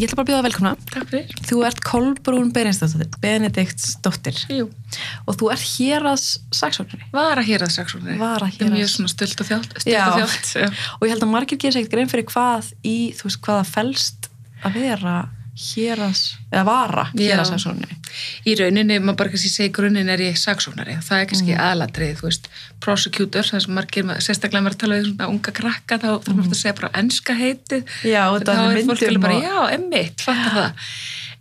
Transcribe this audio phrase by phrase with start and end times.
[0.00, 0.72] ég ætla bara að bjóða velkomna.
[0.90, 1.34] Takk fyrir.
[1.48, 2.50] Þú ert Kolbrún
[3.20, 4.68] Benediktsdóttir Jú.
[5.28, 6.22] og þú ert hér að
[6.56, 7.04] saksóknari.
[7.14, 8.18] Var að hérast saksóknari.
[8.20, 9.76] Var að Það er mjög héraðs- svona stöld og þjált.
[9.86, 10.04] Já.
[10.08, 10.48] og þjált.
[10.56, 10.68] Já.
[11.00, 14.30] Og ég held að margir gerir sér grein fyrir hvað í, þú veist, hvaða felst
[14.64, 15.16] að vera
[15.58, 16.20] hér að,
[16.52, 17.48] eða vara hér að Já.
[17.50, 17.96] saksóknari.
[18.46, 20.96] Í rauninni, maður bara kannski segi grunninn er ég saksóknari.
[21.04, 21.62] Það er kannski mm.
[21.66, 22.50] aðlatrið, þú veist,
[22.84, 26.60] prosecutor, það sem margir, sérstaklega maður tala við svona unga krakka, þá þarf maður að
[26.62, 27.96] segja bara enska heitið.
[28.06, 30.86] Já, og þá er fólk alveg bara, og- já, emmitt, fattar það.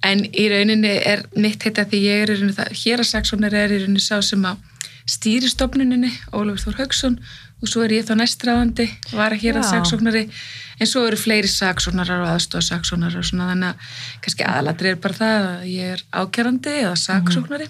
[0.09, 3.61] En í rauninni er mitt heita því ég er í rauninni það, hér að saksóknari
[3.61, 4.57] er í rauninni sá sem að
[5.09, 7.19] stýri stofnuninni, Ólafur Þór Haugsson
[7.59, 9.71] og svo er ég þá næstráðandi, var að hér að Já.
[9.73, 10.21] saksóknari,
[10.79, 15.17] en svo eru fleiri saksóknarar og aðstofsaksóknarar og svona þannig að kannski aðalatrið er bara
[15.17, 17.67] það að ég er ákjærandi eða saksóknari.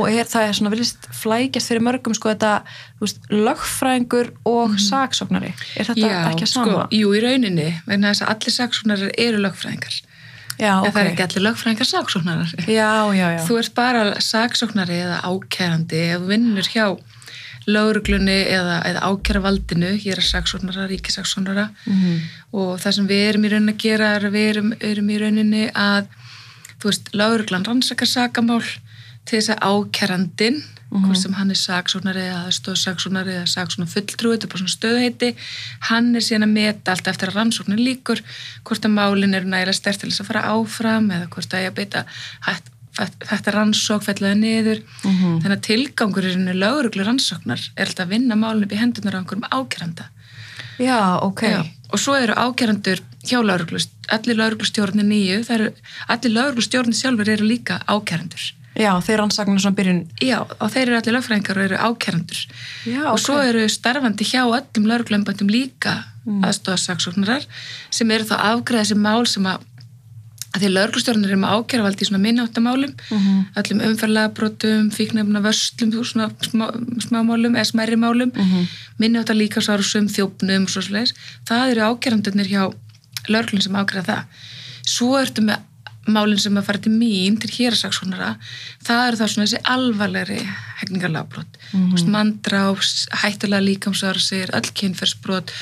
[0.00, 2.52] Og er, það er svona viljast flækjast fyrir mörgum sko þetta,
[2.96, 5.52] þú veist, lögfræðingur og saksóknari.
[5.76, 6.86] Er þetta ekki að sama?
[6.86, 9.98] sko, jú, í rauninni, vegna þess að allir saksóknarar eru lögfræðingar.
[10.58, 10.94] já, En ok.
[10.94, 12.54] það er ekki allir lögfræðingar saksóknarar.
[12.64, 13.40] Já, já, já.
[13.44, 16.86] Þú ert bara saksóknari eða ákærandi ef þú vinnur hjá
[17.68, 22.20] lauruglunni eða, eða ákæravaldinu, hér er saksóknara, ríkisaksóknara Mhm.
[22.52, 25.18] og það sem við erum í rauninni að gera er að við erum, erum í
[25.20, 26.06] rauninni að,
[26.80, 28.62] þú veist, lauruglan rannsakar sakamál
[29.26, 34.46] til þess að ákærandin, hvort sem hann er saksóknari eða stóðsaksóknari eða saksóknar fulltrúi, þetta
[34.46, 35.34] er bara svona stöðheiti,
[35.90, 38.22] hann er síðan að meta allt eftir að rannsóknin líkur,
[38.64, 41.68] hvort að málin eru nægilega stert til þess að fara áfram eða hvort að ég
[41.68, 42.04] að beita
[42.48, 45.40] hætt, þetta rannsók fellaði niður Mhm.
[45.42, 49.20] þannig að tilgangurinn í lauruglu rannsóknar er alltaf að vinna málin upp í hendunar á
[49.20, 50.08] einhverjum ákæranda
[50.78, 51.42] Já, ok.
[51.42, 53.80] Já, og svo eru ákærandur hjá lauruglu,
[54.14, 55.72] allir lauruglustjórnir nýju, eru,
[56.08, 58.52] allir lauruglustjórnir sjálfur eru líka ákærandur.
[58.78, 60.04] Já, þeir rannsakna svona byrjun.
[60.22, 62.44] Já, og þeir eru allir lögfræðingar og eru ákærandur.
[62.86, 66.44] Já, og svo eru starfandi hjá öllum lauruglömbandum líka mm.
[66.46, 67.48] aðstofasaksóknarar
[67.90, 69.66] sem eru þá að afgræða þessi mál sem að,
[70.54, 73.40] að því lauruglustjórnir eru með ákæravaldi í svona minnáttamálum, Mhm.
[73.60, 76.66] öllum umferðlagabrotum, fíknefna vörslum, svona smá,
[77.04, 78.44] smámálum eða smærri málum, mm.
[78.44, 78.66] -hmm.
[78.98, 81.14] minnáttar líka svo sum þjófnum og svo sliðis.
[81.44, 82.74] Það eru ákærandurnir hjá
[83.28, 84.24] lauruglun sem ákæra það.
[84.86, 85.58] Svo ertu með
[86.08, 88.36] málinn sem að fara til mín, til hérasaksónara,
[88.86, 90.40] það eru það svona þessi alvarlegri
[90.80, 91.58] hegningarlagbrot.
[91.72, 92.08] Mm -hmm.
[92.08, 95.52] Mandrás, hættulega líkamsárasir, öll kynferðsbrot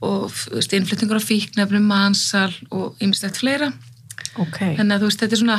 [0.00, 0.32] og
[0.72, 3.72] innflyttingur á fíknefnum, mansal og ymstætt fleira.
[4.38, 4.58] Ok.
[4.78, 5.58] Þannig að þú veist, þetta er svona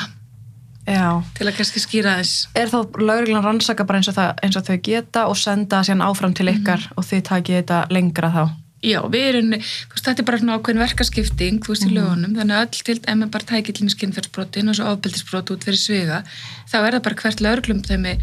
[0.88, 1.22] Já.
[1.38, 2.48] til að kannski skýra þess.
[2.58, 6.06] Er þá lögreglan rannsaka bara eins og, það, eins og þau geta og senda síðan
[6.08, 8.44] áfram til ykkar og þið takið þetta lengra þá?
[8.82, 12.32] Já, við erum, þú veist, þetta er bara svona ákveðin verkaskipting, þú veist, í lögunum,
[12.34, 15.78] þannig að öll til, ef maður bara tækir til skinnferðsbrotin og svo ofbeldisbrot út fyrir
[15.78, 16.18] sviga,
[16.66, 18.16] þá er það bara hvert lögreglum þeimi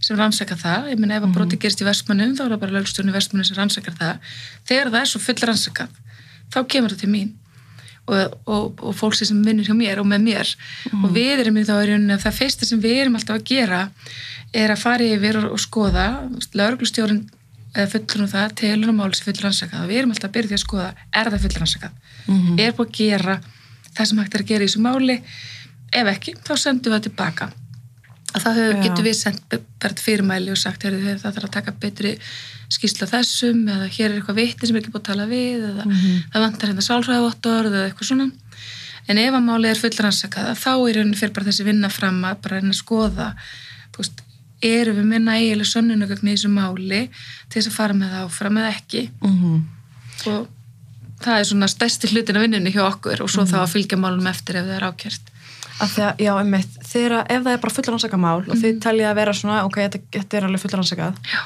[0.00, 2.76] sem rannsaka það, ég meina ef að broti gerist í vestmannum, þá er það bara
[2.78, 4.32] lögstjórni vestmannum sem rannsakar það,
[4.70, 6.00] þegar það er svo full rannsakað,
[6.48, 7.34] þá kemur það til mín
[8.06, 10.52] og, og, og fólksi sem vinnur hjá mér og með mér.
[11.02, 13.80] Og við erum í þá er að það fyrsta sem við erum alltaf að gera
[14.56, 16.06] er að fara yfir og, og skoða
[16.54, 17.24] lögreglustjórn
[17.76, 19.84] eða fullur um það, telur um máli sem fullur rannsakað.
[19.84, 22.00] Og við erum alltaf að byrja því að skoða, er það fullur rannsakað?
[22.62, 23.36] Er búið að gera
[23.96, 25.16] það sem hægt er að gera í þessu máli?
[25.96, 27.50] Ef ekki, þá sendum við það tilbaka.
[28.32, 28.82] Og þá hefur, Já.
[28.86, 32.14] getum við sendt til fyrirmæli og sagt, heyrðu, það þarf að taka betri
[32.72, 35.86] skýrsla þessum eða hér er eitthvað vitti sem er ekki búið að tala við eða
[35.86, 38.28] það vantar hérna sálfræðavottor eða eitthvað svona.
[39.06, 42.18] En ef að máli er fullur rannsakað þá er rauninni fyrir bara þessi vinna fram
[42.26, 43.28] að bara að skoða
[43.96, 44.24] veist,
[44.66, 47.00] erum við með nægileg sönnunugögn í þessu máli
[47.46, 49.08] til þess að fara með það áfram eða ekki?
[49.22, 49.64] Mm
[50.26, 50.46] og
[51.22, 54.28] það er svona stærsti hlutin af vinnunni hjá okkur og svo þá að fylgja málum
[54.30, 55.32] eftir ef það er ákjært
[55.76, 58.78] Af því að, já, einmitt, þegar, ef það er bara fullur rannsaka mál og þið
[58.80, 60.62] teljið að vera svona, ok, þetta, þetta er alveg
[61.28, 61.40] Já.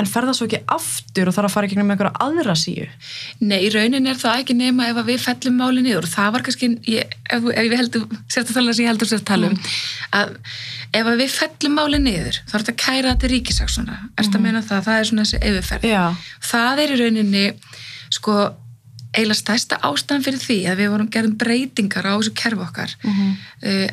[0.00, 2.86] En fer það svo ekki aftur og þarf að fara ekki með einhverja aðra síu?
[3.44, 6.46] Nei, í raunin er það ekki nema ef við fellum máli niður og það var
[6.46, 9.50] kannski, ég, ef, ef ég heldur, sérst að tala sem ég heldur sér að tala
[9.52, 9.58] um,
[10.18, 10.34] að
[10.92, 14.44] ef að við fellum máli niður, þá er þetta að kæra þetta ríkisaksona, erst að
[14.46, 15.86] meina það, það er svona þessi yfirferð.
[15.88, 16.02] Já.
[16.52, 17.44] Það er í rauninni,
[18.12, 18.36] sko,
[19.12, 23.12] eiginlega stærsta ástæðan fyrir því að við vorum gerðum breytingar á þessu kerfi okkar mm.
[23.12, 23.32] -hmm.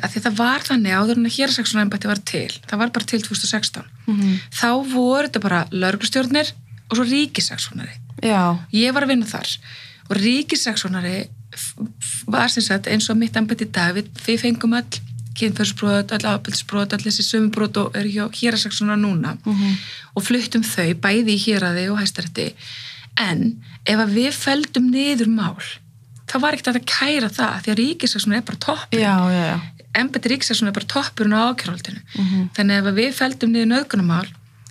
[0.04, 3.04] að því það var þannig áður en að hérasaksona embætti var til, það var bara
[3.04, 4.38] til 2016 Mhm.
[4.50, 6.52] þá voru þetta bara lörglustjórnir
[6.90, 7.94] og svo ríkisaksonari
[8.72, 9.48] ég var að vinna þar
[10.10, 11.28] og ríkisaksónari
[12.26, 14.08] var sem sagt eins og mitt embætt í dag við,
[14.38, 15.00] fengum öll
[15.40, 19.76] kynferðsbrot, öll ábyrðsbrot, öll þessi sömbrot og eru hjá hérasaksóna núna Mhm.
[20.16, 22.52] og fluttum þau bæði í héraði og hæstarætti
[23.18, 25.56] en ef að við feldum niður mál
[26.30, 29.00] þá var ekkert að kæra það því að ríkisaksóna er bara toppur
[30.00, 32.50] embætti ríkisaksóna er bara toppurinn á ákjörhaldinu Mhm.
[32.54, 34.28] þannig að ef að við feldum niður nöðgunumál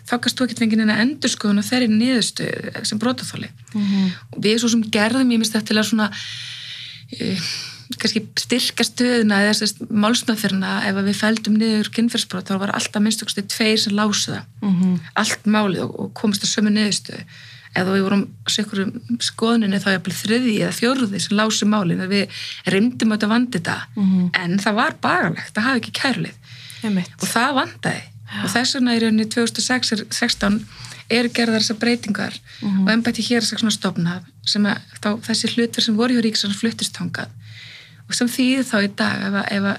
[0.10, 4.12] þá kannst þú ekkert fengið neina endurskoðun á þeirri niðurstöðu sem brotaþóli Mhm.
[4.34, 7.42] og við svo sem gerðum ég minnst eftir að svona uh,
[8.00, 13.02] kannski styrka stöðuna eða þess að málsmaðferna ef við fældum niður kynferðsbrot þá var alltaf
[13.02, 15.00] minnst okkur tveir sem lásu það Mhm.
[15.16, 17.24] allt málið og, og komist að sömu niðurstöðu
[17.76, 22.14] eða við vorum á sikkurum skoðuninni þá að þriði eða fjóruði sem lásu málið að
[22.16, 22.38] við
[22.74, 23.78] rimdum auðvitað vandi þetta.
[23.96, 24.30] Mhm.
[24.34, 26.36] en það var bagalegt, það hafi ekki kærlið
[27.22, 28.04] og það vandaði
[28.44, 30.66] og þess vegna í rauninni 2016
[31.10, 32.84] eru gerðar þessar breytingar Mhm.
[32.88, 36.56] og embætti hér er svona stofnað sem að þá, þessi hlutverð sem voru hjá Ríkisans
[36.60, 37.30] fluttist þangað.
[38.10, 39.78] Og sem þýðir þá í dag ef að, ef að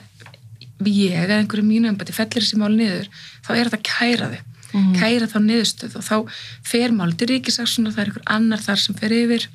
[0.86, 3.08] ég eða einhverju mínu embætti fellir þessi mál niður
[3.44, 4.28] þá er þetta kæra
[4.72, 4.94] þau Mhm.
[5.00, 6.16] kæra þá niðurstöð og þá
[6.62, 9.46] fer mál til Ríkisaksunar, það er einhver annar þar sem fer yfir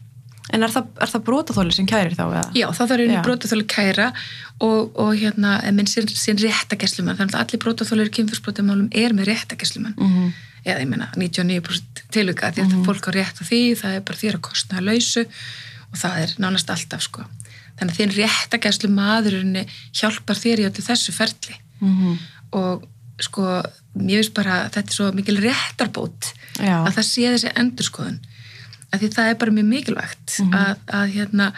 [0.53, 2.21] En er það, það brotaþóli sem kærir þá?
[2.29, 2.51] Eða?
[2.53, 3.21] Já, þá þarf einu Já.
[3.25, 4.13] brotaþóli kæra
[4.61, 9.95] og, og hérna, minn sín, sín réttagæslumann, þannig að allir brotaþólir kynfyrsbrotamálum er með réttagæslumann
[9.97, 10.33] Mhm.
[10.67, 12.85] eða ég meina 99% tilvika því að Mhm.
[12.85, 16.17] fólk á rétt á því, það er bara þér að kostna að lausu og það
[16.21, 17.25] er nánast alltaf sko.
[17.79, 22.17] Þannig að þín réttagæslu maðurinni hjálpar þér í öllu þessu ferli Mhm.
[22.53, 22.83] og
[23.21, 23.63] sko,
[23.95, 26.83] ég veist bara þetta er svo mikil réttarbót Já.
[26.87, 28.19] að það sé þessi endurskoðun
[28.91, 30.53] að því það er bara mjög mikilvægt Mhm.
[30.53, 31.53] að, að hérna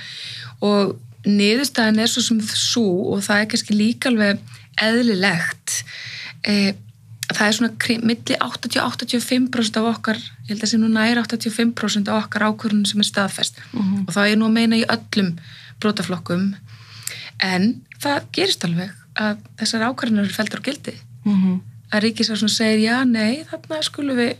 [0.61, 0.95] og
[1.27, 4.39] niðurstaðan er svo sem svo og það er kannski líka alveg
[4.81, 5.83] eðlilegt
[6.47, 6.73] e,
[7.33, 12.07] það er svona kring- milli 80-85% af okkar ég held að sé nú nær 85%
[12.13, 14.05] af okkar ákvörðunum sem er staðfest Mhm.
[14.07, 15.37] og það er nú að meina í öllum
[15.81, 16.55] brotaflokkum
[17.39, 20.93] en það gerist alveg að þessar ákvörðunar eru feldur á gildi
[21.27, 21.61] Mhm.
[21.91, 24.35] að ríkisar segir já, nei, þarna skulum við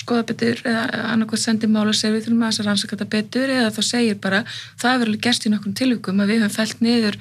[0.00, 3.48] skoða betur eða annarkoð sendi mála sér við þurfum að þess að rannsaka þetta betur
[3.50, 4.44] eða þá segir bara,
[4.78, 7.16] það hefur alveg gerst í nokkrum tilvíkum að við höfum fælt niður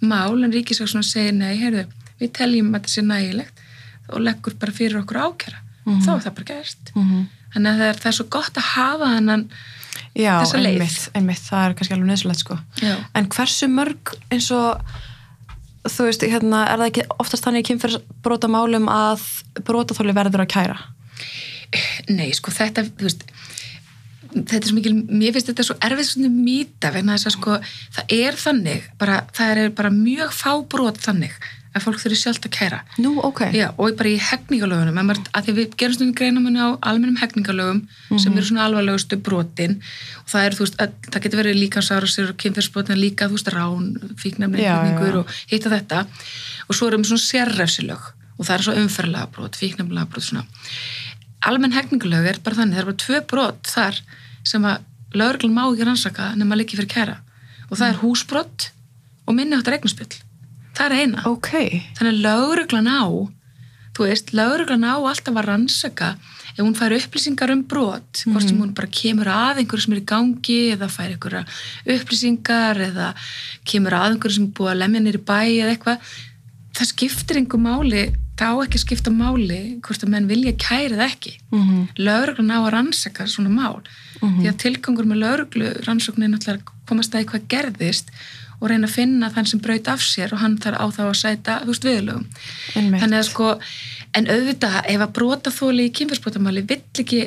[0.00, 1.84] mál en ríkisar segir nei, heyrðu,
[2.20, 3.60] við teljum að þetta sé nægilegt
[4.08, 6.00] og leggur bara fyrir okkur ákjara Mhm.
[6.00, 7.28] þá er það bara gerst Mhm.
[7.54, 9.48] þannig að það er, það er svo gott að hafa hennan
[10.16, 10.80] Já, Þessa leið.
[10.80, 12.58] einmitt, einmitt, það er kannski alveg nöðsulegt sko.
[12.80, 14.80] já, En hversu mörg eins og
[15.84, 19.24] þú veist, hérna, er það ekki oftast þannig í kynferðsbrotamálum að
[19.66, 20.78] brotaþóli verður að kæra?
[22.08, 23.24] nei, sko þetta þú veist
[24.34, 27.58] þetta er svo mikil, mér finnst þetta svo erfið svona mýta vegna þess að sko
[27.96, 31.36] það er þannig, bara, það er bara mjög fábrót þannig
[31.74, 33.40] að fólk þurfi sjálft að kæra Nú, ok.
[33.54, 37.80] Já, og bara í hegningalögunum að, því við gerum stundum greinamunni á almennum hegningalögum
[38.22, 39.80] sem eru svona alvarlegustu brotin
[40.22, 43.90] og það þú veist, að, það getur verið líkansárasir og kynferðsbrotin líka, veist, rán
[44.54, 44.76] já.
[45.18, 46.04] og hitta þetta
[46.68, 50.46] og svo erum við svona sérrefsilög og það er svo umferðlega brot, fíknefnilega brot svona.
[51.44, 54.00] Almenn hegningalög er bara þannig, það er bara tvö brot þar
[54.46, 57.18] sem að lögreglan má ekki rannsaka nema líki fyrir kæra
[57.70, 58.70] og það er húsbrot
[59.24, 60.10] og minni áttar eignarspill
[60.74, 61.50] það er eina Ok.
[61.96, 63.04] þannig að lögreglan á
[63.94, 66.08] þú veist, lögreglan á alltaf að rannsaka
[66.54, 70.00] ef hún fær upplýsingar um brot hvort sem hún bara kemur að einhverju sem er
[70.02, 71.44] í gangi eða fær einhverja
[71.94, 73.08] upplýsingar eða
[73.66, 76.12] kemur að einhverju sem er búið að lemja nýri bæ eða eitthvað.
[76.74, 78.04] Það skiptir einhver máli
[78.34, 81.32] það á ekki að skipta máli hvort að menn vilja kæra það ekki.
[81.54, 81.82] Mhm.
[82.02, 83.82] lögreglan á að rannsaka svona mál.
[84.20, 88.10] Því að tilgangur með lögreglu rannsóknin er náttúrulega komast að eitthvað gerðist
[88.64, 91.20] og reyna að finna þann sem braut af sér og hann þarf á þá að
[91.20, 92.26] sæta veist viðlögum
[92.72, 93.52] þannig að sko,
[94.16, 97.26] en auðvitað ef að brotaþóli í kynfyrsbrotamáli vill ekki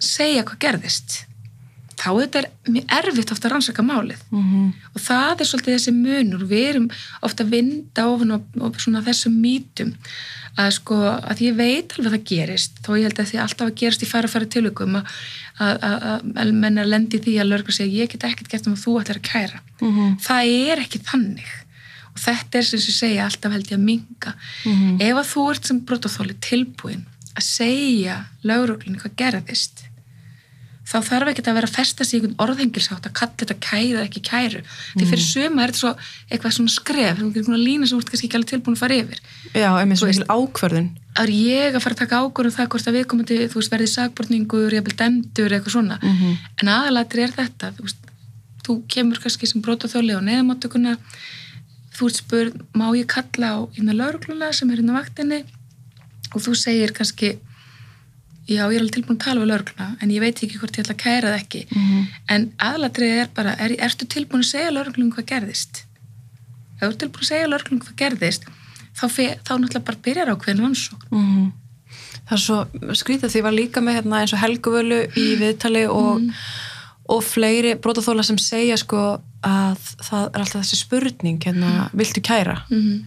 [0.00, 1.22] segja hvað gerðist
[1.98, 4.24] þá þetta er mjög erfitt ofta að rannsaka málið.
[4.30, 4.72] Mhm.
[4.94, 6.42] og það er svolítið þessi munur.
[6.46, 6.90] Við erum
[7.22, 8.42] ofta að vinda ofan
[8.78, 9.94] svona þessum mítum
[10.58, 10.96] að sko,
[11.30, 14.02] að ég veit alveg að það gerist þó ég held að því alltaf að gerist
[14.02, 15.04] í færa tilökum að,
[15.58, 18.96] að, menn er lendi því að lörgur segja ég get ekkert gert um að þú
[19.02, 20.18] ætlar að kæra Mhm.
[20.22, 21.50] það er ekki þannig
[22.14, 24.34] og þetta er sem ég segja alltaf held ég að minga
[24.64, 25.00] Mhm.
[25.00, 27.04] ef að þú ert sem brotaþóli tilbúin
[27.36, 29.84] að segja lögreglunni hvað gerðist
[30.88, 33.96] þá þarf ekki að vera að festa sig í einhvern orðhengilsátt að kalla þetta kæru
[33.98, 34.60] eða ekki kæru
[34.96, 35.90] því fyrir suma er þetta svo
[36.32, 38.98] eitthvað svona skref þú getur lína sem þú ert kannski ekki alveg tilbúin að fara
[39.02, 39.18] yfir
[39.52, 40.88] Já, einmitt Þú svo mikil ákvörðun.
[41.18, 43.72] er ég að fara að taka ákvörðum það hvort að við komum til, þú veist,
[43.74, 46.36] verði sagbortningur, jafnvel demdur, eitthvað svona Mhm.
[46.62, 48.00] en aðalatri er þetta þú, veist,
[48.64, 50.96] þú kemur kannski sem brotaþóli á neðamáttökuna
[51.98, 53.58] þú ert spurð, má ég kalla á
[58.48, 60.84] já, ég er alveg tilbúin að tala við laurugluna en ég veit ekki hvort ég
[60.86, 62.06] ætla að kæra það ekki Mhm.
[62.28, 65.82] en aðalatrið er bara er, ertu tilbúin að segja lauruglunum hvað gerðist
[66.78, 68.42] ef þú ert tilbúin að segja lauruglunum hvað gerðist
[68.98, 69.04] þá,
[69.46, 71.52] þá náttúrulega bara byrjar ákveðin rannsókn Mhm.
[72.28, 72.56] Það er svo
[72.92, 76.20] skrítið því var líka með hérna, eins og Helguvölu í viðtali og,
[77.08, 82.58] og fleiri brotaþóla sem segja sko að það er alltaf þessi spurning hérna, viltu kæra?
[82.70, 82.98] mm -hmm.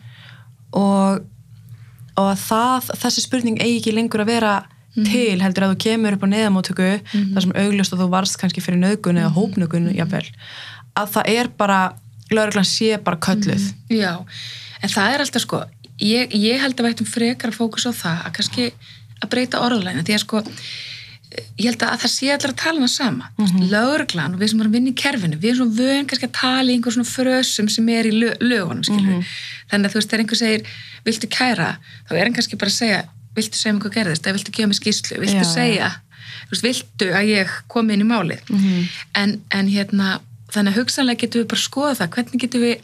[0.73, 1.21] og,
[2.17, 4.53] og að það, þessi spurning eigi ekki lengur að vera
[4.95, 8.63] til heldur að þú kemur upp á neðamótöku þar sem augljóst að þú varst kannski
[8.63, 10.25] fyrir nögun eða hópnögun jafnvel,
[10.99, 11.79] að það er bara
[12.31, 13.71] lauruglan sé bara kölluð.
[13.91, 14.23] Já,
[14.81, 15.63] en það er alltaf sko,
[15.99, 18.71] ég, ég held að vægtum frekar fókus á það að kannski
[19.21, 20.43] að breyta orðlæna, því að sko
[21.31, 23.29] ég held að það sé allir að tala hana sama.
[23.37, 23.69] Mm -hmm.
[23.71, 26.39] lögreglan og við sem erum að vinna í kerfinu við erum svona vön kannski að
[26.41, 29.23] tala í einhver svona frösum sem er í lög, lögunum mm -hmm.
[29.71, 30.63] þannig að þú veist, þegar einhver segir
[31.05, 33.03] viltu kæra, þá er hann kannski bara að segja
[33.35, 35.91] viltu segja mér hvað gerðist, eða viltu gefa mér skýslu viltu Já, segja, ja.
[36.47, 38.89] þú veist, viltu að ég komi inn í málið mm -hmm.
[39.21, 40.19] en, en hérna,
[40.53, 42.77] þannig að hugsanlega getum við bara skoða það, hvernig getum við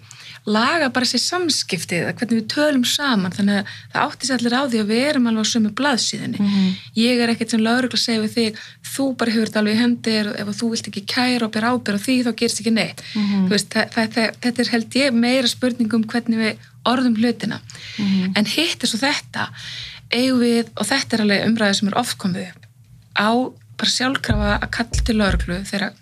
[0.47, 4.63] laga bara sér samskiptið hvernig við tölum saman þannig að það átti sér allir á
[4.63, 6.69] því að við erum alveg á sömu blaðsíðinni mm -hmm.
[6.95, 8.61] ég er ekkert sem laurugla að segja við þig
[8.93, 11.99] þú bara hefur þetta alveg í hendir ef þú vilt ekki kæra og bera ábyrð
[11.99, 13.49] á því þá gerst ekki neitt mm -hmm.
[13.51, 16.53] veist, það, það, það, þetta er held ég meira spurningum hvernig við
[16.87, 18.31] orðum hlutina -hmm.
[18.35, 19.51] en hitt er svo þetta
[20.13, 22.67] eigum við, og þetta er alveg umræðið sem er ofkomið upp
[23.17, 23.29] á
[23.77, 25.95] bara sjálfkrafa að kalla til lauruglu þegar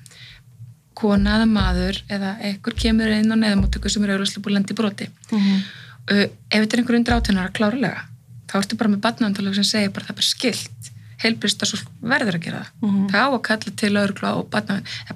[0.96, 5.08] kona eða maður eða ekkur kemur inn á neðamóttöku sem eru auðvitað búið lendi broti.
[5.32, 5.64] Mm -hmm.
[6.12, 8.06] uh, ef þetta er einhver undir átunar að klárulega
[8.48, 10.92] þá ertu bara með batnaðandalega sem segir bara það er bara skilt
[11.24, 12.72] heilbristar svo verður að gera það.
[12.82, 13.10] Mm -hmm.
[13.12, 14.48] það á að kalla til lauruglu og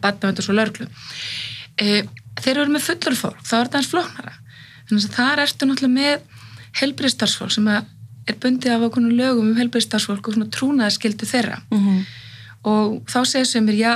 [0.01, 2.01] batnaðandar svo lauruglu uh,
[2.43, 4.33] þeir eru með fullur fólk þá er það eins flóknara.
[4.89, 6.19] Þannig að það ertu náttúrulega með
[6.79, 7.67] heilbristarsfólk sem
[8.29, 11.61] er bundið af okkur lögum um heilbristarsfólk og trúnaðarskildu þeirra.
[11.71, 11.99] Mm -hmm.
[12.63, 13.93] og þá segir sem er já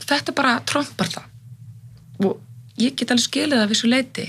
[0.00, 1.26] þetta bara trompar það.
[2.24, 2.40] Og
[2.78, 4.26] ég get alveg skilið það við svo leiti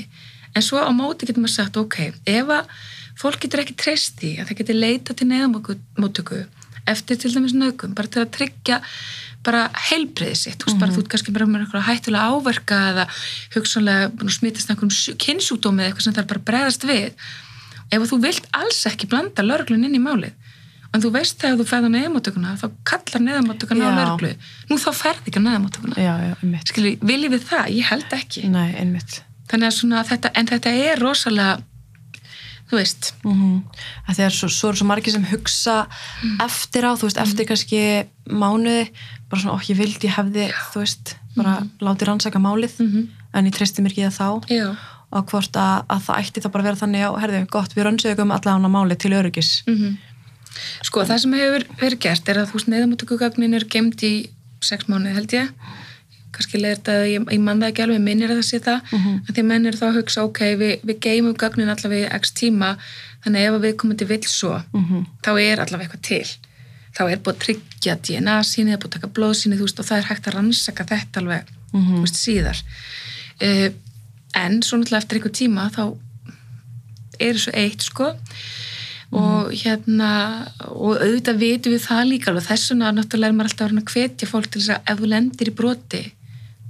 [0.55, 2.67] en svo á móti getur maður sagt ok, ef að
[3.19, 6.45] fólk getur ekki treyst í að það getur leita til neðamóttöku
[6.89, 8.81] eftir til dæmis nögum bara til að tryggja
[9.45, 10.79] bara heilbreyði sitt, mm -hmm.
[10.79, 13.05] bara, þú ert kannski bara með eitthvað hættulega áverka eða
[13.55, 17.13] hugsanlega smitast einhverjum kynnsjúdómi eða eitthvað sem það er bara bregðast við
[17.91, 20.33] ef þú vilt alls ekki blanda lörglun inn í málið
[20.91, 24.31] en þú veist þegar þú ferða neðamáttökuna þá kallar neðamáttökuna á verglu
[24.69, 27.69] nú þá ferði ekki neðamáttökuna skilji, viljið við það?
[27.77, 28.71] Ég held ekki Nei,
[29.51, 31.60] þannig að svona þetta, en þetta er rosalega
[32.71, 33.55] þú veist mm -hmm.
[34.07, 35.88] það er svo, svo, svo margir sem hugsa
[36.24, 36.38] mm.
[36.48, 37.50] eftir á, þú veist, eftir mm.
[37.50, 37.81] kannski
[38.31, 38.86] mánuði,
[39.29, 40.60] bara svona, okk, ég vildi ég hefði, Já.
[40.71, 41.69] þú veist, bara -hmm.
[41.81, 43.07] láti rannsaka málið, -hmm.
[43.33, 44.67] en ég treysti mér ekki það þá Já.
[45.12, 48.32] Og hvort að, að það ætti þá bara vera þannig, já, herðu, gott, við rannsögum
[48.32, 50.00] allavega málið til öryggis mhm.
[50.84, 54.12] Sko það sem hefur verið gert er að þú veist neðamáttökugagnin er gemd í
[54.62, 55.53] sex mánuði held ég
[56.32, 58.80] kannski leir þetta að ég, ég mann það ekki alveg minnir að það sé það,
[58.91, 59.18] mm -hmm.
[59.27, 62.70] að því menn er þá að hugsa ok, við, við geymum gagnin allavega x tíma,
[63.25, 65.06] þannig ef við komum til vill svo, mm -hmm.
[65.25, 66.27] þá er allavega eitthvað til,
[66.96, 69.68] þá er búið að tryggja DNA síni, það er búið að taka blóð síni þú
[69.68, 72.00] veist og það er hægt að rannsaka þetta alveg mm -hmm.
[72.01, 72.58] veist, síðar
[73.44, 73.70] uh,
[74.38, 75.83] en svo náttúrulega eftir einhver tíma þá
[77.19, 78.13] er þessu eitt sko.
[79.11, 79.59] Og mhm.
[79.59, 80.11] hérna
[80.71, 84.29] og auðvitað vitum við það líka og þess vegna náttúrulega er maður alltaf að hvetja
[84.29, 86.03] fólk til þess að ef þú lendir í broti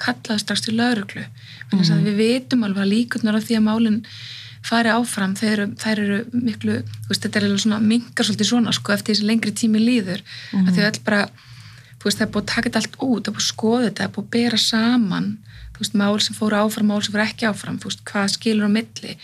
[0.01, 3.99] kallaðu strax til lauruglu mm við vitum alveg að líkunar af því að málinn
[4.65, 8.93] fari áfram þeir þeir eru miklu, veist, þetta er alveg svona mingar svolítið svona sko
[8.93, 10.21] eftir þessi lengri tími líður.
[10.51, 11.21] Mm að þau öll bara
[12.03, 14.01] veist, það er búið að taka þetta allt út, það er búið að skoða þetta
[14.01, 15.31] það er búið að bera saman
[15.81, 19.17] veist, mál sem fóru áfram, mál sem fóru ekki áfram hvað skilur á milli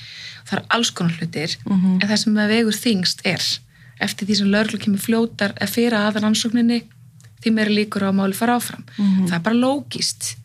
[0.47, 2.01] það er alls konar hlutir mm -hmm.
[2.01, 3.43] en það sem að vegur þingst er
[3.99, 6.83] eftir því sem lögurlega kemur fljótar að fyrir aðan ansókninni
[7.41, 9.27] því meira líkur á að máli fara áfram mm -hmm.
[9.27, 10.37] það er bara lógist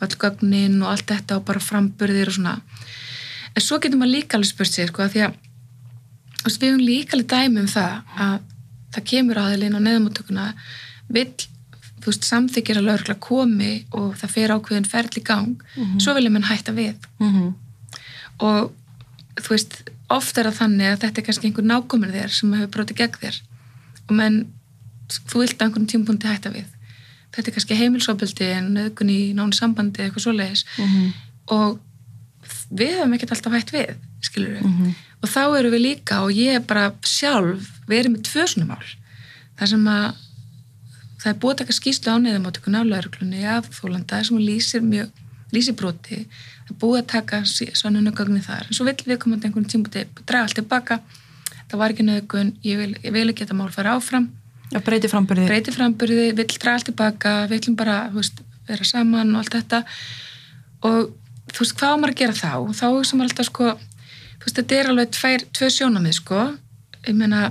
[0.00, 2.60] vallgögnin og allt þetta og bara framburðir og svona
[3.54, 5.34] en svo getur maður líka alveg spurt sér sko, því að
[6.44, 7.92] veist, við hefum líka alveg dæmi um það
[8.26, 8.38] að
[8.94, 10.54] það kemur aðeins á neðamáttökuna
[11.08, 11.34] vill
[12.06, 16.00] veist, samþykir að lögurlega komi og það fer ákveðin ferli gang mm -hmm.
[16.00, 17.52] svo viljum henn hætta við mhm.
[18.38, 18.72] og
[19.40, 22.74] þú veist, oft er það þannig að þetta er kannski einhver nákominn þér sem hefur
[22.74, 23.40] brotið gegn þér
[24.08, 24.46] og menn,
[25.08, 26.66] þú vilt að einhvern tímpunkti hætta við
[27.34, 31.12] þetta er kannski heimilsóbildi en nöðgun í nánu sambandi eitthvað svo leiðis mm -hmm.
[31.56, 31.78] og
[32.70, 34.94] við hefum ekkert alltaf hætt við skilur við, mm -hmm.
[35.22, 38.66] og þá eru við líka og ég er bara sjálf við erum með tvö svona
[38.66, 38.88] mál
[39.58, 40.14] þar sem að
[41.20, 45.10] það er búið að taka skýslu ánæðum á tökun álæðuruglunni af þólanda sem lýsir mjög
[45.54, 46.24] lýsir broti.
[46.80, 48.68] Búið að taka svonunugögnin þar.
[48.68, 51.00] En svo vill við komandi einhvern tíma draga allt tilbaka.
[51.70, 54.28] Það var ekki nögun, ég vil, vil ekki að það mál fara áfram.
[54.70, 59.34] Ja, breyti frambyrði breyti frambyrði, vill draga allt tilbaka við viljum bara veist, vera saman
[59.34, 59.82] og allt þetta.
[60.86, 61.10] Og
[61.50, 62.52] þú veist hvað maður að gera þá?
[62.62, 66.44] Og þá sem alltaf sko þú veist þetta er alveg tveir, tvö sjónamið sko.
[67.08, 67.50] Ég meina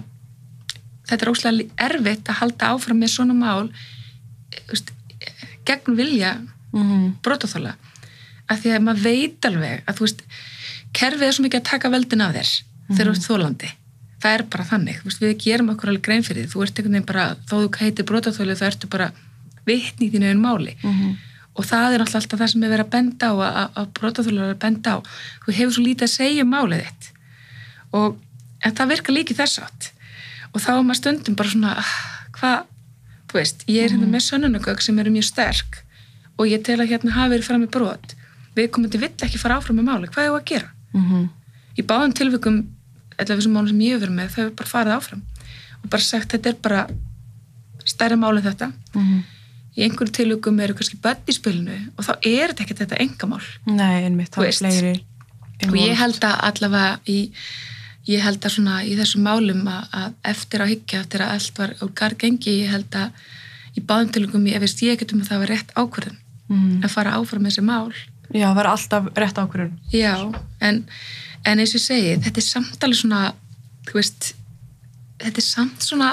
[1.10, 3.70] þetta er óslægt erfitt að halda áfram með svona mál
[4.70, 4.94] veist,
[5.66, 7.12] gegn vilja mm -hmm.
[7.25, 7.75] brotaþála
[8.50, 10.24] að því að maður veit alveg að þú veist,
[10.94, 12.96] kerfið er svo mikið að taka veldin af þér mm -hmm.
[12.96, 13.70] þegar þú ert þólandi
[14.20, 16.96] það er bara þannig, veist, við gerum okkur alveg grein fyrir því, þú ert einhvern
[16.98, 19.12] veginn bara, þó þú heitir brotaþóli þá ertu bara
[19.70, 20.75] vitni í þínu einn máli.
[20.82, 21.13] Mm -hmm.
[21.60, 23.34] og það er alltaf það sem er verið að benda á
[23.75, 24.98] að, brotaþólar er að benda á.
[25.46, 27.10] Þú hefur svo lítið að segja um málið þitt.
[27.92, 28.18] Og
[28.63, 29.92] en það virkar líki þess átt
[30.53, 31.91] og þá er maður stundum bara svona ah,
[32.39, 32.63] hvað,
[33.29, 34.13] þú veist, ég er hérna Mhm.
[34.15, 35.84] með sönnunagögg sem eru mjög sterk
[36.39, 38.15] og ég tel að hérna hafi verið fram í brot
[38.56, 40.70] við komum til vill ekki fara áfram með máli hvað er að gera?
[40.94, 41.29] Mhm.
[41.77, 42.68] Í báðum tilvikum
[43.20, 45.22] eða þessum málum sem ég hefur verið með þau hefur bara farið áfram
[45.84, 46.88] og bara sagt þetta er bara
[47.86, 49.24] stærra máli en þetta Mhm.
[49.77, 53.41] í einhverjum tilvikum eru kannski börn í spilinu og þá er þetta ekki þetta engamál
[53.68, 55.03] Nei, einmitt, Þú það er fleiri
[55.70, 57.32] og ég held að allavega í,
[58.10, 61.62] ég held að svona í þessum málum að, að eftir að hyggja, eftir að allt
[61.62, 63.28] var úr gargengi, ég held að
[63.78, 66.18] í báðum tilugum ég veist ég ekkert um að það var rétt ákvörðun
[66.50, 66.80] mm.
[66.84, 67.94] að fara áfram með þessi mál.
[68.30, 69.75] Já, það er alltaf rétt ákvörðun.
[69.94, 70.16] Já,
[70.66, 70.82] en,
[71.46, 73.22] en eins og ég segi þetta er samt alveg svona
[73.89, 74.32] þú veist,
[75.22, 76.12] þetta er samt svona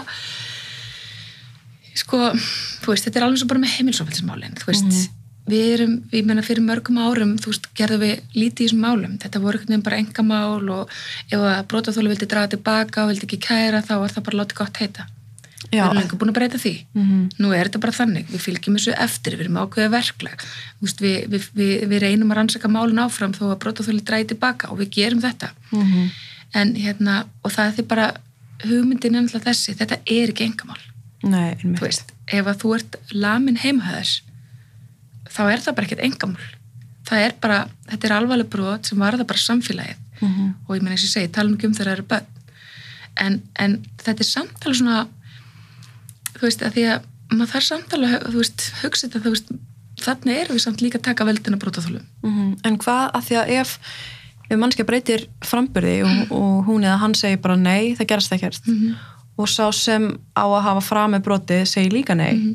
[1.97, 5.15] sko, þú veist, þetta er alveg svo bara með heimilsofaldismálin, þú veist
[5.47, 9.19] við erum, ég menna fyrir mörgum árum þú veist, gerðum við lítið í þessum málum.
[9.23, 10.97] Þetta voru einhvern veginn bara engamál og
[11.31, 14.61] ef að brotaþólu vildi draga tilbaka og vildi ekki kæra þá var það bara látið
[14.63, 15.07] gott heita.
[15.67, 16.75] Við erum lengur búin að breyta því.
[16.95, 17.23] Mhm.
[17.43, 21.01] nú er þetta bara þannig, við fylgjum þessu eftir við erum ákveðið verkleg Þú veist,
[21.01, 24.79] við, við, við, við reynum að rannsaka málun áfram þó að brotaþólu dragi tilbaka og
[24.79, 25.51] við gerum þetta.
[25.73, 26.11] Mhm.
[26.55, 28.07] en hérna, og það er því bara
[28.65, 30.81] hugmyndin er þessi, þetta er ekki engamál
[31.27, 34.21] Nei, þú veist, ef að þú ert lamin heimahæðis
[35.37, 36.47] þá er það bara ekkert engamál
[37.07, 37.59] það er bara,
[37.91, 40.55] þetta er alvarleg brot sem varða bara samfélagið Mhm.
[40.67, 42.27] og ég menn eins og segi, tala um þegar það eru börn
[43.21, 45.07] en, en þetta er samtala svona
[46.37, 47.03] þú veist, að því að
[47.37, 49.51] maður þarf samtala, þú veist, hugsa þetta þú veist,
[50.07, 52.57] þannig erum við samt líka að taka veldina brotaþólum Mhm.
[52.65, 53.79] En hvað, að því að ef
[54.49, 58.61] ef mannskja breytir framburði og, og hún eða hann segir bara nei, það gerast ekkert
[58.67, 58.97] Mhm.
[59.39, 62.55] og sá sem á að hafa fram með brotið segir líka nei Mhm.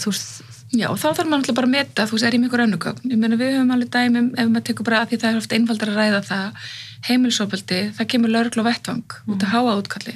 [0.00, 0.37] þú veist,
[0.78, 2.62] Já, og þá þarf maður alltaf bara að meta, þú veist, er ég með ykkur
[2.64, 3.10] önnugögn?
[3.10, 5.54] Ég meina, við höfum alveg dæmum, ef maður tekur bara að því það er oft
[5.56, 6.68] einfaldar að ræða það,
[7.08, 10.14] heimilsópaldi, það kemur lögreglu á vettvang út að háa útkalli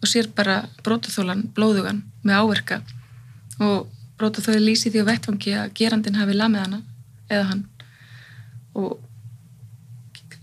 [0.00, 2.80] og sér bara brotaþólan, blóðugan með áverka.
[3.60, 6.80] Og brotaþóli lýsi því á vettvangi að gerandin hafi lamið hana
[7.28, 7.62] eða hann.
[8.80, 8.96] Og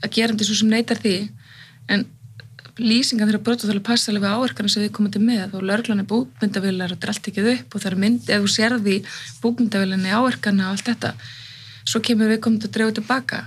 [0.03, 1.15] að gerandi svo sem neytar því.
[1.89, 2.05] En
[2.77, 5.53] lýsingan þegar brotaþóli passa alveg áverkana sem við komum til með.
[5.57, 8.41] Og lögreglan er búkmyndavilar og þetta er allt ekki upp og það er mynd, ef
[8.45, 8.95] þú sérði
[9.43, 11.13] búkmyndavilinni áverkana og allt þetta
[11.87, 13.39] svo kemur við komum til að drefa tilbaka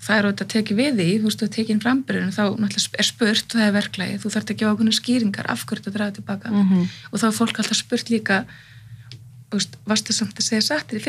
[0.00, 2.98] það er auðvitað að tekið við því þú veist, þú tekið inn frambyrjun þá náttúrulega
[3.02, 6.14] er spurt, það er verklagi, þú þarf ekki á ákveðna skýringar af hverju þetta draga
[6.16, 6.88] tilbaka Mhm.
[7.12, 8.38] og þá er fólk alltaf spurt líka
[9.52, 11.00] þú varstu samt að segja sattir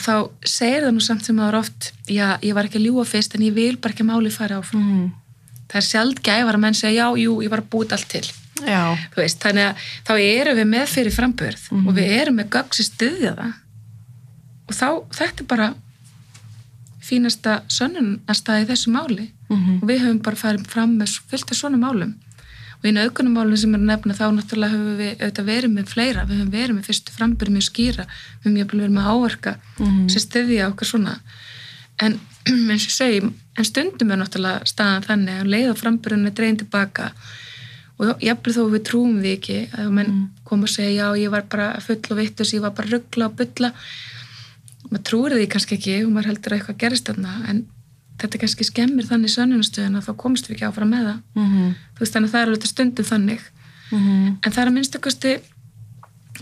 [0.00, 3.34] þá segir það nú samt sem aður oft já, ég var ekki að ljúa fyrst
[3.34, 5.10] en ég vil bara ekki máli fara áfram Mhm.
[5.68, 8.22] það er sjálf gæfar að menn segja já, jú, ég var að búta allt til
[9.16, 9.76] veist, þannig að
[10.06, 11.88] þá erum við með fyrir frambörð Mhm.
[11.88, 13.54] og við erum með gögn sem styðja það
[14.68, 15.74] og þá, þetta er bara
[17.02, 19.82] fínasta sönnunastað í þessu máli Mhm.
[19.82, 22.14] og við höfum bara farið fram með fullt af svona málum
[22.82, 26.24] og í naukunumálum sem er að nefna þá náttúrulega höfum við auðvitað verið með fleira,
[26.26, 30.08] við höfum verið með fyrstu frambyrð mjög skýra, við höfum jafnvel verið með áverka Mhm.
[30.10, 31.14] sem styðja okkar svona.
[32.02, 32.18] En
[32.72, 36.34] eins og segi en stundum er náttúrulega staðan þannig að um leið og frambyrðin er
[36.34, 37.12] dregin tilbaka
[38.02, 40.14] og jafnvel þó við trúum því ekki að menn
[40.48, 43.36] koma að segja já ég var bara full og vittus, ég var bara ruggla og
[43.38, 43.70] bulla.
[44.90, 47.62] Maður trúir því kannski ekki og maður heldur að eitthvað gerist þarna en
[48.22, 51.74] þetta kannski skemmir þannig sönnunastöðun að þá komst við ekki áfram með það Mhm.
[51.96, 53.40] þú veist þannig að það er alveg stundum þannig
[53.92, 54.38] Mhm.
[54.42, 55.32] en það er að minnstu kosti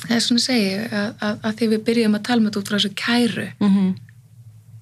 [0.01, 2.61] það er svona að segja að, að, að því við byrjum að tala með þetta
[2.61, 3.95] út frá þessu kæru Mhm.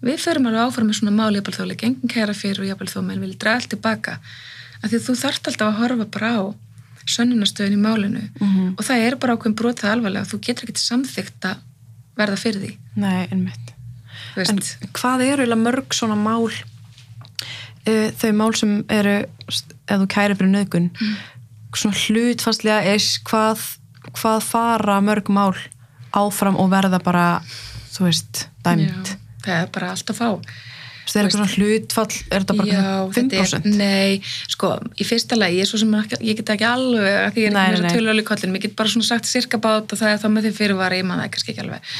[0.02, 2.92] við förum alveg áfram með svona mál jafnvel þó leik engin kæra fyrir og jafnvel
[2.92, 4.18] þó menn vil draga allt tilbaka
[4.82, 6.42] af því að þú þarft alltaf að horfa bara á
[7.08, 8.74] sönnunastöðun í málinu Mhm.
[8.78, 11.56] og það er bara ákveðin brot það alvarlega þú getur ekki samþykkt að
[12.16, 13.28] verða fyrir því Nei,
[14.36, 14.58] En
[14.92, 16.52] hvað eru mörg svona mál
[17.88, 19.16] uh, þau mál sem eru
[19.48, 21.16] ef þú kæri fyrir nöðgun Mm.
[21.76, 23.66] svona hlutfastlega er hvað,
[24.16, 25.52] hvað fara mörg mál
[26.16, 27.26] áfram og verða bara
[27.92, 32.44] þú veist, dæmt já, það er bara allt að fá veist, er eitthvað hlutfall, er
[32.44, 33.68] þetta bara Já, svona þetta 5%?
[33.68, 34.18] er, nei,
[34.52, 34.70] sko,
[35.00, 37.78] í fyrsta lagi, ég, er svo sem ekki, ég get ekki alveg, ég er ekki
[37.78, 40.28] með tölvölu í kollin, ég get bara svona sagt cirka bát og það er þá
[40.34, 41.94] með því fyrirvara, ég man það kannski ekki alveg.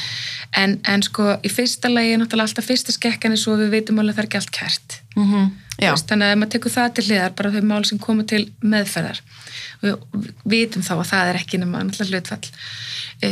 [0.61, 4.01] En, en sko, í fyrsta lagi er náttúrulega alltaf fyrsta skekkan er svo við veitum
[4.01, 4.99] alveg að það er ekki allt kært.
[5.17, 5.49] Mhm.
[5.49, 7.99] Já, Þú Veist, þannig að ef maður tekur það til hliðar, bara þau mál sem
[8.03, 9.21] koma til meðferðar.
[9.79, 9.93] Við
[10.51, 12.49] vitum þá að það er ekki nema náttúrulega hlutfall.
[13.23, 13.29] E,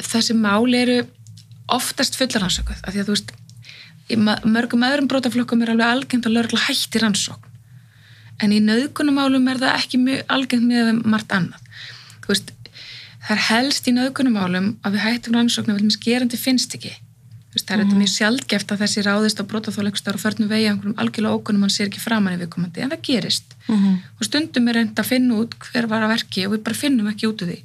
[0.00, 0.96] þessi mál eru
[1.70, 3.34] oftast fullaransökuð, af því að þú veist,
[4.48, 7.52] mörgum öðrum brotaflokkum er alveg algengt að lögregla hætti rannsókn.
[8.40, 11.84] En í nauðgunumálum er það ekki mjög algengt með margt annað.
[12.24, 12.54] Þú veist,
[13.26, 16.96] það er helst í nöðgunumálum að við hættum rannsóknu vel með skerandi finnst ekki
[17.70, 17.98] það er mm.
[18.02, 21.86] mjög sjálfgeft að þessi ráðist á brotaþóleikstar og förnum vegi einhverjum algjörlega ókunum hann sér
[21.90, 23.98] ekki framann í viðkomandi en það gerist Mhm.
[24.18, 27.06] og stundum er reynd að finna út hver var að verki og við bara finnum
[27.12, 27.58] ekki út úr því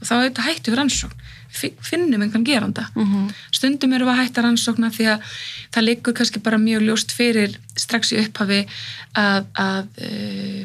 [0.00, 1.20] og þá auðvitað hættu við rannsókn
[1.54, 3.28] Fi- finnum einhvern geranda Mhm.
[3.54, 5.20] stundum erum við að hætta rannsókna því að
[5.72, 8.66] það liggur kannski bara mjög ljóst fyrir strax í upphafi
[9.14, 10.64] að að, uh,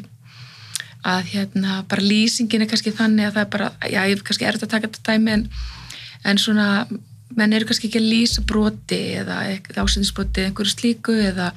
[1.04, 4.44] að hérna bara lýsingin er kannski þannig að það er bara, já ég er kannski
[4.50, 5.48] erfitt að taka þetta dæmi en,
[6.24, 6.66] en svona
[7.38, 9.36] menn eru kannski ekki að lýsa broti eða
[9.78, 11.52] ásendisbroti eða einhverju slíku eða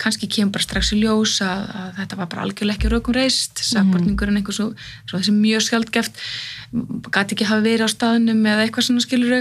[0.00, 3.60] kannski kemur bara strax í ljós að, að þetta var bara algjörlega ekki raukum reist.
[3.68, 4.70] Sakbortningurinn einhver svo,
[5.04, 6.22] svo þessi mjög skjaldgeft
[7.12, 9.36] gæti ekki hafa verið á staðnum eða eitthvað svona skilur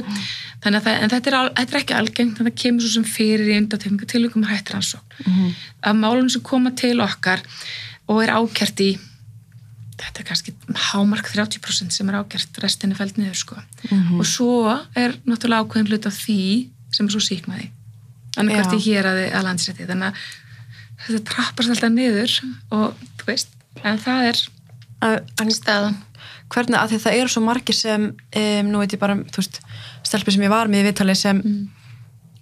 [0.64, 2.86] þannig að það, en þetta er, al, þetta er ekki algengt þannig að það kemur
[2.86, 5.52] svo sem fyrir í undatekningu tilvægum hættir ansókn Mhm.
[5.88, 7.42] að málun sem koma til okkar
[8.08, 8.92] og er ákjart í
[9.98, 10.54] þetta er kannski
[10.92, 13.56] hámark 30% sem er ákjart restinni fælt niður sko
[13.92, 14.20] Mhm.
[14.20, 14.52] og svo
[14.96, 17.70] er náttúrulega ákveðin hlut af því sem er svo síkmaði
[18.38, 18.78] annarkvært Já.
[18.78, 22.36] í hér að, að landsrétti þannig að þetta trappast alltaf niður
[22.72, 23.48] og þú veist,
[23.84, 24.38] en það er
[25.42, 25.98] en staðan
[26.50, 29.60] hvernig, að því það eru svo margir sem um, nú veit ég bara, þú veist
[30.08, 31.68] stelpi sem ég var með í viðtali sem Mm.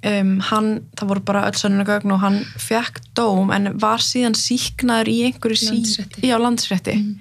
[0.06, 5.08] um, hann, það voru bara öll sönnunagögn og hann fekk dóm en var síðan síknaður
[5.10, 6.22] í einhverju sí, Landsrétti.
[6.22, 7.16] já, landsrétti Mm.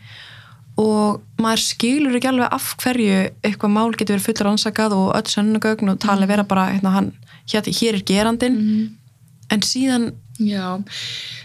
[0.81, 5.31] Og maður skilur ekki alveg af hverju eitthvað mál getur verið fullur ansakað og öll
[5.31, 7.13] sönnunagögn og tali vera bara hérna, hann,
[7.51, 8.85] hér, hér er gerandin mm.
[9.55, 10.81] en síðan Já,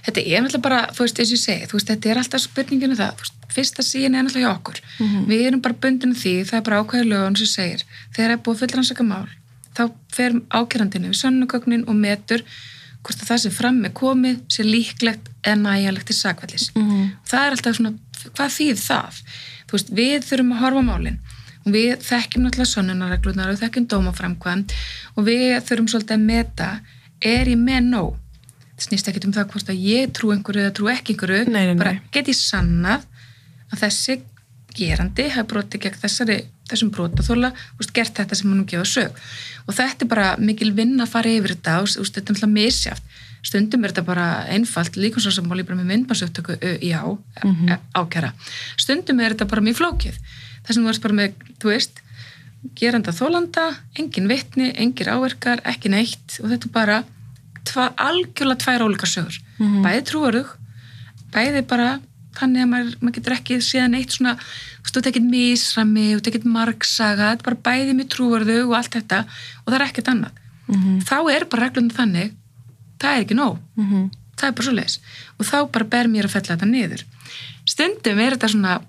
[0.07, 2.41] þetta er náttúrulega bara, þú veist, eins og ég segi, þú veist, þetta er alltaf
[2.41, 4.79] spurninginu það, þú veist, fyrsta síðan er náttúrulega hjá okkur.
[4.97, 5.27] Mhm.
[5.29, 7.83] Við erum bara bundinu því, það er bara ákveður lögun sem segir,
[8.15, 9.29] þegar er búið fullrannsaka mál,
[9.77, 12.43] þá fer ákjörandinu við sönnugögnin og metur
[13.03, 16.71] hvort að það sem fram er komið sé líklegt eða nægjalegt til sakvellis.
[16.75, 17.11] Mhm.
[17.29, 17.93] Það er alltaf svona,
[18.27, 19.19] hvað þýð það?
[19.69, 21.19] Þú veist, við þurfum að horfa málinn
[21.65, 24.63] og við þekkjum náttúrulega sönnunarreglunar og þekkjum dómaframkvæm
[25.15, 26.69] og við þurfum svolítið að meta,
[27.21, 28.17] er ég með nóg?
[28.79, 31.65] Það snýst ekkert um það hvort að ég trú einhverju eða trú ekki einhverju, Nei,
[31.67, 31.81] nei, nei.
[31.81, 33.03] bara get ég sannað
[33.69, 34.21] að þessi
[34.77, 36.37] gerandi hafi brotið gegn þessari,
[36.69, 37.51] þessum brotaþóla
[37.93, 39.17] gert þetta sem hann gefa sög
[39.65, 43.17] og þetta er bara mikil vinn að fara yfir þetta og þetta er náttúrulega misjátt
[43.43, 47.01] stundum er þetta bara einfalt líka svo sem máli bara með myndbansöftöku já,
[47.43, 47.69] Mhm.
[47.69, 48.33] e- ákæra
[48.77, 50.15] stundum er þetta bara mjög flókið
[50.65, 52.01] það sem þú veist bara með, þú veist
[52.75, 57.03] geranda þólanda, engin vitni engir áverkar, ekki neitt og þetta er bara
[57.63, 59.83] tva, algjörlega tvær ólíkar sögur, Mhm.
[59.85, 60.49] bæði trúarug
[61.31, 61.99] bæði bara
[62.39, 66.21] þannig að maður, maður getur ekki séðan eitt svona þú veist, þú tekit misrami, þú
[66.21, 69.19] tekit margsaga þetta er bara bæði með trúarðu og allt þetta
[69.65, 70.31] og það er ekkert annað
[70.69, 71.01] Mhm.
[71.03, 72.31] þá er bara reglunum þannig
[72.99, 74.09] það er ekki nóg, Mhm.
[74.37, 74.99] það er bara svo leis
[75.39, 77.03] og þá bara ber mér að fella þetta niður.
[77.65, 78.81] Stundum er þetta svona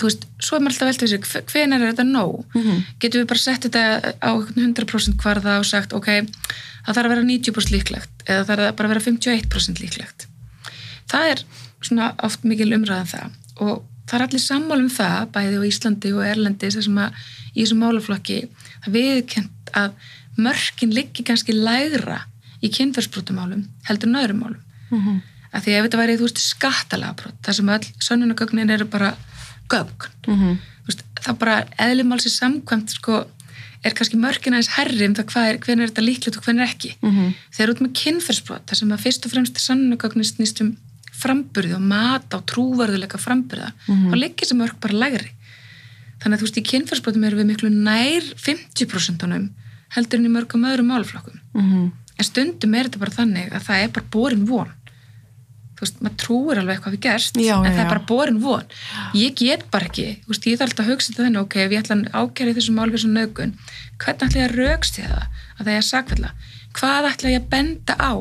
[0.00, 2.44] þú veist, svo er maður alltaf velt við sér hvenar er þetta nóg?
[2.54, 2.84] Mhm.
[3.00, 6.06] getum við bara sett þetta á 100% kvarða og sagt ok,
[6.86, 10.26] það þarf að vera 90% líklegt eða það þarf bara að vera 51% líklegt.
[11.10, 11.42] Það er
[11.82, 13.30] svona oft mikil umræðan það.
[13.60, 17.12] Og það er allir sammála um það bæði á Íslandi og Erlendis þessum að
[17.54, 18.48] í þessum málaflokki
[18.84, 19.92] það viðkent að
[20.38, 22.22] mörkin liggi kannski lægra
[22.62, 25.20] í kynferðsbrotumálum heldur en öðrum málum Mhm.
[25.54, 29.16] að því ef þetta væri, þú veist, skattalagabrot þar sem öll sönnunagögnin eru bara
[29.68, 30.58] gögn Mhm.
[30.80, 33.26] Þú veist, það bara eðlumálsi samkvæmt sko,
[33.84, 36.62] er kannski mörkin aðeins herri um það hvað er, hvernig er þetta líklegt og hvernig
[36.62, 37.34] er ekki Mhm.
[37.52, 40.76] þegar út með kynferðsbrot þar sem að fyrst og fremst sannunagögnin snýst um
[41.12, 44.10] framburði og mat á trúvarðuleika framburða Mhm.
[44.10, 45.30] þá leggir þessi mörk bara lægri
[46.20, 49.50] þannig að þú veist í kynferðsbrotum erum við miklu nær 50%
[49.90, 51.92] heldur en í mörgum öðrum málflokkum Mhm.
[52.20, 54.76] En stundum er þetta bara þannig að það er bara borin von.
[55.80, 58.40] Þú veist, maður trúir alveg eitthvað við gerst Já, en já, það er bara borin
[58.44, 58.64] von.
[59.16, 61.72] Ég get bara ekki, þú veist, ég þarf alltaf að hugsa þetta þennan, ok, ef
[61.72, 63.54] ég ætla að ákæra í þessu máli fyrir svona nögun,
[63.96, 65.24] hvernig ætla ég að raukst það,
[65.56, 66.34] að það er að sakvella
[66.76, 68.12] hvað ætla ég að benda á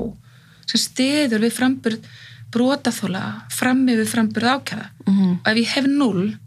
[0.70, 2.08] sem stiður við framburð
[2.54, 4.88] brotaþóla, frammi við framburð ákæra?
[5.06, 5.32] Mhm.
[5.44, 6.38] og ef ég hef null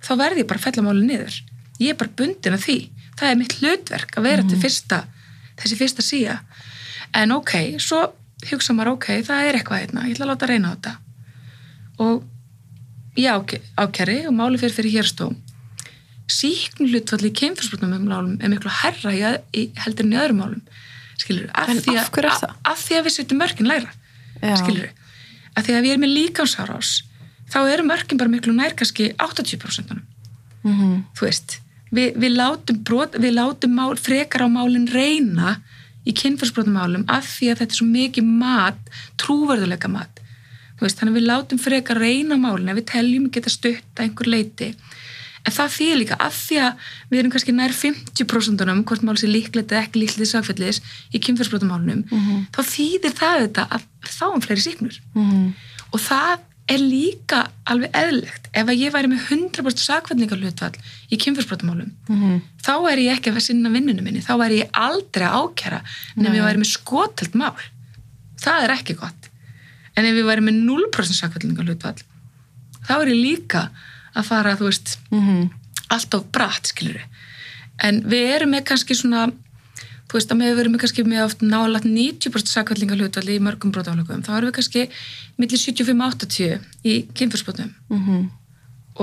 [0.00, 1.42] þá verð ég bara að fella máli niður.
[1.80, 2.90] Ég er bara bundin af því.
[3.16, 5.04] Það er mitt hlutverk að vera til fyrsta
[5.60, 6.38] þessi fyrsta síða
[7.16, 8.02] en ok, svo
[8.50, 10.96] hugsa maður ok, það er eitthvað hérna, ég ætla að láta reyna á þetta
[12.04, 12.24] og
[13.16, 15.36] ég ák ákæri og máli fyrir fyrir hérstóm
[16.26, 19.22] síkn hlutfalli í um málum er miklu herra í,
[19.54, 20.62] í heldur en í öðrum málum
[21.16, 22.56] skilur, af, því af hverju er að, það?
[22.72, 23.92] af því að við setjum mörkin læra
[24.42, 24.56] Já.
[24.60, 24.90] skilur
[25.56, 26.90] að því að við erum með líkansárás
[27.52, 29.96] þá eru mörkin bara miklu nær kannski 80%
[30.66, 31.04] Mhm.
[31.14, 31.60] þú veist
[31.96, 35.56] við, við látum, brot, við látum mál, frekar á málin reyna
[36.06, 40.20] í kynfærsbrotumálum af því að þetta er svo mikið mat trúverðuleika mat
[40.80, 44.04] veist, þannig að við látum frekar reyna á málin að við teljum geta stutt að
[44.06, 44.68] einhver leiti
[45.46, 49.16] en það þýðir líka að því að við erum kannski nær 50% um hvort mál
[49.20, 50.80] sé líklegt eða ekki líklegt sakfellis
[51.14, 52.46] í kynferðsbrotamálunum Mhm.
[52.54, 55.54] þá þýðir það þetta að við fáum fleiri síknur Mhm.
[55.92, 60.74] og það er líka alveg eðlilegt ef að ég væri með 100% sakfellingarhlutfall
[61.12, 62.40] í kynferðsbrotamálum Mhm.
[62.62, 65.80] þá er ég ekki að sinna vinnunum minni þá væri ég aldrei að ákjara
[66.16, 66.40] nefnum Nei.
[66.40, 67.54] ég væri með skotelt mál
[68.42, 69.30] það er ekki gott
[69.96, 72.02] en ef ég væri með 0% sakfellingarhlutfall
[72.86, 73.70] þá er ég líka
[74.16, 75.50] að fara, þú veist, Mhm.
[75.90, 77.00] allt of bratt, skilur
[77.78, 79.30] en við erum með kannski svona
[80.06, 83.72] þú veist að við erum með kannski með oft nálægt 90% sakvellinga hlutvalli í mörgum
[83.74, 84.84] brotálegum, þá erum við kannski
[85.38, 88.30] millir 75-80 í kynfyrsbótum Mhm.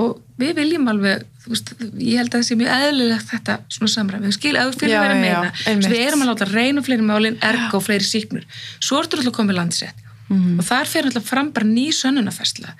[0.00, 1.68] og við viljum alveg, þú veist,
[2.00, 5.02] ég held að það sé mjög eðlilegt þetta svona samræmi, við skil, að fyrir já,
[5.14, 8.44] meina, já, við erum að láta reyna á fleiri málin, ergo fleiri síknur
[8.80, 10.00] svo ertu alltaf komið landsrétt.
[10.30, 10.58] Mhm.
[10.58, 12.72] og þar fer alltaf fram bara ný sönnunafærsla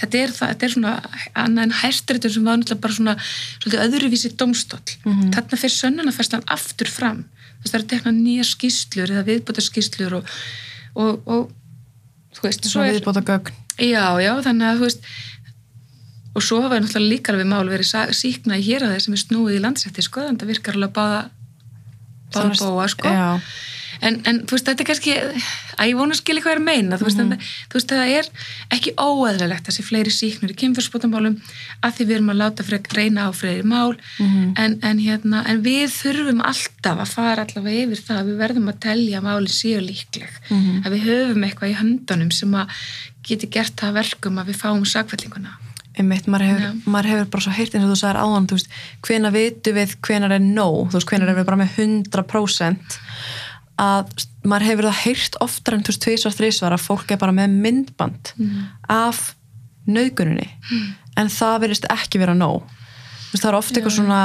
[0.00, 0.92] þetta er, það, þetta er svona
[1.34, 3.16] annað en hæsturitur sem var náttúrulega bara svona
[3.86, 5.32] öðruvísi domstóll Mhm.
[5.34, 7.24] þarna fer sönnunafærslan aftur fram
[7.66, 10.34] að það eru tekna nýja skýslur eða viðbúta skýslur og,
[10.94, 12.98] og, og þú veist, svo er.
[13.76, 15.08] Já, já, þannig að þú veist
[16.36, 19.22] og svo hafa náttúrulega líka við mál verið síkna í hér að þeir sem er
[19.22, 21.20] snúið í landsrætti sko, þannig að það virkar alveg að báða
[22.34, 23.28] báða bóa, sko Já.
[24.00, 25.14] En, en þú veist, þetta er kannski
[25.76, 26.98] að ég vona að skilja hvað er að meina.
[27.00, 28.28] Þú veist, mm þú veist, það er
[28.76, 31.36] ekki óeðlilegt að sé fleiri síknur í kynfjörnsbótamálum
[31.84, 33.96] að því við erum að láta frek reyna á fleiri mál.
[34.18, 34.54] Mhm.
[34.56, 38.80] en, en, hérna, en við þurfum alltaf að fara allavega yfir það við verðum að
[38.86, 40.32] telja að máli séu líkleg.
[40.50, 40.82] Mhm.
[40.84, 42.68] að við höfum eitthvað í höndunum sem að
[43.26, 45.56] geti gert það að verkum að við fáum sakfællinguna
[45.96, 46.72] einmitt, maður hefur, Já.
[46.92, 48.74] maður hefur bara svo heyrt eins og þú sagðir áðan, þú veist,
[49.06, 52.98] hvena vitu við hvenar er nóg, þú veist, hvenar er við bara með 100%
[53.78, 57.32] að maður hefur það heyrt oftar en þú veist, tvísvar, þrísvar að fólk er bara
[57.36, 58.32] með myndband
[58.88, 59.34] af
[59.86, 60.48] nauðguninni.
[61.16, 62.62] En það verðist ekki vera nóg.
[63.32, 64.20] Veist, það er ofta eitthvað svona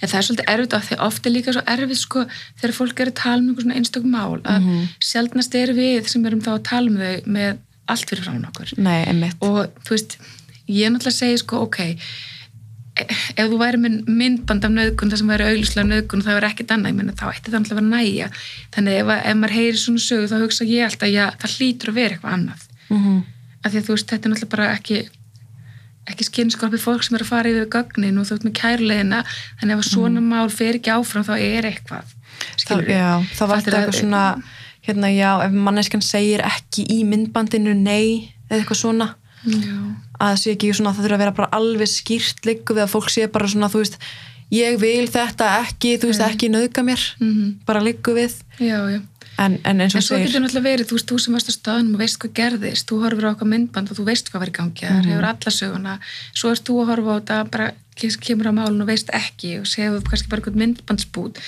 [0.00, 2.20] En það er svolítið erfitt af því að oft er líka svo erfitt sko
[2.56, 4.86] þegar fólk er að tala um einhver svona einstök mál að Mhm.
[5.04, 8.78] sjaldnast er við sem erum þá að tala um þau með allt fyrir frá okkur.
[8.78, 10.16] nei, Og þú veist,
[10.68, 11.96] ég er náttúrulega að segja sko, ok, e-
[13.36, 16.74] ef þú væri með myndband af nöðgun, það sem væri auglíslega nöðgun, það væri ekkit
[16.76, 18.28] annað, ég meina, þá ætti það náttúrulega að vera næja.
[18.76, 21.98] Þannig ef, ef maður heyri svona sögu, þá hugsa ég alltaf, já, það hlýtur að
[22.00, 22.66] vera eitthvað annað.
[22.90, 23.20] mm
[23.60, 24.98] Af því að þú veist, þetta er náttúrulega bara ekki
[26.10, 29.18] ekki skinnskorpið fólk sem er að fara yfir gögnin og þú ert með kærulegina
[29.60, 32.96] þannig ef svona mál fer ekki áfram þá er eitthvað það, skilurðu?
[32.96, 34.22] já, það var að- eitthvað svona
[34.88, 39.10] hérna, já, ef manneskjan segir ekki í myndbandinu nei, eða eitthvað svona
[39.44, 39.76] Já.
[40.20, 43.08] að sé ekki svona, það þurfa að vera bara alveg skýrt líku við að fólk
[43.10, 43.96] sé bara svona, þú veist
[44.52, 47.60] ég vil þetta ekki, þú veist, ekki nauðga mér, Mhm.
[47.64, 48.34] bara líku við.
[48.58, 49.00] Já, já.
[49.38, 51.48] En, en eins En og svo segir getur náttúrulega verið, þú veist, þú sem varst
[51.48, 54.40] á staðunum og veist hvað gerðist, þú horfir á okkar myndband og þú veist hvað
[54.42, 55.98] var í gangi, það hefur alla söguna.
[56.34, 57.72] Svo erst þú að horfa á þetta bara
[58.20, 61.38] kemur á málun og veist ekki og séu kannski bara eitthvað myndbandsbút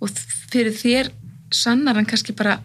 [0.00, 0.08] og
[0.52, 1.10] fyrir þér
[1.50, 2.60] sannar hann kannski bara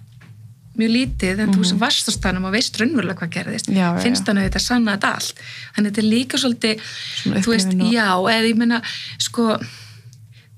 [0.78, 4.28] mjög lítið en þú sem varst á staðunum og veist raunverulega hvað gerðist, Já, finnst
[4.30, 5.42] hann auðvitað sanna þetta allt,
[5.76, 6.84] þannig þetta er líka svolítið,
[7.24, 8.82] Svona þú veist, og- já, eða ég meina,
[9.18, 9.60] sko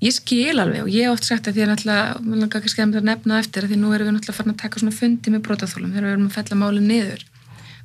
[0.02, 2.82] ég skil alveg og ég hef oft sagt að því að náttúrulega, mér langar kannski
[2.82, 5.44] að nefna eftir að því nú erum við náttúrulega farin að taka svona fundi með
[5.46, 7.24] brotaþólum þegar við erum að fella máli niður.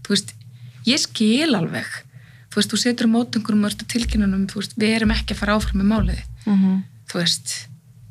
[0.03, 0.33] Þú veist,
[0.87, 1.85] ég skil alveg.
[2.49, 5.57] Þú veist, þú setur á mótungurum og tilkynunum, þú veist, við erum ekki að fara
[5.57, 7.67] áfram með málið, mm þú veist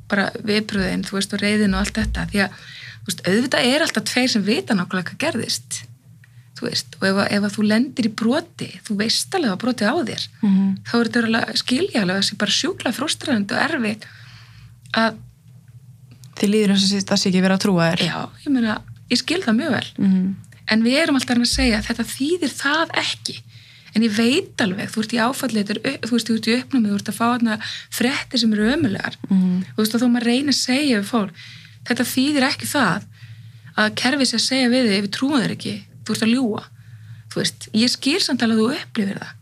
[0.08, 2.54] bara viðbröðin, þú veist, og reyðin og allt þetta, því að,
[3.10, 5.82] veist, auðvitað er alltaf tveir sem vita nákvæmlega hvað gerðist.
[6.56, 9.94] Þú veist, og ef, ef þú lendir í broti, þú veist alveg að broti á
[9.94, 10.70] þér -hmm.
[10.88, 14.06] þá er þetta alveg skiljaðlega þessi bara sjúkla frustrandi og erfitt
[14.96, 15.18] að,
[16.38, 18.00] þið líður eins og það sé ekki verið að trúa þér.
[18.08, 20.34] Já, ég meina ég skil það mjög vel, mm
[20.72, 23.36] en við erum alltaf að segja að þetta þýðir það ekki.
[23.96, 25.70] En ég veit alveg, þú ert í áfallið
[26.04, 27.54] þú ert í uppnámið, þú ert að fá þarna
[27.94, 29.62] fréttir sem eru ömulegar -hmm.
[29.72, 31.32] þú veist, og þó maður reyna að segja við fólk
[31.88, 33.06] þetta þýðir ekki það
[33.76, 35.74] að kerfið sé að segja við þig ef við trúum þér ekki,
[36.06, 36.62] þú ert að ljúa
[37.32, 39.32] þú veist, ég skil samt alveg að þú upplifir það.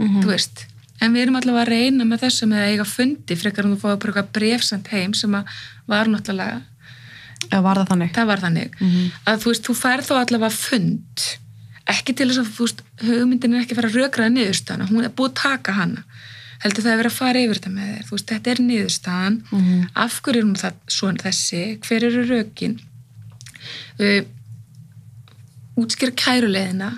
[0.00, 0.22] Mhm.
[0.24, 0.64] þú veist
[1.00, 3.80] en við erum allavega að reyna með þessu með að eiga fundi frekar en þú
[3.80, 5.44] fáið bara eitthvað brefsend heim sem að
[5.88, 6.62] var náttúrulega
[7.50, 8.10] eða var það þannig?
[8.12, 8.74] Það var þannig.
[8.80, 9.12] Mhm.
[9.26, 11.24] að þú veist, þú færð þó allavega fund
[11.90, 15.04] ekki til þess að þú veist hugmyndin er ekki að fara að rökraða niðurstaðana hún
[15.04, 16.04] er búið að taka hana
[16.64, 18.08] heldur það að vera að fara yfir þetta með þér.
[18.10, 19.38] Veist, þetta er niðurstaðan.
[19.50, 19.84] Mhm.
[19.94, 21.62] af hverju er það, svona þessi?
[21.86, 22.80] Hver eru rökin?
[24.00, 24.22] Uh,
[25.80, 26.90] útskýra kæruleiðina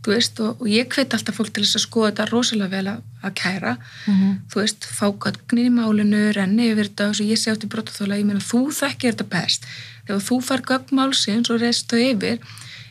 [0.00, 2.92] þú veist, og, og ég hveit alltaf fólk til þess að skoða þetta rosalega vel
[2.94, 3.76] að, að kæra.
[4.08, 4.32] Mhm.
[4.48, 8.18] þú veist, fá gögnin í málinu renni yfir þetta og svo ég sé átti brotaþóla
[8.20, 9.68] ég meina þú þekkir þetta best.
[10.06, 12.38] Þegar þú far gögn málsins og reist þau yfir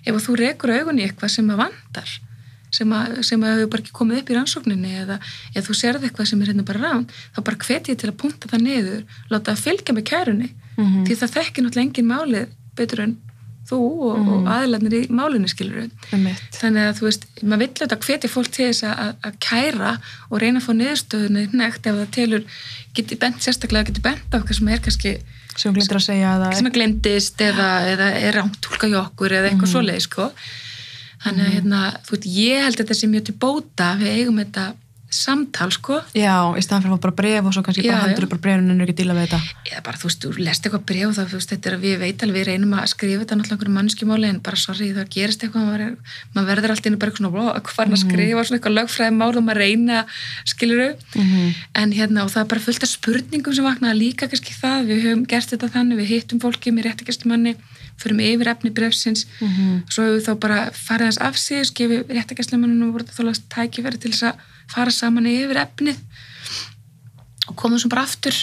[0.05, 2.19] ef þú rekur augun í eitthvað sem að vandar
[2.73, 5.19] sem að, sem að hefur bara ekki komið upp í rannsókninni eða
[5.55, 8.19] ef þú sérð eitthvað sem er hérna bara rán þá bara hvet ég til að
[8.21, 9.01] punta það niður
[9.31, 10.51] láta það fylgja með kærunni.
[10.77, 11.01] Mhm.
[11.07, 13.17] því það þekkir náttúrulega engin málið betur en
[13.69, 15.89] þú og, mm og aðlarnir í málinu skilur
[16.55, 19.91] þannig að þú veist, maður vill auðvitað hvetja fólk til þess að, að kæra
[20.29, 22.45] og reyna að fá niðurstöðunni nekt ef það telur
[22.97, 25.13] geti bent, sérstaklega geti bent á eitthvað sem er kannski
[25.59, 30.29] sem að sem að glemdist eða, eða er rántúlka hjá okkur eða eitthvað svoleið sko.
[31.23, 34.39] Þannig að hérna, þú veit, ég held að þetta sé mjög til bóta við eigum
[34.43, 34.65] þetta
[35.09, 35.99] samtal sko.
[36.13, 38.35] Já, í staðan fyrir að fá bara bref og svo kannski Já, bara hendur upp
[38.43, 39.39] brefinu en ekki díla við þetta.
[39.71, 41.95] Eða bara þú veist, þú lest eitthvað bref þá, þú veist, þetta er að við
[42.03, 45.41] veit alveg, við reynum að skrifa þetta náttúrulega einhverju mannskjumáli en bara sorry, það gerist
[45.43, 45.95] eitthvað maður,
[46.35, 49.33] maður verður alltaf inn bara eitthvað svona, hvað farin að skrifa svona eitthvað lögfræði mál
[49.33, 49.97] og maður reyna
[50.45, 51.55] skiluru, Mhm.
[51.75, 54.99] en hérna og það er bara fullt af spurningum sem vaknaða líka kannski það, við
[55.09, 57.55] höfum gert þetta þannig,
[57.99, 59.83] förum yfir efni brefsins, Mhm.
[59.89, 63.99] svo hefur við þá bara farið þess af sig, skefið réttakestlumanninu voru þá last tækifæri
[63.99, 64.35] til þess að
[64.69, 65.99] fara saman yfir efnið
[67.49, 68.35] og komum svo bara aftur.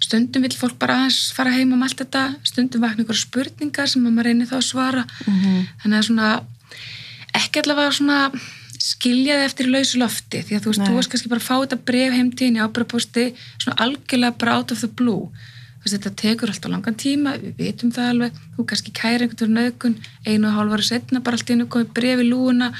[0.00, 4.04] Stundum vill fólk bara aðeins fara heim um allt þetta, stundum vakna ykkur spurningar sem
[4.04, 5.06] að maður reynir þá að svara.
[5.26, 5.66] Mhm.
[5.82, 6.28] þannig að svona
[7.36, 8.18] ekki allavega svona
[8.86, 10.88] skilja þið eftir í lausu lofti því að þú veist, Nei.
[10.88, 13.24] þú veist kannski bara að fá þetta bref heimtíðin í ábyrðapósti
[13.58, 15.30] svona algjörlega bara out of the blue.
[15.80, 19.60] Þú veist, þetta tekur alltaf langan tíma við vitum það alveg, þú kannski kæri einhvern
[19.60, 22.72] veginn einu og hálf ára setna bara allt í einu komið bref í lúuna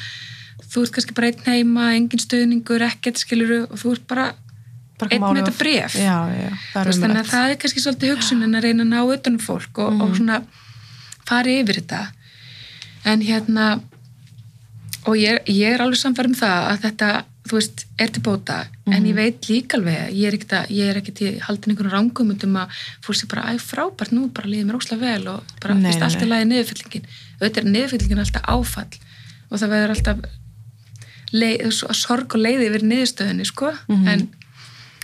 [0.76, 4.26] þú ert kannski bara einn heima, engin stöðningur ekkert skiluru og þú ert bara
[4.96, 5.96] Bara einn með þetta bréf.
[6.00, 9.42] Já, já, veist, þannig að það er kannski svolítið hugsunin að reyna að ná utanum
[9.44, 10.38] fólk og, og svona
[11.28, 11.98] fara yfir þetta.
[13.12, 13.66] En hérna
[15.06, 17.10] og ég, ég er alveg samfærum það að þetta,
[17.46, 18.56] þú veist, er til bóta.
[18.88, 22.56] En ég veit líka alveg, ég er ekkert ég er ekkert í haldin einhvern rangumundum
[22.62, 25.90] að fólk sé bara, æ, frábært, nú bara líður mér óslega vel og bara, þú
[25.90, 26.30] veist, nei, allt nei.
[26.32, 27.06] lagið niðurfyllingin.
[27.36, 29.00] Auðvitað er niðurfyllingin alltaf áfall
[29.46, 30.26] og það verður alltaf
[31.40, 34.08] leið, sorg og leiði yfir niðurstöðinni, sko Mhm.
[34.08, 34.28] en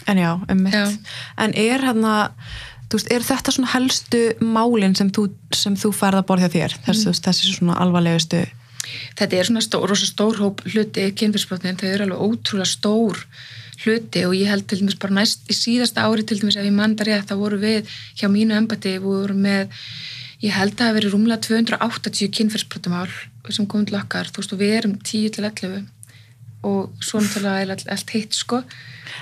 [0.06, 0.88] En já, um Já.
[1.38, 2.32] En er hérna,
[2.90, 6.74] veist, er þetta svona helstu málin sem þú, sem þú færð að borðja þér?
[6.86, 7.14] Þessi, Mm.
[7.14, 7.22] mm.
[7.28, 8.46] þessi svona alvarlegustu
[9.16, 13.16] þetta er svona stór, rosa stór hóp hluti kynfyrsbrotnin, þau eru alveg ótrúlega stór
[13.84, 16.72] hluti og ég held til dæmis bara næst í síðasta ári til dæmis ef ég
[16.74, 17.86] manda rétt þá voru við
[18.18, 19.68] hjá mínu embati við vorum með,
[20.42, 23.08] ég held að það verið rúmlega 280 kynfyrsbrotumál
[23.50, 25.86] sem komum til okkar, þú veist og við erum 10 til 11
[26.62, 28.62] og svo náttúrulega er allt, allt hitt sko.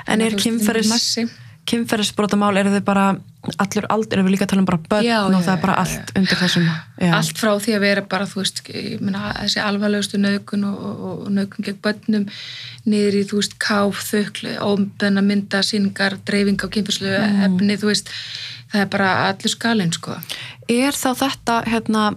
[0.07, 1.31] En að er
[1.70, 3.05] kynferðisbrotamál, eru þau bara
[3.61, 5.61] allur aldur, eru við líka að tala um bara börn Já, og já, það er
[5.62, 6.14] bara allt já.
[6.18, 6.66] undir þessum
[7.16, 8.62] allt frá því að vera bara þú veist,
[9.00, 12.26] meina, þessi alvarlegustu nögun og, og, og nögun gegn börnum
[12.90, 17.14] niður í, þú veist, káf, þöklu óbenna mynda, síningar, dreifing á kynfyrslu
[17.46, 18.12] efni, þú veist
[18.72, 20.18] það er bara allur skalinn, sko.
[20.70, 22.11] Er þá þetta, hérna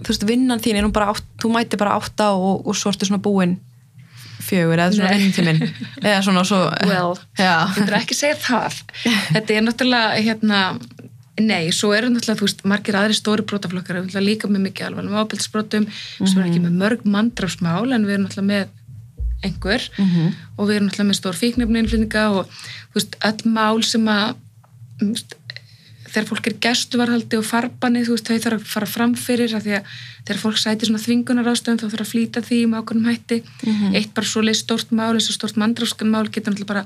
[0.00, 2.94] þú veist, vinnan þín, er hún bara átt, þú mæti bara átta og, og svo
[2.94, 3.58] ertu svona búin
[4.42, 5.22] fjögur eða svona Nei.
[5.22, 5.62] vinntíminn
[6.02, 8.82] eða svona svo well, ég vil ekki segja það.
[9.32, 10.60] Þetta er náttúrulega, hérna
[11.40, 14.88] nei, svo eru náttúrulega, þú veist, margir aðri stóri brotaflokkar, við erum líka með mikið
[14.90, 15.88] alvarlegum ábyrðsbrotum,
[16.20, 18.78] sem er ekki með mörg mandrafsmál, en við erum náttúrulega með
[19.42, 19.88] einhver.
[19.98, 20.34] Mhm.
[20.56, 22.46] og við erum náttúrulega með stór fíknefninnflýninga og
[22.92, 24.34] þú veist, öll mál sem að
[25.00, 25.08] þú
[26.12, 29.70] þegar fólk er gestuvarhaldi og farbanni, þú veist, þau þarf að fara fram fyrir að
[29.72, 29.88] að
[30.26, 33.38] þegar fólk sæti svona þvingunar ástöðum þá þarf að flýta því með ákveðnum hætti.
[33.96, 36.84] Eitt bara svo leið stórt mál eins og stórt mandráfskan mál getur náttúrulega bara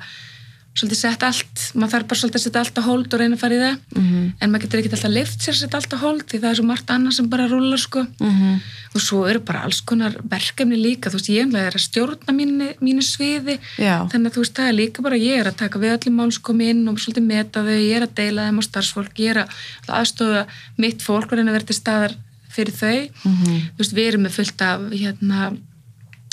[0.77, 3.41] svolítið sett allt, maður þarf bara svolítið að setja allt á hold og reyna að
[3.41, 4.33] fara í það Mhm.
[4.41, 6.57] en maður getur ekki alltaf leift sér að setja allt á hold því það er
[6.61, 8.61] svo margt annað sem bara rúlar sko Mhm.
[8.95, 12.69] og svo eru bara alls konar verkefni líka, þú veist, ég er að stjórna mínu,
[12.81, 14.05] mínu sviði Já.
[14.09, 16.69] þannig að þú veist, það er líka bara ég er að taka við öllum málskomi
[16.71, 19.49] inn og svolítið meta þau ég er að deila þeim á starfsfólk, ég er að
[19.89, 20.47] aðstofa
[20.79, 22.15] mitt fólk og reyna að vera til staðar
[22.53, 23.61] fyrir þau, Mhm.
[23.73, 25.57] þú veist, við erum með fullt af hérna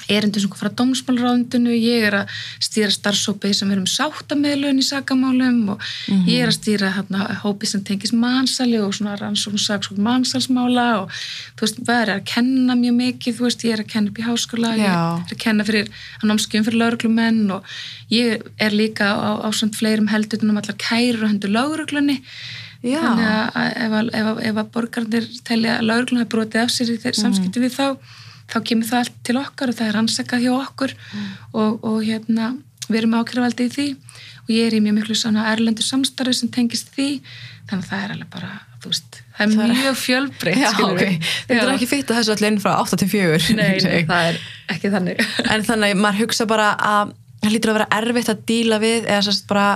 [0.09, 2.33] erindum sem kom frá dómsmálráðundinu, ég er að
[2.63, 5.81] stýra starfsópi sem er um sáttameðlun í sakamálum og
[6.27, 11.11] ég er að stýra hérna, hópi sem tengis mansali og svona rannsókn saksókn mansalsmála og
[11.57, 14.19] þú veist, það er að kenna mjög mikið, þú veist, ég er að kenna upp
[14.19, 14.97] í háskóla, ég Já.
[15.23, 15.87] er að kenna fyrir
[16.21, 17.63] að námskjöfum fyrir lauruglumenn og
[18.13, 22.19] ég er líka á, á svona fleirum heldurnum allar kærur og hendur lauruglunni
[22.83, 22.99] Já.
[22.99, 26.97] þannig að ef, að- að- að borgarnir telja að lauruglun hafi brotið af sér í
[26.99, 27.85] þeir samskipti við þá
[28.53, 30.93] þá kemur það allt til okkar og það er rannsakað hjá okkur
[31.53, 32.51] og, og hérna
[32.89, 33.87] við erum ákjörvaldi í því
[34.43, 37.09] og ég er í mjög miklu svona erlendu samstarfi sem tengist því
[37.69, 38.51] þannig að það er alveg bara
[38.83, 41.05] þú veist, það er Það mjög fjölbreytt Já, skilurðu.
[41.07, 41.27] ok.
[41.47, 44.29] Þetta er ekki fyrst að þessu allir inn frá 8 til 4 nei, nei, það
[44.33, 44.39] er
[44.75, 45.21] ekki þannig
[45.55, 49.07] En þannig að maður hugsa bara að það lítur að vera erfitt að díla við
[49.07, 49.67] eða sérst bara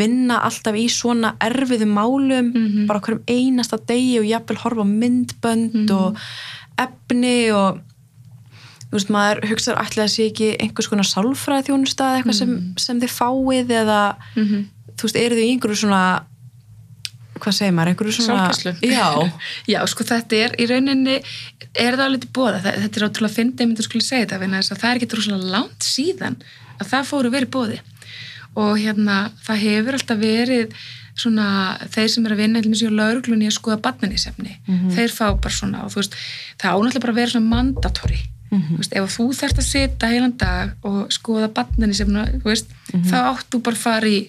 [0.00, 2.86] vinna alltaf í svona erfiðum málum Mhm.
[2.88, 6.18] bara á hverjum einasta degi og jafnvel horfa myndbönd og
[6.80, 7.78] efni og
[8.94, 12.52] þú veist, maður hugsaður ætla að sé ekki einhvers konar sálfræði þjónusta eða eitthvað sem,
[12.78, 13.98] sem þið fáið eða
[14.38, 14.60] Mhm.
[14.94, 16.02] þú veist, eru þið í einhverju svona
[17.42, 18.72] hvað segir maður, einhverju svona Sálgæslu.
[18.86, 19.08] Já,
[19.74, 21.16] Já, sko þetta er í rauninni
[21.74, 24.78] er það alveg til bóða, þetta er ótrúlega fyndið, ég myndi að skulle segja þetta,
[24.78, 26.36] það er ekki rosalega langt síðan
[26.78, 27.80] að það fóru verið bóði
[28.54, 30.76] og hérna það hefur alltaf verið
[31.18, 31.48] svona
[31.90, 34.54] þeir sem er að vinna eitthvað mjög lauruglunni að skoða barnanísefni,
[34.94, 36.14] þeir fá bara svona og þú veist,
[36.62, 37.50] það ánáttúrulega bara vera svona
[38.54, 42.72] mandatóri, þú veist, ef þú þarft að sita heilan dag og skoða barnanísefni, þú veist,
[43.10, 44.22] þá átt þú bara að fara í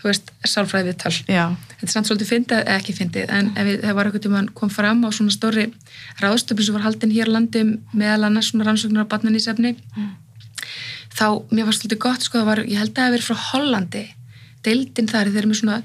[0.00, 3.68] þú veist, sálfræði viðtal já, þetta er samt svolítið fyndið, eða ekki fyndið en ef
[3.82, 5.66] það var eitthvað tíma kom fram á svona stóri
[6.22, 9.74] ráðstöfn sem var haldin hér á landi meðal annars svona rannsóknar á batnanísefni
[11.12, 14.04] þá, mér var svolítið gott sko, var, ég held að það hefði verið frá Hollandi
[14.66, 15.78] deildin þar, þeir eru með svona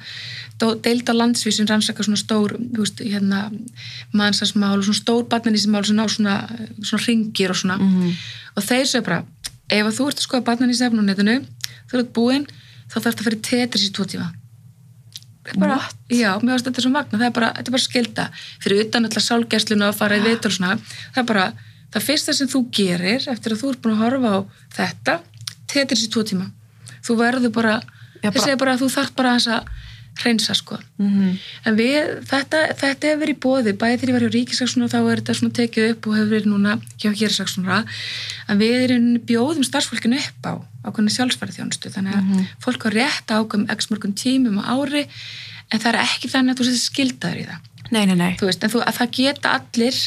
[0.83, 2.55] deild á landsvísin rannsaka svona stór
[3.01, 3.49] hérna,
[4.15, 6.35] mannsarsmál og svona stór batnanísmál sem ná svona,
[6.81, 7.77] svona ringir og svona.
[8.55, 9.19] Og þeir sögðu bara,
[9.69, 11.37] ef þú ert að skoða batnanísefn á netinu,
[11.91, 12.47] þú ert búinn
[12.91, 14.31] þá þarf það að fyrir tetris í tvo tíma.
[15.55, 15.95] Bara, What?
[16.09, 18.23] já, mér finnst þetta svo magna það er bara, þetta er bara skilda
[18.63, 20.77] fyrir utan alltaf sálgæsluna að fara í vitul og svona.
[21.13, 21.43] Það er bara,
[21.93, 24.39] það fyrsta sem þú gerir eftir að þú ert búin að horfa á
[24.79, 25.17] þetta
[25.69, 26.47] tetris í tvo tíma.
[27.05, 27.75] Þú verður bara,
[28.25, 29.67] Já, þeir bara- að þú þarf bara að
[30.15, 30.77] hreinsa sko.
[30.97, 31.31] Mhm,
[31.67, 34.95] en við, þetta, þetta hefur verið í bóði bæði þegar ég var hjá ríkisaksónu þá
[35.11, 37.79] er þetta svona tekið upp og hefur verið núna hjá hérasaksónura
[38.47, 40.53] en við erum bjóðum starfsfólkinu upp á
[40.87, 45.79] ákveðinu sjálfsfærið þjónustu þannig að fólk á rétt ákveðum x mörgum tímum á ári en
[45.83, 47.59] það er ekki þannig að þú setur skildaður í það.
[47.91, 48.33] Nei, nei, nei.
[48.39, 49.97] Þú veist, en þú, að það geta allir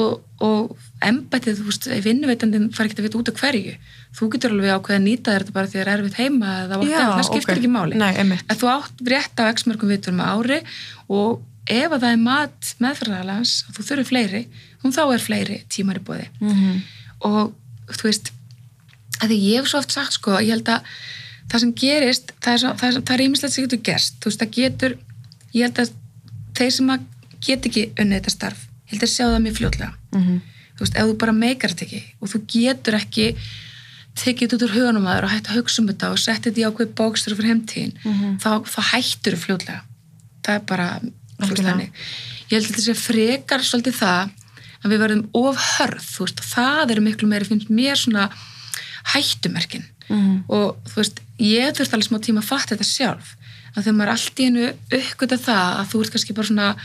[0.00, 3.74] og, og embættið, þú veist, vinnuveitandinn fara ekki að vita út af hverju
[4.12, 6.50] þú getur alveg ákveð að nýta þér þetta bara því að það er erfitt heima
[6.64, 7.56] eða whatever, það skiptir ok.
[7.56, 8.00] ekki máli.
[8.02, 10.58] Nei, en þú átt rétt á x mörgum vitur með ári
[11.08, 11.40] og
[11.70, 14.42] ef að það er mat meðfæraðalans að þú þurfi fleiri
[14.82, 16.78] þá er fleiri tímar í bóði mhm,
[17.28, 17.52] og
[17.94, 18.32] þú veist
[19.22, 20.88] að því ég hef svo oft sagt sko ég held að
[21.52, 24.18] það sem gerist það er, það það ýmislegt sem getur gerst.
[24.22, 24.96] Þú veist það getur
[25.52, 25.92] ég held að
[26.58, 27.08] þeir sem að
[27.42, 29.92] get ekki unnið þetta starf ég held að sjá það mjög fljótlega.
[30.16, 30.40] Mhm,
[30.72, 33.28] þú veist ef þú bara meikar þetta ekki og þú getur ekki
[34.18, 36.50] tekið þetta út úr hugunum að þér og hægt að hugsa um þetta og setja
[36.50, 38.38] þetta í ákveð bókstur fyrir heimtíðin Mhm.
[38.42, 39.80] þá, þá hættur þú fljótlega.
[40.42, 40.88] Það er bara
[41.72, 41.90] þannig.
[42.50, 44.30] ég held að þetta sé frekar svolítið það
[44.84, 48.30] að við verðum of hörð þú veist, það er miklu meiri finnst mér svona
[49.14, 49.84] hættumerkin.
[50.10, 53.34] Mhm, og þú veist, ég þurft alveg smá tíma að fatta þetta sjálf.
[53.76, 56.76] Að þegar maður allt í hennu uppgöta það að þú ert kannski bara svona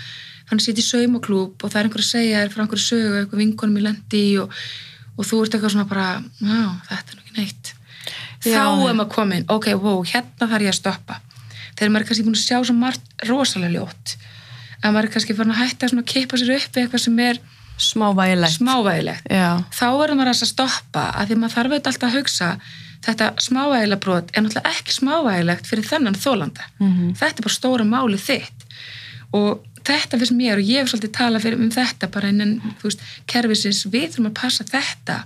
[0.48, 3.42] að sitja í saumaklúb og það er einhver að segja þér frá einhverju sögu, eitthvað
[3.44, 4.52] vinkonum í lendi og,
[5.18, 6.08] og þú ert eitthvað svona bara
[6.90, 7.74] þetta er nú ekki neitt.
[8.46, 8.62] Já.
[8.62, 11.20] þá er maður komin, ok, wow, hérna þarf ég að stoppa.
[11.78, 14.16] Þegar maður er kannski búin að sjá svo margt rosalega ljótt
[14.84, 17.40] að maður er kannski farin að hætta að kippa sér upp eitthvað sem er
[17.78, 18.58] smávægilegt.
[18.58, 19.28] smávægilegt.
[19.74, 22.50] Þá verður maður að stoppa að því maður þarf auðvitað alltaf að hugsa
[23.08, 27.14] þetta smávægilega brot er náttúrulega ekki smávægilegt fyrir þennan þólanda Mhm.
[27.20, 28.66] þetta er bara stóra máli þitt.
[29.34, 32.90] Og þetta finnst mér og ég hef svolítið talað fyrir um þetta bara innan þú
[32.90, 35.18] veist, kerfisins, við þurfum að passa þetta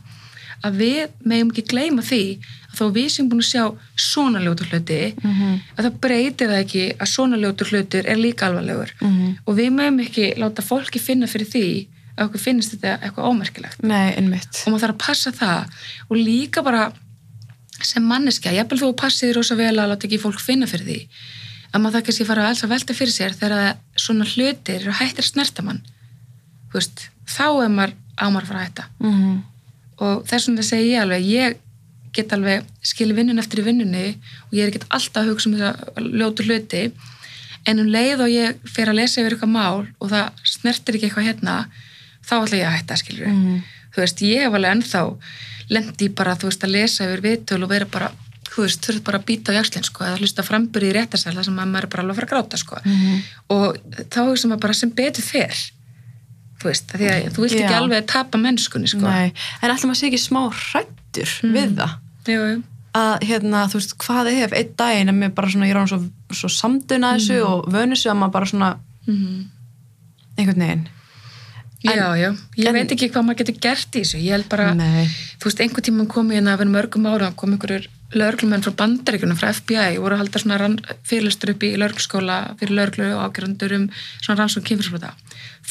[0.63, 2.19] að við megum ekki gleyma því
[2.71, 3.63] að þó við sem búin að sjá
[3.97, 5.55] svona ljótur hluti Mhm.
[5.77, 8.91] að það breytir það ekki að svona ljótur hlutur er líka alvarlegur.
[9.01, 9.37] Mhm.
[9.47, 11.87] og við megum ekki láta fólki finna fyrir því
[12.17, 13.83] að okkur finnst þetta eitthvað ómerkilegt.
[13.83, 14.23] Nei, og
[14.73, 15.65] maður þarf að passa það.
[16.11, 16.91] Og líka bara
[17.81, 21.07] sem manneskja, jafnvel þú passið rosa vel að láta ekki fólk finna fyrir því
[21.71, 25.23] að maður það kannski fara alls að velta fyrir sér þegar svona hlutir eru hættir
[25.23, 25.81] að snerta mann.
[26.71, 28.85] Þú veist, þá er maður ámar að fara að hætta.
[28.99, 29.43] Mhm,
[30.01, 31.57] og þess vegna segi ég alveg ég
[32.13, 34.05] get alveg skilið vinnun eftir í vinnunni
[34.49, 36.91] og ég er ekki alltaf að hugsa um þessa ljótu hluti.
[37.65, 41.07] En um leið og ég fer að lesa yfir eitthvað mál og það snertir ekki
[41.11, 41.55] eitthvað hérna
[42.25, 43.61] þá ætla ég að hætta skilur Mhm.
[43.93, 45.17] þú veist, ég hef alveg ennþá
[45.69, 48.11] lendi bara, þú veist, að lesa yfir viðtöl og vera bara,
[48.51, 51.59] þú veist, þurft bara að býta á jakslinn sko, eða hlusta frambyrði í réttasæla sem
[51.59, 52.79] að maður er bara alveg að fara að gráta sko.
[52.83, 53.21] Mhm.
[53.49, 53.77] og
[54.11, 55.55] þá hugsa maður bara sem betur fer
[56.61, 58.99] þú veist, því að þú vilt ekki alveg tapa mennskunni sko.
[59.07, 59.31] Nei,
[59.63, 61.95] en ætlum að sé ekki smá hrættur við það?
[62.27, 62.63] Jú, jú.
[62.93, 65.87] að hérna, þú veist, hvað ef einn daginn er mér bara svona, ég er án
[65.87, 66.01] svo,
[66.35, 68.77] svo samdun að þessu og vönu sig að maður bara svona
[69.07, 69.45] Mhm.
[70.37, 70.87] einhvern veginn
[71.83, 74.49] En- já, já, ég en- veit ekki hvað maður getur gert í þessu, ég held
[74.49, 75.07] bara nei,
[75.39, 78.73] þú veist, einhvern tímann kom ég hérna að vera mörgum ára kom einhverjur lögreglumenn frá
[78.75, 80.69] bandaríkunum frá FBI, voru að halda svona
[81.07, 83.89] fyrirlistur upp í lögregluskóla fyrir lögreglu og ágjörundur um
[84.21, 85.13] svona rannsókn kynfyrsbrota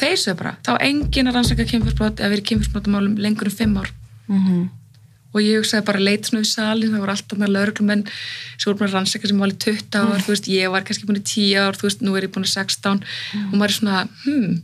[0.01, 3.91] þeir sögðu bara, þá engin að rannsaka kynfyrsbrot eða verið kynfyrsbrotamálum lengur um fimm ár.
[4.31, 4.69] Mhm,
[5.35, 8.05] og ég hugsaði bara leit svona við salin, það voru alltaf lögreglumenn
[8.59, 11.27] sem voru að rannsaka sem alveg 20 ár, þú veist, ég var kannski búin í
[11.27, 13.05] 10 ár, þú veist, nú er ég búin í 16
[13.51, 14.63] og maður er svona, hmm,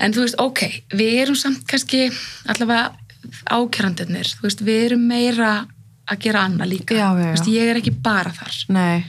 [0.00, 0.60] En þú veist, ok,
[0.98, 2.10] við erum samt kannski
[2.50, 2.92] allavega,
[4.42, 5.66] veist, við erum meira
[6.10, 6.94] að gera annað líka.
[6.94, 7.30] Já, já, já.
[7.32, 8.58] Þú veist, ég er ekki bara þar.
[8.68, 9.04] Nei,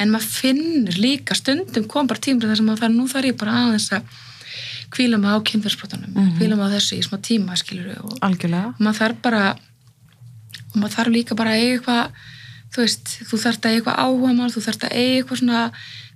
[0.00, 3.36] en maður finnur líka stundum kom bara tímur þar sem maður þarf, nú þarf ég
[3.38, 4.02] bara aðeins að
[4.94, 6.36] kvíla mig á kynferðsbrotunum mm Mhm.
[6.38, 8.74] kvíla á þessu í smá tíma skilur og algjörlega.
[8.78, 9.42] maður þarf bara
[10.74, 12.10] og maður þarf líka bara að eiga eitthvað
[12.74, 15.72] þú veist, þú þarf að eiga eitthvað áhuga mál þú þarf að eiga eitthvað svona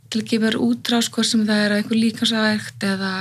[0.08, 3.14] til að gefa útrás hvort sem það er eitthvað líkansavegt eða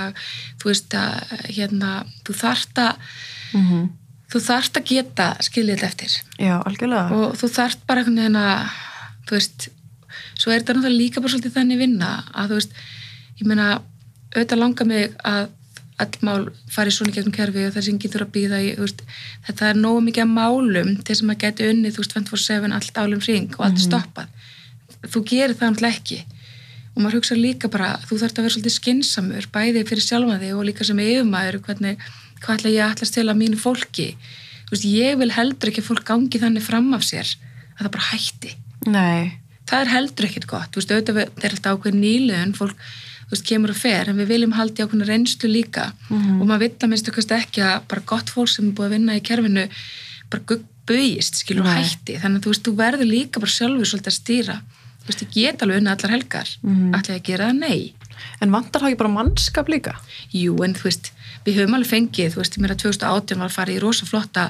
[0.61, 3.07] þú veist að hérna, þú þarft að
[3.53, 3.87] mm
[4.31, 6.15] þú þarft að geta skiljið þetta eftir.
[6.41, 7.17] Já, algjörlega.
[7.17, 8.79] Og þú þarft bara einhvern veginn að
[9.27, 9.67] þú veist,
[10.37, 12.81] svo er þetta náttúrulega líka bara svolítið þannig vinna að þú veist
[13.37, 13.67] ég meina,
[14.33, 15.53] auðvitað langar mig að
[15.97, 18.99] all mál fari svona gegnum kerfi og það sem getur að býða í, veist,
[19.47, 22.99] þetta er nógu mikið að málum til sem að geti unnið, þú veist, 24-7 allt
[23.01, 24.43] álum ring og allt er stoppað.
[25.07, 26.19] Þú gerir það náttúrulega ekki
[26.97, 30.53] og maður hugsa líka bara, þú þarf að vera svolítið skinsamur, bæði fyrir sjálfa þig
[30.57, 32.05] og líka sem yfirmaður, hvernig
[32.41, 34.07] hvað ætla ég að ætla að mínu fólki.
[34.71, 37.29] Veist, ég vil heldur ekki að fólk gangi þannig fram af sér
[37.77, 38.55] að það bara hætti.
[38.89, 39.37] Nei,
[39.69, 42.81] það er heldur ekkit gott, veist, auðvitað við- er alltaf ákveð nýliðun, fólk,
[43.29, 45.91] veist, kemur og fer en við viljum haldi ákveðna reynslu líka.
[46.09, 49.15] Og maður vill að minnstu ekki að bara gott fólk sem er búið að vinna
[49.15, 49.67] í kerfinu
[50.29, 51.83] bara bögist, skilur Nei.
[51.83, 52.15] hætti.
[52.21, 54.55] Þannig að þú þú verður líka bara sjálfur svolítið að stýra,
[55.11, 57.93] veist, ég get alveg unna allar helgar, mm ég að gera það, nei.
[58.41, 59.93] En vantar það ekki bara mannskap líka?
[60.33, 61.11] Jú, en þú veist,
[61.45, 64.47] við höfum alveg fengið, þú veist, ég meira 2018 var að fara í rosa flotta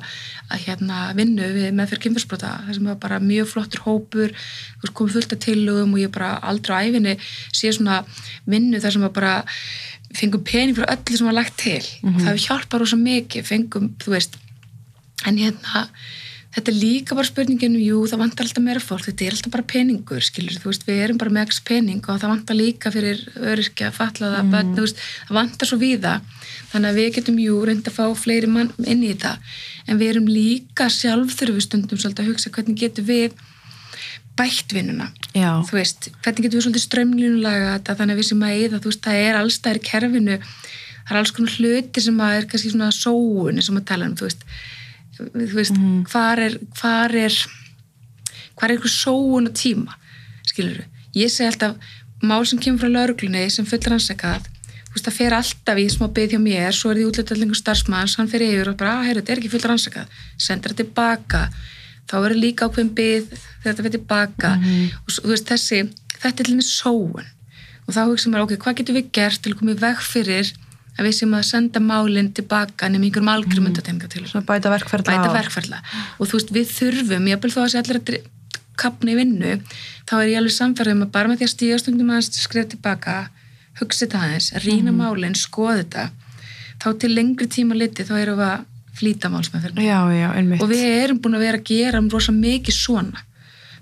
[0.50, 4.96] að hérna vinnu við meðferð kynfyrsbrota, það sem var bara mjög flottur hópur, þú veist,
[4.98, 7.18] komið fullt af tillögum og ég bara aldrei á æfinni
[7.52, 8.00] sé svona
[8.48, 9.36] vinnu þar sem var bara
[10.16, 11.84] fengum pening fyrir öllu sem var lagt til.
[12.08, 14.40] Og það hefur hjálpað rosa mikið, fengum, þú veist,
[15.28, 15.88] en hérna
[16.56, 19.66] þetta er líka bara spurningin jú, það vantar alltaf meira fólk, þetta er alltaf bara
[19.68, 23.20] peningur skilur, þú veist, við erum bara með x pening og það vantar líka fyrir
[23.36, 24.72] öryrkja fatlaða, mm.
[24.78, 26.14] þú veist, það vantar svo víða.
[26.72, 29.36] Þannig að við getum jú reynd að fá fleiri mann inn í þetta
[29.88, 33.38] en við erum líka sjálf þurfum stundum svolítið að hugsa hvernig getum við
[34.38, 35.12] bætt vinnuna.
[35.34, 38.92] Já, þú veist, hvernig getum við svolítið strömlínulega þannig að við sem að eða, þú
[38.92, 40.40] veist, það er allstæðir kerfinu,
[41.08, 44.18] það er alls konar hluti sem að er kannski svona sóun sem að tala um,
[44.20, 44.44] þú veist
[45.18, 45.80] þú veist,
[46.12, 47.38] hvar er hvar er
[48.58, 49.98] hvar er einhver sóun og tíma
[50.48, 50.84] skilur
[51.18, 51.76] ég segi alltaf
[52.24, 54.48] mál sem kemur frá lauruglunni sem full rannsakað
[54.88, 58.18] þú veist, það fer alltaf í smá byggð hjá mér svo er því útlættalingur starfsmanns,
[58.18, 61.42] hann fer yfir og bara, að, heyrðu, þetta er ekki full rannsakað sendur þetta tilbaka.
[62.08, 64.52] Þá verður líka ákveðin byggð þegar þetta fyrir tilbaka.
[65.04, 65.82] Og svo, þú veist, þessi
[66.22, 67.28] þetta er með sóun.
[67.88, 70.54] Og þá hugsa maður, ok, hvað getum við gert til að koma í veg fyrir
[70.98, 75.18] að við sem að senda málinn tilbaka nefnum einhverjum algjörum undatenga til svona bæta verkferðla
[75.18, 75.80] bæta verkferðla
[76.20, 78.18] og þú veist, við þurfum, ég þó að sé allir að
[78.78, 79.52] kapna í vinnu,
[80.06, 83.16] þá er ég alveg samferðum að bara með því að stíga stundum aðeins skrifa tilbaka,
[83.80, 85.00] hugsa þetta aðeins rýna Mhm.
[85.02, 86.10] málinn, skoða þetta
[86.82, 88.66] þá til lengri tíma liti þá erum við að
[88.98, 90.62] flýta málsmeðferðin já, já, einmitt.
[90.62, 93.20] Og við erum búin að vera að gera um rosa mikið svona.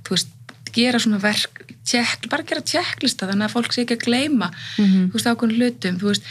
[0.03, 0.27] Þú veist,
[0.75, 5.11] gera svona verk tjekk, bara gera tjekklista þannig að fólk sé ekki að gleyma Mhm.
[5.11, 6.23] þú veist, ákveðin hlutum þú veist,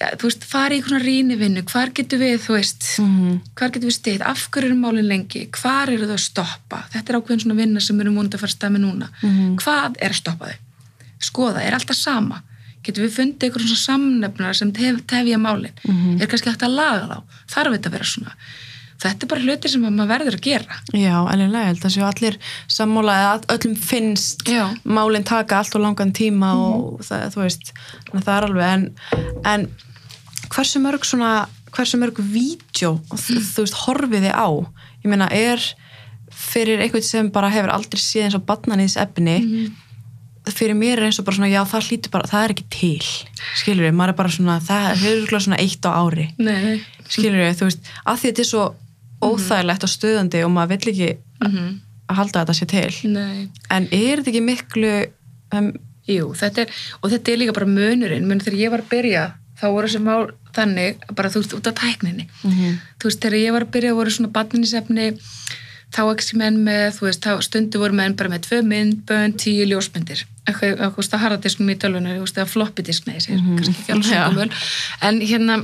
[0.00, 3.40] ja, þú veist, fara í einhverja rýnivinnu hvar getur við, þú veist Mhm.
[3.56, 5.48] hvar getur við stið, af hverju eru málin lengi?
[5.50, 8.52] Hvar eru þau að stoppa, þetta er ákveðin svona vinna sem erum vonandi að fara
[8.52, 9.08] að með núna.
[9.22, 9.56] Mhm.
[9.58, 10.58] hvað er að stoppa þau?
[11.20, 12.42] Skoða, er alltaf sama?
[12.82, 16.20] Getur við fundið einhverjum svona samnefnar sem tef, tefja málin, Mhm.
[16.20, 17.22] er kannski hægt að laga þá?
[17.48, 18.32] Þarf þetta að vera svona
[19.02, 20.78] þetta er bara hluti sem að maður verður að gera.
[20.96, 22.38] Já, alveg held að séu allir
[22.70, 24.62] sammála eða að öllum finnst Já.
[24.84, 27.72] málinn taka allt og langan tíma og það, þú veist,
[28.12, 28.88] að það er alveg en,
[29.52, 29.68] en
[30.52, 31.32] hversu mörg svona,
[31.74, 34.48] hversu mörg vídeo, þú, þú veist, horfið þið á?
[35.02, 35.62] Ég meina, er
[36.32, 39.40] fyrir einhvern sem bara hefur aldrei séð eins og barnanýðs efni
[40.50, 43.10] fyrir mér er eins og bara svona, já, það hlýtur bara það er ekki til,
[43.60, 46.24] skilur við, maður er bara svona það örugglega svona eitt á ári.
[46.42, 46.80] Nei.
[47.06, 48.64] skilur við, þú veist, að því þetta er svo
[49.22, 51.10] óþægilegt og stöðandi og maður vill ekki
[51.42, 51.80] Mm
[52.12, 52.92] að halda þetta sé til.
[53.12, 53.48] Nei.
[53.72, 54.92] en er þetta ekki miklu
[55.56, 55.72] um,
[56.10, 59.20] Jú, þetta er, og þetta er líka bara munurinn, mun þegar ég var að byrja
[59.60, 62.24] þá voru þessi mál þannig, bara þú veist, út af tækninni.
[62.42, 62.72] Mhm.
[62.98, 65.06] þú veist, þegar ég var að byrja voru svona batninsefni
[65.94, 69.36] þá ekki menn með, þú veist, þá stundu voru menn bara með tvö mynd, bönn,
[69.38, 70.24] tíu ljósmyndir.
[70.42, 73.92] Eitthvað, eitthvað, þú veist, að harðadiskum í þú veist, eða floppy disk, nei, sér, kannski
[73.94, 74.50] ekki gömul.
[75.06, 75.60] en hérna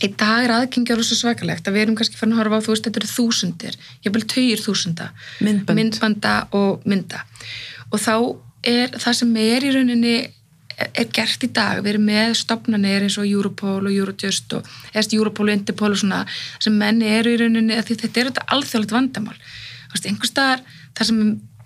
[0.00, 2.74] í dag er aðgengja rosa svakalegt að við erum kannski farin að horfa á, þú
[2.74, 5.76] veist, þetta eru þúsundir ég vil tugir þúsunda Myndbönd.
[5.78, 7.24] myndbanda og mynda
[7.90, 8.14] og þá
[8.66, 10.18] er það sem er í rauninni
[10.80, 15.16] er gert í dag, við erum með stopnarnir eins og Europol og Eurojust og eða
[15.18, 16.22] Europol og Interpol og svona
[16.56, 19.36] sem menn eru í rauninni, þetta er þetta alþjóðlegt vandamál
[20.00, 20.62] einhvers staðar
[20.96, 21.20] þar sem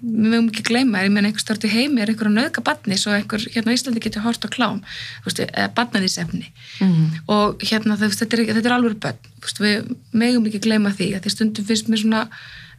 [0.04, 2.98] við mögum ekki gleyma, ég meina einhver stort í heimi er einhver að nöðka badni
[3.00, 4.82] svo einhver hérna á Íslandi getur hort á klám
[5.26, 6.50] eða badnanísefni
[6.80, 7.22] Mhm.
[7.28, 9.18] og hérna þetta er, þetta er alveg bönn
[9.64, 12.28] við megum ekki gleyma því að því stundum finnst mér svona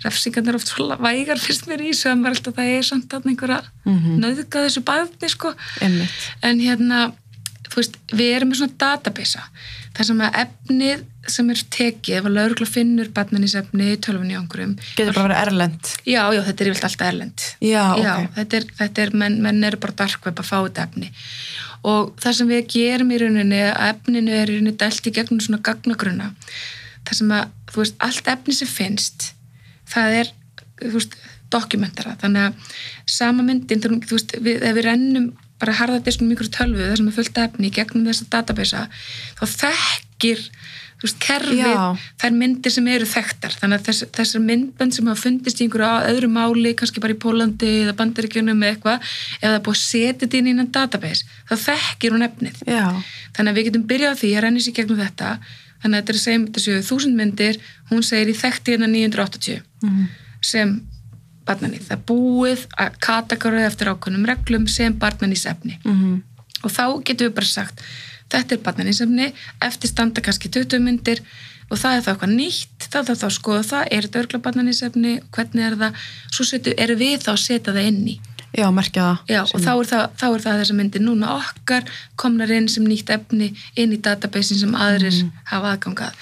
[0.04, 3.26] refsingarnir oft svo vægar finnst mér í svo að maður alltaf það er samt að
[3.32, 4.20] einhver að Mhm.
[4.22, 6.10] nöðka þessu badni sko Einmitt.
[6.44, 7.14] en hérna,
[7.76, 9.40] veist, við erum með svona database
[9.96, 14.42] þar sem að efnið sem er tekið, ef að laurugla finnur badnanísefni í tölfunni á
[14.42, 15.92] einhverjum Getur bara verið erlend.
[16.06, 17.46] Já, já, þetta er yfirleitt alltaf erlend.
[17.66, 18.28] Já, ok.
[18.40, 21.12] þetta er, þetta er menn, menn eru bara dark web að fá þetta efni.
[21.86, 25.42] Og það sem við gerum í rauninni, að efninu er í rauninni dælt í gegnum
[25.44, 26.32] svona gagnagruna.
[27.06, 29.32] Það sem að, þú veist, allt efni sem finnst,
[29.94, 30.32] það er,
[30.82, 31.18] þú veist,
[31.54, 32.16] dokumentara.
[32.22, 32.78] Þannig að
[33.18, 37.16] sama myndin, þú veist, við, ef við rennum bara harðadiskum ykkur tölvu, það sem er
[37.16, 38.82] fullt efni gegnum þessa database,
[39.40, 40.42] þá þekkir
[41.06, 45.62] veist, kerfið, þær myndir sem eru þekktar, þannig að þess, þessar myndbönd sem hafa fundist
[45.62, 49.64] í einhverju öðru máli kannski bara í Pólandi eða Bandaríkjunum eða eitthvað, ef það er
[49.68, 52.88] búið að setja þetta inn í innan database, þá þekkir hún efnið Já.
[53.38, 55.30] þannig að við getum byrjað því að renni sér gegnum þetta
[55.86, 57.58] þannig að þetta er að segja þessu þúsund myndir
[57.92, 60.06] hún segir í þekkti hérna 980 Mhm.
[60.42, 60.82] sem
[61.46, 66.24] barnanýð, það búið að kategórið eftir ákveðnum reglum sem barnanýsefni Mhm.
[66.64, 67.82] og þá getum við bara sagt
[68.34, 71.22] þetta er barnanísefni, eftir standa kannski 20 myndir
[71.72, 74.40] og það er þá eitthvað nýtt þá þarf þá að skoða það, er þetta örgla
[74.48, 76.00] barnanísefni hvernig er það,
[76.36, 78.18] svo setu, erum við þá að setja það inn í
[78.56, 79.18] Já, merkja það.
[79.34, 82.86] Já, og þá er, það, þá er það þessa myndir núna okkar komnar inn sem
[82.88, 85.18] nýtt efni inn í databasein sem aðrir
[85.52, 86.14] hafa aðgangað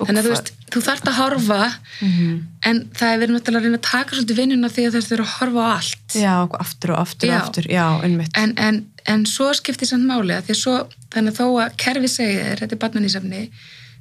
[0.00, 1.60] Og þannig að þú veist, þú þarft að horfa
[2.00, 2.36] Mhm.
[2.64, 5.24] en það er verið náttúrulega að reyna að taka svolítið vinnuna því að þeir eru
[5.24, 7.64] að horfa á allt Já, aftur og aftur og aftur.
[7.68, 8.30] Já, einmitt.
[8.40, 8.78] en, en,
[9.08, 10.76] en svo skiptir samt máli að því að svo,
[11.14, 13.42] þannig að þó að kerfi segir þér, þetta er barnanísefni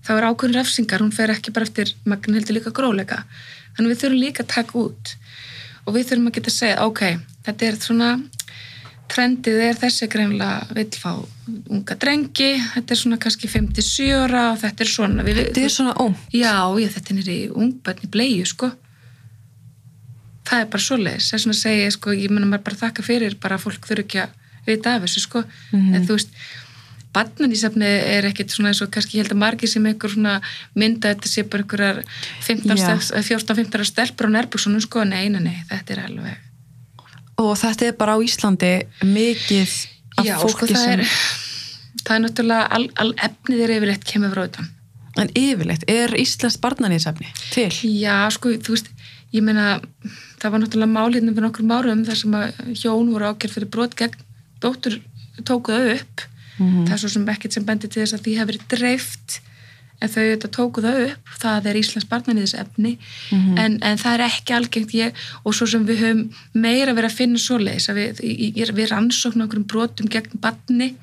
[0.06, 3.24] þá er ákveðin refsingar, hún fer ekki bara eftir magn heldur líka gróleika
[3.78, 5.16] þannig við þurfum líka að taka út
[5.86, 7.04] og við þurfum að geta að segja, ok
[7.47, 8.12] þetta er svona
[9.10, 11.12] trendið er þessi greinlega vill fá
[11.74, 15.74] unga drengi, þetta er svona kannski 57 ára og þetta er svona við, Þetta er
[15.74, 18.70] svona, ó, Já, ég, þetta er nýri ungbönni bleiðu, sko.
[20.50, 21.30] Það er bara svoleiðis.
[21.32, 24.38] Svona að segja, sko, ég menna maður bara þakka fyrir bara fólk þurfi ekki að
[24.68, 25.43] vita af þessu, sko.
[25.72, 25.93] Mhm.
[25.95, 26.34] En þú veist,
[27.14, 30.36] barnanísefni er ekkit svona eins og kannski ég held að margir sem einhver svona
[30.78, 32.03] mynda þetta sé bara einhverjar
[32.45, 35.03] 14-15 stelpur á nærbúksunum, sko.
[35.10, 36.38] Nei, nei, nei, þetta er alveg...
[37.39, 39.76] og þetta er bara á Íslandi mikið
[40.20, 40.99] af Já, fólki sko, það sem...
[40.99, 41.22] er...
[41.99, 44.70] Það er náttúrulega, all, all efnið er yfirleitt kemur frá utan.
[45.20, 47.70] En yfirleitt, er Íslands barnanísefni til?
[47.99, 48.89] Já, sko, þú veist,
[49.36, 49.80] ég meina,
[50.39, 53.72] það var náttúrulega mál hérna fyrir nokkur árum þar sem að hjón voru ákjörð fyrir
[53.74, 54.26] brot gegn
[54.62, 54.99] dóttur
[55.43, 56.22] tóku það upp.
[56.60, 56.88] Mhm.
[56.88, 59.39] Það er svo sem ekkert sem bendir til þess að því hefur verið dreift
[60.01, 61.30] en þau þetta tóku það upp.
[61.39, 62.97] Það er Íslands barnanýðisefni
[63.32, 63.57] Mhm.
[63.57, 65.14] en, en það er ekki algengt ég
[65.45, 69.47] og svo sem við höfum meira verið að finna svoleiðis að við, í- við rannsóknum
[69.47, 70.95] okkur brotum gegn barni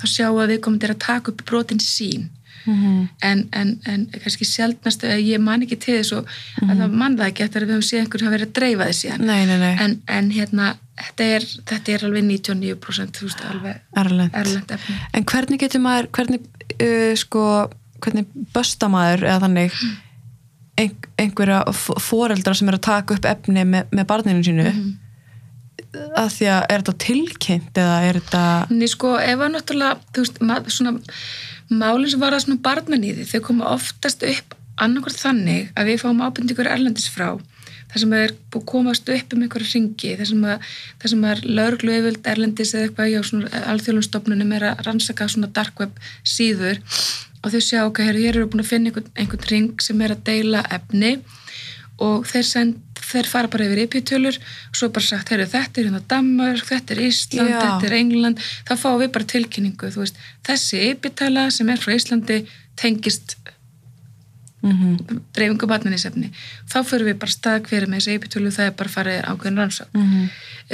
[0.00, 2.28] þá sjáum við við komum til að taka upp brotin sín
[2.66, 3.08] Mhm.
[3.22, 6.28] en, en, en kannski sjálfnast að ég man ekki til þess og
[6.66, 8.88] að það man það ekki eftir að við höfum séð einhvern hafa verið að dreifa
[8.90, 10.66] þess síðan Nei, nei, nei, en, en hérna,
[11.00, 14.76] þetta er, þetta er alveg 99% þú veist, alveg erlend.
[15.16, 16.44] En hvernig getur maður, hvernig,
[16.76, 17.44] uh, sko,
[18.04, 19.80] hvernig bösta maður eða þannig
[20.80, 21.62] ein, einhverja
[22.00, 24.98] foreldra sem eru að taka upp efni með, með barninu sínu Mhm.
[26.20, 30.24] að því að er þetta tilkynnt eða er þetta Ný sko, ef að náttúrulega, þú
[30.24, 30.36] veist,
[30.76, 30.92] svona
[31.70, 36.22] málinn sem var að svona barnaníði, þau koma oftast upp annarkvært þannig að við fáum
[36.24, 37.34] ábyrndingur erlendis frá
[37.90, 40.44] þar sem er búið að komast upp um einhverja ringi þar sem
[41.12, 45.82] sem að lauruglu yfirvöld erlendis eða eitthvað hjá svona alþjóðlunstofnunum er að rannsaka svona dark
[45.82, 46.78] web síður.
[47.40, 50.24] Og þau sjá, ok, hér, eru búin að finna einhvern, einhvern ring sem er að
[50.28, 51.14] deila efni
[52.00, 52.76] og þeir, send,
[53.10, 56.94] þeir fara bara yfir IP-tölur og svo bara sagt, heyrðu, þetta er hérna Danmark, þetta
[56.96, 57.60] er Ísland, Já.
[57.60, 60.16] þetta er England þá fáum við bara tilkynningu, veist
[60.48, 62.42] þessi IP-tala sem er frá Íslandi
[62.80, 63.36] tengist
[64.62, 64.96] mm
[65.34, 66.28] dreifingu barnanísefni
[66.68, 69.94] þá fyrir við bara stað hverju með þessi IP-tölu það er bara farið ákveðin rannsók
[69.94, 70.26] -hmm.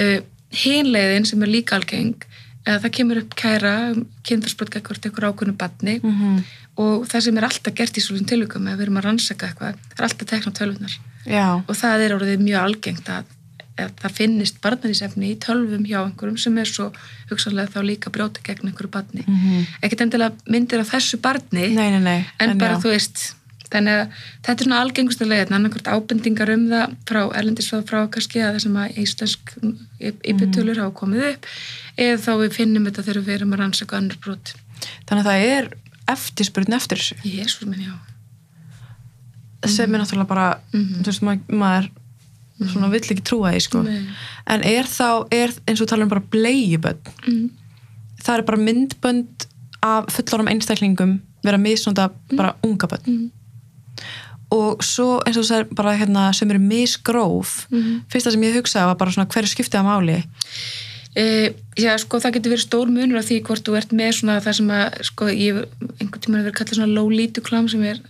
[0.02, 0.18] uh,
[0.62, 2.16] hinleiðin sem er líka algeng
[2.66, 3.74] uh, það kemur upp kæra
[4.26, 6.42] kynþarsbrot ekkert einhver ákveðinu barni Mhm.
[6.76, 9.74] og það sem er alltaf gert í svolítið tilvíkum ef við erum að rannsaka eitthvað,
[9.98, 10.94] er alltaf tekna tölvunar
[11.26, 13.32] Já, og það er orðið mjög algengt að,
[13.76, 16.90] að það finnist barnanísefni í tölvum hjá einhverjum sem er svo
[17.30, 19.24] hugsanlega þá líka brjóta gegn einhverju barni.
[19.26, 19.66] Mhm.
[19.82, 22.82] ekkert endilega myndir af þessu barni nei, nei, nei en, bara já.
[22.84, 23.26] þú veist
[23.70, 28.42] þannig að þetta er svona algengustu leiðin annarkvært ábendingar um það frá erlendisfráð frá kannski
[28.42, 29.54] að það sem að íslensk
[30.32, 31.48] ypitölur hafa komið upp
[31.96, 34.52] eða þá við finnum þetta þegar við erum að rannsaka annur brot.
[35.08, 35.72] Þannig að það er
[36.16, 37.18] eftirspurn eftir þessu.
[37.26, 38.15] Jésús minn, já
[39.68, 41.02] sem er náttúrulega bara Mhm.
[41.02, 41.88] þú veist, maður, maður
[42.72, 43.84] svona vill ekki trúa því sko
[44.46, 47.50] en er þá, er eins og tala um bara blegjubönd Mm.
[48.22, 49.46] það er bara myndbönd
[49.82, 53.30] af fullarum einstaklingum vera misnóta bara unga bönn Mm.
[54.50, 58.02] og svo eins og þú sagðir bara hérna sem eru misgróf Mhm.
[58.08, 60.24] fyrsta sem ég hugsaði var bara svona hverju skiptið að máli
[61.18, 64.34] E, já, sko, það getur verið stór munur af því hvort þú ert með svona
[64.44, 65.54] það sem að, sko, ég
[65.98, 68.00] einhvern tímann hefur verið kallað svona low lituklam sem er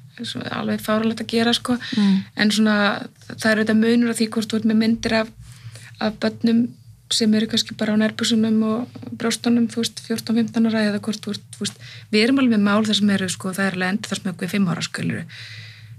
[0.50, 2.24] alveg fáralegt að gera, sko Mm.
[2.36, 5.28] en svona, það er auðvitað munur af því hvort þú ert með myndir af,
[6.00, 6.68] af börnum
[7.10, 11.36] sem eru kannski bara á nærbusunum og brjóstunum, þú veist, 14-15 ára eða hvort þú
[11.36, 11.78] ert, þú veist,
[12.10, 14.30] við erum alveg með mál þar sem eru, sko, það er alveg endur þar sem
[14.30, 15.24] er við 5 ára sköluru.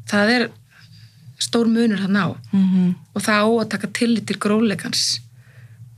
[0.07, 0.49] Það er
[1.41, 2.95] stór munur það ná mm -hmm.
[3.13, 5.21] og það á að taka tillit til grófleikans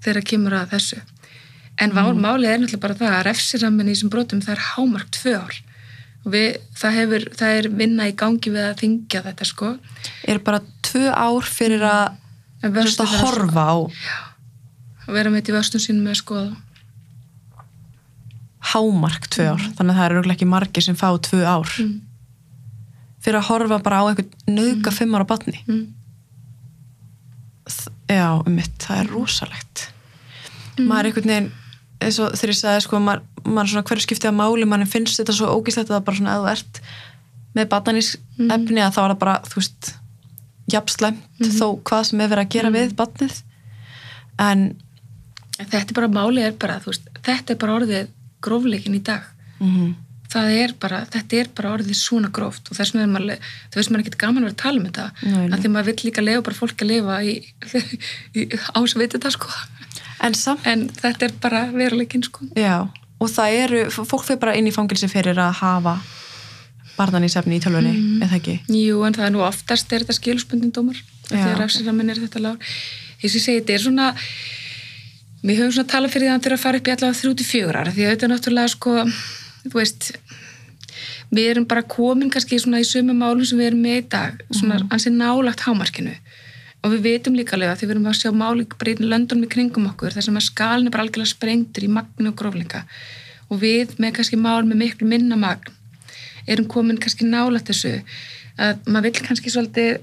[0.03, 0.99] þegar kemur að þessu
[1.77, 2.19] en mm.
[2.19, 5.55] málið er náttúrulega bara það að refsirammin í þessum brotum það er hámark tvö ár
[5.55, 5.68] og
[6.25, 9.73] við, það, hefur, það er vinna í gangi við að þingja þetta sko.
[10.27, 12.17] Er bara tvö ár fyrir að
[12.63, 13.77] að þeirra, horfa á.
[15.07, 16.57] Að vera með þetta í vörstum sínum með að skoða.
[18.73, 21.71] Hámark tvö ár, þannig að það eru ekki margir sem fá tvö ár.
[21.79, 21.97] Mm.
[23.19, 25.87] fyrir að horfa bara á einhvern nöðga fimm ára batni Mm.
[28.09, 29.91] já, um mitt, það er rosalegt.
[30.79, 31.51] Maður er einhvern veginn
[31.99, 35.19] eins og þegar ég sagði sko maður, maður svona hverju skiptið að máli, mann finnst
[35.19, 36.81] þetta svo ógíslegt að það bara svona að þú ert
[37.57, 39.93] með batnanis efni að þá er það bara þú veist,
[40.69, 43.39] jafnslemt þó hvað sem er verið að gera við batnið
[44.45, 44.67] en
[45.59, 49.25] þetta er bara málið er bara veist, þetta er bara orðið grófleikin í dag.
[49.59, 49.97] Mm
[50.29, 53.79] það er bara, þetta er bara orðið svona gróft og þess vegna er maður, þú
[53.79, 55.45] veist maður ekkert gaman að vera að tala um þetta, nei.
[55.47, 57.33] að því maður vill líka lefa bara fólk að lifa í,
[58.37, 58.45] í
[58.77, 59.49] ásveit þetta sko
[60.21, 60.33] en
[60.65, 62.45] en þetta er bara veruleikin sko.
[62.55, 62.87] Já
[63.19, 65.97] og það eru, fólk fyrir bara inn í fangilsi fyrir að hafa
[66.97, 68.21] barnanísefni í tölvunni, Mhm.
[68.23, 68.59] eða ekki?
[68.67, 70.95] Jú, en það er nú oftast er þetta skilspundin dómar
[71.29, 72.57] þegar afsýramin er þetta lár
[73.21, 74.15] þess að ég segi, þetta er svona
[75.43, 77.75] við höfum svona talað fyrir það að það þurfa að fara upp í allavega 34
[77.79, 78.91] ára því að þetta er náttúrulega sko
[79.69, 80.11] þú veist
[81.31, 84.41] við erum bara komin kannski svona í sömu málum sem við erum með í dag
[84.51, 84.89] svona Mhm.
[84.91, 86.15] ansi nálagt hámarkinu
[86.83, 89.51] og við vitum líka alveg að því við erum að sjá máli breytin löndunum í
[89.51, 92.85] kringum okkur þar sem að skalin er bara algjörlega sprengtur í magnu og gróflinga
[93.49, 95.73] og við með kannski mál með miklu minna magn
[96.47, 97.97] erum komin kannski nálagt þessu
[98.59, 99.99] að maður vill kannski svolítið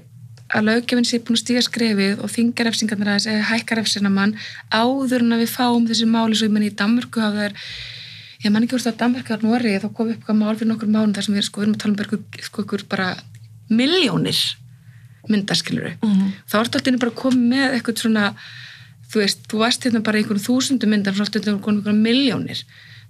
[0.47, 4.37] að löggefinn sé búin að stíga skrefið og þingar refsingarnar aðeins eða hækkar refsina mann
[4.71, 7.57] áður en að við fáum þessi máli svo ég menn í Danmörku hafa þær
[8.45, 10.71] ég man ekki úr það að Danmörku að Nóri þá kom upp eitthvað mál fyrir
[10.71, 13.09] nokkur málum þar sem við sko, við erum að tala um sko, bara
[13.67, 14.39] miljónir
[15.29, 16.31] myndaskiluru Mhm.
[16.49, 18.33] þá ertu alltaf bara komið með eitthvað svona
[19.11, 22.63] þú veist, þú varst hérna bara í einhvern þúsundum myndar og alltaf einhvern miljónir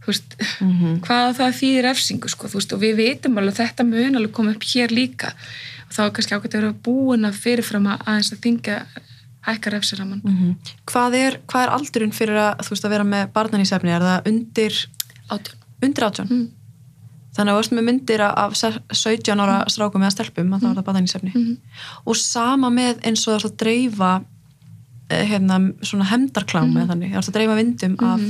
[0.03, 0.99] þú veist, Mhm.
[1.01, 4.32] hvað það þýðir refsingu sko, þú veist, og við vitum alveg að þetta mun alveg
[4.32, 5.34] koma upp hér líka
[5.88, 8.86] og þá er kannski ákveðt að vera búin að fyrirfram að aðeins að þingja
[9.47, 10.55] hækka refsiraman Mhm.
[10.86, 14.88] hvað, er, hvað er aldurinn fyrir að, veist, að vera með barnanísefni er það undir,
[15.30, 16.47] átjón undir átján Mm.
[17.38, 20.67] Þannig að þú veist með myndir af se- 17 ára strákum eða stelpum að þá
[20.71, 21.57] er það Mhm.
[22.05, 24.11] og sama með eins og það er að dreifa
[25.09, 28.21] eh, hérna, svona hemdarklám eða þannig, það er að dreifa vindum af,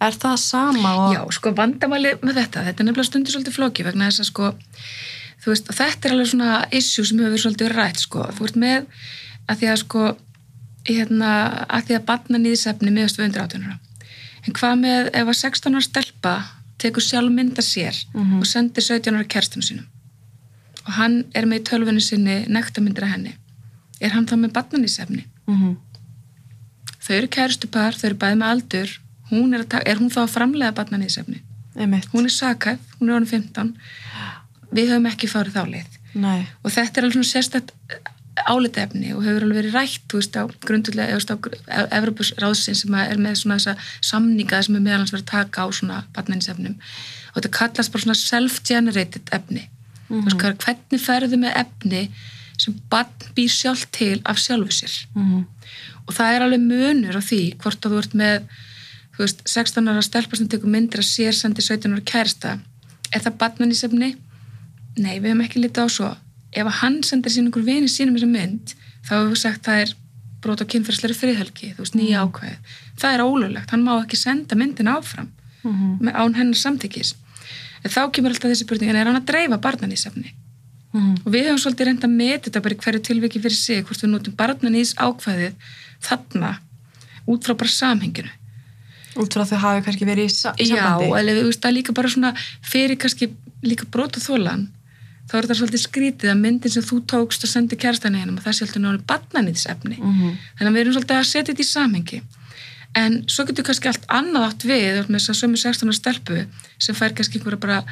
[0.00, 3.84] er það sama og Já, sko vandamæli með þetta, þetta er nefnilega stundir svolítið flóki
[3.86, 4.50] vegna þess að sko,
[5.46, 8.86] veist, þetta er alveg svona issue sem hefur svolítið verið rætt, sko, þú ert með
[9.48, 10.16] að því að sko,
[10.88, 11.30] hérna,
[11.68, 13.78] að því að batna nýðsefni meðast við undir átjónara.
[14.46, 16.34] En hvað með ef að 16 ára stelpa
[16.80, 18.38] tekur sjálf mynda sér Mhm.
[18.40, 19.86] og sendir 17 ára kerstinu sínum
[20.86, 23.34] og hann er með í tölvunni sinni nektamyndir að henni,
[24.00, 25.24] er hann þá með batna nýðsefni?
[25.46, 25.76] Mhm.
[27.00, 28.90] Þau eru kærustupar, þau eru bæði með aldur,
[29.30, 31.40] hún er, er hún þá að framlega batna nýðsefni?
[31.76, 33.74] einmitt, hún er sakæð, hún er orðin 15
[34.74, 37.70] við höfum ekki farið þá leið nei og þetta er alveg sérstætt
[38.48, 43.20] álitefni og hefur alveg verið rætt þú veist á grundulega á Evropus ráðsinn sem er
[43.20, 43.74] með svona þessa
[44.10, 46.76] samninga sem er meðalans verið að taka á svona batnænisefnum
[47.30, 49.68] og þetta kallast bara svona self-generated efni.
[50.10, 52.02] Þú veist hvað, hvernig ferðu með efni
[52.60, 54.96] sem batn býr sjálf til af sjálfu sér?
[55.14, 55.46] Mhm.
[56.06, 58.42] og það er alveg munur á því hvort að þú ert með
[59.14, 62.58] þú veist, 16 ára stelpa sem tekur myndir að sér sendi 17 ára kærasta.
[63.12, 64.16] Er það batnanísefni?
[64.98, 66.16] Nei, við hefum ekki litið á svo
[66.52, 68.74] ef að hann sendir sín einhver vini sínum þessa mynd,
[69.06, 69.94] þá hefur við sagt það er
[70.40, 72.56] brot á kynferðsleiri friðhelgi, þú veist, nýja ákveð
[73.00, 75.28] það er ólulegt, hann má ekki senda myndin áfram
[75.62, 75.98] Mhm.
[76.00, 77.14] með án hennar samtykkis
[77.84, 80.32] en þá kemur alltaf þessi spurning en er hann að dreifa barnanísefni?
[80.94, 81.18] Mhm.
[81.26, 84.00] og við höfum svolítið reynd að meta þetta bara í hverju tilviki fyrir sig, hvort
[84.02, 85.52] við notum barnanís ákvæðið
[86.02, 86.58] þarna
[87.28, 88.30] út frá bara samhenginu
[89.20, 91.92] út frá þau hafi kannski verið í sa Já, sambandi eða þú veist er líka
[91.94, 92.32] bara svona
[92.62, 93.28] fyrir kannski
[93.62, 94.68] líka brota þólan
[95.30, 98.46] þá er þetta svolítið skrítið að myndin sem þú tókst og sendi kærstæðinu hennum og
[98.46, 100.38] það sé alltaf náttúrulega barnanýðsefni mm -hmm.
[100.58, 102.22] þannig að við erum svolítið að setja þetta í samhengi.
[103.00, 106.46] En svo getur kannski allt annað átt við með þess að sömu 16 stelpu
[106.78, 107.84] sem fær kannski einhverja bara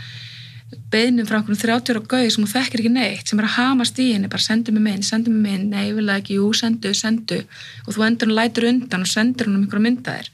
[0.92, 3.98] beðnum frá einhvern 30 ára gauði sem hún þekkir ekki neitt sem er að hamast
[3.98, 6.92] í henni, bara sendu mig minn sendu mig minn, nei, ég vil ekki, jú, sendu,
[6.94, 7.38] sendu.
[7.86, 10.28] Og þú endur hún lætur undan og sendur hún um einhverja myndaðir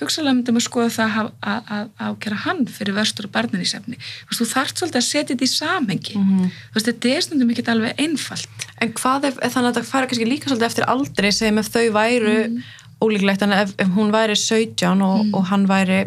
[0.00, 3.98] hugsalega myndum að skoða það að, ákjara hann fyrir vörstur og barnin í sefni
[4.34, 6.16] þú þarft svolítið að setja þetta í samhengi.
[6.18, 6.48] Mm -hmm.
[6.70, 8.66] þú veist, þetta er stundum ekki alveg einfalt.
[8.80, 11.86] En hvað ef, þannig að það færa kannski líka svolítið eftir aldrei sem ef þau
[11.92, 12.62] væru Mm.
[13.00, 16.04] ólíklegt, en ef, ef hún væri 17 og, og hann væri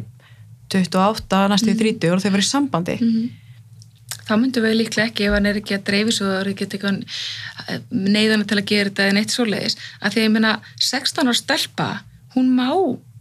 [0.74, 2.96] 28, næstu í 30 og þau væri í sambandi.
[4.28, 6.68] Þá myndum við líklega ekki ef hann er ekki að dreifi svo og er ekki
[6.68, 7.04] eitthvað
[7.92, 9.78] neyðana til að gera þetta en eitt svoleiðis.
[10.02, 11.90] Að því að ég meina 16 ára stelpa
[12.36, 12.68] hún má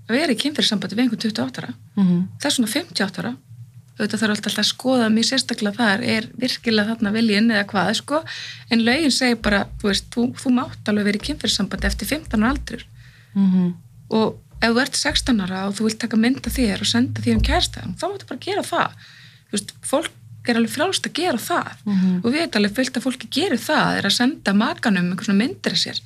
[0.08, 1.74] vera í kynfyrirsambandi við einhvern 28 ára.
[1.96, 2.22] Mm -hmm.
[2.40, 3.36] það er svona 58 ára.
[3.96, 8.18] Auðvitað þarf alltaf að skoða mjög sérstaklega þar er virkilega þarna viljinn eða hvað sko,
[8.70, 12.42] en lögin segir bara þú veist, þú, þú mátt alveg vera í kynfyrirsambandi eftir 15
[12.42, 12.84] ára aldur.
[13.34, 13.72] Mm -hmm.
[14.08, 17.36] og ef þú ert 16 ára og þú vilt taka mynda þér og senda þér
[17.36, 18.90] um kærstæðum þá máttu bara gera það.
[19.52, 20.12] Veist, fólk
[20.46, 21.72] er alveg frálst að gera það.
[21.84, 22.20] Mhm.
[22.22, 25.42] og við veit alveg fullt að fólki gerir það er að senda makanum einhvern svona
[25.42, 26.00] myndir að sér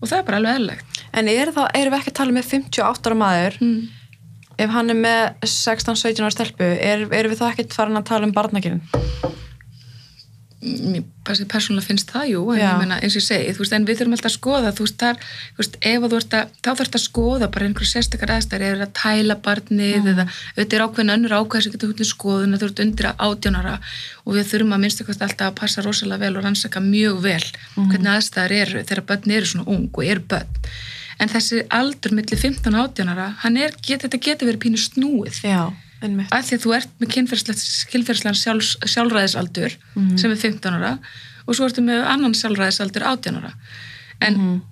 [0.00, 2.48] og það er bara alveg eðlegt En er það, erum við ekki að tala með
[2.50, 3.58] 58 ára maður?
[3.62, 3.78] Mm.
[4.64, 8.28] ef hann er með 16-17 ára stelpu er, erum við þá ekkert farin að tala
[8.28, 8.82] um barnakinn
[11.26, 12.66] persónulega finnst það jú en Já.
[12.72, 14.84] ég meina eins og ég segi, þú veist, en við þurfum alltaf að skoða þú
[14.86, 15.16] veist, þar,
[15.56, 18.86] þú veist, ef þú ert að þá þarfst að skoða bara einhverju sérstakar aðstæður eða
[18.86, 20.08] að tæla barnið Mhm.
[20.12, 20.24] eða
[20.56, 23.74] auðvitað er ákveðin önnur ákveð sem getur hútið skoðun að þú ert undir að átjónara
[24.26, 27.44] og við þurfum að minnstu alltaf að passa rosalega vel og rannsaka mjög vel
[27.76, 27.90] Mhm.
[27.90, 30.46] hvernig aðstæður eru þegar börn eru svona ung og eru börn
[31.18, 35.40] en þessi aldur milli 15 og átjónara hann er, get, þetta getur verið pínu snúið
[35.42, 35.72] Já,
[36.30, 37.12] að því að þú ert með
[37.90, 40.16] kynferðslan sjálfs, sjálfræðisaldur Mhm.
[40.18, 40.98] sem er 15 ára
[41.46, 43.52] og svo ertu með annan sjálfræðisaldur 18 ára.
[44.20, 44.62] En.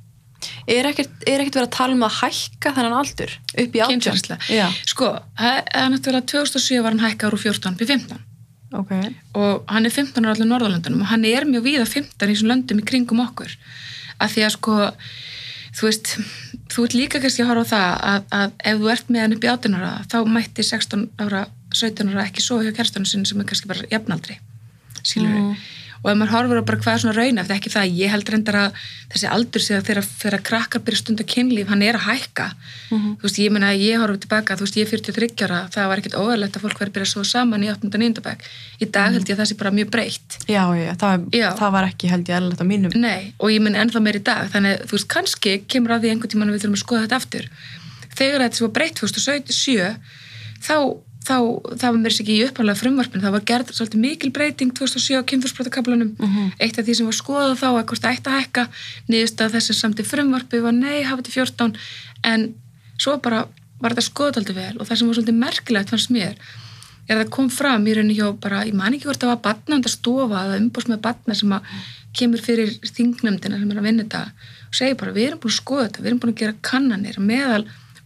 [0.68, 3.94] Er ekkert, er ekkert verið að tala um að hækka þennan aldur upp í 18?
[4.00, 5.06] kynferðsla Já, sko,
[5.38, 8.18] það er náttúrulega 2007 var hann hækkar úr 14 upp í 15
[8.74, 8.92] ok.
[9.40, 12.50] Og hann er 15 ára allir Norðalöndunum og hann er mjög víða 15 í þessum
[12.52, 13.56] löndum í kringum okkur.
[14.20, 14.76] Að því að sko
[15.74, 16.12] þú veist,
[16.72, 19.36] þú ert líka kannski að horfa á það að, að ef þú ert með hann
[19.36, 21.44] upp í 18 ára þá mætti 16 ára
[21.74, 24.36] 17 ára ekki svo hjá kerstunum sinni sem er kannski bara jafnaldri
[25.02, 25.56] skilur Mhm.
[26.04, 28.28] Og ef maður horfur á bara hvað er svona raun eftir ekki það, ég held
[28.34, 28.80] reyndar að
[29.14, 32.46] þessi aldur síðan þegar, þegar krakkar byrja stund að kynlíf, hann er að hækka
[32.92, 33.14] Mhm.
[33.18, 35.88] þú veist, ég meina að ég horfum tilbaka þú veist, ég er 43 ára, það
[35.88, 37.88] var ekkert óverlegt að fólk verið að byrja svo saman í 8.
[37.94, 38.20] og 9.
[38.22, 38.44] bekk
[38.84, 41.48] í dag held ég að það sé bara mjög breytt Já, já, það, Já.
[41.56, 44.22] það var ekki held ég eðlilegt á mínum Nei, og ég minn ennþá meir í
[44.22, 47.02] dag þannig þú veist, kannski kemur að því einhvern tímann að við þurfum að skoða
[47.08, 47.48] þetta aftur
[48.14, 49.96] þegar þetta sem var breytt 2007
[50.64, 50.76] þá,
[51.24, 51.36] þá
[51.80, 55.16] það var mér sér ekki í uppálega frumvarpin það var gerð svolítið mikil breyting 2007
[55.16, 56.50] á kynfyrsbrotakablanum Mhm.
[56.60, 58.64] eitt af því sem var skoðað þá að hvort það ætti að hækka
[59.08, 61.76] niðurst að þessi samt í frumvarpi var nei, hafa þetta í 14
[62.24, 62.54] en
[62.98, 63.46] svo bara
[63.80, 66.36] var þetta skoðað aldrei vel og það sem var svolítið merkilegt fannst mér
[67.08, 69.42] er að það kom fram í rauninni hjá bara, ég man ekki hvort það var
[69.48, 71.66] batnanda stofa eða umbúst með batna sem að
[72.16, 74.22] kemur fyrir þingnefndina sem er að vinna þetta
[74.68, 77.18] og segir bara, við erum búin að skoða þetta, við erum búin að gera kannanir
[77.20, 77.64] meðal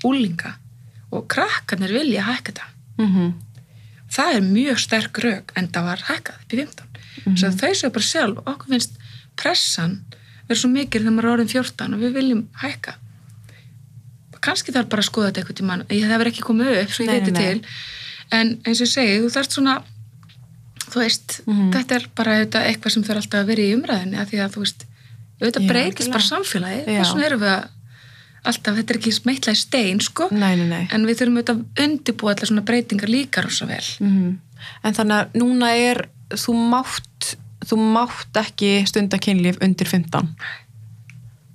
[0.09, 0.55] úlinga
[1.13, 2.67] og krakkarnir vilja hækka þetta
[2.99, 3.33] Mhm.
[4.11, 6.87] það er mjög sterk rauk en það var hækkað upp í 15
[7.27, 7.59] mm -hmm.
[7.61, 8.93] þau séu bara sjálf, okkur finnst
[9.37, 10.01] pressan
[10.49, 12.95] verður svo mikil þegar maður er orðin 14 og við viljum hækka
[14.41, 17.05] kannski þarf bara að skoða þetta eitthvað tíma ég það verður ekki komið upp, svo
[17.05, 17.65] ég Nei, veit nei, til
[18.39, 19.83] en eins og ég segi, þú þarft svona
[20.89, 21.73] þú veist, Mhm.
[21.73, 24.61] þetta er bara eitthvað sem þarf alltaf að vera í umræðinni af því að þú
[24.65, 24.85] veist,
[25.41, 26.25] auðvitað Já, breytist bara
[26.87, 27.01] Já.
[27.03, 27.69] þess vegna erum við að
[28.45, 30.85] alltaf, þetta er ekki smeitla í stein sko, Nei, nei, nei.
[30.95, 33.85] En við þurfum auðvitað að undirbúa allar svona breytingar líka rosa vel.
[34.01, 34.39] Mhm.
[34.85, 37.35] En þannig að núna er þú mátt,
[37.67, 40.35] þú mátt ekki stunda kynlíf undir 15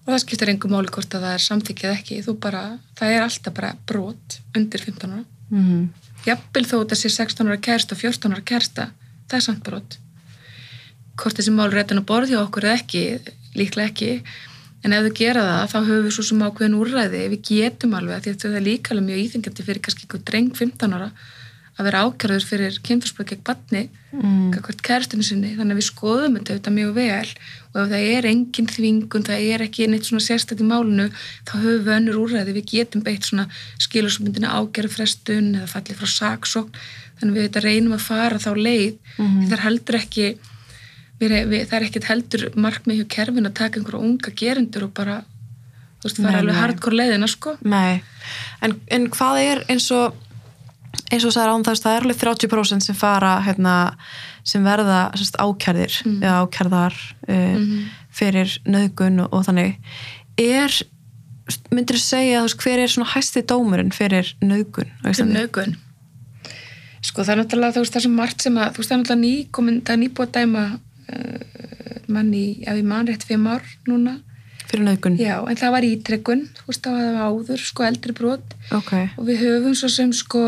[0.03, 2.15] og það skiptir engum máli hvort að það er samþykkið ekki.
[2.25, 2.63] Þú bara,
[2.99, 5.25] það er alltaf bara brot undir 15 ára.
[5.49, 5.89] Mhm.
[6.25, 8.91] jafnvel þó sé 16 ára kærsta og 14 ára kærsta,
[9.27, 9.97] það er samt brot.
[11.17, 13.19] Hvort þessi mál réttin að borði á okkur eða ekki,
[13.55, 14.23] líklega ekki
[14.83, 18.25] en ef þau gera það, þá höfum við svo sem ákveðin úrræði, við getum alveg
[18.25, 21.09] því að það er líka alveg mjög íþengjandi fyrir kannski einhver dreng 15 ára
[21.73, 24.51] að vera ákjörður fyrir kynfyrsbrot gegn batni Mm.
[24.53, 27.29] hvert kærstinu sinni, þannig að við skoðum þetta auðvitað mjög vel.
[27.73, 31.07] Og ef það er engin þvingun, það er ekki neitt svona sérstætt í málinu,
[31.49, 33.47] þá höfum við önnur úrræði, við getum beitt svona
[33.81, 36.83] skilursmyndina ágerðfrestun eða fallið frá saksókn,
[37.17, 40.27] þannig að við þetta reynum að fara þá leið, því það er heldur ekki
[41.21, 44.93] við, við, það er ekkit heldur markmið hjá kerfin að taka einhverja unga gerendur og
[44.97, 45.19] bara
[46.01, 48.01] þú veist, það Nei, alveg hardcore leiðina sko Nei,
[48.61, 50.19] en, en hvað er eins og
[51.13, 53.75] eins og það er án þess það er alveg 30% sem fara hérna,
[54.45, 56.19] sem verða sérst, ákærðir Mm.
[56.21, 56.97] eða ákærðar
[57.29, 57.85] uh, Mhm.
[58.13, 59.77] fyrir nöðgun og, og þannig
[60.37, 60.75] er,
[61.71, 65.75] myndir þú segja þú veist, hver er svona hæsti dómurinn fyrir nöðgun Fyrir nauðgun.
[67.03, 69.01] Sko það er náttúrulega, þú veist, það svo margt sem að, þú veist, það er
[69.03, 70.63] náttúrulega ný, komin, það er nýbúið að dæma
[72.11, 74.19] mann í, ef ég man rétt fimm ár núna.
[74.69, 75.17] fyrir nöðgun?
[75.21, 79.27] Já, en það var ítrekkun, þú veist, það var áður, sko, eldri brot ok, og
[79.27, 80.41] við höfum svo sem, sko,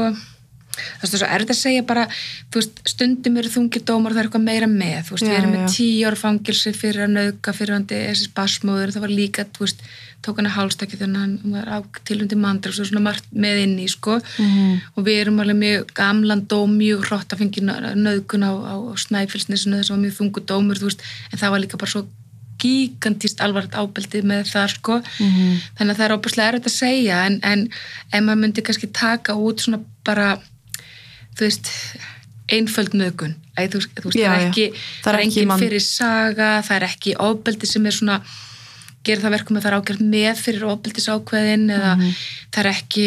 [0.75, 2.07] það er svo erfitt að segja bara,
[2.49, 5.31] þú veist, stundum eru þungir dómar og það er eitthvað meira með, þú veist, Já,
[5.31, 9.15] við erum með tíu ára fangilsi fyrir að nauðga fyrir hann þessi basmóður, það var
[9.19, 9.85] líka, þú veist,
[10.21, 13.25] tók hann að hálstakki þannig að hann var á tilundi mandra og svo svona margt
[13.33, 14.81] með inn í, sko, Mhm.
[14.97, 18.93] og við erum alveg mjög gamlan dóm, mjög hrótt að fengi nauðgun á, á, á
[18.97, 21.01] snæfilsnesinu, þess að var mjög þungu dómur, veist,
[21.31, 22.07] en það var líka bara svo
[22.57, 25.61] gigantist alvarlegt ábeldi með það, sko, Mhm.
[25.77, 27.69] þannig að það er óbúslega erfitt að segja en, en
[28.13, 30.39] ef maður myndi kannski taka út svona bara
[31.35, 31.69] þú veist,
[32.49, 32.93] einföld
[34.15, 37.65] Já, það er ekki Það það ekki engin mann- fyrir saga það er ekki ofbeldi
[37.67, 38.21] sem er svona
[39.05, 43.05] gerir það verkum að það er ágjört með fyrir ofbeldisákveðin eða það er ekki,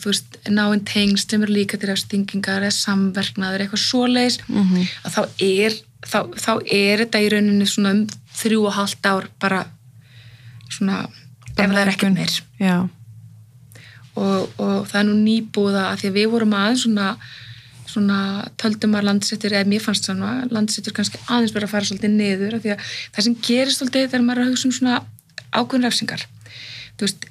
[0.00, 4.40] þú veist, náinn tengst sem eru líka til stingingar eða samverknaður, eitthvað svoleiðis.
[4.48, 4.88] Mhm.
[5.04, 8.06] að þá er þá, þá er þetta í rauninni svona um
[8.40, 9.60] þrjú og halvt ár bara
[10.70, 11.02] svona,
[11.50, 12.40] ef það er ekkert meir.
[14.20, 17.10] Og, og það er nú nýbúða að því að við vorum aðeins svona,
[17.90, 18.18] svona
[18.60, 22.56] töldum að landsettur, eða mér fannst svona landsettur kannski aðeins verið að fara svolítið niður
[22.56, 22.84] af því að
[23.16, 25.00] það sem gerist svolítið þegar maður er að hugsa um svona
[25.50, 26.26] ákveðin refsingar
[26.96, 27.26] þú veist,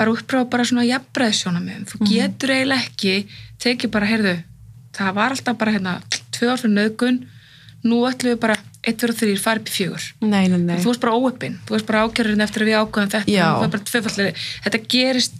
[0.00, 3.14] bara uppráða bara svona jafnbreðsjónamöðum, þú getur eiginlega ekki
[3.62, 4.34] tekið bara, heyrðu
[4.96, 5.94] það var alltaf bara hérna,
[6.34, 7.22] tvö ár fyrir nöðgun
[7.82, 10.04] nú ætlum við bara, eitt fyrir þrýr, farið upp í fjögur.
[10.82, 14.26] Þú veist bara óöppin, þú veist bara ákjörðin eftir að við ákvæðum þetta,
[14.66, 15.38] þetta gerist,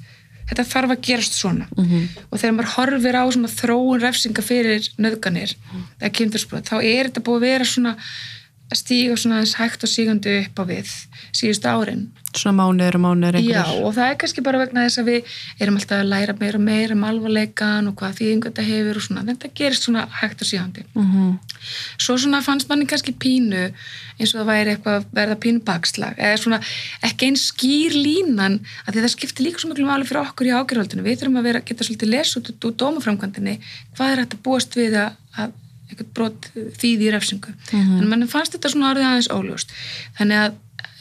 [0.52, 2.08] þetta þarf að gerast svona Mhm.
[2.30, 5.54] og þegar maður horfir á svona þróun refsinga fyrir nöðganir
[6.00, 7.96] eða kynfyrsbrot, þá er þetta búið að vera svona
[8.72, 10.90] að stíga svona aðeins hægt og sígandi upp á við
[11.32, 12.04] síðustu árin.
[12.32, 15.32] Svona mánuður og mánuður Já, einhverjir og það er kannski bara vegna þess að við
[15.60, 19.06] erum alltaf að læra meira og meira um alvarleikan og hvað þýðingu þetta hefur og
[19.06, 20.86] svona, þetta gerist svona hægt og sígandi.
[20.96, 21.38] Mhm.
[21.98, 23.70] svo svona fannst manni kannski pínu
[24.18, 26.58] eins og það væri eitthvað að verða pínu bakslag eða svona
[27.06, 30.54] ekki einn skýr línan að því það skiptir líka svo miklu máli fyrir okkur í
[30.58, 33.58] ágjörhaldinu, við þurfum að vera, geta svolítið les út úr dómaframkvæmdini
[33.96, 35.54] hvað er að búast við að, að
[35.92, 37.54] eitthvað brot þýði í refsingu.
[37.70, 37.92] Mhm.
[37.92, 39.76] þannig að mann fannst þetta svona orðið aðeins óljóst.
[40.18, 40.52] Þannig að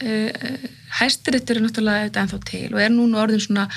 [0.06, 0.70] uh,
[1.00, 3.68] hæstiréttur er náttúrulega auðvitað ennþá til og er núna orðin svona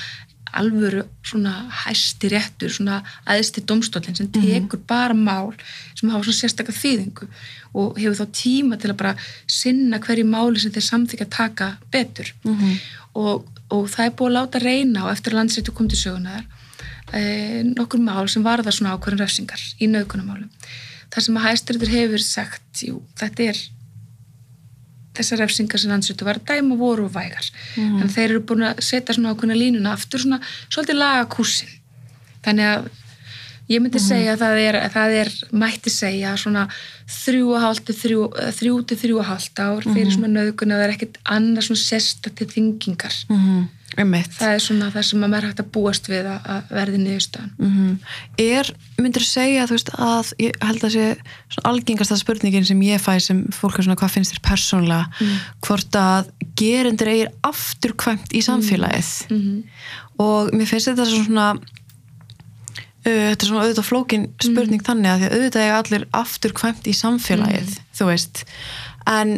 [0.56, 1.52] alvöru svona
[1.84, 5.52] hæstiréttur svona aðsti domstólinn sem tekur bara mál
[5.98, 7.28] sem hafa svona sérstakka þýðingu
[7.76, 9.14] og hefur þá tíma til að bara
[9.50, 12.32] sinna hverju máli sem þeir samþykja að taka betur.
[12.44, 12.78] Mhm.
[13.16, 16.44] og, og það er búið að láta reyna á eftir að landsréttu kom til sögunar
[17.12, 20.50] e, nokkur mál sem varða svona ákvörðin refsingar í naukunumálum
[21.16, 23.62] þar sem að hæstiréttur hefur sagt jú, þetta er
[25.16, 27.46] þessar refsingar sem landsréttu var að dæma voru og vægar
[27.76, 28.02] Mhm.
[28.02, 31.68] en þeir eru búin að setja svona ákveðna línuna aftur svona svolítið laga kúsin
[32.44, 32.90] þannig að
[33.68, 34.08] ég myndi Mhm.
[34.08, 36.68] segja að það er, að það er mætti segja svona
[37.08, 40.14] þrjú og hálft til þrjú, til þrjú og hálft ár fyrir Mhm.
[40.14, 43.68] svona nöðgun að það er ekkert annað svona sérstætti þingingar Mhm.
[43.96, 44.32] Einmitt.
[44.34, 47.02] Það er svona það sem að maður er hægt að búast við að, að verði
[47.04, 47.52] niðurstaðan.
[47.58, 47.92] Mhm.
[48.46, 51.06] Er, myndir þú segja þú veist, að ég held að sé
[51.54, 55.36] svona algengasta spurningin sem ég fæ sem fólk er svona hvað finnst þér persónlega Mm.
[55.64, 56.28] hvort að
[56.58, 59.12] gerendur eigir afturkvæmt í samfélagið.
[59.30, 59.62] Mm
[60.18, 65.28] og mér finnst þetta svona uh, þetta er svona auðvitað flókin spurning þannig að því
[65.28, 68.44] að auðvitað eiga allir afturkvæmt í samfélagið þú veist.
[69.06, 69.36] En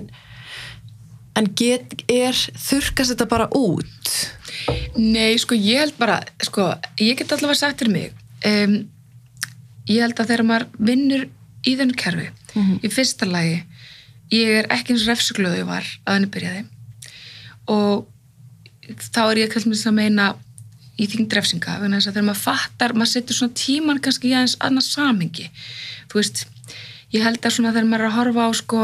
[1.38, 4.14] en get, er þurkast þetta bara út
[4.98, 8.12] Nei, sko, ég held bara, sko, ég get allavega sagt fyrir mig,
[8.48, 8.78] um,
[9.88, 11.26] ég held að þegar maður vinnur
[11.66, 12.80] í þennu kerfi, Mhm.
[12.82, 13.62] í fyrsta lagi,
[14.32, 16.64] ég er ekki eins refsuglöðu ég var að henni byrjaði
[17.68, 18.06] og
[18.88, 20.34] þá er ég kannski að meina
[20.98, 25.48] í þingd refsinga, þegar maður fattar, maður setur svona tíman kannski í aðeins annars samingi,
[26.09, 26.44] þú veist,
[27.12, 28.82] ég held að svona þegar maður er að horfa á sko,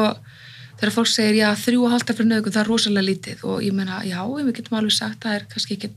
[0.84, 3.44] þegar fólk segir já þrjú og hálftar fyrir nöðgun það er rosalega lítið.
[3.48, 5.90] Og ég meina já við getum alveg sagt það er kannski ekki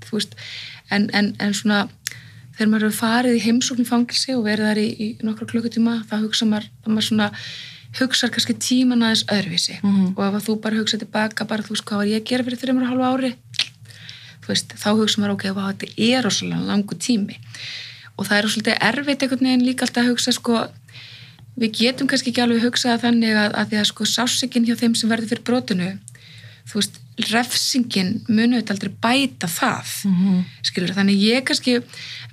[0.88, 1.88] en, en, en svona
[2.56, 5.98] þegar maður hefur farið í heimsókn í fangilsi og verið þar í, í nokkru klukkutíma
[6.08, 7.28] þá hugsa maður, maður svona
[7.98, 9.76] hugsar kannski tíman aðeins öðruvísi.
[9.82, 10.14] Mhm.
[10.16, 12.48] og ef að þú bara hugsa tilbaka bara þú veist hvað var ég að gera
[12.48, 13.32] fyrir þreymur og hálfu ári?
[14.42, 17.36] Þú veist, þá hugsa maður ok, þetta er rosalega langu tími.
[18.18, 20.62] Og það er svolítið erfitt einhvern veginn líka alltaf að hugsa sko
[21.58, 24.96] við getum kannski ekki alveg hugsað þannig að, að því að sko sásikinn hjá þeim
[24.96, 25.90] sem verður fyrir brotinu
[26.68, 27.00] þú veist,
[27.32, 30.44] refsingin munu þetta aldrei bæta það Mhm.
[30.68, 31.82] skilur, þannig ég kannski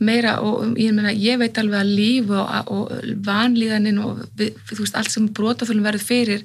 [0.01, 2.93] meira og ég, meina, ég veit alveg að líf og, og
[3.25, 6.45] vanlíðanin og við, þú veist, allt sem brotafölum verður fyrir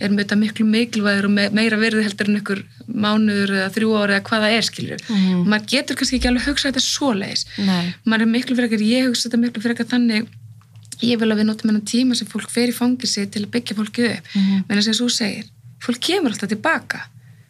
[0.00, 3.94] er með þetta miklu mikilvægur og me, meira verði heldur en ykkur mánuður eða þrjú
[3.98, 5.46] ári eða hvað það er skilur Mhm.
[5.50, 7.94] maður getur kannski ekki alveg hugsað þetta svoleiðis Nei.
[8.06, 10.28] maður er miklu frekar, ég hugsa þetta miklu frekar þannig
[11.02, 13.76] ég vil að við notum hennan tíma sem fólk fer í fangilsi til að byggja
[13.78, 14.64] fólkið upp Mhm.
[14.68, 15.44] menn þess að þú segir,
[15.80, 17.00] fólk kemur alltaf tilbaka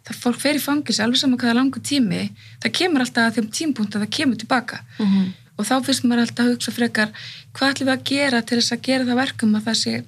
[0.09, 2.30] það fólk fer í fangilsi alveg saman hvað er langur tími
[2.62, 5.32] það kemur alltaf að þeim tímpunkt að það kemur tilbaka Mhm.
[5.59, 7.09] og þá finnst maður alltaf að hugsa frekar
[7.55, 10.05] hvað ætlum við að gera til þess að gera það verkum að það sé,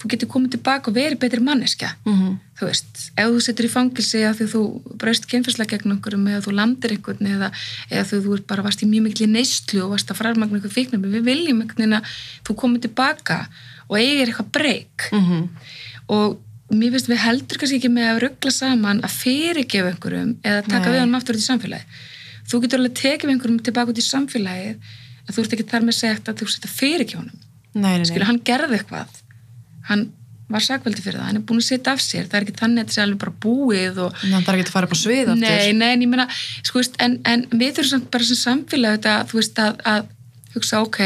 [0.00, 2.38] þú getur komið tilbaka og verið betri manneskja Mhm.
[2.54, 4.62] Þú veist, ef þú setur í fangilsi að því þú
[5.00, 7.50] braust kynfærslega gegn einhverjum eða þú landir einhvern eða,
[7.90, 10.74] eða þú, þú ert bara varst í mjög miklu neyslu og varst að framagna einhver
[10.74, 13.38] fíknum við viljum einhvern veginn að þú komið tilbaka
[13.88, 15.08] og eigir eitthvað breyk.
[15.12, 15.48] Mhm.
[16.14, 16.40] og
[16.74, 20.88] mér finnst við heldur kannski ekki með að ruggla saman að fyrirgefa einhverjum eða taka
[20.88, 20.92] Nei.
[20.94, 21.84] við honum aftur út í samfélagi
[22.48, 24.92] þú getur alveg tekið einhverjum tilbaka út í samfélagið
[25.24, 27.24] en þú ert ekki þar með sagt að þú setja fyrirgefa
[28.28, 29.20] hann gerði eitthvað.
[29.88, 30.04] Hann
[30.48, 32.78] var sakveldi fyrir það, hann er búin að setja af sér það er ekki þannig
[32.78, 34.98] að þetta sé alveg bara búið og að það er ekki að fara upp á
[35.00, 35.40] svið aftur.
[35.40, 36.26] nei, nei, en ég meina
[36.62, 40.06] sko, veist, en, en við þurfum samt bara sem samfélag þetta, þú veist, að, að
[40.54, 41.00] hugsa ok,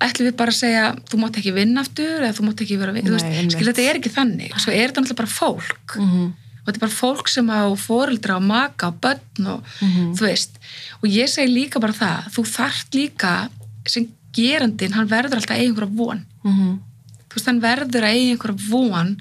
[0.00, 2.92] ætlum við bara að segja þú mátt ekki vinna aftur eða þú mátt ekki vera
[2.96, 6.26] vinna, skilur, þetta er ekki þannig svo er þetta náttúrulega bara fólk Mhm.
[6.58, 10.12] og þetta er bara fólk sem á foreldra og maka og börn og Mhm.
[10.16, 10.58] þú veist
[11.02, 13.32] og ég segi líka bara það þú þarft líka
[13.86, 16.78] sem gerandin, hann verður alltaf einhverja von Mhm.
[17.28, 19.16] Þú veist, hann verður að eiga einhverja von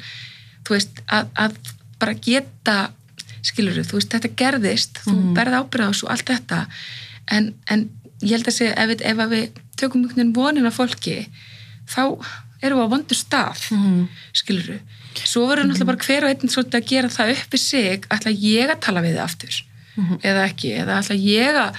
[0.68, 1.58] þú veist, að, að
[2.00, 2.78] bara geta
[3.48, 5.34] skilur þú veist, þetta gerðist, þú Mhm.
[5.38, 6.68] berð ábyrða á þessu, allt þetta
[7.32, 7.90] en, en
[8.22, 11.28] ég held að segja, ef, við- ef við tökum einhvern veginn vonin af fólki
[11.88, 12.02] þá
[12.62, 14.08] erum við á vondu stað Mhm.
[14.34, 14.80] skilur
[15.18, 18.32] svo verður náttúrulega bara hver og einn svolítið að gera það upp í sig ætla
[18.34, 19.64] ég að tala við þið aftur
[19.98, 20.20] Mhm.
[20.24, 21.76] eða ekki, eða ætla ég að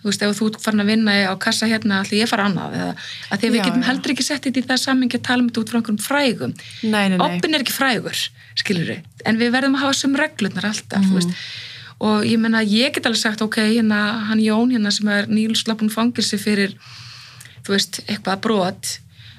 [0.00, 2.76] þú veist, ef þú ert farin að vinna á kassa hérna ætla ég fara annað,
[2.78, 3.88] eða að því að við Já, getum já.
[3.90, 6.54] heldur ekki sett þetta í það sammingi að tala um þetta út frá einhverjum frægum.
[6.82, 7.26] Nei, nei, nei.
[7.26, 8.22] oppin er ekki frægur,
[8.62, 11.36] skilur við en við verðum að hafa sem reglurnar alltaf þú veist,
[12.00, 15.92] og ég menna, ég get alveg sagt ok, hérna, hann Jón hérna sem er nýlslappun
[15.92, 16.72] fangilsi fyrir
[17.66, 18.96] þú veist, eitthvað brot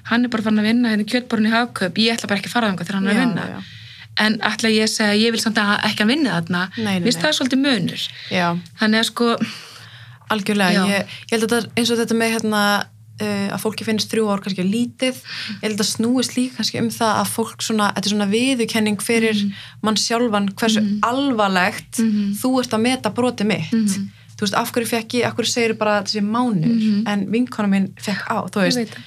[0.10, 2.00] hann er bara farin að vinna hérna kjötborun í hagkaup.
[2.02, 3.48] Ég ætla bara ekki að fara þangað þegar hann er að vinna.
[3.52, 3.60] já.
[4.22, 6.64] en ætla ég að segja, ég vil samt að ekki að vinna þarna?
[6.84, 6.96] Nei.
[7.06, 8.02] það er svolítið munur.
[8.30, 8.48] Já,
[8.82, 9.28] þannig að sko,
[10.34, 10.88] algjörlega.
[10.90, 12.62] Ég, ég held að þetta, eins og þetta með hérna,
[13.22, 15.20] uh, að fólki finnst þrjú ár kannski lítið,
[15.62, 19.02] ég held að snúist líka kannski um það að fólk svona, þetta er svona viðukenning
[19.06, 19.44] fyrir
[19.84, 22.34] mann sjálfan hversu alvarlegt Mhm.
[22.42, 23.72] þú ert að meta broti mitt.
[23.72, 24.10] Mhm.
[24.38, 27.04] Þú veist, af hverju fekk ég, af hverju segir bara þessi mánur, Mhm.
[27.08, 28.78] en vinkona minn fekk á, þú veist.
[28.78, 28.98] það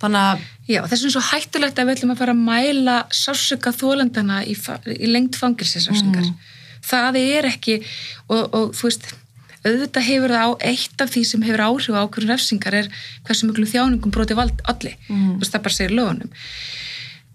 [0.00, 3.70] Þannig að, Já, þess er svo hættulegt að við ætlum að fara að mæla sásuka
[3.72, 4.54] þólandana í,
[5.00, 6.24] í lengt fangilsisrafsingar.
[6.24, 6.34] Mhm.
[6.82, 7.84] Það er ekki,
[8.28, 9.14] og, og þú veist,
[9.64, 12.88] auðvitað hefur það á eitt af því sem hefur áhrif á ákveðun refsingar er
[13.24, 14.96] hversu miklu þjáningum broti vald allir.
[15.08, 15.36] Mhm.
[15.36, 16.32] Þú veist, það bara segir lögunum.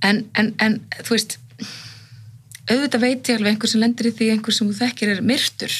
[0.05, 1.37] En, en, en, þú veist,
[2.69, 5.79] auðvitað veit ég alveg einhver sem lendir í því einhver sem þú þekkir er myrtur.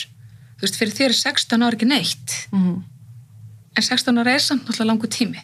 [0.60, 2.74] Þú veist, fyrir þér er 16 ára ekki neitt mm,
[3.80, 5.40] en 16 ára er samt náttúrulega langu tími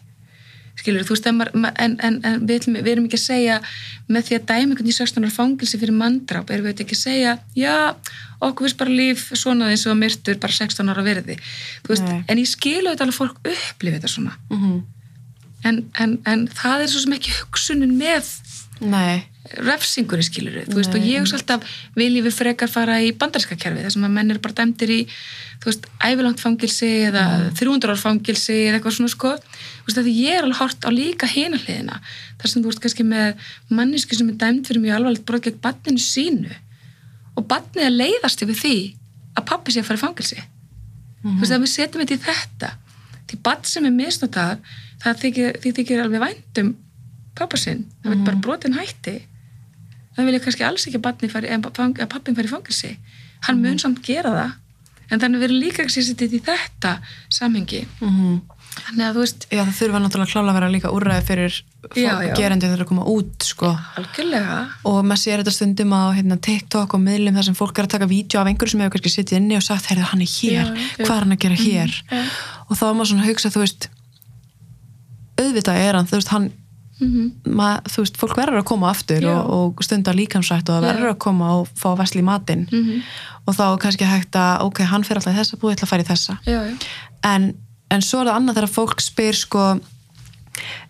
[0.76, 3.60] skilur, þú veist, en, en, en, við, við erum ekki að segja
[4.12, 7.04] með því að dæmi einhvern í 16 ára fangilsi fyrir manndráp erum við ekki að
[7.04, 7.76] segja, já
[8.44, 11.38] okkur veist bara líf svona eins og myrtur bara 16 ára verði,
[11.86, 12.20] þú veist Nei.
[12.28, 14.36] en ég skilu þetta alveg fólk upplifi þetta svona.
[14.52, 14.82] Mm,
[15.70, 18.34] en, en, en það er svo sem ekki hugsunin með
[18.84, 21.66] nei, refsingunni skilur þú veist, og ég hugsa alltaf
[21.98, 25.00] viljum við frekar fara í bandarinska kerfi þar sem að menn eru bara dæmdir í
[25.62, 27.26] þú veist, ævilangt fangilsi eða
[27.60, 29.34] 300 ár fangilsi eða eitthvað svona sko.
[29.38, 32.00] Þú veist, að því ég er alveg hort á líka hina hliðina
[32.42, 35.62] þar sem þú veist kannski með mannisku sem er dæmd fyrir mjög alvarlegt brot gegn
[35.62, 36.58] banninu sínu
[37.36, 38.76] og bannið er leiðast yfir því
[39.36, 40.42] að pappi sé að fara í fangilsi
[41.22, 42.74] þú veist, að við setjum þetta í þetta.
[43.26, 44.74] Því bann sem er misnotað
[45.04, 46.76] það þykir, þykir alveg væntum
[47.36, 49.16] pappa sinn, það veit bara brotin hætti
[50.16, 51.02] það vilja kannski alls ekki
[51.32, 52.96] fari, að, pappin fari í fangilsi
[53.48, 54.54] hann mun samt gera það
[55.12, 56.92] en þannig verður líka ekki þetta í þetta
[57.34, 57.82] samhengi.
[58.02, 58.38] Mm,
[58.76, 61.60] þannig að þú veist, já það þurfa náttúrulega klála að vera líka úrræði fyrir
[62.40, 63.72] gerendi þegar að koma út, sko.
[64.02, 64.58] algjörlega.
[64.90, 67.94] Og maður sér þetta stundum á hérna, TikTok og miðlum þar sem fólk er að
[67.96, 70.74] taka vídeo af einhverju sem hefur kannski sittið inni og sagt, heyrðu hann er hér,
[70.74, 71.98] Já, hvað er hann að gera hér?
[72.10, 72.24] ja.
[72.66, 73.90] og þá er maður svona að hugsa, þú veist
[75.36, 76.52] auðvitað er hann, þú veist hann
[77.00, 80.88] mm mað, þú veist, fólk verður að koma aftur og, og stunda líkamsrætt og það
[80.90, 82.68] verður að koma og fá vesli í matinn.
[82.72, 83.02] -hmm.
[83.46, 85.86] og þá er kannski hægt að, ok, hann fer alltaf í þessa búið, ég ætla
[85.86, 86.38] að fara í þessa.
[86.46, 86.76] Já, já,
[87.24, 87.54] en,
[87.90, 89.80] en svo er það annað þegar fólk spyr sko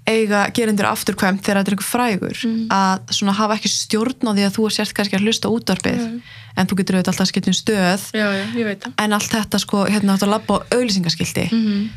[0.06, 2.68] eiga gerendur afturkvæmt þegar þetta er einhver frægur Mm.
[2.70, 5.50] að svona hafa ekki stjórn á því að þú sért kannski að hlusta
[5.98, 6.22] Já.
[6.58, 8.02] en þú getur auðvitað alltaf að skipta um stöð.
[8.14, 11.90] Já, já, en allt þetta sko, hérna átt að labba á auðlýsingaskildi mm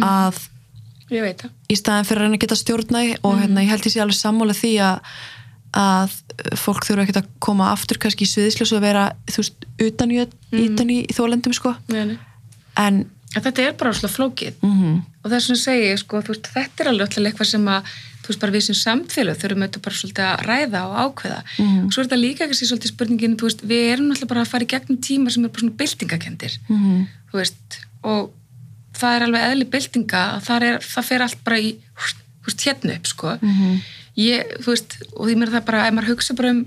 [0.00, 0.34] að
[1.12, 1.54] ég veit það.
[1.68, 4.18] Í staðin fyrir að reyna að geta stjórna og hérna, ég held ég sé alveg
[4.18, 5.14] sammála því að
[5.72, 6.14] að
[6.60, 10.18] fólk þurfa ekkert að koma aftur kannski í sviðisljós og vera þú veist, utan í,
[10.60, 11.72] utan í þólendum sko.
[11.88, 12.18] Nei, nei.
[12.76, 14.58] en En þetta er bara svona flókið.
[14.60, 17.66] Mm og það er svona að segja, sko, veist, þetta er alveg alltaf eitthvað sem
[17.70, 17.90] að,
[18.22, 21.36] þú veist, bara við sem samfélag þurfum auðvitað bara svolítið að ræða og ákveða.
[21.62, 21.84] Mhm.
[21.84, 24.66] og svo er þetta líka ekki svolítið spurningin, veist, við erum alltaf bara að fara
[24.66, 27.06] í gegnum tíma sem er bara svona byltingakendir -hmm.
[27.30, 28.32] þú veist, og
[28.98, 31.70] það er alveg eðli byltinga að það, er, það fer allt bara í,
[32.46, 33.80] veist, hérna upp, sko Mhm.
[34.16, 36.64] ég, þú veist, og því mér það bara, ef maður hugsa bara um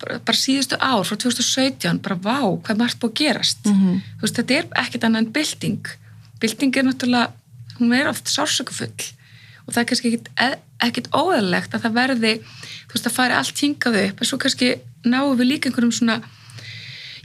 [0.00, 4.00] bara, bara síðustu ár, frá 2017 bara vá, hvað margt búið að gerast Mhm.
[4.18, 5.86] þú veist, þetta er ekkert annað en bylting
[6.40, 7.32] bylting er náttúrulega
[7.80, 9.12] hún er oft sársökufull
[9.66, 12.32] og það er kannski ekkit, eð- ekkit óæðilegt að það verði,
[12.88, 16.22] þú veist, að fari allt hingað upp, en svo kannski náum við líka einhverjum svona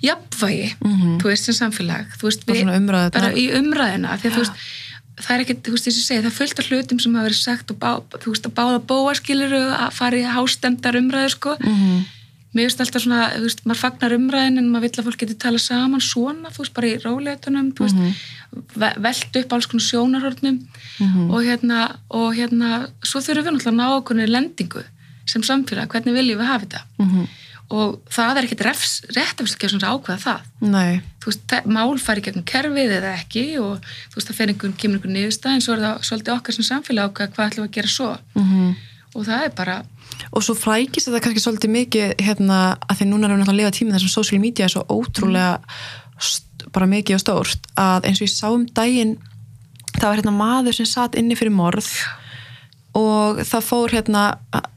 [0.09, 1.17] jafnvægi, Mhm.
[1.21, 4.51] þú veist, sem samfélag þú veist, Bara í umræðina, því að þú veist
[5.15, 7.27] það er ekkert, þú veist, þess að segja, það er fullt af hlutum sem hafa
[7.29, 11.55] verið sagt og bá, þú veist, að báða bóaskiluru að fara í hástemdar umræðu, sko
[11.59, 12.05] Mhm.
[12.55, 15.33] mér finnst alltaf svona, þú veist, maður fagnar umræðin en maður vill að fólk geti
[15.39, 18.15] tala saman svona, þú veist, bara í róleitunum, þú veist,
[18.75, 20.59] ve veltu upp alls konar sjónarhornum
[20.99, 21.31] Mhm.
[21.31, 24.83] og hérna, og hérna, svo þurfum við náttúrulega að ná okkur lendingu
[25.25, 27.27] sem samfélag, hvernig viljum við hafa þetta Mhm.
[27.73, 30.41] Og það er refs, réttafslega sem ákveða það.
[30.61, 34.75] Nei, þú veist, mál fari gegnum kerfið eða ekki og þú veist, það fer einhvern,
[34.77, 37.69] kemur einhvern niðurstað en svo er það svolítið okkar sem samfélag ákveða hvað ætlum við
[37.71, 38.11] að gera svo.
[38.35, 38.75] Mhm.
[39.15, 39.75] og það er bara,
[40.35, 43.59] og svo flækist þetta kannski svolítið mikið hérna, að því núna erum við náttúrulega að
[43.61, 45.59] lifa tíminn þar sem social media er svo ótrúlega
[46.19, 49.15] st- bara mikið og stórt að eins og ég sá um daginn
[49.95, 51.87] það var hérna maður sem satt inni fyrir morð
[52.95, 54.67] og það fór hérna að-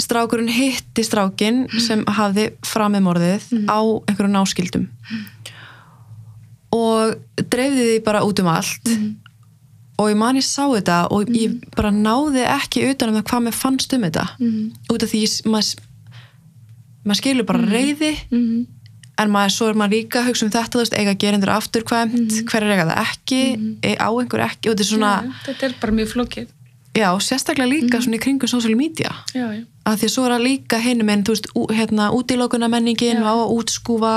[0.00, 4.88] strákurinn hitti strákin sem hafði framið morðið á einhverjum náskildum
[6.72, 7.18] og
[7.52, 8.92] dreifði því bara út um allt.
[10.00, 13.42] Og ég man ég sá þetta og ég bara náði ekki utan um það hvað
[13.44, 14.24] mér fannst um þetta.
[14.88, 15.88] Út af því maður
[17.02, 18.62] maður skilur bara reyði mm
[19.22, 22.64] en maður, svo er maður líka að hugsa um þetta veist, eiga gerendur afturkvæmt, hver
[22.64, 23.40] er eiga það ekki?
[23.60, 24.70] Mm á einhver ekki?
[24.70, 26.48] Þetta er svona, já, þetta er bara mjög flókið
[26.96, 29.12] já, sérstaklega líka svona í kringum social media.
[29.34, 32.68] Já, já, að því að svo er það líka hinum en þú veist, hérna, útilókuna
[32.72, 34.14] menningin á að útskúfa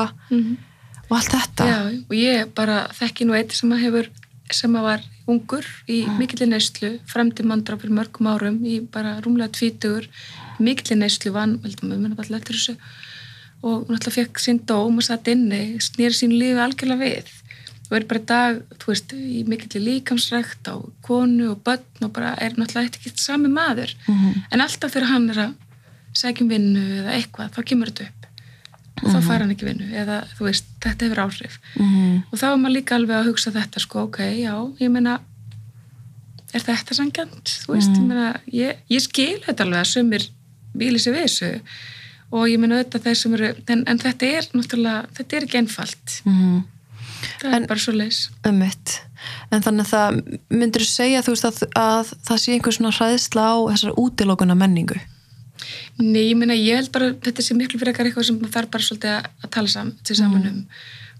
[1.09, 1.67] og allt þetta.
[1.69, 1.79] Já,
[2.09, 4.11] og ég bara þekki nú eitt sem að hefur
[4.53, 9.55] sem að var ungur í mikillir neyslu fremdi mandra fyrir mörgum árum í bara rúmlega
[9.57, 10.05] tvítugur
[10.61, 12.75] mikillir neyslu vann, veldum við munum alltaf eftir þessu.
[13.65, 17.33] Og hún alltaf fekk sín dóm og satt inni, snýri sín lífi algjörlega við
[17.89, 20.75] og er bara í dag, þú veist, í mikillir líkamsrækt á
[21.05, 23.93] konu og börn og bara er náttúrulega eitthvað ekki sami maður.
[24.07, 24.43] Mhm.
[24.51, 25.53] en alltaf þegar hann er að
[26.15, 28.21] sækjum vinnu eða eitthvað, þá kemur þetta upp.
[29.03, 31.59] Og þá fær hann ekki vinnu eða þú veist, þetta hefur áhrif.
[31.75, 32.23] Mhm.
[32.31, 35.19] og þá er maður líka alveg að hugsa þetta sko, ok, já, ég meina
[36.53, 40.29] er þetta sangjant þú veist, ég meina, ég, ég skil þetta alveg að sumir
[40.75, 41.49] víli sér við þessu.
[42.35, 45.59] Og ég meina auðvitað þeir sem eru en, en þetta er náttúrulega, þetta er ekki
[45.61, 46.15] einfalt.
[46.25, 46.63] Mhm.
[47.41, 48.95] Það er bara svo leis Ömmit.
[49.53, 50.19] En þannig að það
[50.61, 54.99] myndur segja þú veist að, að það sé einhver svona hræðsla á þessar útilókuna menningu.
[56.01, 58.85] Nei, ég meina, ég held bara þetta sé miklu fyrir eitthvað sem það þarf bara
[58.89, 60.61] svolítið að, tala sam, til saman um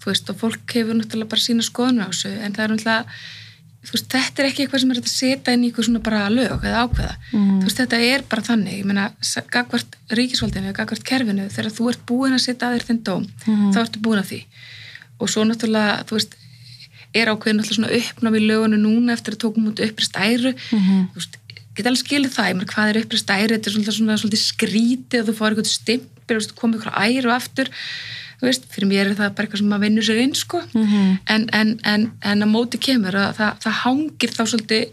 [0.04, 3.20] þú veist, og fólk hefur náttúrulega bara sína skoðun á þessu, en það er náttúrulega
[3.86, 6.22] þú veist, þetta er ekki eitthvað sem er að setja inn í eitthvað svona bara
[6.34, 7.16] lög eða ákveða.
[7.32, 7.58] Mhm.
[7.62, 9.06] þú veist, þetta er bara þannig, ég meina
[9.56, 13.80] gagvart ríkisvaldinu, gagvart kerfinu þegar þú ert búin að setja að þér þinn dóm þá
[13.86, 14.42] ertu búin að því
[15.20, 16.36] og svo náttúrulega, þú veist
[17.16, 20.52] er ákveðin náttúrulega svona uppnám í lögunu núna eftir að tókum út upprist æru.
[20.72, 21.08] Mhm.
[21.14, 21.38] þú veist,
[21.76, 23.56] geta alveg skilið það, ég meina hvað er upprist æru?
[23.56, 27.32] Þetta er svona, svona, svona skrítið að þú fáir eitthvað stimpir og komið eitthvað æru
[27.36, 27.68] aftur.
[28.36, 31.20] Þú veist, fyrir mér er það bara eitthvað sem maður vinnur sér inn sko, Mhm.
[31.28, 34.86] en, en, en, en að móti kemur að það, það hangir þá svolítið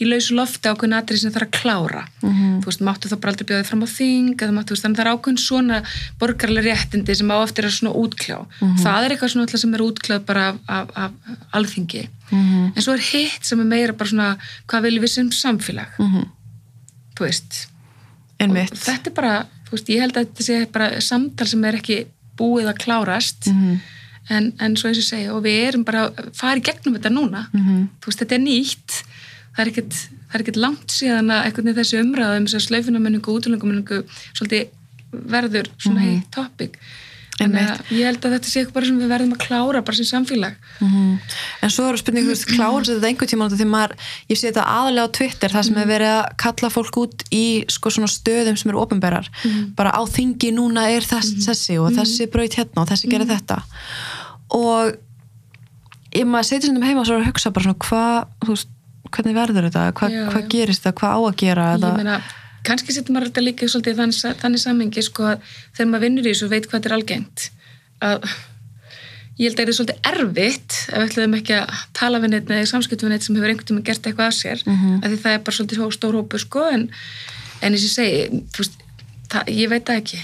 [0.00, 2.60] í lausu lofti ákveðin atrið sem það er að klára Mhm.
[2.62, 4.96] þú veist, máttu þá bara aldrei bjóða þig fram á þing eða máttu, veist, þannig
[4.96, 5.82] að það er ákveðin svona
[6.18, 8.38] borgarlega réttindi sem á eftir að svona útkljá
[8.84, 11.12] það er eitthvað svona sem er útkljað bara af, af, af
[11.52, 12.72] alþingi Mhm.
[12.76, 16.24] en svo er hitt sem er meira bara svona hvað viljum við sem samfélag Mhm.
[17.16, 17.66] þú veist
[18.40, 18.72] Einmitt.
[18.72, 21.74] og þetta er bara, þú veist, ég held að þetta sé bara samtal sem er
[21.74, 22.06] ekki
[22.38, 23.80] búið að klárast Mhm.
[24.30, 27.10] en, en svo eins og segja, og við erum bara að fara í gegnum þetta
[27.12, 27.88] núna Mhm.
[28.00, 29.02] þú veist, þetta er nýtt
[29.60, 30.00] það er ekkert,
[30.30, 33.40] það er ekkert langt síðan að einhvern veginn þessi umræða um þess að slaufinamenningu og
[33.40, 34.02] útlöngamenningu
[35.10, 36.76] verður svona heitt topic.
[37.40, 37.80] Þannig Einmitt.
[37.88, 40.56] að ég held að þetta sé eitthvað sem við verðum að klára bara sem samfélag.
[40.84, 41.04] Mhm.
[41.64, 43.94] En svo eru spurning, þú veist, klára þetta einhver tíma því maður,
[44.28, 47.44] ég sé þetta aðalega á Twitter það sem er verið að kalla fólk út í
[47.72, 49.30] sko svona stöðum sem eru ofinberar
[49.78, 53.62] bara á þingi núna er þess, þessi og þessi braut hérna og þessi gerir þetta.
[54.60, 54.92] Og
[56.12, 58.76] ég maður setjum stundum heima og svo að hugsa bara svona hvað, þú veist,
[59.16, 60.48] hvernig verður þetta hvað, Já, hvað já.
[60.54, 62.20] gerist það, hvað á að gera ég þetta, meina,
[62.68, 63.98] kannski setur maður þetta líka svolítið í
[64.42, 65.42] þannig, samhengi sko að
[65.76, 67.50] þegar maður vinnur í þessu veit hvað þetta er algengt
[68.00, 68.28] að
[69.40, 72.50] ég held að það er svolítið erfitt ef við ætlaðum ekki að tala við neitt
[72.52, 74.98] eða samskiptum við neitt sem hefur einhvern tíma gert eitthvað af sér Mhm.
[75.00, 76.84] af því það er bara svolítið stór hópu sko en,
[77.62, 78.76] en eins og ég segi veist,
[79.32, 80.20] það, ég veit það ekki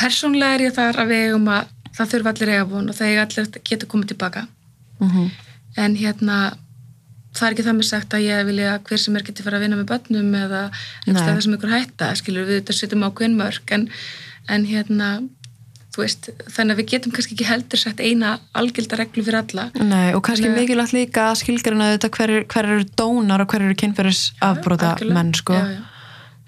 [0.00, 3.10] persónlega er ég þar að við eigum að það þurfa allir eiga von og það
[3.12, 4.46] eiga allir að geta komið tilbaka
[5.02, 5.30] Mhm.
[5.76, 6.38] en hérna
[7.32, 9.58] það er ekki það með sagt að ég vilja að hver sem er geti fara
[9.58, 10.62] að vinna með börnum eða
[11.06, 13.86] það sem ykkur hætta, skilur við þetta setjum ákveðin mörg en,
[14.52, 15.12] en hérna
[15.92, 19.66] þú veist, þannig að við getum kannski ekki heldur sett eina algjölda reglu fyrir alla.
[19.76, 23.66] Nei, og kannski að- mikilvægt líka að skilgarina þetta hver, hver eru dónar og hver
[23.66, 25.80] eru kynferðis afbróta menn sko já, já.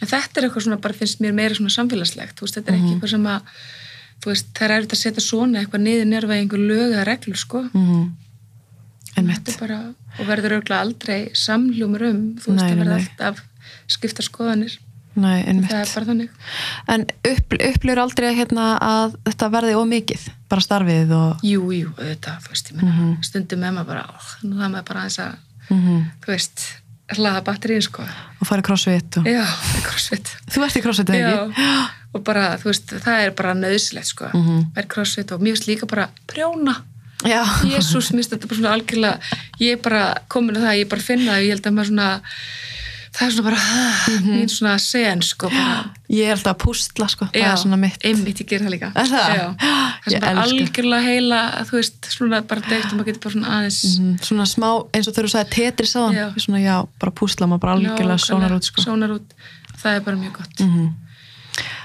[0.01, 2.79] en þetta er eitthvað svona bara finnst mér meira svona samfélagslegt þú veist, þetta er
[2.81, 3.55] ekki eitthvað sem að
[4.25, 7.67] þú veist, það er að setja svona eitthvað niður nérfa einhver lög eða reglur sko.
[7.75, 8.24] Mm er
[9.61, 9.79] bara,
[10.19, 13.05] og verður auðvitað aldrei samljúmur um, þú veist, Nei, verður nei.
[13.05, 13.45] alltaf
[13.87, 14.79] skipta skoðanir,
[15.15, 16.31] Nei, það er bara þannig
[16.91, 21.45] En upp, upplifur aldrei að, hérna, að þetta verði ómikið, bara starfið og...
[21.47, 23.13] Jú, jú, auðvitað, þú veist, ég meina, Mhm.
[23.23, 25.37] stundum með maður bara, ó, nú það maður bara aðeins að,
[25.71, 26.65] Mm þú veist,
[27.15, 28.03] hlaða batterín, sko.
[28.41, 29.25] og farið crossfit og...
[29.29, 29.45] Já,
[29.87, 30.33] crossfit.
[30.51, 31.69] Þú ert í crossfit, eða Já, ekki?
[32.15, 34.29] og bara, þú veist, það er bara nöðslegt, sko.
[34.35, 34.59] Mhm.
[34.75, 36.75] Það er crossfit og mjög líka bara prjóna.
[37.25, 37.41] Já.
[37.65, 39.19] Jésús, mér finnst þetta bara svona algjörlega,
[39.61, 42.09] ég er bara komin að það, ég bara finna það, ég held að maður svona,
[43.15, 43.61] það er svona bara,
[44.15, 44.35] Mhm.
[44.35, 45.91] mín svona sen, sko, bara.
[46.11, 47.29] Ég er alltaf að pústla, sko.
[47.33, 47.99] Það er svona mitt.
[48.05, 48.93] einmitt, ég ger það líka.
[48.95, 49.37] Er það?
[49.39, 49.47] Já,
[50.05, 53.51] það er bara algjörlega heila, þú veist, svona bara deikt og maður getur bara svona
[53.57, 56.15] aðeins, Mm, svona smá, eins og þegar þú sagði tetris á hann.
[56.15, 56.27] Já.
[56.37, 58.83] Svona, já, bara pústla, maður bara algjörlega Nákvæmlega, sónar út, sko.
[58.83, 59.29] sónar út.
[59.85, 60.95] það er bara mjög gott Mm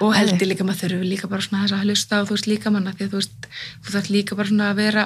[0.02, 2.48] og held ég líka maður þurfi líka bara svona þess að hlusta á þú veist
[2.50, 3.48] líka manna því að þú veist
[3.84, 5.04] þú þarf líka bara svona að vera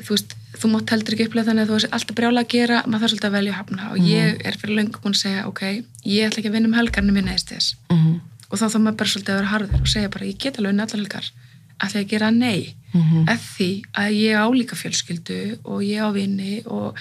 [0.00, 2.82] þú veist, þú mátt heldur ekki upplega þannig að þú veist alltaf brjála að gera,
[2.86, 3.88] maður þarf svolítið að velja að hafna.
[3.92, 5.62] Og ég er fyrir löngu búin að segja ok,
[6.04, 8.14] ég ætla ekki að vinna um helgarnir minna eða þess -hmm.
[8.50, 10.72] og þá þarf maður bara svolítið að vera harður og segja bara ég get alveg
[10.72, 11.30] unna allar helgar.
[11.76, 12.74] Ætla ég að gera nei.
[12.96, 13.28] Mhm.
[13.28, 16.96] ef því að ég á líka fjölskyldu og ég á vinni og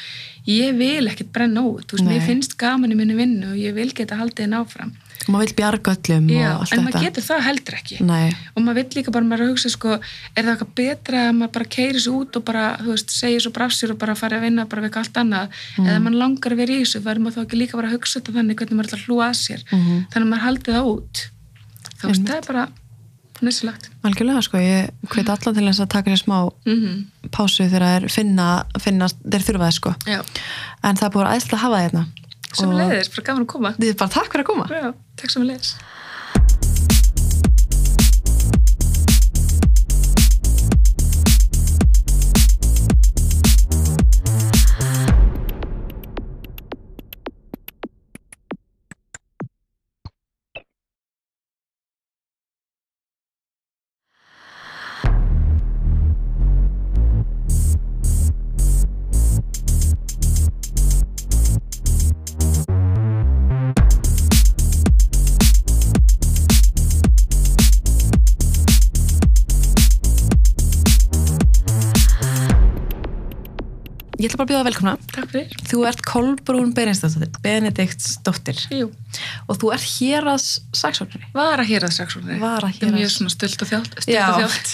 [0.46, 1.86] ég vil ekkert brenna út.
[1.88, 2.20] Þú veist, Nei.
[2.20, 4.92] mér finnst gaman í minni vinnu og ég vil geta haldið henn áfram
[5.26, 6.86] Og maður vil bjarga öllum Já, og allt en þetta.
[6.86, 8.30] maður getur það heldur ekki Nei.
[8.56, 9.94] og maður vill líka bara, maður er að hugsa sko,
[10.36, 13.40] er það eitthvað betra að maður bara keiri svo út og bara, þú veist, segja
[13.46, 15.48] svo brafsir og bara fara að vinna bara við eitthvað allt annað
[15.80, 15.88] Mm.
[15.90, 18.20] eða mann langar að vera í þessu, verður maður þá ekki líka bara að hugsa
[18.20, 20.06] þetta þannig hvernig maður ætlar að hlúa að sér Mhm.
[20.14, 21.16] þannig að maður haldi það út
[22.00, 22.68] þú veist, það er bara
[23.42, 24.58] nýsilagt Algjörlega, sko.
[24.58, 29.08] Ég hveit alla til þess að taka sér smá mm pásu þegar finna, finna
[29.60, 29.96] það, sko.
[30.86, 31.62] En það er búin aðeinslega
[32.56, 32.78] hérna.
[32.78, 34.66] sem leiðis, bara gaman að koma Þið er bara takk fyrir að koma.
[34.72, 34.88] Já,
[35.22, 35.76] takk sem leiðis
[74.26, 74.92] Ég ætla bara að bjóða velkomna.
[75.14, 76.72] Takk fyrir Þú ert Kolbrún
[77.44, 78.88] Benediktsdóttir, Jú,
[79.46, 81.28] og þú ert hér að saksóknari.
[81.36, 84.26] vara hér að saksóknari Vara Það er mjög héraðs- svona stöld og þjátt Já.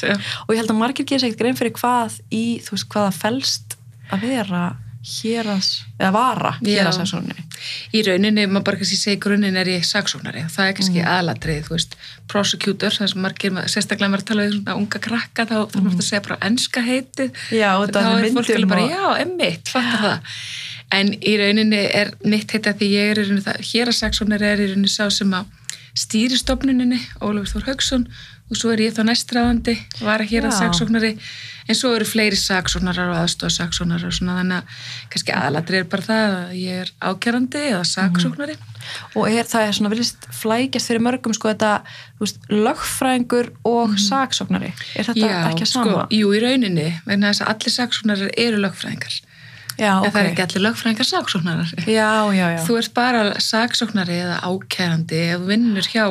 [0.08, 0.16] Já.
[0.48, 3.12] Og ég held að margir gerir sér ekkert grein fyrir hvað í, þú veist, hvaða
[3.20, 3.76] felst
[4.12, 4.64] að vera
[5.02, 5.68] hér að,
[5.98, 6.98] eða vara hér að Já.
[7.00, 7.46] saksóknari.
[7.94, 11.08] í rauninni, maður bara kannski segi grunninn er ég saksóknari og það er kannski mm.
[11.14, 11.96] aðalatrið, þú veist,
[12.30, 16.10] prosecutor það sem margir, sérstaklega maður tala við svona unga krakka, þá þarf maður að
[16.10, 20.06] segja bara enska heitið, Já, og þá er fólk alveg bara, og- já, emmitt, fattar
[20.06, 20.36] það
[20.92, 24.50] en í rauninni er mitt heita því ég er í rauninni það, hér að saksóknari
[24.50, 25.50] er í rauninni sá sem að
[25.98, 28.06] stýri stofnuninni, Ólafur Þór Haugsson
[28.52, 30.60] og svo er ég þá næstræðandi var að hér að Já.
[30.66, 31.14] saksóknari
[31.72, 34.84] en svo eru fleiri saksóknarar og aðstofa saksóknarar og svona þannig að
[35.14, 38.58] kannski aðalatri er bara það að ég er ákjærandi eða saksóknari
[39.16, 41.72] Og er það er svona viljast flækjast fyrir mörgum sko þetta,
[42.18, 44.72] þú veist, lögfræðingur og saksóknari.
[44.98, 45.92] Er þetta ekki að sama?
[45.92, 49.20] sko, jú, í rauninni vegna þess að allir saksóknarar eru lögfræðingar
[49.78, 50.12] já, en ok.
[50.12, 52.60] það er ekki allir lögfræðingar saksóknarar Já, já, já.
[52.66, 56.06] þú ert bara saksóknari eða ákærandi ef þú vinnur hjá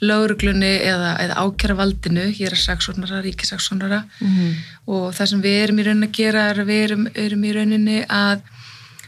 [0.00, 4.54] lauruglunni eða, eða ákjæravaldinu, hér er saksónara, ríkisaksónara Mhm.
[4.88, 7.52] og það sem við erum í rauninni að gera er að við erum, erum í
[7.56, 8.40] rauninni að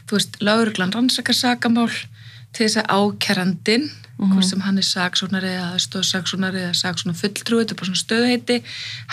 [0.07, 1.91] þú veist, lauruglan rannsakar sakamál
[2.53, 3.89] til þess að ákjærandin
[4.19, 8.57] hvort sem hann er saksónari eða stóðsaksónari eða saksónar fulltrúi þetta er bara svona stöðheiti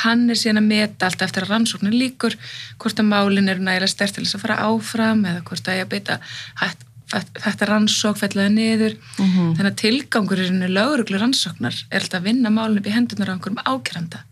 [0.02, 2.34] hann er síðan að meta allt eftir að rannsóknin líkur
[2.80, 5.84] hvort að málin eru nægilega stert til þess að fara áfram eða hvort að ég
[5.86, 6.18] að beita
[6.58, 6.82] hætt,
[7.12, 9.56] þetta rannsók fellaði niður Mhm.
[9.56, 13.62] þannig að tilgangurinn lauruglu rannsóknar er alltaf að vinna málin upp í hendunar á einhverjum
[13.64, 14.22] ákjæranda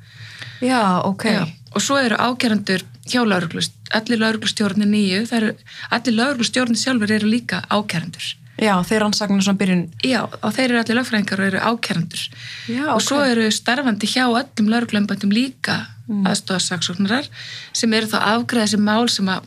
[0.62, 1.24] Já, ok.
[1.24, 1.44] Já,
[1.74, 5.51] og svo eru ákjærandur hjá lauruglust, allir lauruglustjórnir nýju, eru,
[5.90, 8.34] allir lauruglustjórnir sjálfur eru líka ákjærandur.
[8.56, 9.90] Já, þeir rannsakna svona byrjun.
[10.06, 12.22] Já, og þeir eru allir lögfræðingar og eru ákjærandur.
[12.70, 16.26] Já, og svo eru starfandi hjá öllum lauruglömbandum líka Mm.
[16.28, 17.28] aðstofasaksóknarar
[17.72, 19.42] sem eru þá að afgræða þessi mál sem að,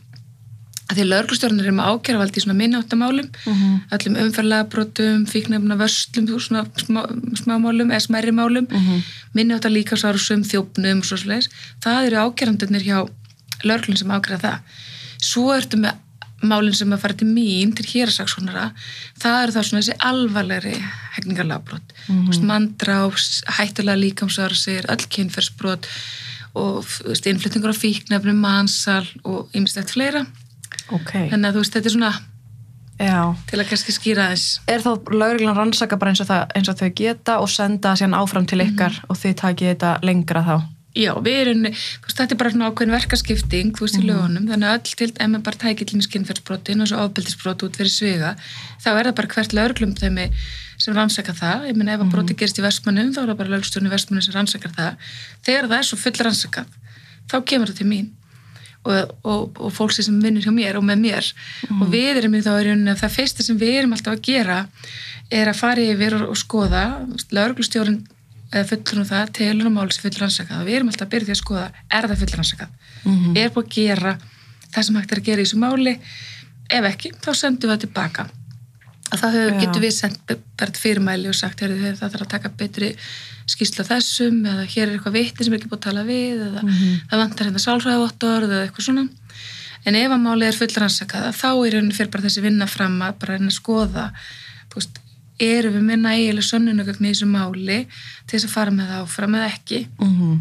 [0.88, 3.76] að því lauruglustjórnir eru með ákjæravaldi í svona minnáttamálum, Mhm.
[3.92, 7.02] öllum umferðlagabrotum, fíknefna vörslum, svona smá,
[7.36, 9.04] smámálum eða smærri málum, Mhm.
[9.36, 11.50] minnáttar líkasárusum, þjófnum og svo sliðis.
[11.82, 13.10] Það eru ákjærandurnir hjá
[13.64, 14.60] lauruglun sem ákjæra það.
[15.20, 15.96] Svo ertu með
[16.44, 18.72] málinn sem að fara til mín, til hérasaksónara,
[19.20, 20.84] það eru þá svona þessi alvarlegri
[21.18, 21.94] hegningarlagbrot.
[22.08, 22.44] Mm -hmm.
[22.44, 25.86] Mandrás, hættulega líkamsárasir, öll kynferðsbrot
[26.56, 26.86] og
[27.26, 30.26] innflytningur á fíknefnum, mansal og ymmislegt fleira.
[30.96, 31.14] Ok.
[31.32, 32.14] Þannig að þú veist, þetta er svona
[32.98, 33.20] Já.
[33.50, 34.62] til að kannski skýra þess.
[34.72, 38.18] Er þá lauruglan rannsaka bara eins og, það, eins og þau geta og senda síðan
[38.18, 40.58] áfram til ykkar og þið takið þetta lengra þá?
[40.98, 44.48] Já, við erum, þú veist, þetta er bara svona ákveðin verkaskipting, þú veist, í lögunum,
[44.50, 47.94] þannig að öll til, ef maður bara tækir til skinnferðsbrotin og svo ofbeldisbrot út fyrir
[47.94, 48.32] sviga,
[48.82, 50.26] þá er það bara hvert lauruglum þeimi
[50.82, 53.54] sem rannsaka það, ég meina ef að broti gerist í vestmannum, þá er það bara
[53.54, 55.14] laurugstjórn í vestmannum sem rannsakar það,
[55.46, 56.74] þegar það er svo full rannsakað,
[57.30, 58.10] þá kemur það til mín
[58.88, 61.32] og, og, og fólksi sem vinnur hjá mér og með mér.
[61.78, 64.62] Og við erum í þá rauninni að það fyrsta sem við erum alltaf að gera
[65.34, 66.86] er að fara yfir og, og skoða
[67.36, 68.00] lauruglustjórn
[68.54, 71.14] eða fullur um það, telur um máli sem fullur rannsakað og við erum alltaf að
[71.14, 72.76] byrja því að skoða er það fullur rannsakað,
[73.36, 74.14] er búið að gera
[74.72, 75.96] það sem hægt er að gera í þessu máli?
[76.78, 78.28] Ef ekki, þá sendum við það tilbaka.
[79.08, 79.28] Og þá
[79.62, 82.90] getum við sendt bara til fyrirmæli og sagt það þarf að taka betri
[83.48, 86.44] skýrslu af þessum eða hér er eitthvað vitti sem er ekki búið að tala við
[86.48, 89.08] eða það vantar hérna sálfræðavottor eða eitthvað svona.
[89.88, 93.00] En ef að máli er fullur rannsakað þá er rauninni fyrir bara þessi vinna fram
[93.06, 94.10] að bara að skoða
[94.76, 95.00] veist,
[95.40, 97.80] erum við með nægileg sönnunagögn í þessu máli
[98.28, 99.82] til þess að fara með það áfram eða ekki?
[100.02, 100.38] Mm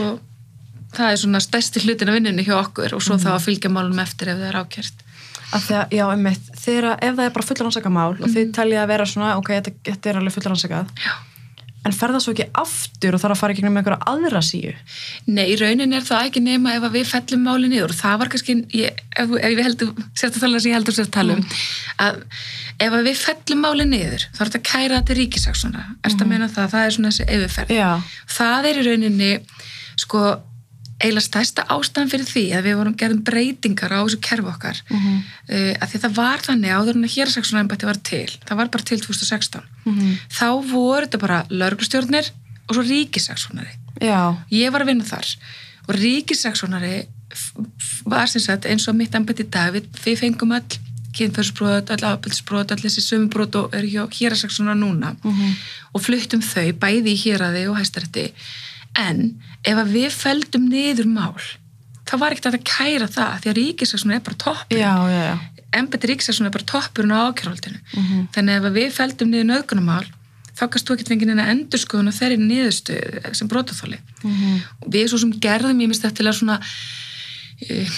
[0.00, 0.20] og
[0.96, 3.98] það er svona stærsti hlutin af vinnunni hjá okkur og svo þá að fylgja málum
[4.02, 5.08] eftir ef það er ákjært
[5.52, 8.52] Af því að, já, einmitt, þegar, ef það er bara fullur rannsaka mál og þið
[8.56, 10.32] teljið að vera svona, ok, þetta, þetta er alveg
[11.02, 11.12] Já.
[11.82, 14.74] En fer það svo ekki aftur og þarf að fara í gegnum einhverja aðra síu?
[15.26, 18.30] Nei, í raunin er það ekki nema ef við fellum máli niður og það var
[18.32, 21.38] kannski, ég, ef, ef við heldum, sérst að tala sem ég heldur sér að tala
[21.38, 21.42] um,
[22.06, 22.22] að
[22.86, 26.50] ef við fellum máli niður, þá er þetta að kæra þetta ríkisaksona, erst að meina
[26.52, 27.74] það, það er svona þessi yfirferð.
[27.76, 27.90] Já.
[28.36, 29.32] Það er í rauninni,
[30.02, 30.24] sko,
[31.02, 35.16] eiginlega stærsta ástæðan fyrir því að við vorum gerðum breytingar á þessu kerfi okkar Mhm.
[35.50, 38.68] uh, að því það var þannig áður en að hérasaksona embætti var til, það var
[38.68, 40.12] bara til 2016 Mhm.
[40.30, 42.30] þá voru þetta bara lauruglustjórnir
[42.68, 43.74] og svo ríkisaksonari
[44.50, 45.26] ég var að vinna þar
[45.88, 47.06] og ríkisaksonari
[48.06, 49.86] var sem sagt eins og mitt embætti í dag við,
[50.18, 50.78] fengum all
[51.12, 55.54] kynferðsbrot, all ábyrðsbrot, all þessi sömubrót og eru hjá hérasaksona núna Mhm.
[55.94, 58.32] og fluttum þau bæði í héraði og hæstarætti
[58.98, 61.40] en ef að við feldum niður mál
[62.08, 65.36] þá var ekkert að kæra það því að ríkisaksona er bara topp Já, já, já.
[65.78, 68.26] embætti ríkisaksona er bara toppurinn á ákjörhaldinu Mhm.
[68.34, 70.06] þannig að ef að við feldum niður nöðgunumál
[70.52, 74.60] þá kannst þú ekkert fengið neina endurskoðun á þeirri niðurstöðu sem brotaþóli Mhm.
[74.82, 76.58] og við svo sem gerðum ég minnst þetta til að svona
[77.70, 77.88] uh,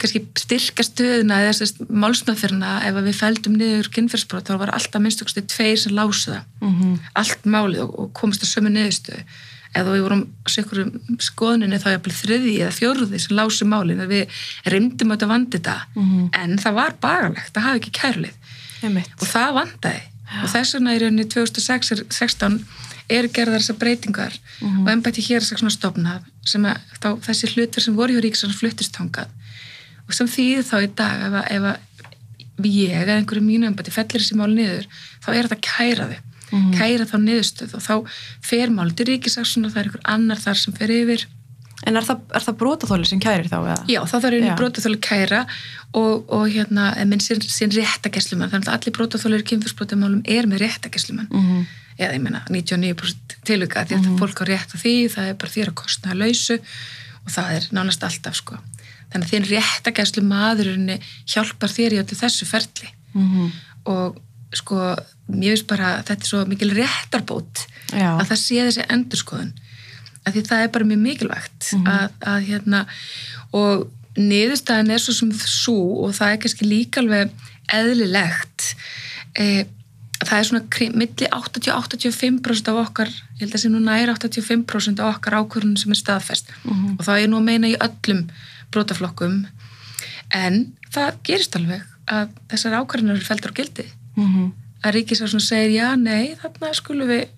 [0.00, 5.02] kannski styrka stöðuna eða þess málsmeðferna ef að við feldum niður kynferðsbrot þá var alltaf
[5.04, 6.98] minnstugusti tveir sem lásu það Mhm.
[7.14, 9.22] allt málið og, og komist að sömu niðurstöðu
[9.74, 10.22] eða við vorum
[10.52, 10.80] sikkur
[11.22, 14.40] skoðuninni þá jafnvel þriði eða fjóruði sem lásu málin að við
[14.74, 16.28] reymdum að vandi þetta Mhm.
[16.32, 18.34] en það var bagalegt, það hafi ekki kærlið
[18.82, 19.12] Einmitt.
[19.20, 20.02] og það vandaði
[20.42, 22.58] og þess vegna í rauninni 2016
[23.12, 24.32] eru gerðar þessar breytingar.
[24.62, 28.56] Og ennbætti hér er svona stofnað sem að þá, þessi hlutur sem voru hjá Ríkisans
[28.56, 29.28] fluttist þangað.
[30.08, 33.92] Og sem þýðir þá í dag ef að, ef að ég eða einhverju mínu ennbætti
[33.92, 34.86] fellir þessi mál niður
[35.24, 35.66] þá er þetta að
[36.52, 37.94] kæra þau kæra þá niðurstöð og þá
[38.42, 41.26] fer mál til Ríkisans og það er einhver annar þar sem fer yfir
[41.82, 43.56] En er það, það brotaþóli sem kærir þá?
[43.58, 43.76] Eða?
[43.90, 45.40] Já, þá þarf einu brotaþóli kæra
[45.98, 50.62] og, og hérna, en minn sinn, sinn réttagæslumann, þannig að allir brotaþólir kynfyrsbrotamálum er með
[50.62, 51.64] réttagæslumann Mhm.
[51.98, 55.34] eða ég meina 99% tilvika því að mm fólk á rétt á því, það er
[55.42, 56.54] bara þér að kostna að lausu
[57.26, 58.58] og það er nánast alltaf sko.
[59.10, 63.50] Þannig að þín réttagæslu maðurinni hjálpar þér í öllu þessu ferli Mhm.
[63.90, 64.22] og
[64.52, 64.96] sko,
[65.28, 68.18] mér finnst bara þetta er svo mikil réttarbót Já.
[68.20, 69.52] að það sé þessi endurskoðun
[70.26, 71.86] að því það er bara mjög mikilvægt Mhm.
[71.86, 72.86] að, að hérna
[73.52, 77.30] og niðurstaðin er svo sem svo og það er kannski líka alveg
[77.72, 78.74] eðlilegt
[79.38, 79.64] e,
[80.22, 85.16] það er svona milli 80-85% af okkar ég held að sé nú næri 85% af
[85.16, 86.96] okkar ákvörðunum sem er staðfest Mhm.
[86.98, 88.28] og það er nú að meina í öllum
[88.70, 89.46] brotaflokkum
[90.30, 94.52] en það gerist alveg að þessar ákvörðunar eru feldur á gildi Mhm.
[94.84, 97.28] að ríkisar segir já, nei, þarna skulum við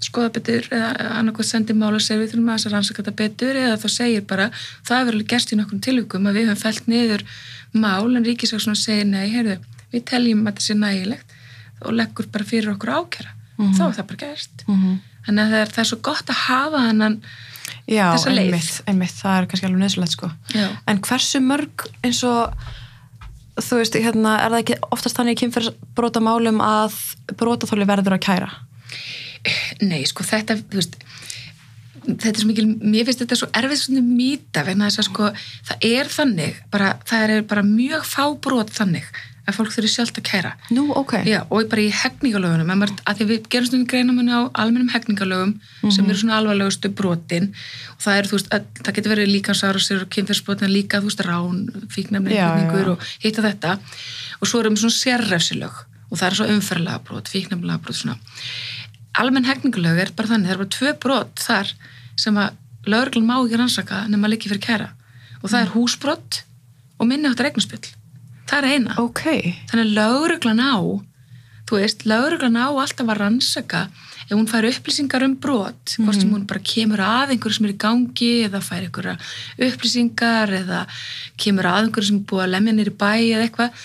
[0.00, 3.58] skoða betur eða annarkoð sendi mála segir við þurfum að þess að rannsaka þetta betur
[3.60, 4.46] eða þá segir bara,
[4.88, 7.24] það hefur alveg gerst í nokkrum tilvíkum að við höfum fælt niður
[7.74, 9.58] mál en ríkisar segir nei, heyrðu,
[9.92, 11.36] við teljum að þetta sé nægilegt
[11.82, 13.74] og leggur bara fyrir okkur ákjara Mhm.
[13.76, 14.98] þá er það bara gerst Mhm.
[15.26, 17.20] þannig að það er, það er svo gott að hafa hennan
[17.86, 20.30] Já, einmitt, einmitt, það er kannski alveg nöðsulegt sko.
[20.86, 22.52] En hversu mörg eins og
[23.58, 26.98] þú veist, hérna, er það ekki oftast þannig í kynferðsbrota málum að
[27.40, 28.50] brotaþóli verður að kæra?
[29.80, 30.96] nei, sko þetta þú veist,
[32.04, 35.30] þetta er svo mikil mér finnst þetta svo erfið svona mýta vegna þess að sko,
[35.70, 39.08] það er þannig bara, það er bara mjög fábrót þannig
[39.50, 41.14] að fólk þurfi sjálft að kæra Nú, ok.
[41.28, 45.54] Já, og bara í hegningalögunum að, því við gerum stundin greinamunni á almennum hegningalögum
[45.92, 47.50] sem eru svona alvarlegustu brotin
[47.96, 51.62] og það er, veist, að, það getur verið líkansárasir og kynferðsbrotin líka, þú veist, rán
[51.90, 52.94] hegningur já.
[52.94, 53.76] og hitta þetta
[54.40, 58.18] og svo erum við svona sérrefsilög og það er svo umferðlega brot, fíknefnilega brot svona.
[59.20, 61.72] Almenn hegningalög er bara þannig, það er bara tvö brot þar
[62.18, 62.56] sem að
[62.88, 64.90] lögreglan má ekki rannsaka nema líki fyrir kæra
[65.40, 66.42] og það er húsbrot
[67.00, 67.92] og minni áttar eignarspill
[68.50, 69.22] það er eina Ok.
[69.70, 70.76] þannig að lögreglan á
[71.70, 73.84] þú veist, lögreglan á alltaf að rannsaka
[74.26, 77.72] ef hún fær upplýsingar um brot hvort sem hún bara kemur að einhverju sem er
[77.74, 79.14] í gangi eða fær einhverja
[79.68, 80.82] upplýsingar eða
[81.40, 83.80] kemur að einhverju sem er búið að lemja nýri bæ eða eitthvað.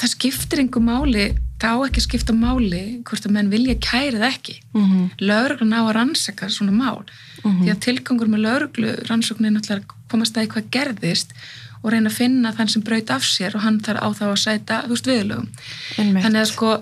[0.00, 1.24] Það skiptir einhver máli
[1.60, 4.54] það á ekki að skipta máli hvort að menn vilja kæra það ekki.
[4.72, 7.04] Mm lögreglan á að rannsaka svona mál.
[7.44, 11.34] Því að tilgangur með lögreglu rannsóknin er náttúrulega komast að í hvað gerðist
[11.80, 14.40] og reyna að finna þann sem braut af sér og hann þarf á þá að
[14.44, 15.48] sæta, þú veist, viðlögum
[15.96, 16.72] þannig að sko,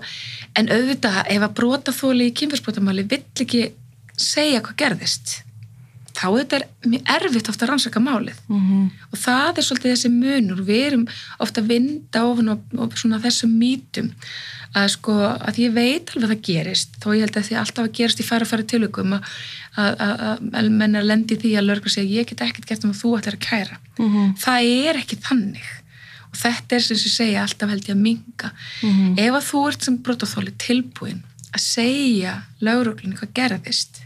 [0.59, 3.69] en auðvitað ef að brotaþóli í kynfærsbrotamáli vill ekki
[4.19, 5.39] segja hvað gerðist
[6.19, 8.39] þá auðvitað er mjög erfitt ofta að rannsaka málið.
[8.47, 8.85] Mhm.
[9.11, 10.61] og það er svolítið þessi munur.
[10.67, 11.05] Við erum
[11.39, 14.11] ofta að vinda ofan og, og svona þessum mítum
[14.75, 17.85] að sko, að ég veit alveg að það gerist þó ég held að því alltaf
[17.87, 19.23] að gerast í færa tilökum að,
[19.79, 22.83] að, að, að menn er að lendi því að lörgur segja ég get ekkert gert
[22.87, 24.35] um að þú ætlar að kæra Mhm.
[24.39, 25.69] það er ekki þannig
[26.29, 28.51] og þetta er sem ég segja alltaf held ég að minga
[28.83, 29.17] Mhm.
[29.19, 31.23] ef að þú ert sem brotaþóli tilbúin
[31.53, 34.01] að segja lögreglunni hvað gerðist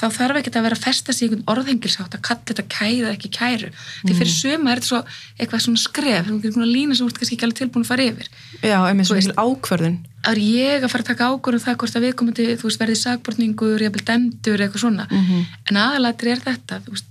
[0.00, 3.02] þá þarf ekki að vera að festa sig í einhvern orðhengilsátt að kalla þetta kæru
[3.04, 3.70] eða ekki kæru
[4.06, 5.00] því fyrir suma er þetta svo
[5.38, 8.30] eitthvað svona skref svona lína sem þú ert kannski ekki alveg tilbúin að fara yfir
[8.64, 9.98] Já, einmitt Þú svo mikil ákvörðun.
[10.30, 12.80] er ég að fara að taka ákvörðum það hvort að við komum til, þú veist,
[12.80, 15.44] verði sagbortningur, jafnvel dæmdur eitthvað svona Mhm.
[15.70, 17.10] en aðalatri er þetta þú, veist,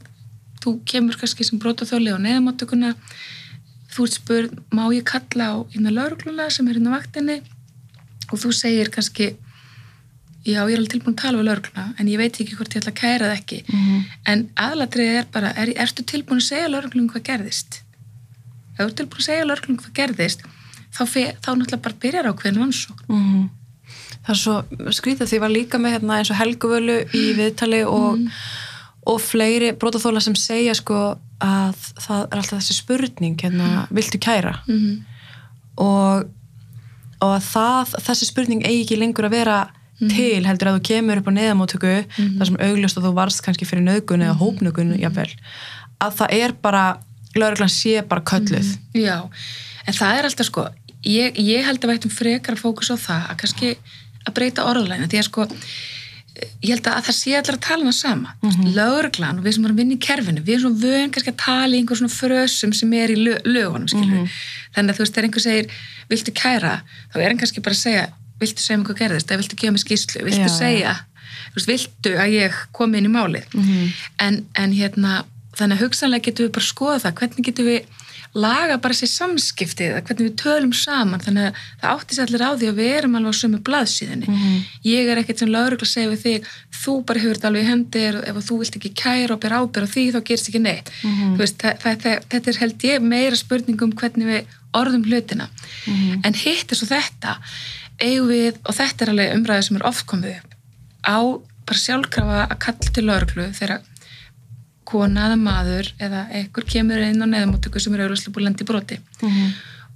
[0.62, 2.96] þú kemur kannski sem brotaþóli á neðamáttökuna
[3.94, 7.42] þú ert spurð, má ég kalla á hérna laurugluna sem er hérna á vaktinni
[8.32, 9.32] og þú segir kannski
[10.46, 12.82] já, ég er alveg tilbúin að tala við laurugluna en ég veit ekki hvort ég
[12.82, 14.04] ætla að kæra það ekki Mhm.
[14.26, 17.82] en aðalatrið er bara er, ertu tilbúin að segja lauruglunum hvað gerðist
[18.78, 20.42] ef þú ert tilbúin að segja lauruglunum hvað gerðist
[20.96, 21.02] þá,
[21.44, 23.50] þá náttúrulega bara byrjar á hvernig rannsókn Mhm.
[24.20, 24.56] Það er svo
[24.94, 28.20] skrítið því ég var líka með hérna, eins og helguvölu í viðtali og,
[29.08, 34.60] og fleiri brotaþóla sem segja sko að það er alltaf þessi spurning hérna, viltu kæra?
[34.68, 34.98] mm -hmm.
[35.78, 36.28] og,
[37.22, 39.58] og að það, þessi spurning eigi ekki lengur að vera
[40.00, 43.68] til heldur að þú kemur upp á neðamótöku þar sem augljóst að þú varst kannski
[43.68, 45.34] fyrir nögun eða hópnögun jafnvel
[46.00, 46.84] að það er bara,
[47.36, 48.74] lögreglan sé bara kölluð.
[48.96, 49.28] Já,
[49.86, 50.66] en það er alltaf sko,
[51.04, 53.72] ég, ég held að við ættum frekar fókus á það, að kannski
[54.24, 55.48] að breyta orðlæna, því að sko
[56.64, 58.34] ég held að það sé allir að tala um það sama.
[58.40, 58.74] Mm -hmm.
[58.78, 61.44] lögreglan og við sem erum að vinna í kerfinu við erum svona vön kannski að
[61.44, 64.30] tala í einhver svona frösum sem er í lög, lögunum, skilur
[64.76, 65.68] þannig að þú veist, þegar einhver segir,
[66.10, 66.76] viltu kæra?
[67.12, 68.06] þá er hann kannski bara að segja,
[68.40, 70.58] viltu segja mig hvað gerðist, eða viltu gefa mig skýrslu, viltu Já, já.
[70.58, 70.96] segja
[71.56, 73.94] veist, viltu að ég komi inn í málið Mhm.
[74.20, 75.24] en, en hérna
[75.58, 77.86] þannig að hugsanlega getum við bara skoða það hvernig getum við
[78.36, 82.52] laga bara sér samskiptið hvernig við tölum saman þannig að það átti sér allir á
[82.60, 84.60] því að við erum alveg á sömu blaðsíðinni Mhm.
[84.86, 86.46] ég er ekkert sem lögregla að segja við þig
[86.84, 89.88] þú bara hefur þetta alveg í hendir ef þú vilt ekki kæra og bera ábyrð
[89.90, 91.34] á því þá gerist ekki neitt Mhm.
[91.34, 95.04] Þú veist, það, það, það, þetta er held ég meira spurning um hvernig við orðum
[95.10, 95.50] hlutina
[95.88, 96.22] Mhm.
[96.24, 97.38] en hitt er svo þetta
[98.00, 100.56] eigum við, og þetta er alveg umræði sem er oft komið upp
[101.04, 101.20] á
[101.70, 103.82] bara sjálfkrafa að kalla til lögreglu þegar
[104.90, 109.00] kona eða maður eða einhver kemur inn á neðamóttöku sem er auðvitað búið lendi broti.
[109.22, 109.50] Mhm.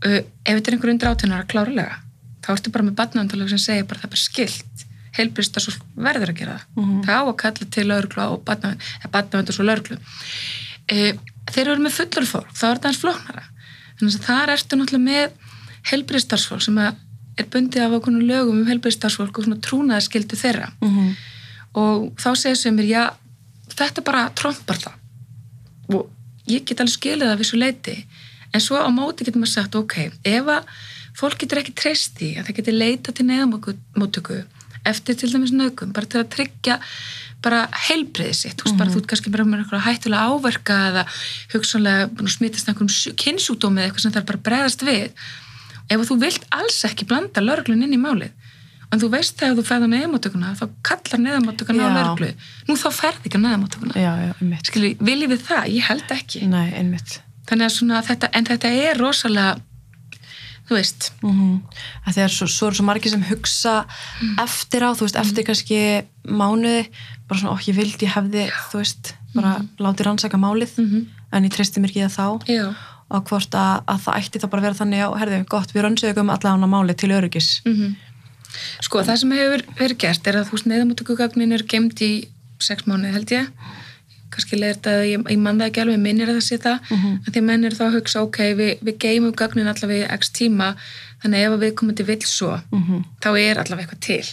[0.06, 2.00] uh, ef þetta er einhver undir átjónara klárlega
[2.44, 5.74] þá ertu bara með barnaðandalög sem segja bara það er bara skilt heilbrist að svo
[5.96, 6.66] verður að gera það.
[6.76, 7.04] Mhm.
[7.06, 9.98] það á að kalla til lauruglu og barnaðand og svo lauruglu
[10.90, 11.14] e,
[11.54, 13.44] þeir eru með fullur fólk þá er þetta eins flóknara.
[13.98, 15.32] Þannig að þar ertu náttúrulega með
[15.90, 17.02] heilbriðstarfsfólk sem að
[17.40, 20.72] er bundið af okkur lögum um heilbriðstarfsfólk og trúnaðarskildu þeirra.
[20.82, 21.14] Mhm.
[21.74, 23.04] og þá segir sem mér, já,
[23.74, 24.94] þetta bara trompar það.
[25.90, 26.10] Og
[26.48, 27.96] ég get alveg skilið það við svo leiti
[28.54, 30.68] en svo á móti getur maður sagt, ok, ef að
[31.18, 34.44] fólk getur ekki treyst í að það getur leita til neðamóttöku
[34.86, 36.80] eftir til dæmis nögum, bara til að tryggja
[37.44, 41.04] bara heilbriðið sitt, þú veist, bara þú ert kannski bara með hættulega áverka eða
[41.54, 45.26] hugsanlega smitast einhverjum kynnsjúdómi eða eitthvað sem það er bara að bregðast við
[45.90, 48.32] ef þú vilt alls ekki blanda lörglun inn í málið
[48.94, 51.96] en þú veist þegar þú ferð á neðamáttökuna þá kallar neðamáttökuna á Já.
[51.98, 52.32] lörglu
[52.70, 55.70] nú þá ferð ekki neðamáttökuna já, já, skilji, viljið við það?
[55.74, 56.42] Ég held ekki.
[56.48, 56.98] Nei,
[57.50, 59.56] þannig að svona þetta, en þetta er rosalega
[60.70, 61.10] þú veist.
[61.24, 61.58] Mm
[62.08, 63.74] að þegar svo, svo eru svo margir sem hugsa
[64.44, 65.80] eftir á, þú veist, eftir kannski
[66.28, 66.86] mánuði,
[67.28, 71.06] bara svona okk ég vildi ég hefði, þú veist, bara látið rannsaka málið, Mhm.
[71.34, 72.28] en ég treysti mér ekki það þá.
[72.48, 72.76] Já,
[73.14, 75.86] og hvort að, að það ætti þá bara að vera þannig, já, herðu, gott, við
[75.86, 77.52] rannsögum allavega málið til öryggis.
[77.70, 77.96] Mm
[78.86, 82.10] sko það sem hefur verið gert er að þú veist neðamáttökugagnin eru gemd í
[82.62, 83.48] sex mánuði held ég.
[84.34, 86.78] Kannski leir þetta að ég, ég man það ekki alveg minnir að það sé það,
[86.94, 87.16] Mhm.
[87.26, 90.30] að því menn eru þá að hugsa ok, við, við geymum gagnin allavega í x
[90.38, 90.70] tíma
[91.24, 94.26] þannig ef við komum til vill svo mm þá er allavega eitthvað til.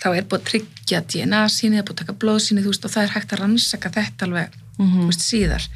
[0.00, 2.72] Þá er búið að tryggja DNA síni það er búið að taka blóð síni, þú
[2.72, 4.48] veist, og það er hægt að rannsaka þetta alveg,
[4.78, 5.00] Mhm.
[5.00, 5.68] þú veist, síðar.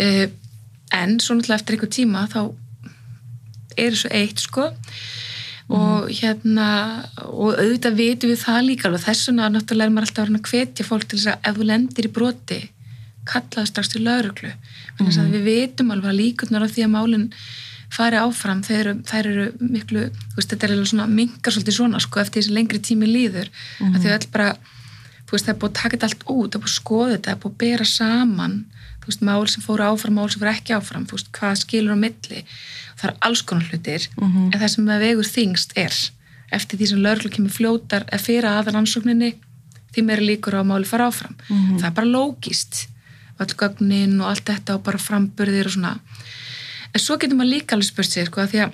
[0.00, 0.26] Uh,
[0.92, 2.40] en svo náttúrulega eftir einhver tíma þá
[3.76, 4.68] er þessu eitt, sko.
[5.72, 6.68] Og hérna
[7.22, 9.06] og auðvitað vitum við það líka alveg.
[9.06, 12.12] Þessuna náttúrulega er maður alltaf að hvetja fólk til þess að ef þú lendir í
[12.12, 12.60] broti
[13.28, 15.30] kallaði strax til lauruglu mm -hmm.
[15.32, 17.32] við vitum alveg að líkurnar á því að málinn
[17.92, 20.02] fari áfram þær eru, þær eru miklu,
[20.36, 23.48] veist, þetta er alveg svona mingar svolítið svona, sko, eftir þessi lengri tími líður.
[23.80, 24.48] Að því öll bara
[25.26, 27.12] þú veist, það er búið að taka þetta allt út, það er búið að skoða
[27.12, 28.54] þetta það er búið að bera saman
[29.06, 32.44] veist, mál sem fóru áfram, mál sem fóru ekki áfram veist, hvað skilur á milli.
[32.98, 35.96] Það er alls konar hlutir, en það sem að vegur þingst er,
[36.52, 39.34] eftir því sem lörglu kemur fljótar, eða fyrir aðan ansókninni
[39.92, 41.34] því meira líkur á að máli fara áfram.
[41.80, 42.86] Það er bara lógist
[43.40, 45.96] öll gögnin og allt þetta og bara framburðir og svona.
[46.92, 48.72] En svo getur maður líka alveg spurt sér sko, að því að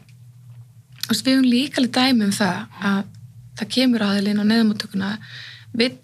[1.08, 2.56] veist, við höfum líka alveg dæmi um það
[2.90, 3.00] að
[3.58, 5.10] það kemur aðeilin á neðamáttökuna
[5.78, 5.98] vill,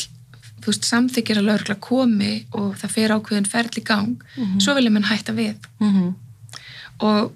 [0.65, 4.23] þú veist, samþykir að lögregla komi og það fer ákveðin ferli gang,
[4.63, 5.57] svo vilja mann hætta við.
[5.79, 6.15] -hmm.
[6.99, 7.33] og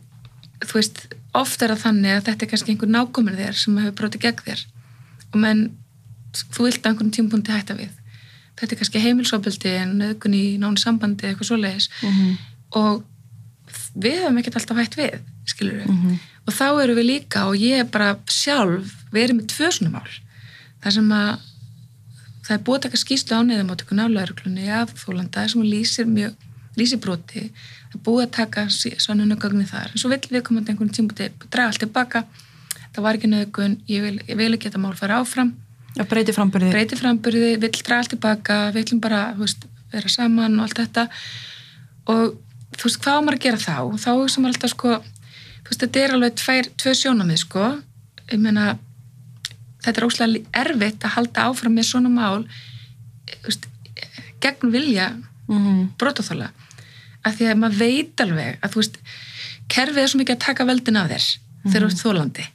[0.65, 3.97] þú veist, oft er það þannig að þetta er kannski einhver nákomur þér sem hefur
[4.01, 4.65] brotið gegn þér.
[5.33, 5.71] Og menn,
[6.33, 7.91] þú vilt að einhvern tímpúndi hætta við.
[8.59, 11.91] Þetta er kannski heimilsofbeldi en auðgun í nánu sambandi eitthvað svoleiðis.
[12.73, 13.05] Og
[13.95, 17.81] við hefum ekkert alltaf hætt við skilur við, og þá eru við líka og ég
[17.81, 20.11] er bara sjálf verið með tvö svona mál.
[20.83, 21.31] Þar sem að
[22.49, 26.37] það er búið að taka skýslu á neðamáttökun af lauruglunni af þólanda sem lýsir mjög
[26.79, 27.49] lýsir broti,
[27.91, 31.49] það er búið að taka svonunugögni þar, en svo vill við komandi einhvern tíma að
[31.51, 32.25] draga allt tilbaka.
[32.95, 35.53] Það var ekki nögun, ég vil, ég vil ekki að mál fara áfram,
[35.99, 36.71] að breyti framburði.
[36.75, 41.07] Breyti framburði vill draga allt tilbaka, við viljum bara veist, vera saman og allt þetta.
[42.15, 42.39] Og
[42.79, 43.77] þú veist, hvað á maður að gera þá?
[44.05, 47.67] Þá maður alltaf sko þú veist, þetta er alveg tvær, tvö sjónamið sko.
[48.29, 48.71] Ég meina
[49.89, 52.45] þetta er óslega erfitt að halda áfram með svona mál
[53.29, 53.69] þú veist,
[54.45, 55.89] gegn vilja mm -hmm.
[55.99, 56.51] brotaþóla
[57.25, 59.01] af því að maður veit alveg að þú veist,
[59.69, 61.27] kerfið er svo mikið að taka veldin af þér
[61.69, 62.47] þegar þú ert þólandi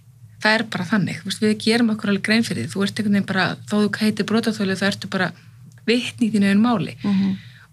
[0.44, 3.16] það er bara þannig, veist, við gerum okkur alveg grein fyrir því, þú ert einhvern
[3.16, 5.32] veginn bara þó þú heitir brotaþóli þá ertu bara
[5.88, 6.96] vitni í þínu einu máli.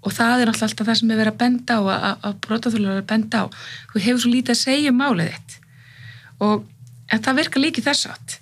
[0.00, 1.80] Og það er alltaf það sem er verið að benda á
[2.24, 3.46] að, brotaþóli er að benda á.
[3.92, 5.56] Þú hefur svo lítið að segja um málið þitt.
[6.46, 6.64] Og
[7.10, 8.38] en það virkar líki þess átt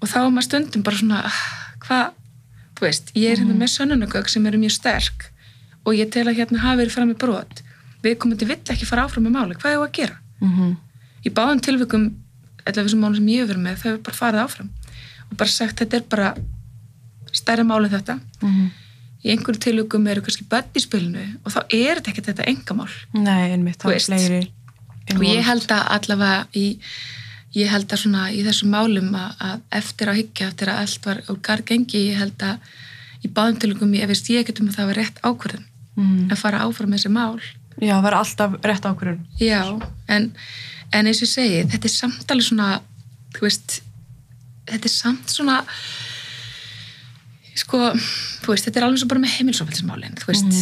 [0.00, 1.40] og þá er maður stundum bara svona ah,
[1.84, 2.14] hvað,
[2.78, 5.28] þú veist, ég er hérna með sönnunagögg sem eru mjög sterk
[5.84, 7.62] og ég tel að hérna hafi verið fram í brot.
[8.04, 10.20] Við komum til vill ekki fara áfram með máli hvað er það að gera?
[10.40, 10.76] Mm
[11.20, 12.04] Í báðum tilvikum,
[12.64, 14.70] eða þessum málum sem ég hefur verið með, þau hefur bara farið áfram
[15.30, 16.30] og bara sagt þetta er bara
[17.32, 18.14] stærri máli en þetta.
[19.20, 22.88] Í einhverju tilvikum eru kannski börn í spilinu og þá er þetta ekki þetta engamál
[23.12, 24.40] Nei, einmitt, það er fleiri
[25.12, 26.64] og ég held að allavega í
[27.56, 31.08] ég held að svona í þessum málum að, að eftir að hyggja, eftir að allt
[31.08, 32.74] var úr gargengi, ég held að
[33.26, 35.66] í báðum tilvikum, ég veist ég getum að það var rétt ákvörðun
[35.98, 36.28] mm.
[36.30, 37.40] að fara áfram með þessi mál.
[37.80, 39.24] Já, það verður alltaf rétt ákvörðun.
[39.40, 39.62] Já,
[40.14, 40.28] en,
[40.94, 42.70] en eins og ég segi, þetta er samt alveg svona,
[43.36, 43.80] þú veist,
[44.70, 45.58] þetta er samt svona,
[47.58, 47.82] sko,
[48.44, 50.60] þú veist, þetta er alveg svo bara með heimilsofældsmálin, þú veist,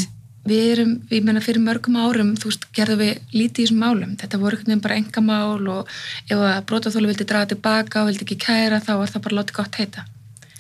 [0.49, 4.15] við erum, ég meina fyrir mörgum árum þú veist, gerðum við lítið í þessum málum.
[4.21, 5.93] Þetta voru einhvern veginn bara engamál og
[6.29, 9.59] ef að brotaþólu vildi draga tilbaka og vildi ekki kæra þá var það bara látið
[9.61, 10.05] gott heita.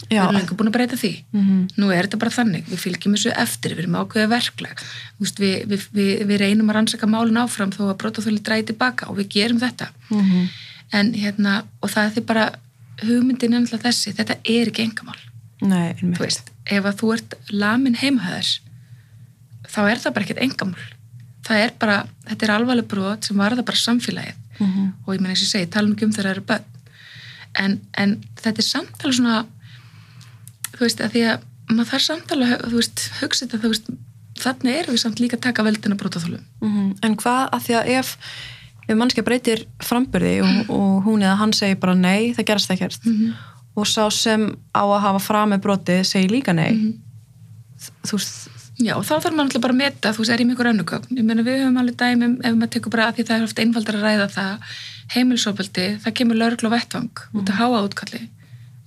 [0.08, 0.22] Við Já.
[0.22, 1.12] erum lengur búin að breyta því.
[1.32, 1.56] Mhm.
[1.76, 4.78] nú er þetta bara þannig, við fylgjum þessu eftir við erum ákveðið verklag.
[5.18, 8.70] Þú veist, við, við, við, við reynum að rannsaka málun áfram þó að brotaþólu dragi
[8.70, 9.90] tilbaka og við gerum þetta.
[10.08, 10.48] Mhm.
[10.92, 12.44] en hérna, og það er því bara
[13.04, 15.18] hugmyndin er náttúrulega þessi, þetta er ekki engamál
[15.60, 18.52] Nei, þú veist, ef að þú ert lamin heimahæðar
[19.68, 20.86] þá er það bara ekkert engamál
[21.48, 24.86] það er bara, þetta er alvarleg brot sem varða bara samfélagið Mhm.
[25.06, 26.64] og ég meina eins og segi, tala um ekki um þegar það eru börn
[27.62, 29.46] en, en þetta er samtala svona
[30.74, 33.90] þú veist, að því að maður þarf samtala, þú veist, hugsa þetta þú veist,
[34.38, 36.98] þannig erum við samt líka að taka veldina brotaþólum Mhm.
[37.02, 38.16] En hvað að því að ef,
[38.88, 43.04] ef mannskja breytir framburði og, og hún eða hann segir bara nei, það gerast ekkert
[43.06, 43.34] Mhm.
[43.76, 46.94] og sá sem á að hafa fram með brotið segir líka nei Mhm.
[48.06, 48.47] þú veist,
[48.78, 50.68] Já, og þá þarf maður alltaf bara að meta, þú veist, er ég með ykkur
[50.70, 51.16] önnugögn?
[51.18, 53.62] Ég meina, við höfum alveg dæmum, ef maður tekur bara að því það er oft
[53.62, 54.76] einfaldar að ræða það,
[55.16, 58.20] heimilsofbeldi, það kemur lögreglu á vettvang út að háa útkalli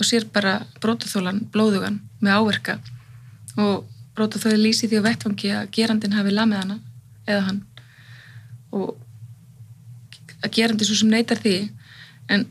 [0.02, 2.78] og sér bara brótaþólan, blóðugan með áverka.
[3.60, 3.84] Og
[4.16, 6.80] brótaþóli lýsi því á vettvangi að gerandin hafi lamið hana
[7.28, 7.60] eða hann.
[8.72, 8.96] Og
[10.42, 11.56] að gerandi svo sem neytar því
[12.32, 12.48] en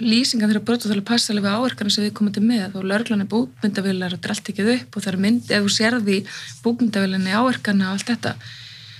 [0.00, 2.76] lýsingan þegar brotaþóli passa alveg við áverkana sem við komum til með.
[2.78, 5.64] Og lörglan er búkmyndavilar og þetta er allt tekið upp og það er mynd, ef
[5.66, 6.18] þú sérði
[6.64, 8.36] búkmyndavilinni áverkana og allt þetta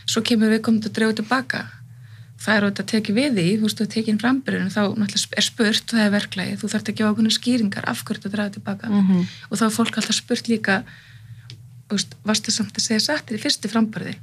[0.06, 1.62] svo kemur við komum til að drefa tilbaka.
[2.43, 4.82] Það er auðvitað að tekið við því þú veist, þú tekið inn frambyrjun þá
[5.39, 8.55] er spurt, það er verklagi, þú þarf að gefa okkur skýringar af hverju þetta draga
[8.56, 8.90] tilbaka.
[8.90, 9.27] Mhm.
[9.48, 10.82] og þá er fólk alltaf spurt líka
[11.93, 14.16] þú varstu samt að segja sattir í fyrstu frambyrði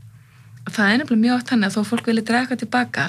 [0.65, 3.05] og það er nefnilega mjög oft hann að þó fólk vilja draga tilbaka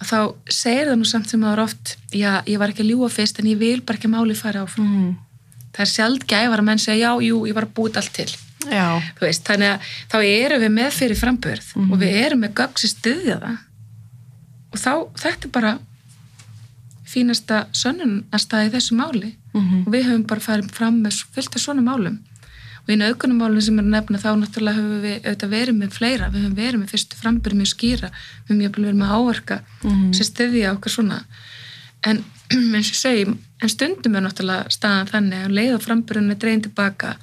[0.00, 3.08] þá segir það nú samt sem það er oft já, ég var ekki að ljúa
[3.12, 5.16] fyrst en ég vil bara ekki að máli fara áfram Mhm.
[5.72, 8.30] það er sjálf gæfar að menn segja já, jú, ég var að búið allt til
[9.20, 11.92] veist, þannig að þá erum við með fyrir frambörð Mhm.
[11.92, 13.58] og við erum með gögn sem styðja það
[14.72, 15.78] og þá, þetta er bara
[17.10, 19.86] fínasta sönnunastað í þessu máli Mhm.
[19.86, 22.18] og við höfum bara farið fram með fylgta svona málum
[22.94, 26.42] í naukunumálum sem er að nefna þá náttúrulega höfum við auðvitað verið með fleira, við
[26.44, 30.12] höfum verið með fyrstu frambyrð mjög skýra, við höfum jafnvel verið með áverka Mhm.
[30.14, 31.24] sem styðja okkar svona.
[32.04, 32.24] En
[32.74, 33.26] eins og segi
[33.62, 37.16] en stundum er náttúrulega staðan þannig að leið og frambyrðun er dregin tilbaka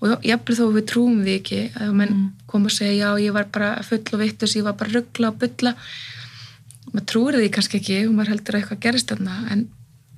[0.00, 3.48] og jafnvel þó við trúum því ekki að menn koma og segja já ég var
[3.52, 5.74] bara full og vittus, ég var bara ruggla og bylla
[6.94, 9.66] maður trúir því kannski ekki og maður heldur að eitthvað gerist þarna en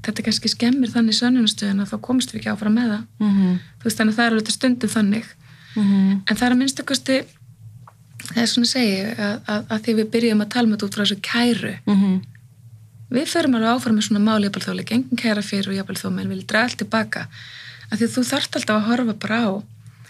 [0.04, 3.04] þetta kannski skemmir þannig sönnunastöðun að þá komst við ekki áfram með það.
[3.20, 3.52] Mhm.
[3.80, 5.26] þú veist þannig að það er alveg stundum þannig.
[5.76, 6.22] Mhm.
[6.26, 7.16] en það er að minnstakosti
[8.30, 10.86] það er svona að segja að, að, að því við byrjum að tala með þetta
[10.86, 11.74] út frá þessu kæru.
[11.86, 12.20] Mhm.
[13.10, 15.98] við förum alveg áfram með svona mál jafnvel þó leik engin kæra fyrir og jafnvel
[15.98, 17.26] þó menn vilja draga allt tilbaka.
[17.90, 19.50] Af því að þú þarft alltaf að horfa bara á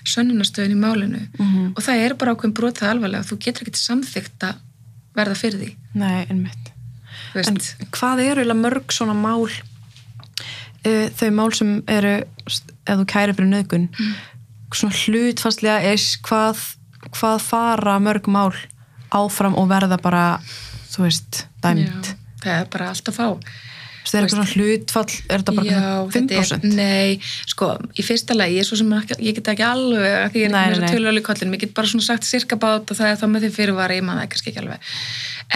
[0.05, 1.23] sönnunastöðun í málinu.
[1.39, 1.73] Mhm.
[1.77, 3.25] og það er bara ákveðin brot það alvarlega.
[3.25, 4.57] Þú getur að
[5.17, 5.71] verða fyrir því.
[5.95, 6.71] Nei, einmitt.
[7.35, 7.57] En
[7.95, 9.49] hvað eru mörg svona mál
[10.85, 13.89] þau mál sem eru ef þú kæri fyrir nöðgun
[14.75, 16.63] svona hlutfastlega er hvað,
[17.11, 18.53] hvað fara mörg mál
[19.11, 20.25] áfram og verða bara
[20.91, 25.17] þú veist, dæmt já, það er bara allt að fá veist, er eitthvað svona hlutfall,
[25.29, 26.69] er þetta bara Já, svona þetta 5%?
[26.71, 27.19] er, nei,
[27.51, 28.71] sko, í fyrsta lagi, ég,
[29.01, 31.91] ekki, ég get ekki alveg, ég er ekki með tölu í kollin, ég get bara
[31.91, 34.65] svona sagt sirka bát og það er þá með því fyrirvara, ég maður það ekki
[34.65, 34.89] alveg.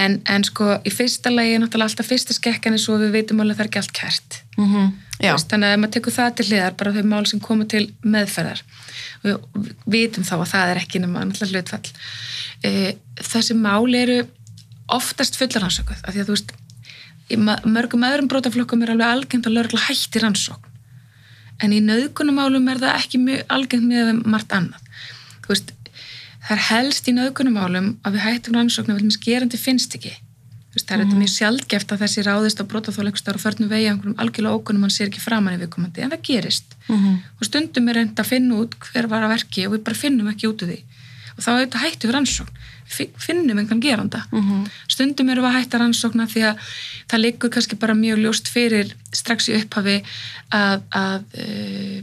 [0.04, 3.42] En, en sko, í fyrsta lagi er náttúrulega alltaf fyrsta skekkan er svo við veitum
[3.42, 4.40] alveg að það er ekki allt kært.
[4.56, 4.86] Þú Já,
[5.22, 7.84] Veist, þannig að ef maður tekur það til hliðar, bara þau mál sem koma til
[8.02, 8.62] meðferðar.
[9.22, 9.36] Við
[9.94, 11.92] vitum þá að það er ekki nema náttúrulega hlutfall.
[12.66, 12.72] E,
[13.22, 14.18] þessi mál eru
[14.94, 16.52] oftast fullaransökuð, af því að þú veist,
[17.30, 20.72] í mörgum öðrum brotaflokkum er alveg algengt að lögregla hætti rannsókn.
[21.62, 24.82] En í nauðgunumálum er það ekki algengt með margt annað.
[25.46, 25.70] Veist,
[26.44, 30.16] það er helst í nauðgunumálum að við hættum rannsókn ef við gerandi finnst ekki.
[30.84, 34.18] Veist, það er þetta mjög sjaldgeft að þessi ráðist á brotaþóleikustar og förnum vegi einhverjum
[34.20, 36.74] algjörlega ókunum hann sér ekki framan í viðkomandi, en það gerist.
[36.88, 37.14] Mhm.
[37.40, 40.28] Og stundum er reynd að finna út hver var að verki og við bara finnum
[40.28, 40.80] ekki út úr því.
[41.36, 42.56] Og þá er þetta hættu við rannsókn.
[42.94, 44.20] Fi- Finnum einhvern geranda.
[44.30, 44.66] Mhm.
[44.88, 46.58] Stundum eru við að hætta rannsókna því að
[47.08, 50.02] það liggur kannski bara mjög ljóst fyrir strax í upphafi
[50.52, 52.02] að, að uh,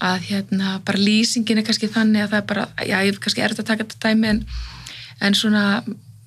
[0.00, 3.52] að hérna bara lýsingin er kannski þannig að það er bara, já ég kannski er
[3.52, 4.46] þetta að taka þetta dæmi en,
[5.20, 5.64] en svona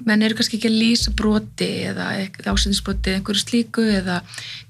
[0.04, 2.08] menn eru kannski ekki að lýsa broti eða
[2.52, 4.18] ásendisbroti eða einhverju slíku eða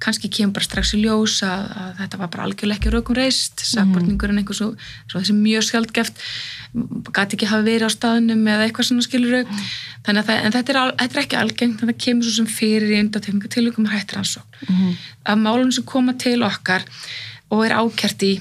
[0.04, 3.64] kannski kemur bara strax í ljós að, að þetta var bara algjörlega ekki raukum reist
[3.66, 4.68] sakbortningurinn einhver svo,
[5.10, 6.22] svo þessi mjög skjaldgeft
[7.16, 9.66] gæti ekki hafa verið á staðnum eða eitthvað svona skilur mm.
[10.06, 12.38] þannig að það, en þetta er, al, þetta er ekki algengt en það kemur svo
[12.38, 14.96] sem fyrir í undatekningu tilvíkum hættir ansókn Mhm.
[15.28, 16.86] að málun sem koma til okkar
[17.52, 18.34] og er ákert í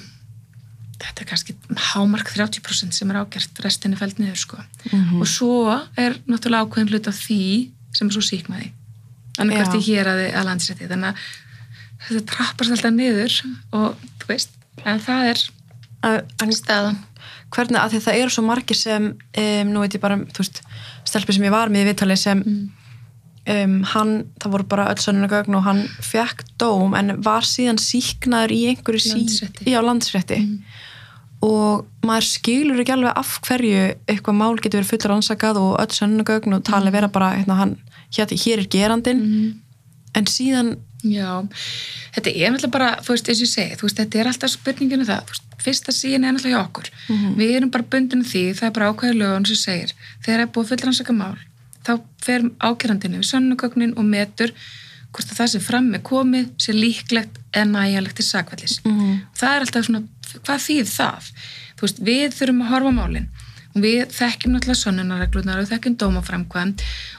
[1.02, 1.54] þetta er kannski
[1.92, 4.58] hámark 30% sem er ágert, restin er fælt niður sko.
[4.92, 5.20] Mhm.
[5.20, 5.52] og svo
[5.98, 8.70] er náttúrulega ákveðin hlut af því sem er svo síkmaði
[9.38, 11.24] annað hvert í hér að landsrétti þannig að
[12.08, 13.38] þetta trappast alltaf niður
[13.72, 14.50] og þú veist,
[14.84, 15.42] en það er
[16.02, 16.96] Að- en staðan
[17.52, 20.62] hvernig, að það eru svo margir sem um, nú veit ég bara, þú veist
[21.04, 22.70] stelpi sem ég var með í viðtali sem Mm.
[23.46, 24.10] um, hann,
[24.40, 29.00] það voru bara öll sönnunagögn og hann fekk dóm en var síðan síknaður í einhverju
[29.02, 29.64] sí, Landsrétti.
[29.70, 30.58] já, landsrétti Mm.
[31.42, 35.96] Og maður skilur ekki alveg af hverju eitthvað mál getur verið fullur ansakað og öll
[35.96, 37.76] sönnunagögn og tali vera bara hérna, hann,
[38.14, 39.52] hér, hér er gerandin mm.
[40.18, 41.42] en síðan Já,
[42.14, 44.52] þetta er náttúrulega bara, þú veist, eins og ég segi, þú veist, þetta er alltaf
[44.52, 46.90] spurninginu það, þú veist, fyrsta síðan er náttúrulega hjá okkur.
[47.08, 47.32] Mhm.
[47.40, 50.52] Við erum bara bundinu því, það er bara ákveðið lögun sem segir, þegar það er
[50.54, 51.36] búið fullrannsaka mál,
[51.82, 51.92] þá
[52.22, 54.54] fer ákjörandinu við sannugögnin og metur
[55.12, 58.78] hvort að það sem fram er komið sé líklegt eða nægjalegt til sakvallis.
[58.86, 59.18] Mhm.
[59.34, 60.06] Það er alltaf svona,
[60.40, 61.30] hvað þýð það?
[61.76, 63.30] Þú veist, við þurfum að horfa málinn
[63.72, 66.74] og við þekkjum náttúrulega sannunarreglunar og þekkjum dómaframkvæm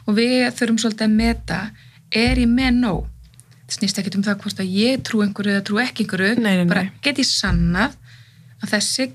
[0.06, 1.60] og við þurfum svolítið að meta,
[2.14, 3.10] er ég með nóg?
[3.64, 6.56] Það snýst ekkert um það hvort að ég trú einhverju eða trú ekki einhverju, Nei,
[6.60, 6.70] nei, nei.
[6.70, 7.96] bara get ég sannað
[8.62, 9.10] að þessi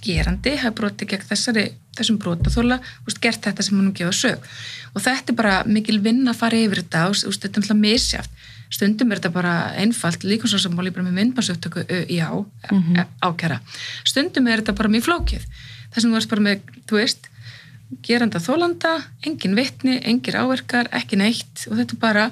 [0.00, 1.64] gerandi hafi brotið gegn þessari,
[1.98, 2.80] þessum brotaþóla
[3.20, 4.46] gert þetta sem hann gefa sög
[4.94, 8.46] og þetta er bara mikil vinn að fara yfir þetta og þetta er náttúrulega misjátt
[8.70, 12.28] stundum er þetta bara einfalt líkonsásamáli bara með myndbansöftöku já,
[12.70, 13.00] Mhm.
[13.22, 13.60] ákjara
[14.04, 15.42] stundum er þetta bara mjög flókið
[15.92, 17.28] þess að þú erst bara með, þú veist
[18.06, 22.30] geranda þólanda, engin vitni engir áverkar, ekki neitt og þetta er bara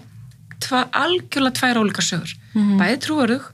[0.61, 2.79] tva, algjörlega tvær ólíkar sögur, Mhm.
[2.79, 3.53] bæði trúarug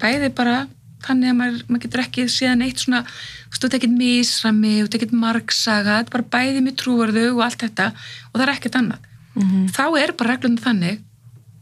[0.00, 0.66] bæði bara
[1.00, 4.88] þannig að maður, maður getur ekki séðan eitt svona þú veist, þú tekit misrami, þú
[4.88, 7.86] tekit margsaga þetta er bara bæði með trúarðu og allt þetta
[8.34, 8.98] og það er ekkert annað
[9.36, 9.68] Mhm.
[9.70, 10.98] þá er bara reglum þannig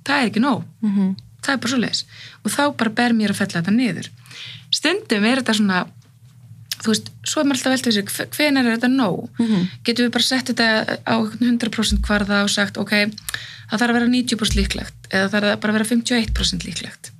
[0.08, 1.16] það er ekki nóg, Mhm.
[1.42, 2.04] það er bara svo leis
[2.44, 4.08] og þá bara ber mér að fella þetta niður.
[4.70, 5.86] Stundum er þetta svona
[6.78, 9.28] þú veist, svo er maður alltaf við sig hvenar er þetta nóg?
[9.38, 9.68] Mhm.
[9.84, 12.90] getum við bara sett þetta á einhvern 100% kvarða og sagt, ok,
[13.70, 17.10] það þarf að vera 90% líklegt eða það þarf bara að vera 51% líklegt.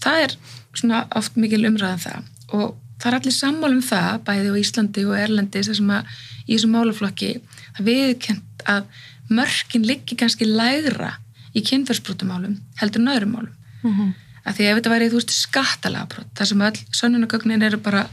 [0.00, 0.36] Það er
[0.76, 2.22] svona oft mikil umræðan það.
[2.52, 6.04] Og það er allir sammála um það bæði á Íslandi og Erlendi sem að
[6.46, 7.30] í þessum málaflokki
[7.76, 8.84] það viðkent að
[9.30, 11.16] mörkin liggi kannski lægra
[11.56, 13.52] í kynferðsbrotumálum heldur en öðrum málum
[13.82, 14.14] Mhm.
[14.46, 18.06] af því ef þetta væri, þú veist, skattalagabrot þar sem öll sönnunagögnin eru bara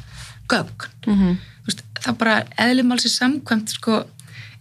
[0.48, 1.38] gögn Mhm.
[1.64, 4.06] Þú veist, það bara eðlumálsi samkvæmt sko,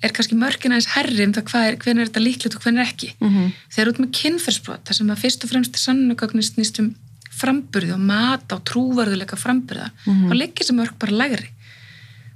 [0.03, 2.87] er kannski mörkin aðeins herri um það hvað er, hvernig er þetta líklegt og hvernig
[2.87, 3.53] ekki Mhm.
[3.71, 6.95] þegar út með kynferðsbrot þar sem að fyrst og fremst sannunagögnin snýst um
[7.31, 10.29] framburði og mat á trúvarðuleika framburða Mhm.
[10.31, 11.49] þá liggir sem mörk bara lægri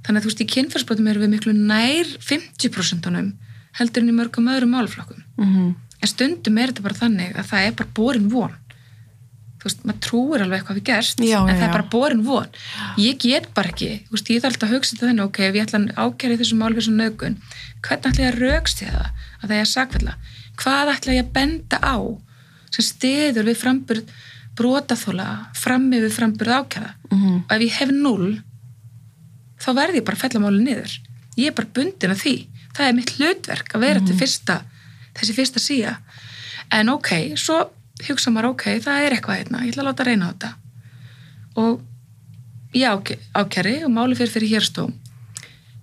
[0.03, 3.33] þannig að þú veist í kynferðsbrotum erum við miklu nær 50%
[3.79, 5.75] heldur en í mörgum öðrum málaflokkum Mhm.
[6.01, 8.55] En stundum er þetta bara þannig að það er bara borin von.
[9.57, 12.25] Þú veist, maður trúir alveg eitthvað við gerst Já, en já, það er bara borin
[12.27, 12.49] von.
[13.01, 15.57] Ég get bara ekki, þú veist, ég þarf alltaf að hugsa þetta þannig, ok, ef
[15.57, 17.39] ég ætla að ákæra í þessu mál við svona nögun,
[17.81, 20.13] hvernig ætla ég að raukst ég það, að það er sakvella
[20.57, 21.97] hvað ætla ég að benda á
[22.73, 24.15] sem stiður við framburð
[24.57, 26.93] brotaþóla, frammi við framburð ákæra?
[27.11, 27.35] Mhm.
[27.45, 28.41] og ef ég hef null
[29.61, 30.99] þá verð ég bara að fella máli niður.
[31.37, 32.47] Ég er bara bundin af því.
[32.73, 34.61] Það er mitt hlutverk að vera til fyrsta
[35.19, 35.97] þessi fyrsta síða
[36.77, 37.59] en ok, svo
[38.07, 40.51] hugsa maður ok, það er eitthvað hérna, ég ætla að láta reyna á þetta
[41.57, 41.81] og
[42.77, 44.93] ég ák ákæri og máli fyrir fyrir hérstóm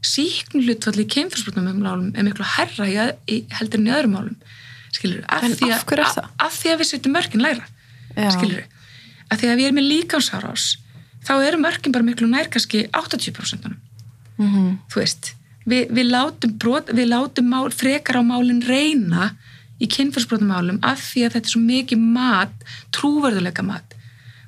[0.05, 2.97] síknu hlutfalli í kemfyrsbrotnum um málum er miklu herra í,
[3.33, 4.37] í, heldur en í öðrum málum
[4.95, 6.29] skilur, af, því af að, af, það?
[6.47, 7.65] af því að við setjum mörkin lægra
[8.15, 8.31] Já.
[8.37, 8.67] skilur
[9.33, 10.67] að því að við erum með líkansárás
[11.25, 13.75] þá eru mörkin bara miklu nær kannski 80%
[14.35, 14.79] Mhm.
[14.91, 15.29] þú veist,
[15.67, 19.31] við, við látum brot, við látum mál, frekar á málin reyna
[19.81, 22.55] í kynfærsbrotumálum af því að þetta er svo mikið mat
[22.95, 23.95] trúverðuleika mat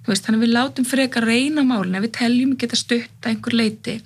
[0.06, 3.32] veist, þannig að við látum frekar reyna á málin ef við teljum geta stutt að
[3.32, 3.96] einhver leiti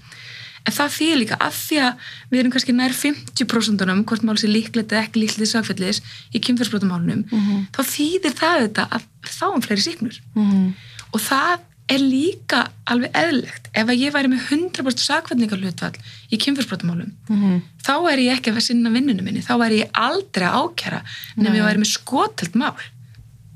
[0.60, 4.36] en það þýðir líka af því að við erum kannski nær 50% um hvort mál
[4.40, 6.00] sé líklegt eða ekki líklegt sagfællis
[6.36, 7.66] í kynfærsbrotumálunum Mhm.
[7.72, 10.74] þá þýðir það þetta að við fáum fleiri síknur Mhm.
[11.12, 11.58] og það
[11.90, 15.96] er líka alveg eðlilegt ef að ég væri með 100% sakvætningarhlutfall
[16.30, 17.60] í kynfyrsbrotamálum Mhm.
[17.82, 21.02] þá er ég ekki að vera sinna vinnunum minni þá er ég aldrei að ákjara
[21.36, 21.68] nefnum ég Nei.
[21.68, 22.76] væri með skotelt mál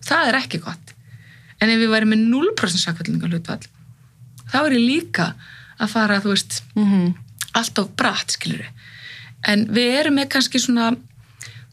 [0.04, 0.94] það er ekki gott
[1.60, 3.66] en ef ég væri með 0% sakvætningarhlutfall
[4.50, 5.34] þá er ég líka
[5.80, 7.14] að fara þú veist Mhm.
[7.54, 8.66] allt of bratt, skilur.
[9.44, 10.96] En við erum með kannski svona,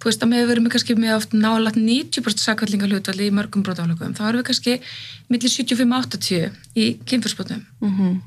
[0.02, 3.62] þú veist, að við erum með kannski með oft nálat 90% sakvætlinga hlutvalli í mörgum
[3.66, 4.80] brotaflökum, þá erum við kannski
[5.30, 8.22] millir 75-80 í kynfyrsbrotum Mhm.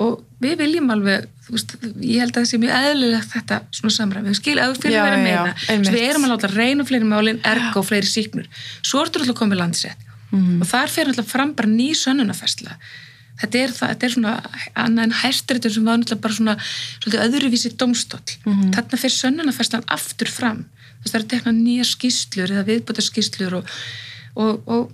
[0.00, 3.92] og við viljum alveg, þú veist, ég held að það sé mjög eðlilegt þetta svona
[3.98, 5.86] samræmi, skil, að þú fyrir að vera að meina, einmitt.
[5.90, 8.46] svo við erum að láta reyna á fleiri málin, ergo fleiri síknur,
[8.82, 10.00] svo ertu alltaf komið landsrétt
[10.32, 10.62] Mhm.
[10.62, 12.76] og þar fer alltaf fram bara ný sönnunafærsla
[13.40, 14.32] þetta er, það, þetta er svona
[14.76, 16.56] annað en hæsturitur sem var náttúrulega bara svona
[17.00, 18.70] svolítið öðruvísi domstóll Mhm.
[18.72, 20.64] þarna fyrir sönnunarfærslan aftur fram
[21.06, 23.70] það eru tekna nýja skýslur eða viðbúta skýslur og,
[24.36, 24.90] og, og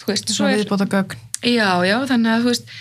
[0.00, 2.74] þú veist, svo viðbóta gögn já, já, þannig að þú veist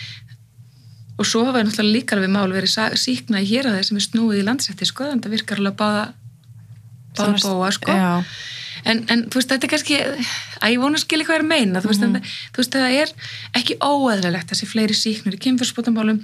[1.14, 4.06] og svo hafa náttúrulega líka við mál verið síkna í hér að þeir sem er
[4.08, 6.04] snúið í landsætti sko, þannig að það virkar alveg báða
[7.14, 7.92] báða Þannig- bóa sko.
[7.94, 8.14] Já,
[8.86, 9.98] en, en þú veist, þetta er kannski
[10.64, 11.82] að ég vona að skilja hvað er að meina.
[11.84, 13.14] Þú veist, mm þú veist, það er
[13.60, 16.20] ekki óæðilegt að sé fleiri síknur í kynfyrspotamálum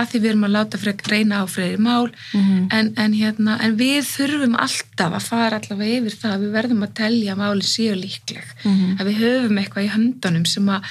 [0.00, 2.10] að því við erum að láta frek reyna á fleiri mál.
[2.34, 2.66] Mhm.
[2.72, 6.94] en, en, hérna, en við þurfum alltaf að fara allavega yfir það við verðum að
[6.94, 8.96] telja að málin séu líkleg Mhm.
[9.00, 10.82] að við höfum eitthvað í höndunum sem að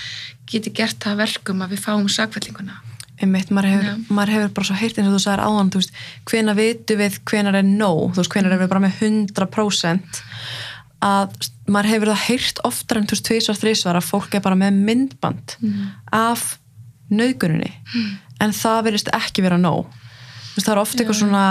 [0.47, 2.79] geti gert það að verkum að við fáum sakfællinguna
[3.23, 3.95] einmitt, maður hefur, Já.
[4.09, 5.91] maður hefur bara svo heyrt eins og þú sagðir áðan, þú veist,
[6.27, 10.21] hvena vitu við hvenar er nóg, þú veist, hvenar er við bara með 100%
[11.03, 11.35] að
[11.67, 14.77] maður hefur það heyrt oftar en þú veist, tvisvar, þrisvar að fólk er bara með
[14.87, 15.55] myndband
[16.15, 16.57] af
[17.11, 17.71] nöðguninni
[18.41, 19.85] en það verðist ekki vera nóg.
[19.87, 21.45] Þú veist, það er ofta eitthvað svona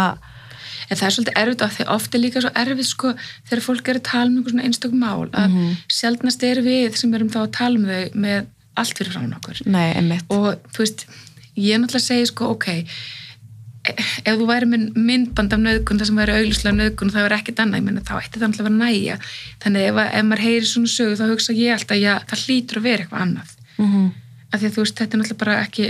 [0.93, 3.11] En það er svolítið erfitt af því oft er líka svo erfitt sko
[3.49, 5.77] þegar fólk er að tala um einhver svona einstök mál að Mhm.
[5.89, 8.47] sjaldnast er við sem erum þá að tala um þau með
[8.77, 9.63] allt fyrir frá okkur.
[9.67, 11.07] nei, einmitt, Og þú veist,
[11.57, 12.85] ég náttúrulega segi sko, ok, e-
[13.83, 17.39] ef þú væri með myndband af nöðgun það sem væri auglýslega nöðgun og það væri
[17.41, 19.17] ekkert annað, ég menna þá ætti það náttúrulega að vera næja.
[19.65, 22.87] Þannig ef, ef maður heyri svona sögu þá hugsa ég alltaf, já, það hlýtur að
[22.89, 23.55] vera eitthvað annað.
[23.79, 24.11] mm
[24.53, 25.85] Af því að þú veist, þetta er náttúrulega bara ekki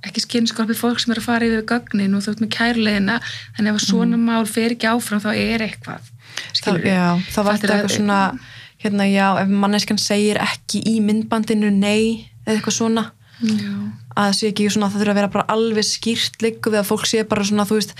[0.00, 3.16] ekki skynskorpi fólk sem er að fara yfir gögnin og þú veist með kærleina
[3.58, 6.06] þannig ef svona mál fer ekki áfram þá er eitthvað
[6.56, 7.02] skilur já,
[7.34, 8.20] það var Fattar alltaf að- eitthvað svona
[8.80, 13.04] hérna, já, ef manneskan segir ekki í myndbandinu nei, eða eitthvað svona.
[13.44, 13.74] Já,
[14.20, 16.90] að það sé ekki svona, það þurfa að vera bara alveg skýrt líku við að
[16.90, 17.94] fólk sé bara svona, þú veist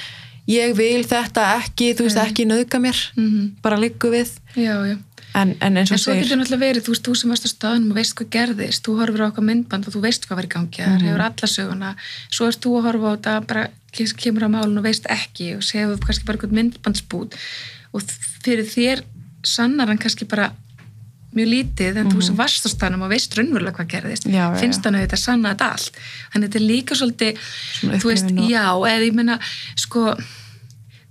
[0.51, 4.35] ég vil þetta ekki, þú veist, ekki nauðga mér, mm bara líku við.
[4.57, 4.97] Já, já.
[5.39, 7.47] En, en eins En og svo segir getur náttúrulega verið, þú veist, þú sem varst
[7.47, 10.41] á staðnum og veist hvað gerðist, þú horfir á okkar myndband og þú veist hvað
[10.41, 11.91] var í gangi, það hefur alla söguna.
[12.35, 13.63] Svo erst þú að horfa á þetta bara
[13.95, 17.39] kemur á málun og veist ekki og þú kannski bara eitthvað myndbandsbút
[17.95, 18.11] og
[18.43, 19.05] fyrir þér
[19.47, 20.51] sannar hann kannski bara
[21.37, 24.35] mjög lítið en þú sem varst á staðnum og veist raunverulega hvað gerðist, Mhm.
[24.35, 25.97] Já, já, finnst hann að þetta sanna þetta allt,
[26.33, 27.33] þannig að þetta er líka svolítið
[28.03, 29.39] þú veist, og- já, eða ég meina
[29.77, 30.17] sko,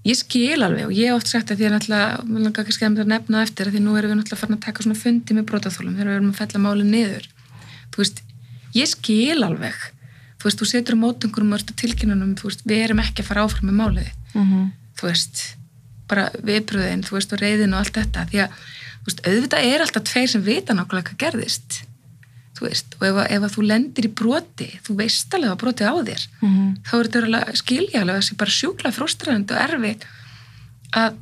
[0.05, 2.85] ég skil alveg og ég hef oft sagt að því að náttúrulega, mér langar kannski
[2.87, 5.45] að nefna eftir að því nú erum við náttúrulega farin að taka svona fundi með
[5.49, 7.25] brotaþólum þegar við erum að fella málið niður.
[7.91, 8.21] Þú veist,
[8.75, 9.75] ég skil alveg.
[10.39, 13.43] Þú veist, þú setur á mótungurum og tilkynunum, þú veist, við erum ekki að fara
[13.43, 15.55] áfram með málið, mm þú veist
[16.09, 18.49] bara viðbröðin, þú veist, og reyðin og allt þetta, því að,
[18.99, 21.79] þú veist, auðvitað er alltaf tveir sem vita nákvæmlega hvað gerðist.
[22.59, 25.61] Þú veist, og ef, að- ef að þú lendir í broti, þú veist alveg að
[25.63, 26.69] broti á þér -hmm.
[26.83, 30.03] þá er þetta alveg skiljaðlega þessi bara sjúkla frustrandi og erfitt
[30.91, 31.15] að,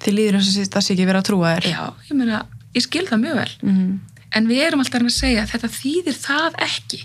[0.00, 1.64] þið líður eins og sé- það sé ekki verið að trúa þér.
[1.70, 4.00] Já, ég meina ég skil það mjög vel, mm
[4.34, 7.00] en við erum alltaf að að segja að þetta þýðir það ekki.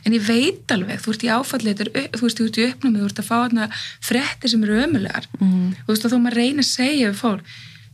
[0.00, 3.08] En ég veit alveg, þú ert í er, þú veist, þú ert í uppnámið, þú
[3.10, 3.66] ert að fá þarna
[4.00, 5.74] fréttir sem eru ömulegar -hmm.
[5.84, 7.42] þú veist, og þó maður reynir að segja við fólk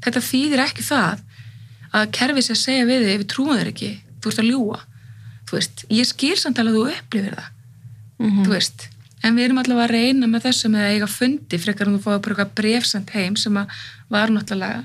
[0.04, 1.22] þetta þýðir ekki það
[1.96, 3.90] að kerfi sér að segja við þig ef við trúum þér ekki,
[4.20, 4.80] þú ert að ljúa
[5.46, 7.50] þú veist, ég skil samt alveg að þú upplifir það.
[8.18, 8.88] Þú veist
[9.26, 12.02] en við erum allavega að reyna með þessu með að eiga fundi frekar en þú
[12.04, 13.78] fáið bara eitthvað brefsend heim sem að
[14.12, 14.84] var náttúrulega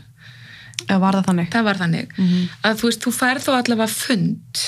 [0.88, 1.50] eða var það þannig?
[1.54, 2.14] Það var þannig.
[2.18, 2.46] Mhm.
[2.66, 4.64] að þú veist, þú færð þó allavega fund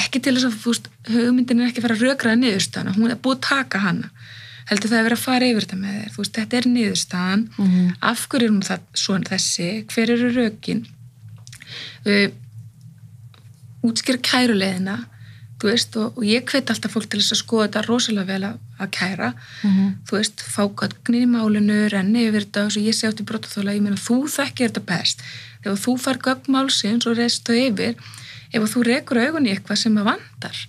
[0.00, 3.10] ekki til þess að þú veist, hugmyndin er ekki að fara að rökraða niðurstaðana hún
[3.10, 4.10] er búið að taka hana
[4.70, 6.16] heldur það að vera að fara yfir þetta með þér?
[6.16, 7.44] Veist, þetta er niðurstaðan.
[7.58, 7.92] Mhm.
[8.10, 9.70] af hverju er hún það, svona þessi?
[9.90, 10.84] Hver eru rökin?
[12.06, 12.28] Uh,
[13.86, 14.98] útskýra kæruleðina
[15.60, 18.46] þú veist, og, og ég hveit alltaf fólk til þess að skoða þetta rosalega vel
[18.48, 19.28] að, að kæra.
[19.66, 19.92] Mhm.
[20.08, 23.28] þú veist, fá gögnin í málinu renni yfir þetta og svo ég sé átt í
[23.28, 25.24] brotaþóla ég meina þú þekkir þetta best.
[25.60, 27.94] Þegar þú far gögn málsins og reist þau yfir
[28.50, 30.62] ef þú rekur augun í eitthvað sem að vandar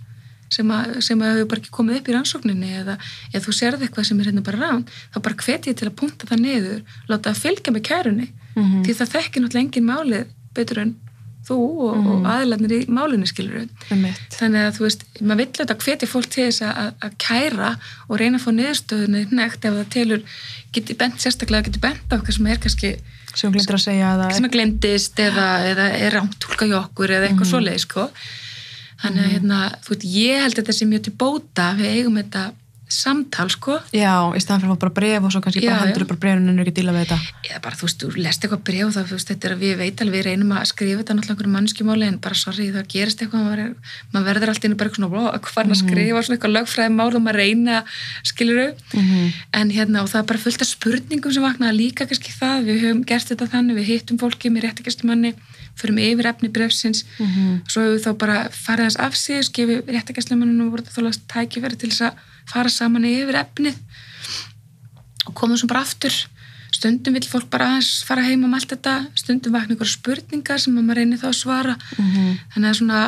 [0.51, 2.97] sem að, sem að hefur bara ekki komið upp í rannsókninni eða
[3.31, 4.83] ef þú sérð eitthvað sem er hérna bara rán
[5.13, 8.83] þá bara hveti ég til að punta það niður láta það fylgja með kærunni Mhm.
[8.83, 10.25] því það þekkir náttúrulega engin málið
[10.55, 10.95] betur en
[11.47, 12.09] þú og, mm.
[12.11, 13.63] og aðlarnir í málinu skilur
[14.35, 17.71] þannig að þú veist, maður vill þetta hvetja fólk til þess að, að kæra
[18.07, 20.21] og reyna að fá niðurstöðunni nekt ef það telur
[20.75, 22.93] geti bent, sérstaklega geti bent á eitthvað sem er kannski
[23.31, 23.63] sem að
[24.03, 27.51] að sem að glendist eða, eða er rámtúlka hjá okkur eða eitthvað mm.
[27.55, 28.07] svoleið sko.
[29.01, 32.19] Þannig að hérna, þú veit, ég held að þetta sé mjög til bóta við eigum
[32.21, 32.43] þetta
[32.91, 33.77] samtal sko.
[33.95, 36.19] Já, í staðan fyrir að fá bara bref og svo kannski Já, bara hendur bara
[36.23, 37.18] brefinu en er ekki díla við þetta.
[37.49, 39.61] Eða bara þú veist, þú lest eitthvað bref og það, þú veist, þetta er að
[39.63, 42.88] við veit alveg, við reynum að skrifa þetta náttúrulega einhverju mannskjumáli en bara sorry, það
[42.91, 43.76] gerist eitthvað maður,
[44.13, 46.23] maður verður alltaf inn bara eitthvað svona "Vá, hvað er að skrifa?
[46.26, 47.84] Svona eitthvað lögfræði mál og maður reyna,
[48.23, 49.34] skiluru Mhm.
[49.53, 52.81] en hérna, og það er bara fullt af spurningum sem vaknaða líka kannski það, við
[52.84, 55.34] höfum gert þetta þannig, við hittum fólki með réttakestum manni,
[55.77, 57.61] förum yfir efni brefsins Mhm.
[57.68, 61.77] svo hefur þá bara farið hans af sig skefið réttakæslemanninu og voru það þólaðast tækifæri
[61.77, 62.13] til þess að
[62.51, 63.79] fara saman yfir efnið
[65.27, 66.13] og komum svo bara aftur.
[66.71, 70.77] Stundum vill fólk bara aðeins fara heim um allt þetta, stundum vakna ykkur spurningar sem
[70.77, 71.75] að maður reynir þá að svara.
[71.97, 72.39] Mhm.
[72.55, 73.01] þannig að svona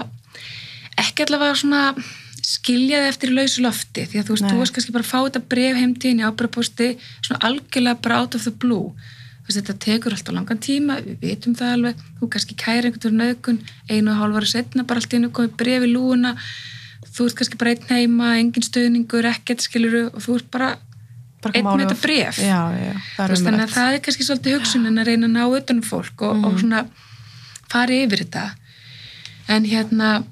[0.99, 1.81] ekki allavega svona
[2.43, 4.51] skiljaði eftir í lausu lofti því að þú veist, Nei.
[4.51, 6.87] þú veist kannski bara fá þetta bref heimtíðin í ábyrðaposti
[7.23, 8.91] svona algjörlega bara out of the blue.
[9.47, 13.21] Veist, þetta tekur alltaf langan tíma við vitum það alveg, þú kannski kæri einhvern veginn
[13.23, 13.59] nöðgun,
[13.89, 16.35] einu og hálf ára setna bara allt einu komið bref í lúuna
[17.13, 20.71] þú ert kannski bara einn heima, engin stöðningur ekkert skiluru og þú ert bara
[21.43, 24.53] Bara einn með þetta bréf Já, já, Þú veist, þannig að það er kannski svolítið
[24.57, 26.45] hugsunin að reyna að ná utanum fólk og, Mhm.
[26.45, 26.85] og svona
[27.69, 28.43] fara yfir þetta
[29.49, 30.23] en hérna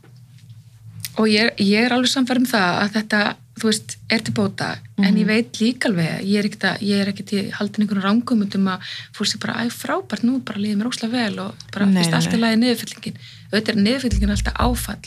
[1.20, 3.20] og ég, ég er alveg samfærum það að þetta,
[3.60, 5.18] þú veist, er til bóta en Mhm.
[5.20, 8.80] ég veit líka alveg ég er ekkert ég er ekkert í haldin einhvern rángumundum að
[9.12, 12.14] fólk sé bara, æ, frábært, nú bara líður mér óslega vel og bara fyrst nei,
[12.22, 12.40] alltaf nei.
[12.40, 13.18] lagi niðurfyllingin
[13.52, 15.06] auðvitað er niðurfyllingin alltaf áfall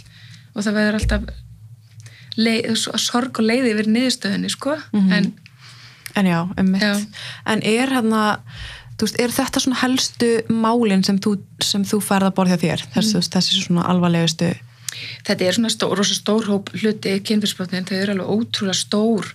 [0.54, 1.22] og það verður alltaf
[3.00, 5.12] sorg og leiði yfir niðurstöðinni, sko Mhm.
[5.12, 5.32] en
[6.16, 7.06] En já, um Já.
[7.44, 8.38] En er hérna,
[9.00, 12.84] veist, er þetta svona helstu málin sem þú, sem þú færð að borða þér?
[12.94, 13.30] Þessi, mm.
[13.34, 14.54] þessi svona alvarlegustu
[15.26, 19.30] þetta er svona stór, rosa stór hóp hluti kynfyrsbrotnin, þau eru alveg ótrúlega stór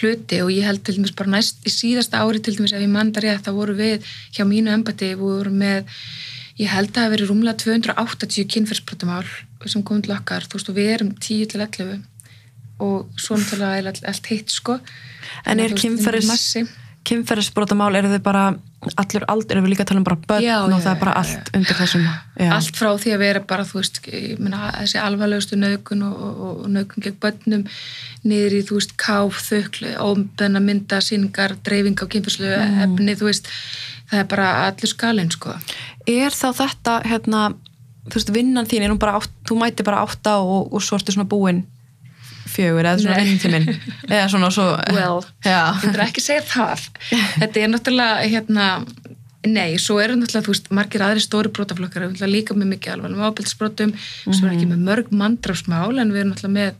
[0.00, 2.92] hluti og ég held til dæmis bara næst í síðasta ári til dæmis ef ég
[2.92, 5.90] manda rétt þá voru við hjá mínu embati við vorum með,
[6.60, 9.26] ég held að það verið rúmlega 280 kynfyrsbrotamál
[9.66, 12.00] sem komum til okkar, þú veist og við erum 10 til 11
[12.82, 14.78] og svo náttúrulega allt, heitt sko.
[15.46, 15.74] En er
[17.02, 18.44] kynferðisbrotamál, eru þau bara
[18.98, 21.00] allur aldur, erum við líka að tala um bara börn Já, og já, það er
[21.00, 22.48] bara já, allt undir þessum já.
[22.56, 24.00] allt frá því að vera bara þú veist,
[24.42, 27.64] meina þessi alvarlegustu nögun og, og, og nögun gegn börnum
[28.26, 33.50] niður í þú veist káf, þökli, óbenna mynda síningar, dreifing á kynfyrslu efni, þú veist,
[34.10, 35.54] það er bara allur skalinn sko.
[36.10, 37.44] Er þá þetta, hérna
[38.08, 40.98] þú veist, vinnan þín, er hún bara átt, þú mæti bara átta og, og svo
[40.98, 41.62] ertu svona búin
[42.52, 43.28] fjögur eða svona Nei.
[43.30, 43.68] vinntíminn
[44.08, 46.86] eða svona svo well, ég þarf ekki að segja það.
[47.40, 48.68] Þetta er náttúrulega hérna
[49.42, 53.24] Nei, svo eru náttúrulega, þú veist, margir aðri stóri náttúrulega líka með mikið alveg með
[53.26, 53.94] ábyrðsbrotum,
[54.28, 56.76] svo er ekki með mörg mandrafsmál, en við erum náttúrulega með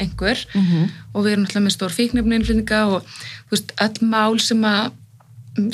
[0.00, 0.40] einhver.
[0.56, 0.86] Mhm.
[1.12, 4.92] og við erum náttúrulega með stór fíknefninnflýninga og þú veist, öll mál sem að
[5.58, 5.66] þú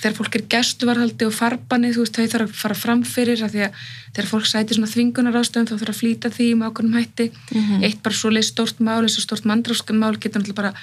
[0.00, 3.54] þegar fólk er gæstuvarhaldi og farbanni, þú veist, þau þarf að fara fram fyrir að
[3.54, 3.80] því að
[4.14, 7.26] þegar fólk sæti svona þvingunar ástöðum þá þarf að flýta því með ákveðnum hætti.
[7.82, 10.74] Eitt bara svo leið stórt mál eins og stórt mandrafskan mál getur náttúrulega bara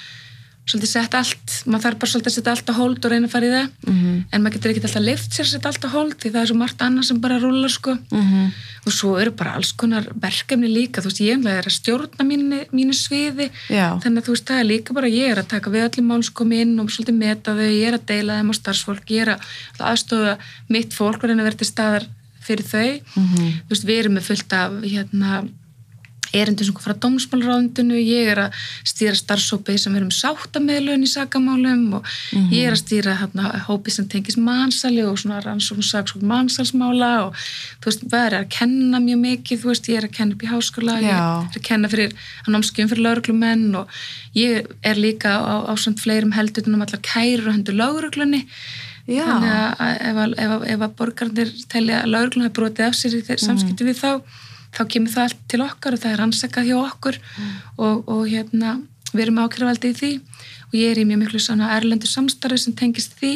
[0.69, 3.31] svolítið sett allt, maður þarf bara svolítið að setja allt á hold og reyna að
[3.33, 4.25] fara í það Mhm.
[4.31, 6.47] en maður getur ekkert alltaf leift sér að setja allt á hold því það er
[6.51, 8.51] svo margt annað sem bara rúlar sko Mhm.
[8.85, 12.69] og svo eru bara alls konar verkefni líka, þú veist, ég er að stjórna mínu,
[12.71, 13.99] mínu sviði Já.
[13.99, 16.23] þannig að þú veist, það er líka bara ég er að taka við öllum mál
[16.23, 19.35] sko inn og svolítið meta þau ég er að deila þeim á starfsfólk, ég er
[19.35, 19.41] að
[19.79, 20.37] aðstofa
[20.69, 22.05] mitt fólk og reyna að vera til staðar
[22.41, 23.53] fyrir þau, Mhm.
[23.65, 25.49] þú veist, við erum með fullt af hérna
[26.33, 31.09] erindum sem kom frá dómsmálráðundinu, ég er að stýra starfsópi sem er um sáttameðlun í
[31.11, 32.05] sakamálum og
[32.53, 37.35] ég er að stýra hérna, hópi sem tengis mannsali og svona rannsókn saksókn mannsalsmála og
[37.81, 40.51] þú veist, er að kenna mjög mikið, þú veist, ég er að kenna upp í
[40.51, 41.19] háskóla, ég Já.
[41.49, 42.13] er að kenna fyrir
[42.45, 43.99] að námskeiðum fyrir lauruglumenn og
[44.37, 48.45] ég er líka á, á samt fleirum heldutunum allar kærur og hendur lauruglunni
[49.09, 49.25] Já.
[49.25, 53.23] þannig að ef, að- að- að borgarnir telja að lauruglun er brotið af sér í
[53.27, 54.11] þeir samskipti við þá
[54.71, 57.17] þá kemur það allt til okkar og það er rannsakað hjá okkur
[57.77, 58.77] og, og hérna
[59.11, 60.11] við erum ákjörvaldi í því
[60.71, 63.33] og ég er í mjög miklu svona erlendu samstarfi sem tengist því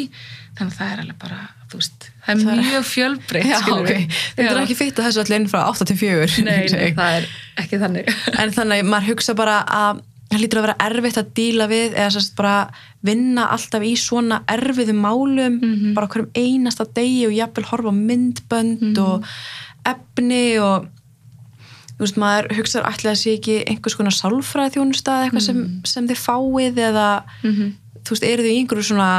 [0.56, 1.40] þannig að það er alveg bara
[1.72, 3.96] þú veist, það er Það mjög fjölbreytt Já, skilurðu.
[4.00, 4.18] ok.
[4.38, 6.28] Þetta er ekki fyrst að þessu allir inn frá 8 til 4.
[6.46, 7.28] nei, nei, það er
[7.66, 8.12] ekki þannig
[8.46, 10.00] En þannig að maður hugsa bara að
[10.32, 12.56] það lítur að vera erfitt að díla við eða sérst bara
[13.06, 15.92] vinna alltaf í svona erfiðum málum Mhm.
[15.98, 18.98] bara hverjum einasta degi og jafnvel horfa myndbönd Mhm.
[19.04, 19.26] og
[19.86, 20.88] efni og
[21.96, 25.86] þú veist, maður hugsa ætla að sé ekki einhvers konar sálfræði þjónustað eitthvað sem, Mhm.
[25.86, 27.08] sem þið fáið eða
[28.06, 29.10] þú veist, eru þið í einhverju svona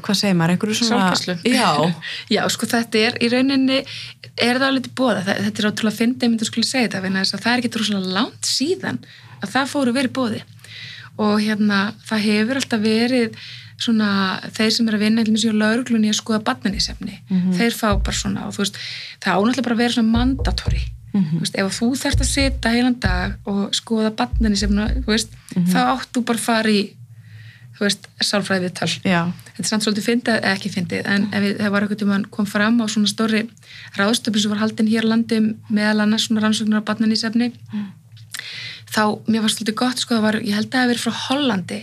[0.00, 1.34] hvað segir maður, einhverju svona Sálgæslu.
[1.44, 1.70] Já,
[2.34, 3.80] Já, sko þetta er í rauninni
[4.40, 7.02] er það alveg til bóða, þetta er ótrúlega fyndið, ég myndi að skulle segja þetta,
[7.04, 8.98] vegna þess að það er ekki rosalega langt síðan
[9.42, 10.40] að það fóru verið bóði
[11.20, 13.36] og hérna það hefur alltaf verið
[13.80, 14.08] svona
[14.56, 17.18] þeir sem er að vinna eins og lauruglunni að skoða badmennisefni,
[17.58, 18.80] þeir fá bara svona og þú veist,
[19.20, 23.50] það ánáttúrulega bara vera svona mandatori, þú veist, ef þú þarft að sita heilan dag
[23.50, 25.36] og skoða badmennisefni, þú veist,
[25.72, 26.82] þá átt þú bara að fara í
[27.80, 31.72] sálfræði viðtal já, þetta er samt svolítið fyndið, eða ekki fyndið en ef við, það
[31.72, 33.40] var eitthvað tíma kom fram á svona stóri
[33.96, 35.38] ráðstöfn sem var haldin hér á landi
[35.70, 37.48] meðal annars svona rannsóknar á barnanísefni
[38.92, 41.24] þá, mér var svolítið gott sko, það var, ég held að það hefur verið frá
[41.24, 41.80] Hollandi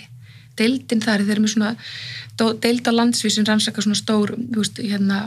[0.57, 1.75] deildin þar, þeir eru með svona
[2.37, 5.23] deild á landsvísin rannsaka svona stór veist, hérna,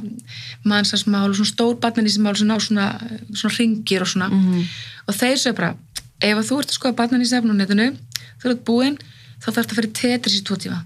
[0.64, 2.86] mannsansmál og svona stór barnanísimál sem ná svona,
[3.34, 4.28] svona ringir og svona.
[4.30, 4.64] Mhm.
[5.08, 5.74] og þeir segja bara,
[6.22, 7.96] ef þú ert að skoða barnanísefn á netinu,
[8.42, 8.98] þú ert búinn
[9.40, 10.84] þá þarf þetta að fyrir tetris í tvo tíma.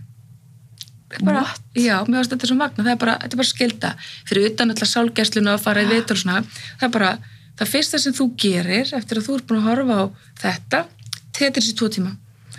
[1.23, 1.45] Bara,
[1.79, 3.91] já, mér varst þetta svo magna, það er bara, þetta er bara skilda
[4.27, 6.41] fyrir utan alltaf sálgæsluna að fara í vitur og svona,
[6.81, 7.11] það er bara,
[7.59, 10.05] það fyrsta sem þú gerir eftir að þú ert búin að horfa á
[10.43, 10.81] þetta,
[11.39, 12.17] tetris í tvo tíma.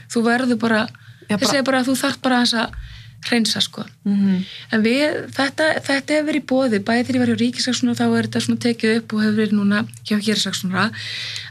[0.07, 0.86] Þú verður bara,
[1.30, 2.77] Já, þeir bara- að þú þarf bara aðeins að
[3.26, 3.81] hreinsa sko.
[4.06, 4.45] Mhm.
[4.72, 8.27] en við, þetta, þetta hefur verið bóði bæði þegar ég var hjá ríkisaksónu þá er
[8.27, 10.84] þetta svona tekið upp og hefur verið núna hjá hérasaksónura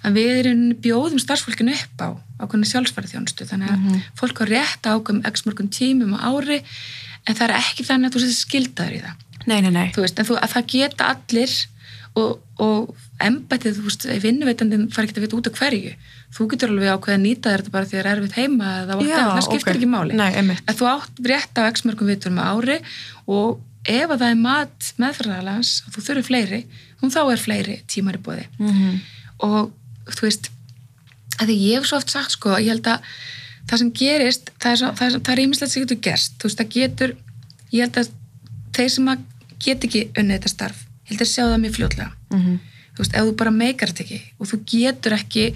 [0.04, 2.08] en við erum bjóðum starfsfólkinu upp á
[2.44, 6.60] ákveðinu sjálfsfæri þjónustu þannig að fólk á rétt ákveðum x mörgum tímum á ári
[7.26, 9.16] en það er ekki þannig að þú setur skildaður í það.
[9.46, 9.88] Nei, nei, nei.
[9.96, 11.52] þú veist, en þú, að það geta allir
[12.14, 15.94] og, og embættið, þú veist, vinnuveitandinn fara ekki að vita út af hverju
[16.34, 18.70] þú getur alveg ákveð að nýta þér þetta bara því að það er erfitt heima
[18.82, 19.76] eða whatever, það skiptir ok.
[19.78, 22.78] ekki máli Nei, að þú átt rétt á x mörgum vitur með ári
[23.30, 26.60] og ef að það er mat meðferðaralans að þú þurfi fleiri,
[27.02, 28.98] hún þá er fleiri tímar í bóði Mhm.
[29.44, 29.72] og
[30.10, 30.50] þú veist
[31.38, 33.00] að því ég hef svo oft sagt sko ég held að
[33.68, 37.14] það sem gerist það er, ímislegt sem getur gerst þú veist það getur,
[37.72, 38.10] ég held að
[38.76, 39.22] þeir sem að
[39.64, 42.58] get ekki unnið þetta starf ég held að sjá það mjög fljótlega Mhm.
[42.94, 45.46] þú veist, ef þú bara meikar þetta ekki og þú getur ekki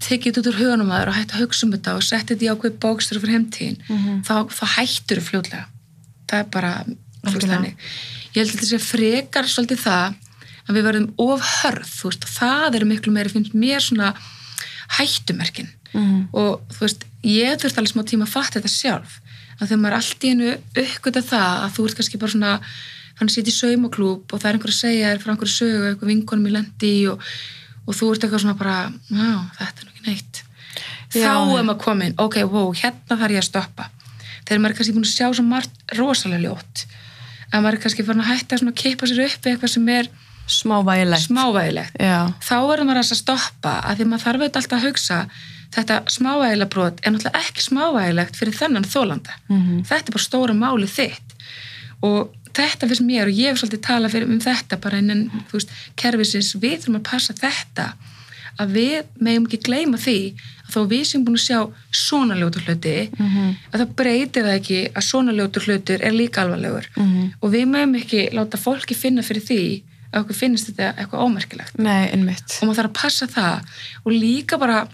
[0.00, 2.46] tekið þetta út úr hugunum aður og hægt að hugsa um þetta og setja þetta
[2.46, 4.22] í ákveð bókstur fyrir heimtíðin, Mhm.
[4.24, 5.66] þá, þá hættur þú fljótlega
[6.30, 6.72] það er bara
[7.24, 7.74] þannig.
[8.34, 10.14] ég held að þetta sé frekar svolítið það
[10.68, 14.14] að við verðum of hörð þú veist, það er miklu meiri finnst mér svona
[14.98, 16.28] hættumerkin Mhm.
[16.32, 19.20] og þú veist, ég þurft alveg smá tíma að fatta þetta sjálf
[19.60, 22.60] að þegar maður allt í einu uppgöta það að þú ert kannski bara svona
[23.20, 26.10] að sitja í saumaklúb og það er einhver að segja þér frá einhverju sögu, eitthvað
[26.12, 27.20] vinkonum í lendi og,
[27.86, 28.76] og þú ert eitthvað svona bara
[29.58, 30.42] þetta er ekki neitt.
[31.14, 33.88] Já, þá er maður komin, ok, wow, hérna þarf ég að stoppa.
[34.46, 36.84] Þegar maður er kannski búin að sjá svo margt rosalega ljótt
[37.50, 40.08] að maður er kannski farin að hætta að kippa sér upp eitthvað sem er
[40.50, 41.26] Smávægilegt.
[41.28, 41.96] smávægilegt
[42.42, 45.18] þá verður maður að stoppa að því maður þarf auðvitað alltaf að hugsa
[45.74, 49.82] þetta smávægilega brot er náttúrulega ekki smávægilegt fyrir þennan þólanda Mhm.
[49.86, 51.34] þetta er bara stóra máli þitt.
[52.02, 52.30] Og
[52.60, 55.70] þetta finnst mér og ég hef svolítið talað fyrir um þetta bara innan þú veist,
[55.96, 57.92] kerfisins, við þurfum að passa þetta
[58.60, 60.16] að við megum ekki gleyma því
[60.66, 61.60] að þó við sem búin að sjá
[61.96, 63.56] svona ljótu hluti Mhm.
[63.72, 66.86] að það breytir það ekki að svona ljótu hlutur er líka alvarlegur.
[66.96, 67.32] Mhm.
[67.42, 69.82] og við megum ekki láta fólki finna fyrir því
[70.12, 71.78] að okkur finnst þetta eitthvað ómerkilegt.
[71.78, 73.60] Nei, og maður þarf að passa það.
[74.04, 74.88] Og líka bara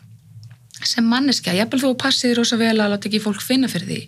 [0.85, 4.01] sem manneskja, jafnvel þú passið þér rosa vel að láta ekki fólk finna fyrir því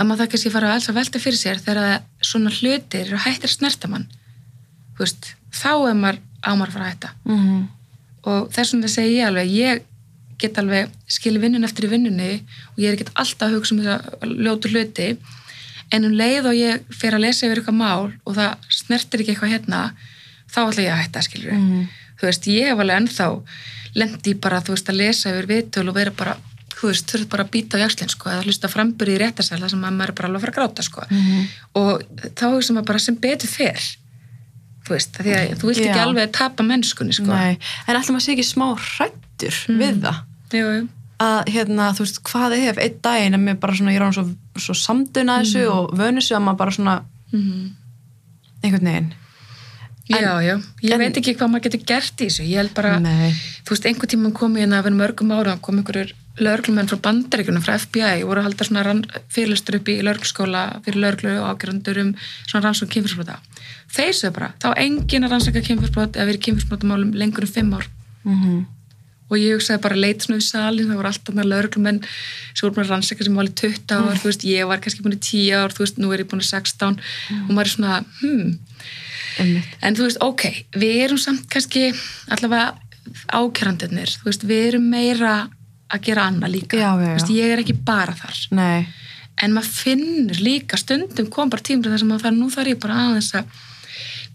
[0.00, 3.20] að maður það kannski fara að alls að velta fyrir sér þegar svona hlutir eru
[3.26, 4.06] hættir að snerta mann
[4.96, 7.68] þú veist, þá er maður á maður að fara að hætta Mhm.
[8.24, 9.82] og þess vegna segi ég alveg ég
[10.40, 13.80] get alveg skilið vinnun eftir í vinnunni og ég er ekkert alltaf að hugsa um
[13.84, 15.08] þessa ljótu hluti
[15.92, 19.34] en um leið og ég fer að lesa yfir eitthvað mál og það snertir ekki
[19.34, 19.80] eitthvað hérna
[20.50, 21.88] þá ætla ég að hætta skilur Mhm.
[22.20, 23.42] þú veist, ég hef alveg ennþá
[23.94, 26.36] lendi bara, þú veist, að lesa yfir viðtöl og vera bara,
[26.80, 29.72] þú veist, þurft bara að býta á jakslinn, sko, eða hlusta frambyrði í réttarsæl þar
[29.74, 31.06] sem að maður er bara alveg að fara að gráta, sko.
[31.10, 31.48] Mhm.
[31.80, 32.04] og
[32.40, 33.80] þá hugsa maður bara sem betur fer
[34.84, 37.28] þú veist, því að þú vilt ekki alveg tapa mennskunni, sko.
[37.28, 40.22] Nei, en alltaf maður sé ekki smá hrættur við það?
[40.50, 40.88] Jú, jú.
[41.20, 44.16] að hérna, þú veist, hvað ef einn daginn er mér bara svona, ég er án
[44.16, 44.24] svo,
[44.56, 46.96] svo samduna þessu og vönu sig að maður bara svona
[47.30, 47.76] Mm
[48.64, 49.10] einhvern veginn
[50.10, 52.98] já, já, ég en- veit ekki hvað maður getur gert í þessu, ég held bara
[53.00, 53.30] Nei,
[53.64, 57.62] þú veist, einhvern tímann kom ég hérna fyrir mörgum ára kom einhverjur lögreglumenn frá bandaríkunum
[57.62, 61.48] frá FBI og voru að halda svona rann, fyrirlistur upp í lögregluskóla fyrir lögreglu og
[61.52, 62.12] ágjörundur um
[62.48, 63.38] svona rannsókn kynfyrsbrota
[63.90, 67.86] þeir sögðu bara, þá engin að rannsaka kynfyrsbrot eða verið kynfyrsbrotamálum lengur um fimm ár.
[68.24, 68.60] Mhm,
[69.30, 72.00] og ég hugsaði bara leit svona við salin það voru alltaf lögreglumenn
[72.54, 75.18] sem voru að rannsaka sem var í 20 ár, þú veist, ég var kannski búin
[75.18, 76.98] í 10 ár, þú veist, nú er ég búin í 16
[77.46, 78.58] og maður er svona, hmm
[79.38, 81.90] einmitt En þú veist, ok, við erum samt kannski
[82.28, 82.74] allavega
[83.34, 85.34] ákjærandirnir, þú veist, við erum meira
[85.90, 86.78] að gera annað líka.
[86.78, 87.06] Já, já, já.
[87.06, 88.42] Þú veist, ég er ekki bara þar.
[88.54, 88.86] Nei,
[89.40, 92.80] En maður finnur líka stundum kom bara tímur þar sem maður þarf, nú þarf ég
[92.82, 93.60] bara aðeins að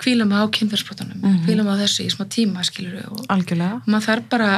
[0.01, 1.26] kvíla mig á kynferðsbrotunum, mm.
[1.26, 1.43] -hmm.
[1.45, 4.49] kvíla mig á þessu í smá tíma, skilur við, og algjörlega maður þarf bara,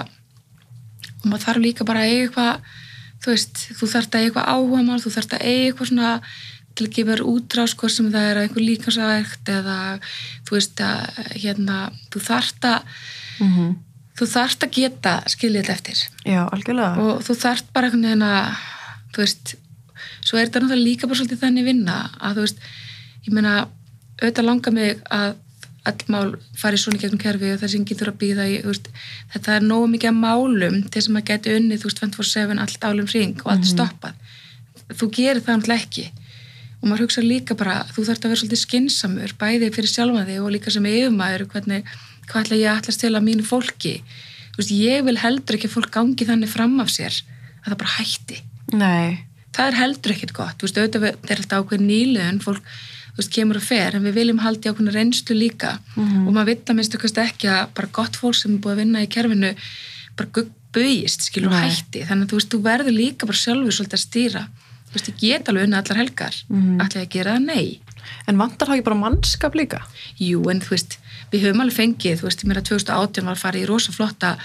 [1.22, 2.61] og maður þarf líka bara að eiga eitthvað,
[3.22, 6.14] þú veist, þú þarft að eiga eitthvað áhuga mál, þú þarft að eiga eitthvað svona
[6.77, 9.77] til að gefa þér útrás hvort sem það er eitthvað líkansægt eða
[10.47, 11.77] þú veist að hérna,
[12.13, 12.97] þú þarft að
[13.43, 13.75] mhm,
[14.17, 16.03] þú þarft að geta skiljið þetta eftir.
[16.25, 17.05] Já, algjörlega.
[17.05, 18.61] Og þú þarft bara einhvern veginn að
[19.13, 19.55] þú veist,
[20.25, 22.63] svo er þetta náttúrulega líka bara svolítið þannig vinna að þú veist
[23.27, 23.57] ég meina,
[24.21, 25.35] auðvitað langar mig að
[25.87, 28.89] all mál fari svona gegnum kerfi og þessi getur að býða í, veist,
[29.31, 32.87] þetta er nógu mikið að málum til sem að geti unnið, þú veist, 24-7 allt
[32.89, 34.17] álum ring og allt er stoppað.
[34.97, 36.09] Þú gerir það náttúrulega ekki
[36.81, 40.41] og maður hugsa líka bara, þú þarf að vera svolítið skinsamur, bæði fyrir sjálfa þig
[40.43, 41.93] og líka sem yfirmæður, hvernig
[42.27, 43.95] hvað ætla ég að ætla að stila mínu fólki?
[44.51, 47.17] Þú veist, ég vil heldur ekki að fólk gangi þannig fram af sér
[47.63, 48.37] að það bara hætti.
[48.77, 49.17] Nei,
[49.55, 52.71] það er heldur ekkit gott, veist, auðvitað er alltaf ákveð nýlegun, fólk
[53.17, 55.79] veist, kemur og fer, en við viljum haldi ákveðna reynslu líka.
[55.97, 58.81] Og maður vill að minnstu kannski ekki að bara gott fólk sem er búið að
[58.83, 59.53] vinna í kerfinu
[60.17, 60.45] bara
[60.77, 61.69] bauðist, skilur og Nei.
[61.71, 62.03] hætti.
[62.05, 64.43] Þannig að þú þú verður líka bara sjálfur svolítið að stýra,
[64.98, 67.80] veist, ég get alveg unna allar helgar, mm ætla ég að gera það, nei.
[68.28, 69.82] En vantar það ekki bara mannskap líka?
[70.22, 70.98] Jú, en þú veist,
[71.32, 74.36] við höfum alveg fengið, þú veist, ég meira 2018 var að fara í rosa flotta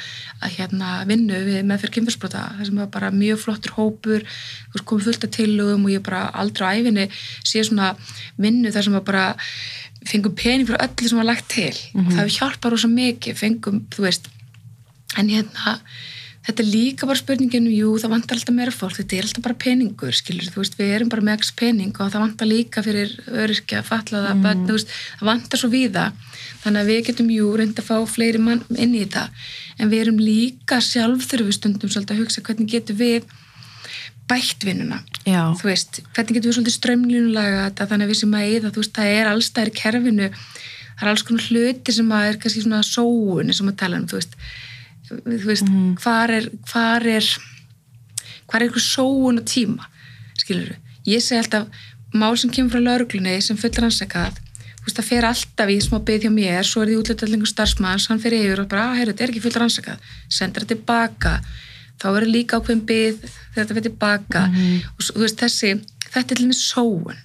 [0.43, 4.74] að hérna vinnu við með fyrir kynfyrsbrota, það sem var bara mjög flottur hópur, þú
[4.74, 7.07] veist, komið fullt af tillögum og ég bara aldrei á æfinni
[7.47, 7.93] sé svona
[8.43, 9.27] vinnu þar sem var bara
[10.11, 11.77] fengum pening fyrir öllu sem var lagt til.
[11.95, 14.27] Og það hefur hjálpað rosa mikið, fengum, þú veist,
[15.20, 15.79] en hérna
[16.47, 19.59] þetta er líka bara spurningin jú, það vantar alltaf meira fólk, þetta er alltaf bara
[19.62, 23.12] peningur skilur, þú veist, við erum bara með ekki pening og það vantar líka fyrir
[23.31, 24.43] öryrkja fallaða, mm.
[24.47, 26.09] börn, þú veist, það vantar svo víða.
[26.62, 29.28] Þannig að við getum jú reynd að fá fleiri mann inn í þetta.
[29.78, 33.31] En við erum líka sjálf þurfi stundum svolítið að hugsa hvernig getum við
[34.31, 35.01] bætt vinnuna.
[35.27, 38.82] Þú veist, hvernig getum við svolítið strömlínulega þetta þannig að við sem að eða, þú
[38.82, 40.28] veist, það er allstæðir kerfinu,
[40.93, 44.06] það er alls konar hluti sem að er kannski svona sóun sem að tala um,
[44.10, 44.39] þú veist,
[45.26, 45.97] þú veist Mhm.
[46.02, 47.26] hvar er hvar er
[48.48, 49.84] hvar er eitthvað sóun og tíma
[50.39, 50.76] skilur
[51.06, 51.66] ég segi alltaf
[52.14, 54.36] mál sem kemur frá lauruglunni sem fullur ansakað
[54.82, 58.09] þú veist, það fer alltaf í smá byggð hjá mér svo er því útlöldallingur starfsmanns,
[58.09, 59.98] hann fer yfir og bara, að heyrðu, þetta er ekki fullur ansakað
[60.28, 61.34] sendur það tilbaka.
[62.02, 63.18] Þá verður líka ákveðin byggð
[63.55, 64.40] þegar þetta fer tilbaka.
[64.98, 65.70] Og svo, þú veist, þessi
[66.10, 67.16] þetta er með sóun.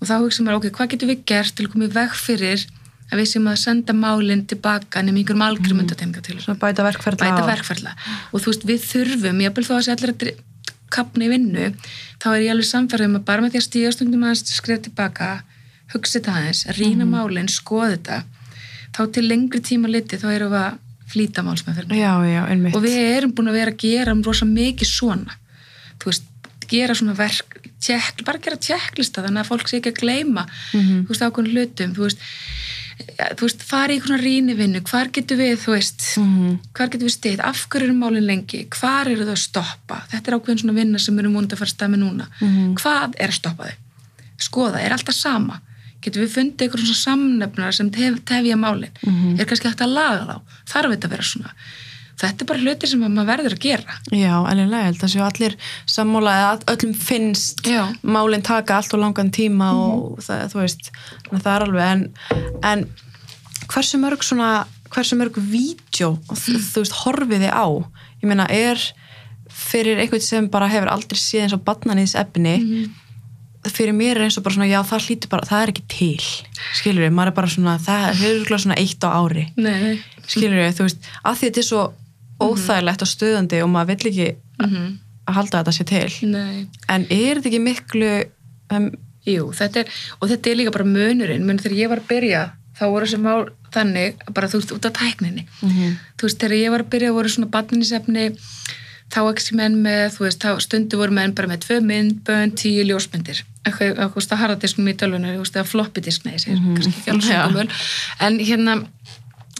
[0.00, 2.64] Og þá hugsa maður, ok, hvað getum við gert til að koma í veg fyrir
[3.12, 7.30] að við sem að senda málinn tilbaka nefnum einhverjum algjörum undatemninga til svona bæta verkferðla
[7.30, 7.92] bæta verkferðla
[8.32, 10.30] og þú veist, við þurfum, ég vil þó að sé allir að
[10.94, 11.66] kapna í vinnu,
[12.22, 14.82] þá er ég alveg samfærið um að bara með því að stíga stundum aðeins skref
[14.86, 15.28] tilbaka,
[15.94, 18.20] hugsa þetta aðeins rýna málinn, skoða þetta
[18.94, 20.78] þá til lengri tíma liti þá erum við að
[21.14, 21.42] flýta
[22.50, 22.76] einmitt.
[22.78, 25.34] Og við erum búin að vera að gera rosa mikið svona.
[26.00, 26.24] Þú veist,
[26.70, 31.04] gera svona verk tjekk, bara gera tjekklista þannig að fólk sé ekki að gleyma Mhm.
[31.04, 32.18] þú veist, ákveðin hlutum þú veist,
[33.34, 36.58] þú veist fara í einhverjum rýnivinnu, hvar getur við þú veist, Mhm.
[36.74, 40.02] hvar getur við stið af hverju eru málin lengi, hvar eru þau að stoppa?
[40.12, 42.74] Þetta er ákveðin svona vinna sem við erum múnið að fara að stæmi núna, Mhm.
[42.76, 43.74] hvað er að stoppa þau?
[44.38, 45.60] Skoða, er alltaf sama?
[46.02, 49.40] Getur við fundið einhverjum svona samnefnar sem tef, tefja málin, Mhm.
[49.40, 51.50] er kannski hægt að laga þá, þarf þetta að vera svona
[52.20, 53.96] þetta er bara hluti sem að maður verður að gera.
[54.14, 55.56] Já, alveg ég held að séu allir
[55.96, 57.82] sammála eða að öllum finnst Já.
[58.02, 60.90] málinn taka allt og langan tíma og það, þú veist,
[61.30, 62.04] að það er alveg en,
[62.70, 62.84] en
[63.70, 64.50] hversu mörg svona,
[64.94, 67.66] hversu mörg vídeo, þú, þú veist, horfið þið á?
[68.22, 68.82] Ég meina, er
[69.54, 72.58] fyrir eitthvað sem bara hefur aldrei séð eins og badnanýðs efni
[73.72, 76.26] fyrir mér er eins og bara svona, já það hlýtur bara það er ekki til,
[76.76, 79.44] skilur við, maður er bara svona það er svona eitt á ári.
[79.56, 79.94] Nei.
[80.26, 81.84] skilur við, þú veist, að því þetta er svo
[82.40, 84.98] óþægilegt og stöðandi og maður vill ekki Mhm.
[85.28, 86.66] að halda að þetta sé til Nei.
[86.88, 88.24] en er þetta ekki miklu
[88.70, 88.90] um,
[89.26, 89.86] Jú, þetta er,
[90.20, 92.40] og þetta er líka bara munurinn, mun þegar ég var að byrja
[92.76, 95.46] þá voru þessi mál þannig, bara þú veist, út af tækninni.
[95.62, 95.94] Mhm.
[96.18, 98.36] Þú veist, þegar ég var að byrja voru svona batninsefni,
[99.14, 102.52] þá ekki menn með, þú veist, þá stundu voru menn bara með tvö mynd, bönn,
[102.52, 103.40] tíu ljósmyndir.
[103.64, 107.24] Eitthvað, eitthvað, eitthvað harðadisknum í tölvunni, þú veist, eða floppy-disk, nei, sér, kannski ekki alveg
[107.24, 107.40] Já.
[107.40, 107.68] svo gömul.
[108.20, 108.86] En hérna,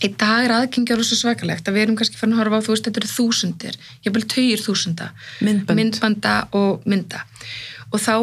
[0.04, 2.74] í dag er aðgengjar svo svakalegt að við erum kannski fann að horfa á, þú
[2.74, 5.10] veist, þetta eru þúsundir, ég vil tugir þúsunda.
[5.40, 5.78] Myndbönd.
[5.80, 7.24] myndbanda og mynda.
[7.90, 8.16] Og þá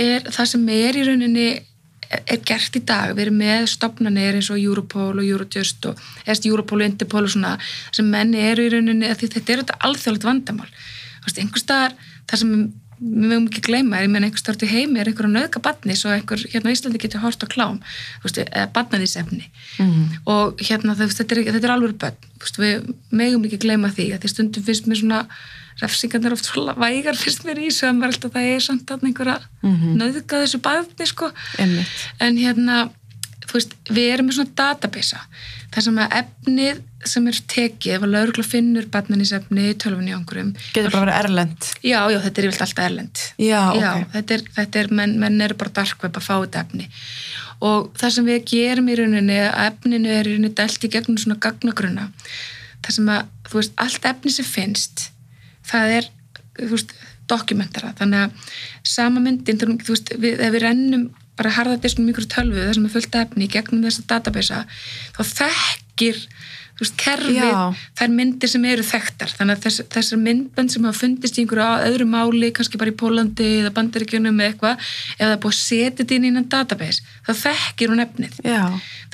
[0.00, 1.48] er það sem er í rauninni
[2.06, 6.50] er gert í dag, við erum með stopnarnir eins og Europol og Eurojust og eða
[6.52, 7.56] Europol og Interpol og svona
[7.90, 10.68] sem menni eru í rauninni, þetta er þetta alþjóðlegt vandamál,
[11.26, 11.96] einhver staðar
[12.30, 12.52] það sem
[13.00, 15.60] við mögum ekki gleyma er, ég menn einhver staðar til heimi er einhver að nöðka
[15.62, 17.80] batni svo einhver hérna á Íslandi getur hort á klám
[18.72, 20.04] batnaðisefni Mhm.
[20.26, 22.16] og hérna veist, þetta er, þetta er alveg bönn
[22.62, 25.26] við megum ekki gleyma því að því stundum finnst mér svona
[25.82, 26.46] refsingarnir oft
[26.80, 29.96] vægar finnst mér í að maður alltaf það er samt að einhverja Mhm.
[30.00, 31.30] nöðga þessu bæðni sko.
[31.58, 31.86] Einmitt.
[32.20, 32.90] En hérna
[33.52, 35.16] veist, við erum með svona database
[35.72, 40.18] þar sem að efnið sem er tekið, ef að laurugla finnur barnanísefni í tölfunni á
[40.18, 44.06] einhverjum getur bara verið erlend já, já, þetta er yfirlt alltaf erlend Já, ok.
[44.14, 46.88] þetta er, þetta er menn, menn eru bara dark web að fá þetta efni.
[47.66, 51.18] Og það sem við gerum í rauninni að efninu er í rauninni dælt í gegnum
[51.20, 52.10] svona gagnagruna
[52.84, 55.06] það sem að, þú veist, allt efni sem finnst
[55.66, 56.10] það er,
[56.58, 56.96] þú veist,
[57.26, 57.92] dokumentara.
[57.98, 58.50] Þannig að
[58.86, 62.94] sama myndin, þú veist, við, ef við rennum bara harðadisknum ykkur tölvu það sem er
[62.94, 64.62] fullt efni í gegnum þessa databasa
[65.16, 66.22] þá þekkir
[66.80, 67.86] veist, kerfið, Já.
[67.96, 71.88] þær myndir sem eru þekktar, þannig að þess, þessar myndbönd sem hafa fundist í einhverju
[71.88, 74.84] öðru máli kannski bara í Pólandi eða Bandaríkjunum eða eitthvað,
[75.16, 78.38] ef það er búið að setja þetta inn í innan database, þá þekkir hún efnið.
[78.44, 78.62] Já,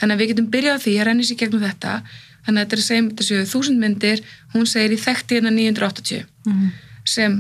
[0.03, 1.97] þannig að við getum byrjað því að renni sér gegnum þetta.
[2.43, 4.23] Þannig að þetta er að segja þessu þúsund myndir
[4.57, 6.25] hún segir í þekkti hérna 980
[7.07, 7.37] sem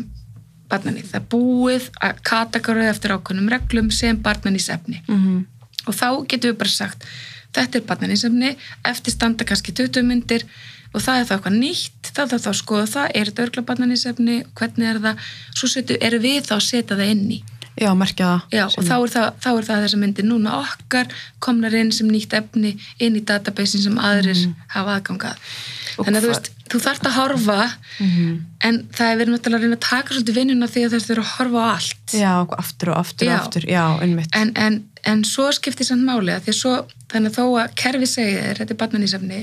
[0.72, 5.42] barnanýð það búið að kategórið eftir ákveðnum reglum sem barnanýsefni mhm,
[5.86, 7.06] og þá getum við bara sagt
[7.54, 8.54] þetta er barnanýsefni,
[8.88, 10.44] eftir standa kannski 20 myndir
[10.92, 13.62] og það er þá eitthvað nýtt þá þarf þá að skoða það, er þetta örgla
[13.70, 15.26] barnanýsefni hvernig er það,
[15.56, 17.42] svo setu, erum við þá að setja það inn í
[17.80, 18.40] já, merkja það.
[18.52, 21.92] Já, og þá er það, þá er það þess að myndir núna okkar komnar inn
[21.96, 24.42] sem nýtt efni inn í databasein sem aðrir
[24.74, 25.38] hafa aðgangað.
[25.40, 26.04] Mm.
[26.04, 27.56] Þannig að þú veist, þú þarft að horfa
[27.98, 28.28] Mhm.
[28.68, 31.22] en það er verið náttúrulega að reyna að taka svolítið vinnuna því að þau eru
[31.24, 32.06] að horfa á allt.
[32.12, 34.28] Já, aftur og aftur og aftur, já, einmitt.
[34.36, 36.74] En, en, en svo skiptir samt máli að því að svo,
[37.10, 39.40] þannig að þó að kerfi segir þér, þetta er barnanísefni,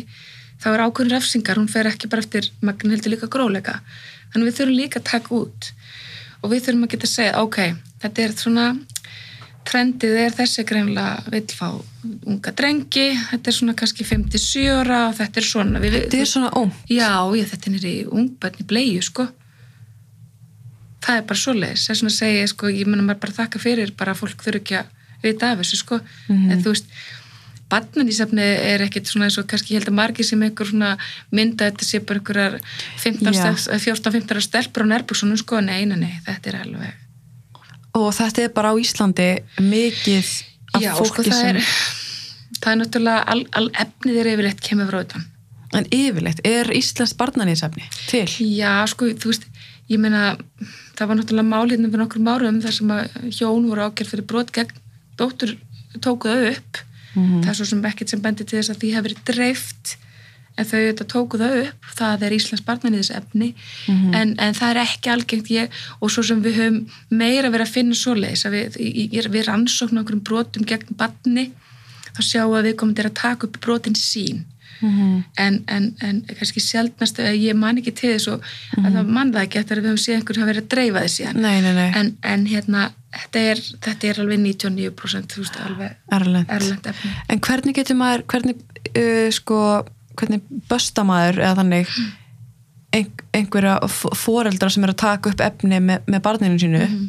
[0.60, 3.80] þá er ákveðin refsingar, hún fer ekki bara eftir magn heldur líka gróleika.
[4.32, 5.72] Þannig að við þurfum líka að taka út
[6.40, 7.60] og við þurfum að geta að segja, ok,
[8.04, 8.68] þetta er svona,
[9.70, 11.68] trendið er þessi greinlega vill fá
[12.30, 15.82] unga drengi, þetta er svona kannski 57 ára og þetta er svona.
[15.84, 19.28] Við, Þetta er svona ó, Já, ég, þetta er nýri ungbönni bleiðu, sko.
[21.04, 21.90] Það er bara svoleiðis.
[21.90, 24.80] Er svona að segja, sko, ég menna maður bara þakka fyrir bara fólk þurfi ekki
[24.80, 26.00] að vita af þessu, sko.
[26.28, 26.52] Mhm.
[26.52, 26.92] En þú veist,
[27.70, 30.96] barnanísefni er ekkit svona eins og kannski ég held að margir sem einhver svona
[31.32, 32.58] mynda þetta sé bara einhverjar
[32.98, 33.54] 15 Já.
[33.54, 35.62] stelp- 14-15 stelpur á nærbúksunum, sko.
[35.62, 36.94] Nei, nei, nei, þetta er alveg...
[37.94, 39.30] og þetta er bara á Íslandi
[39.62, 40.32] mikið
[40.74, 41.62] af Já, sko, fólki það sem, er...
[42.60, 45.26] Það er náttúrulega, all, all efnið er yfirleitt kemur frá utan.
[45.78, 48.26] en yfirleitt, er Íslands barnaníðsefni til?
[48.58, 49.46] Já, sko, þú veist,
[49.90, 50.36] ég meina,
[50.98, 54.52] það var náttúrulega málirnum fyrir nokkrum árum þar sem að hjón voru ágjörð fyrir brot
[54.56, 54.74] gegn
[55.20, 55.56] dóttur
[56.00, 56.78] tóku það upp.
[57.16, 57.42] Mhm.
[57.44, 59.96] Það er svo sem ekkert sem bendi til þess að því hefur verið dreift
[60.60, 61.86] en þau þetta tóku það upp.
[61.96, 63.54] Það er Íslands barnanýðis efni
[63.88, 64.14] Mhm.
[64.16, 65.70] en, en það er ekki algengt ég
[66.02, 66.80] og svo sem við höfum
[67.10, 71.52] meira verið að finna svoleiðis að við, í- við rannsóknum okkur brotum gegn barni
[72.16, 74.44] þá sjáum við við komum til að taka upp brotin sín
[74.82, 75.24] Mhm.
[75.38, 78.46] en, en, en kannski sjaldnast að ég man ekki til þess og
[78.78, 81.04] að það man það ekki eftir að við höfum séð einhver hafa verið að dreifa
[81.04, 82.86] þessi síðan Nei, nei, nei, en, en hérna,
[83.18, 86.90] þetta er, þetta er alveg 99% þú veist, alveg erlend.
[87.28, 89.60] En hvernig getur maður, hvernig, uh, sko,
[90.20, 91.94] hvernig bösta maður eða þannig
[92.96, 93.78] ein, einhverja
[94.18, 97.08] foreldra sem er að taka upp efni með, með barninu sínu Mhm.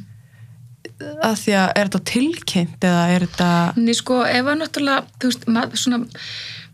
[1.24, 5.30] að því að er þetta tilkynnt eða er þetta Ný sko, ef að náttúrulega, þú
[5.30, 6.00] veist, svona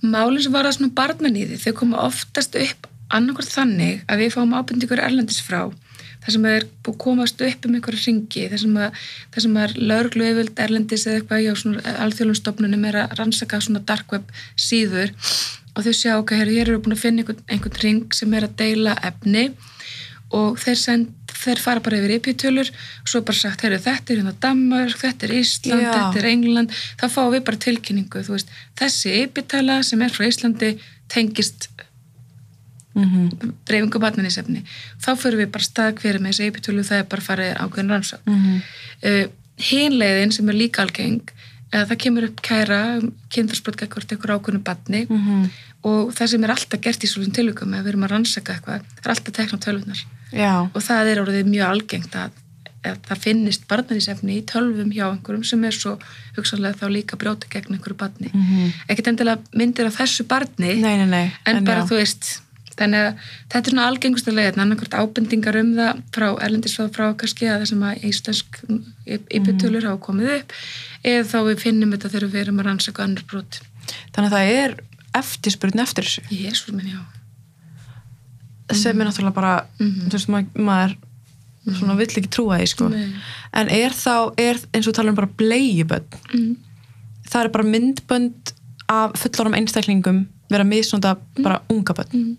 [0.02, 4.54] málinn sem var að svona barnanýði, þau koma oftast upp annarkvært þannig að við fáum
[4.56, 5.68] ábyrndingur erlendis frá,
[6.24, 9.04] þar sem er búið að komast upp um einhverja ringi, þar sem að,
[9.36, 14.34] að lögreglu yfirvöld erlendis eða eitthvað hjá svona alþjóðlunstofnunum er að rannsaka svona dark web
[14.58, 15.14] síður.
[15.76, 18.56] Og þau sjá, ok, hér eru búin að finna einhvern, einhvern ring sem er að
[18.58, 19.50] deila efni
[20.36, 21.12] og þeir, send,
[21.44, 24.96] þeir fara bara yfir IP-tölur og svo er bara sagt, heyrðu, þetta er hérna Danmark,
[25.02, 25.92] þetta er Ísland, Já.
[25.96, 30.74] þetta er England þá fáum við bara tilkynningu, veist þessi IP-tala sem er frá Íslandi
[31.12, 31.68] tengist
[32.96, 33.28] mm
[33.68, 34.62] dreifingu barnanísefni
[35.04, 38.22] þá fyrir við bara stað hverju með þessi IP-tölu það er bara farið ákveðin rannsók
[38.24, 38.62] -hmm.
[39.10, 39.26] uh,
[39.70, 41.20] hinleiðin sem er líka algeng
[41.74, 42.80] eða það kemur upp kæra
[43.34, 45.50] kynþarsbrot ekkert eitthvað ákveðinu barni Mhm.
[45.84, 48.80] og það sem er alltaf gert í svolítið tilvíkum ef við erum að rannsaka eitthvað,
[48.96, 50.00] það er alltaf tekna tölvunar
[50.32, 52.30] Já, og það er orðið mjög algengt að,
[52.86, 55.98] að það finnist barnanísefni í tölvum hjá einhverjum sem er svo
[56.36, 58.72] hugsanlega þá líka brjóta gegn einhverju barni Mhm.
[58.88, 61.88] ekkert endilega myndir af þessu barni nei, nei, nei en, bara já.
[61.88, 62.40] þú veist
[62.76, 67.46] þannig að þetta er svona algengustu leiðin annarkvært ábendingar um það frá erlendisfráð frá kannski
[67.48, 68.58] að það sem að íslensk
[69.30, 69.88] ypitölur Mhm.
[69.88, 70.52] hafa komið upp
[71.04, 73.60] eða þá við finnum þetta þegar við erum að rannsaka annar brot
[74.12, 74.76] Þannig að það er
[75.14, 77.00] eftirspurn eftir þessu Jésús minn, já
[78.72, 80.08] sem er náttúrulega bara, Mhm.
[80.08, 80.96] þú veist, maður, maður
[81.78, 83.12] svona vill ekki trúa því, sko Nei.
[83.54, 86.56] en er þá, er eins og tala um bara bleiubönd mm.
[87.30, 88.52] það er bara myndbönd
[88.88, 92.36] af fullarum einstaklingum vera misnóta bara unga bönn Mm.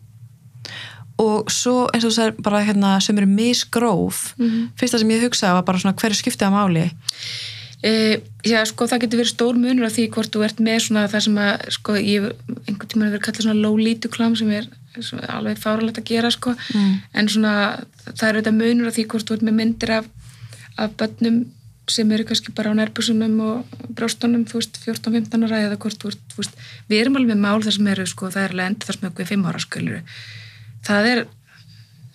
[1.20, 4.70] og svo eins og það er bara hérna sem eru misgróf Mhm.
[4.80, 6.92] fyrsta sem ég hugsaði var bara svona hverju skiptið að máli
[7.84, 11.08] E, já, sko, það getur verið stór munur af því hvort þú ert með svona
[11.08, 12.34] það sem að, sko, ég hef
[12.68, 14.66] einhvern tímann verið kallað svona low lítuklam sem er
[15.28, 17.02] alveg fáralegt að gera, sko Mm.
[17.14, 17.54] en svona,
[18.06, 20.06] það er auðvitað munur af því hvort þú ert með myndir af,
[20.78, 21.46] af börnum
[21.88, 26.12] sem eru kannski bara á nærbusunum og brjóstunum, þú veist, 14-15 ára eða hvort þú
[26.12, 26.58] ert, veist,
[26.90, 29.08] við erum alveg með mál þar sem eru, sko, það er alveg endur þar sem
[29.08, 30.02] eitthvað 5 ára skölur
[30.88, 31.24] það er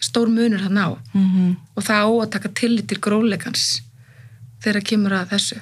[0.02, 1.56] stór munur það ná mm -hmm.
[1.76, 3.82] og það á að taka tillit til gróleikans
[4.62, 5.60] þegar kemur að þessu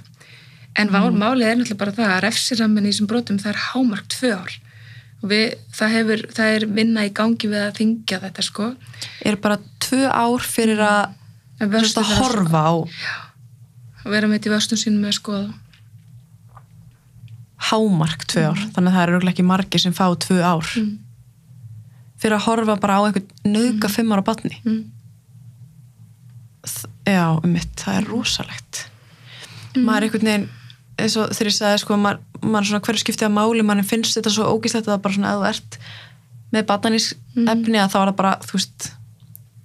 [0.74, 1.18] en mm.
[1.18, 4.52] málið er náttúrulega bara það að refsiramin í þessum brotum það er hámark tvö ár
[4.52, 4.69] og
[5.22, 8.68] við, það, hefur, það er vinna í gangi við að þingja þetta sko.
[9.26, 11.16] Er bara tvö ár fyrir að,
[11.60, 12.74] að horfa á.
[14.00, 15.50] Að vera með þetta í vörstum sínum með skoða.
[17.70, 20.74] Hámark tvö ár, þannig að það eru ekki margir sem fá tvö ár.
[20.80, 20.98] Mm.
[22.20, 24.80] fyrir að horfa bara á einhvern nöðga fimm ára batni mm.
[27.08, 28.82] já, um mitt, það er rosalegt.
[29.72, 30.48] Maður er einhvern veginn
[31.04, 34.16] eins og þegar ég sagði sko, maður, maður svona hverju skiptið að máli, mann finnst
[34.18, 35.78] þetta svo ógíslegt að það bara svona, að þú ert
[36.50, 38.88] með batnís efni að þá er það bara, þú veist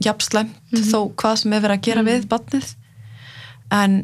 [0.05, 2.73] jafnslæmt þó hvað sem er verið að gera við batnið
[3.73, 3.97] en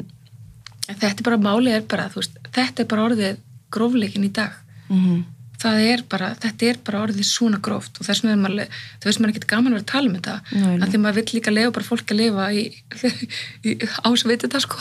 [0.88, 3.38] þetta er bara, málið er bara, veist, þetta er bara orðið
[3.72, 4.58] grófleikin í dag.
[4.88, 5.22] mm
[5.62, 9.30] Það er bara, þetta er bara orðið svona gróft og þess þú veist maður er
[9.30, 11.86] ekkert gaman að vera að tala um þetta, að því maður vill líka lefa bara
[11.86, 12.64] fólk að lifa í,
[13.70, 14.80] í ásveit þetta sko.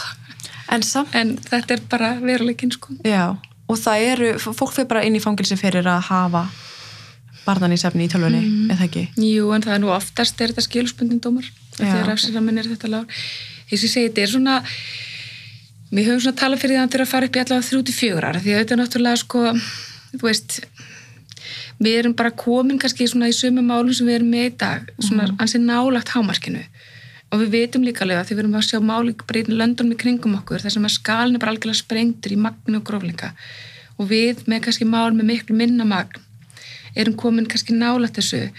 [0.70, 0.82] En
[1.14, 2.94] En þetta er bara veruleikin sko.
[3.04, 3.38] já
[3.72, 6.50] og það eru, fólk fyrir bara inn í fangilsi fyrir að hafa
[7.46, 8.72] barnanísefni í tölvunni, Mhm.
[8.72, 11.46] eða ekki Jú, en það er nú oftast er þetta skilspundin dómar,
[11.78, 12.08] þegar ok.
[12.10, 13.06] rafsiramin er þetta lág.
[13.70, 14.64] Þess að ég segi, þetta er svona,
[15.92, 17.84] við höfum svona talað fyrir það að hann þurfa að fara upp í allavega þrjú
[17.86, 19.40] til fjögur ára, því að þetta er náttúrulega sko,
[20.18, 20.60] þú veist,
[21.82, 24.92] við erum bara komin kannski svona í sömu málum sem við erum með í dag,
[25.00, 26.64] svona mm ansi nálagt hámarkinu
[27.32, 29.96] og við vitum líka alveg að því við erum að sjá máli bara í löndunum
[29.96, 33.32] í kringum okkur þar sem að skalin er bara algjörlega sprengtur í magni og gróflinga
[33.98, 36.20] og við með kannski mál með miklu minna magn
[36.96, 38.50] erum komin kannski nálagt þessu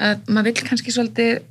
[0.00, 1.42] að maður vill kannski svolítið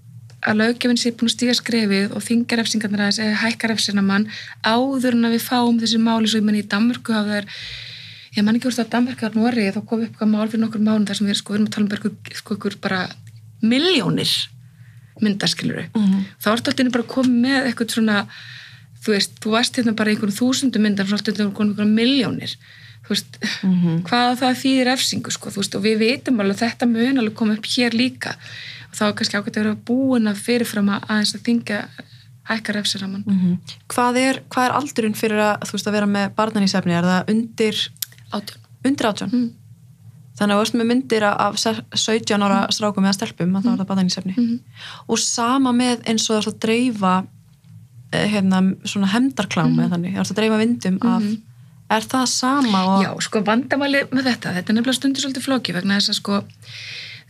[0.43, 4.25] að löggefinn sé búin að stíga skrefið og þingar refsingarnar aðeins eða hækkar refsina mann
[4.65, 7.47] áður en að við fáum þessi máli svo ég menn í Danmörku hafa þær
[8.35, 10.63] ég man ekki úr það að Danmörku að Nóri þá kom upp eitthvað mál fyrir
[10.65, 13.01] nokkur mánu þar sem við, sko, erum að tala um sko, ykkur bara
[13.63, 14.33] miljónir
[15.22, 16.26] myndaskiluru Mhm.
[16.41, 18.27] þá ertu alltaf bara komið með eitthvað svona
[19.03, 22.56] þú veist, þú varst hérna bara í einhvern þúsundu myndar svo alltaf komið einhverjum miljónir
[23.03, 24.03] þú veist, Mhm.
[24.07, 27.35] hvað það þýðir efsingu sko, þú veist, og við vitum alveg að þetta mun alveg
[27.35, 28.35] koma upp hér líka
[28.90, 31.88] og þá er kannski ágætt að vera búin að fyrirfram að aðeins að þingja
[32.49, 33.57] hækka refsiraman Mhm.
[33.90, 37.30] hvað, er, hvað er aldurinn fyrir að, þú veist, að vera með barnanísefni, er það
[37.30, 37.90] undir
[38.31, 39.52] átjón undir átján?
[40.34, 40.39] Mm.
[40.39, 43.69] Þannig að þú varst með myndir af se- 17 ára strákum eða stelpum að það
[43.69, 44.60] var það barnanísefni Mhm.
[45.07, 47.27] og sama með eins og það er að dreifa
[48.14, 51.23] eh, hérna, svona hemdarklám eða þannig, það er að dreifa vindum af,
[51.89, 55.73] er það sama og Já, sko vandamáli með þetta, þetta er nefnilega stundir svolítið flóki
[55.73, 56.43] vegna þess að sko,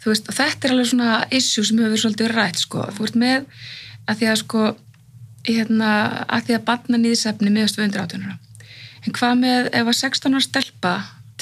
[0.05, 3.45] veist, þetta er alveg svona issue sem hefur svolítið rætt, sko, þú ert með
[4.07, 4.75] að því að sko,
[5.47, 8.37] hérna, að því að batna nýðisefni meðast við undir átjónara.
[9.05, 10.93] En hvað með ef að 16 ára stelpa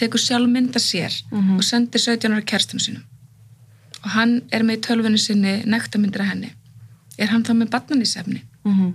[0.01, 1.57] tekur sjálf mynda sér Mhm.
[1.57, 3.03] og sendir 17 ára kerstinu sínum
[4.03, 6.51] og hann er með í tölvunni sinni nektamyndir að henni,
[7.19, 8.41] er hann þá með batna nýðisefni?
[8.65, 8.93] Mhm.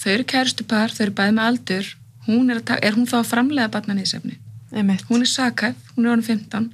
[0.00, 1.86] Þau eru kærustupar, þau eru bæði með aldur,
[2.26, 4.36] hún er, er hún þá að framlega batna nýðisefni?
[4.72, 6.70] einmitt, hún er sakæf, hún er orðin 15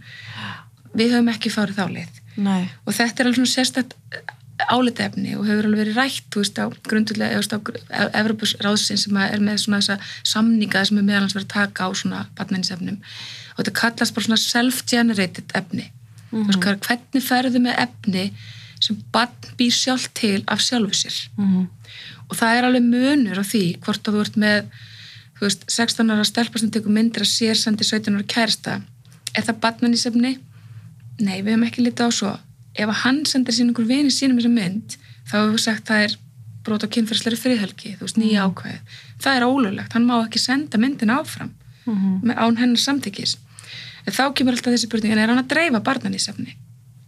[0.97, 3.93] við höfum ekki farið þá leið nei og þetta er alveg svona sérstætt
[4.65, 7.41] álitefni og hefur alveg verið rætt þú veist á grundulega,
[8.17, 11.91] Evropus ráðsinn sem er með svona þessa samninga sem er meðalans verið að taka á
[11.93, 15.91] svona batnænisefnum og þetta kallast bara svona self-generated efni.
[16.31, 18.25] Þú veist hvað, hvernig ferðu með efni
[18.83, 21.17] sem batn býr sjálf til af sjálfu sér?
[21.37, 21.69] Mhm.
[22.29, 24.65] og það er alveg munur á því hvort að þú ert með
[25.37, 28.83] þú veist, 16 ára stelpa sem tekur myndir að sér sendi 17 ára kærasta.
[29.37, 30.39] Er það batnanísefni?
[31.21, 32.33] Nei, við hefum ekki litið á svo
[32.79, 34.97] ef að hann sendir sín einhver vini sínum þessa mynd,
[35.29, 36.17] þá hefur við sagt það er
[36.67, 38.79] brot á kynferðsleiri friðhelgi þú veist, nýja ákvæði.
[39.23, 41.53] Það er ólulegt hann má ekki senda myndin áfram
[41.87, 42.21] Mhm.
[42.27, 43.37] með án hennar samtykkis
[44.07, 46.57] en þá kemur alltaf þessi spurning en er hann að dreifa barnanísefni?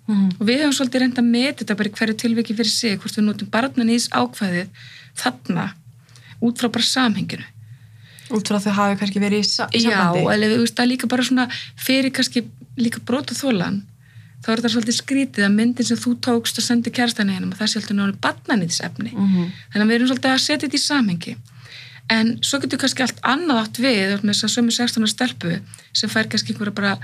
[0.09, 0.37] Mhm.
[0.41, 3.17] og við hefum svolítið reynd að meta þetta bara í hverju tilviki fyrir sig, hvort
[3.19, 4.69] við notum barnanís ákvæðið
[5.19, 5.73] þarna
[6.41, 7.45] út frá bara samhenginu
[8.31, 10.87] út frá að þau hafi kannski verið í sa já, sambandi eða við veist er
[10.87, 12.45] líka bara svona fyrir kannski
[12.79, 13.83] líka brot og þólan
[14.49, 17.59] þá er þetta svolítið skrítið að myndin sem þú tókst og sendi kærstæni hennum og
[17.61, 19.49] það sé alltaf náttúrulega barnanýðsefni Mhm.
[19.75, 21.37] þannig að við erum svolítið að setja þetta í samhengi.
[22.11, 25.61] En svo getur kannski allt annað átt við með þess að sömu 16 ára stelpu
[25.93, 26.99] sem fær kannski einhverja bara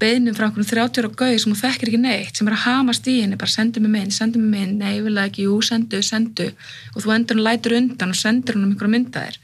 [0.00, 3.06] beinum frá einhverjum 30 ára gauð sem hún þekkir ekki neitt sem er að hamast
[3.06, 4.78] í henni, bara sendu mig mynd, sendu mig mynd.
[4.82, 6.50] Nei, ég vil ekki, jú, sendu, sendu.
[6.96, 9.38] Og þú endur hún lætur undan og sendur hún um einhverja myndaðir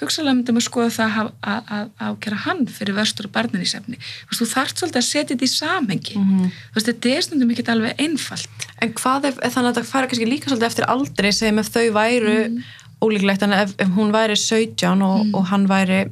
[0.00, 4.48] hugsalega myndum að skoða það að, ákjara hann fyrir verstur og barnanísefni þú veist, þú
[4.52, 6.16] þarft svolítið að setja þetta í samhengi.
[6.18, 6.44] Mhm.
[6.72, 8.68] þú veist, þetta er stundum ekki alveg einfalt.
[8.82, 11.86] En hvað ef, þannig að það færa kannski líka svolítið eftir aldrei segjum ef þau
[11.98, 12.62] væru Mhm.
[13.02, 16.10] ólíklegt en ef, ef hún væri 17 og, og hann væri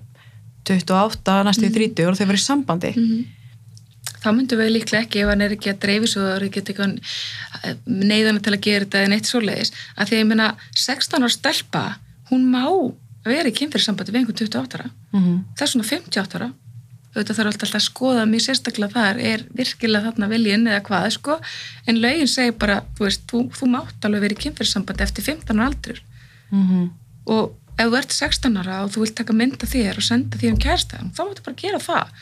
[0.66, 2.92] 28, næstu í 30 og þau væri í sambandi.
[4.22, 6.62] Þá myndum við líklega ekki ef hann er ekki að dreifi svo er ekki
[7.86, 11.32] neyðan til að gera þetta en eitt svoleiðis að því að ég meina 16 ára
[11.34, 11.82] stelpa
[12.30, 12.64] hún má
[13.32, 14.90] vera í kynfyrirsambandi við einhvern 28 ára.
[15.12, 15.34] Mhm.
[15.56, 16.52] það er svona 58 ára.
[17.16, 21.40] Auðvitað þarf alltaf að skoða mjög sérstaklega þar, er virkilega þarna viljinn eða hvað, sko,
[21.88, 25.56] en lögin segir bara, þú veist, þú, þú mátt alveg verið í kynferðsambandi eftir 15
[25.56, 26.02] ára aldur.
[26.52, 26.90] Mhm.
[27.26, 30.50] og ef þú ert 16 ára og þú vilt taka mynda þér og senda því
[30.52, 32.12] um kærstæðan, þá máttu bara gera það.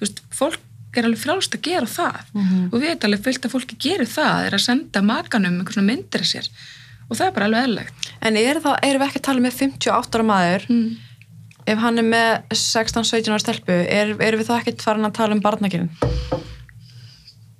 [0.00, 0.58] Veist, fólk
[0.96, 2.18] er alveg frálst að gera það.
[2.34, 2.64] Mhm.
[2.72, 5.90] og við veit alveg fullt að fólki gerir það er að senda makanum einhvern svona
[5.92, 6.48] myndir af sér
[7.08, 10.18] og það er bara alveg eðlilegt En er erum við ekki að tala með 58
[10.18, 10.86] ára maður mm.
[11.72, 15.36] ef hann er með 16-17 ára stelpu er, erum við þá ekkert farin að tala
[15.36, 15.90] um barnakinn?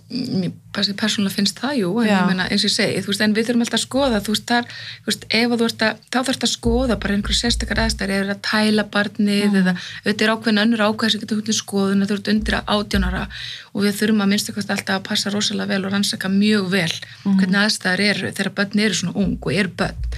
[0.09, 2.15] Persónulega finnst það jú, en Já.
[2.15, 4.33] ég meina eins og ég segi, þú veist, en við þurfum alltaf að skoða, þú
[4.33, 4.71] veist, þar,
[5.05, 8.15] þú veist, ef að þú ert að, þá þarfst að skoða bara einhverju sérstakar aðstæður,
[8.17, 12.09] eða að tæla barnið eða auðvitað er ákveðin önnur ákveð sem getur hútið skoðun að
[12.09, 13.23] þú ert undir átjónara
[13.75, 16.93] og við þurfum að minnstu alltaf að passa rosalega vel og rannsaka mjög vel
[17.25, 20.13] hvernig aðstæður eru þegar börn eru svona ung og eru börn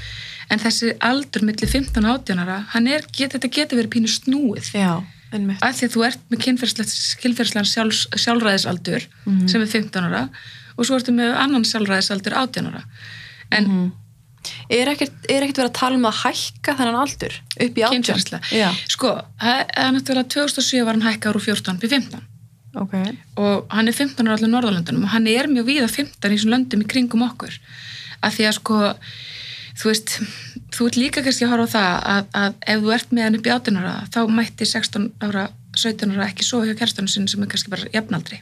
[0.51, 4.71] en þessi aldur milli 15 og átjónara, hann er, get, þetta getur verið pínu snúið
[4.75, 5.03] Já.
[5.31, 9.07] Að því að þú ert með kynferðslan sjálfs, sjálfræðisaldur
[9.47, 10.27] sem er 15 ára
[10.77, 12.85] og svo ertu með annan sjálfræðisaldur 18 ára.
[13.51, 13.93] En
[14.71, 17.91] Er ekkert, er ekkert verið að tala um að hækka þennan aldur upp í 18?
[17.93, 19.11] kynferðsla Já, sko,
[19.43, 22.23] það er náttúrulega 2007 var hann hækkar úr 14 til 15
[22.81, 22.95] ok.
[23.43, 26.55] og hann er 15 ára allir Norðurlöndunum og hann er mjög víða 15 í þessum
[26.55, 27.59] löndum í kringum okkur.
[28.25, 28.81] Að því að sko
[29.81, 30.15] þú veist,
[30.77, 33.39] þú ert líka kannski að horfa á það að, að ef þú ert með hann
[33.41, 35.45] upp í 18 ára þá mætti 16 ára
[35.81, 38.41] 17 ára ekki svo hjá kerstunum sinni sem er kannski bara jafnaldri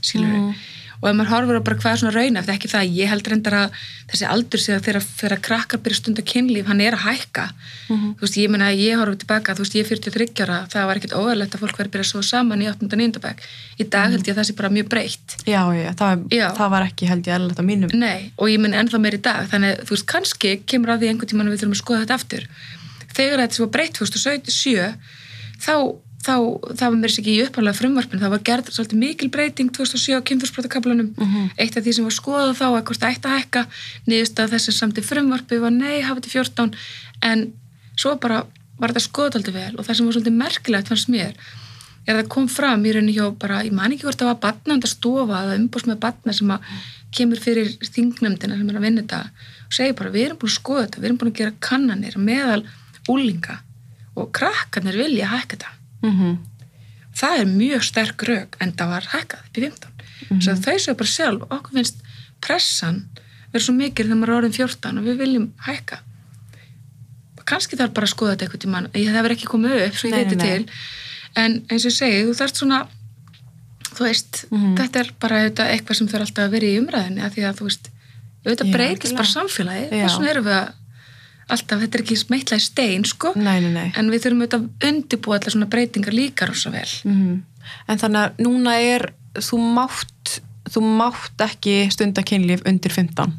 [0.00, 0.56] skilur Mhm.
[1.02, 3.26] Og ef maður horfur á bara hvað er svona rauna eftir ekki það, ég held
[3.30, 3.74] reyndar að
[4.10, 7.46] þessi aldur síðan þegar, þegar krakkar byrja stund að kynlíf hann er að hækka
[7.86, 8.14] Mhm.
[8.18, 10.86] þú veist, ég meina að ég horfur tilbaka þú veist, ég er 43 ára, það
[10.86, 12.86] var ekkit óverlegt að fólk verið að byrja svo saman í 8.
[12.92, 13.20] og 9.
[13.22, 13.38] bekk
[13.78, 16.48] í dag held ég að það sé bara mjög breytt Já, já, það, Já.
[16.56, 17.90] það var ekki held ég eðlilegt á mínum.
[17.94, 21.08] Nei, og ég menn ennþá meir í dag þannig, þú veist, kannski kemur að því
[21.12, 22.46] einhvern tímann að við þurfum að skoða þetta aftur
[23.16, 24.94] þegar þetta sem var breytt 2007
[25.62, 25.74] þá,
[26.26, 26.34] þá
[26.76, 30.18] það var mér sér ekki í uppálega frumvarpin það var gerð svolítið mikil breyting 2007
[30.18, 31.50] á kynfyrsbrotakablanum Mhm.
[31.58, 33.62] eitt af því sem var skoðað þá að hvort það ætti að hækka
[34.06, 36.74] niðurst að þessi samt í frumvarpi var nei, hafa þetta í 14
[37.22, 37.52] en
[37.96, 38.42] svo bara
[38.78, 39.74] var þetta skoðað aldrei vel.
[39.78, 41.32] Og það sem var svolítið merkilegt fannst mér
[42.06, 44.40] er að það kom fram í rauninni hjá bara, ég man ekki hvort það var
[44.44, 46.60] batnanda stofa eða umbúst með batna sem að
[47.16, 49.20] kemur fyrir þingnefndina sem er að vinna þetta
[49.66, 52.18] og segir bara, við erum búin að skoða þetta, við erum búin að gera kannanir
[52.18, 52.62] meðal
[53.08, 53.56] úlinga
[54.16, 55.72] og krakkarnir vilja hækka þetta
[56.12, 56.38] Mm
[57.16, 59.90] það er mjög sterk rauk en það var hækkað upp í 15
[60.30, 60.64] mm -hmm.
[60.64, 62.02] þau séu bara sjálf, okkur finnst
[62.40, 63.08] pressan
[63.52, 65.98] verður svo mikil þegar maður er orðin 14 og við viljum hækka
[67.46, 70.08] kannski þarf bara að skoða þetta eitthvað tímann ég það verður ekki komið upp, svo
[70.08, 70.70] ég Nei, veit nei, til
[71.36, 72.80] en eins og ég segi, þú þarft svona
[73.96, 74.76] þú veist, Mhm.
[74.76, 77.68] þetta er bara eitthvað sem þarf alltaf að vera í umræðinni af því að þú
[77.70, 77.88] veist,
[78.66, 79.26] Já, breytist bara
[79.90, 80.04] Já.
[80.04, 80.72] þess vegna erum við að
[81.52, 83.86] alltaf, þetta er ekki smeitla í stein sko, Nei, nei, nei.
[83.98, 86.88] en við þurfum auðvitað að undirbúa allar svona breytingar líka rosa vel.
[87.08, 87.44] Mm
[87.90, 89.02] En þannig að núna er,
[89.42, 90.36] þú mátt,
[90.70, 93.32] þú mátt ekki stunda kynlíf undir 15.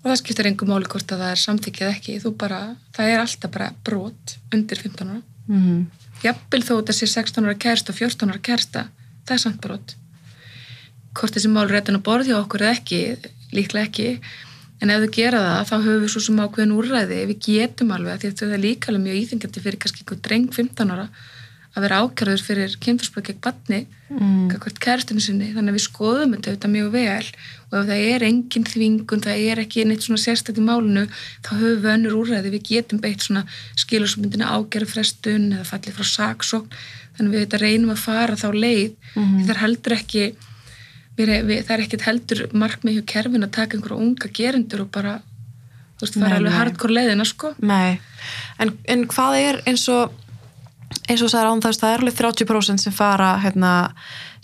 [0.00, 2.14] og það skiptir engu máli hvort að það er samþykkið ekki.
[2.22, 2.60] Þú bara,
[2.96, 5.20] það er alltaf bara brot undir 15 ára.
[5.52, 5.84] Mm
[6.24, 8.86] jafnvel þó sé 16 ára kærsta og 14 ára kærsta,
[9.26, 9.94] það er samt brot.
[11.14, 13.00] Hvort þessi mál réttin að borði okkur eða ekki,
[13.54, 14.06] líklega ekki
[14.82, 18.26] en ef þau gera það, þá höfum við svo sem ákveðin úrræði, við getum alveg
[18.26, 21.08] að það er líka alveg mjög íþengjandi fyrir kannski einhver dreng 15 ára
[21.74, 23.80] að vera ákjörður fyrir kynfyrsbrot gegn batni
[24.14, 24.46] Mm.
[24.52, 27.28] hvert kærstinu sinni, þannig að við skoðum þetta auðvitað mjög vel.
[27.70, 31.04] Og ef það er engin þvingun, það er ekki neitt svona sérstætt í málinu,
[31.42, 33.42] þá höfum við önnur úrræði, við getum beitt svona
[33.80, 36.76] skilursmyndina ágerðu frestun eða fallið frá saksókn,
[37.16, 40.24] þannig að við þetta reynum að fara þá leið, því það er heldur ekki
[41.18, 44.90] við, við, það er ekkit heldur markmið hjá kerfin að taka einhverja unga gerendur og
[44.94, 45.14] bara,
[45.98, 47.54] þú veist, fara Nei, alveg hardcore leiðina, sko.
[47.62, 47.98] Nei,
[48.58, 50.12] en, en hvað er eins og
[51.10, 53.70] eins og sagði án þess það er alveg 30% sem fara hérna,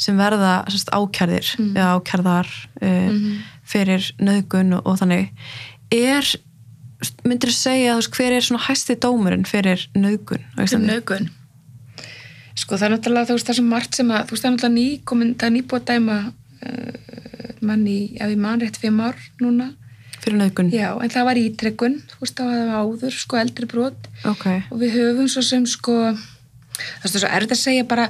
[0.01, 1.73] sem verða sérst, ákærðir Mm.
[1.77, 2.49] eða ákærðar
[2.83, 3.43] uh, Mhm.
[3.65, 5.31] fyrir nöðgun og, og þannig.
[5.95, 6.27] Er,
[7.25, 11.31] myndir þú segja þú veist, hver er svona hæsti dómurinn fyrir nöðgun á um nögun
[12.61, 14.55] sko það er náttúrulega þú veist það sem margt sem að þú veist það er
[14.57, 16.17] náttúrulega ný komin, það er nýbúið að dæma
[17.65, 19.71] mann í, ef ég man rétt fimm ár núna,
[20.73, 24.11] já, en það var ítrekkun það var áður, sko eldri brot.
[24.29, 25.97] Ok, og við höfum svo sem sko
[26.81, 28.07] það er svo erfitt að segja bara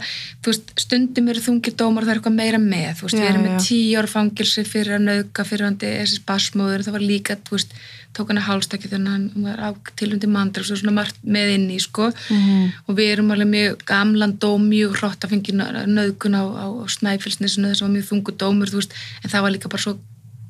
[0.47, 3.57] veist, stundum eru þungir dómar það er eitthvað meira með, veist, Já, við erum með
[3.67, 7.75] tíu ára fangilsi fyrir að nauðga fyrir hann þessi basmóður, það var líka, veist
[8.13, 11.55] tók hann að hálstakki þannig að hann var á tilundi mandra, svo svona margt með
[11.55, 12.73] inn í sko, Mhm.
[12.89, 16.85] og við erum alveg mjög gamlan dóm, mjög hrótt að fengi nauðgun á, á, á
[16.91, 18.93] snæfilsnesinu þess að var mjög þungu dómur, þú veist.
[19.25, 19.99] En það var líka bara svo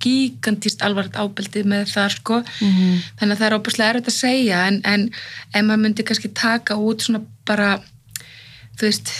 [0.01, 2.41] gigantist alvarlegt ábeldið með það sko.
[2.61, 3.03] Mhm.
[3.21, 5.11] þannig að það er óbúslega erfitt að segja en, en
[5.55, 7.83] ef maður myndi kannski taka út svona bara
[8.79, 9.13] þú veist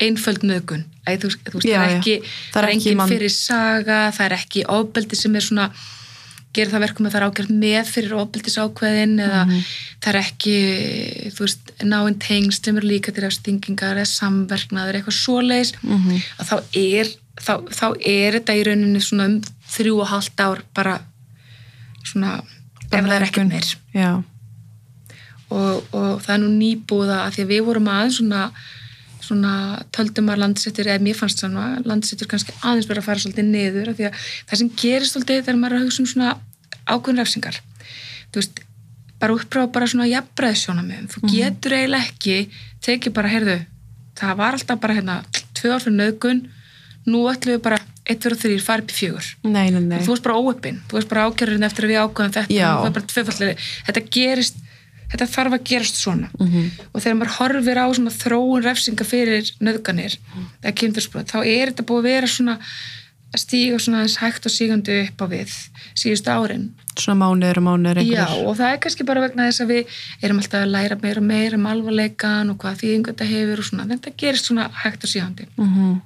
[0.00, 2.16] einföld nögun Æ, þú, þú veist, Já, það er ekki
[2.52, 5.70] Það er það ekki fyrir saga, það er ekki ofbeldi sem er svona
[6.56, 9.58] gerir það verkum að það er ágjörð með fyrir ofbeldisákveðin eða Mhm.
[10.00, 10.54] það er ekki,
[11.34, 16.22] þú veist, náinn tengst sem eru líka til afstingingar eða samverknaður, eitthvað svoleiðis Mhm.
[16.40, 17.06] að þá er,
[17.38, 21.00] þá, þá er þetta í rauninni svona um þrjú og halvt ár bara
[22.04, 22.42] svona,
[22.90, 23.76] ef það er ekkert meir
[25.50, 28.50] og, og það er nú nýbúða að því að við vorum aðeins svona,
[29.28, 29.54] svona
[29.94, 33.92] töldum að landsettur, eða mér fannst svona landsettur kannski aðeins verið að fara svolítið niður
[33.92, 36.30] af því að það sem gerist svolítið þegar maður er að hugsa um svona
[36.88, 37.60] ákveðin refsingar
[38.32, 38.62] þú veist,
[39.18, 42.36] bara uppráða bara svona jafnbreðsjónamöðum, þú getur eiginlega ekki
[42.86, 43.58] tekið bara, heyrðu
[44.18, 45.18] það var alltaf bara hérna,
[45.58, 46.44] tvö ár fyrir nögun
[47.08, 49.28] nú ætlum við bara, eitt fyrir þrýr, farið upp í fjögur.
[50.04, 53.52] Þú varst bara óöppin, þú varst bara ákjörðin eftir að við ákvæðum þetta,
[53.88, 54.60] þetta gerist,
[55.10, 56.70] þetta þarf að gerast svona Mhm.
[56.94, 60.16] og þegar maður horfir á þróun refsinga fyrir nöðganir
[60.62, 62.58] eða kynfyrsbrot, þá er þetta búið að vera svona
[63.28, 65.54] að stíga svona aðeins hægt og sígandi upp á við
[65.98, 66.68] síðustu árin.
[66.98, 70.40] Svona mánuður og mánuður Já, og það er kannski bara vegna þess að við erum
[70.40, 73.86] alltaf að læra meira og meira um alvarleikan og hvað þýðingu þetta hefur og svona,
[73.92, 75.48] þetta gerist svona hægt og sígandi.
[75.56, 76.00] Mhm.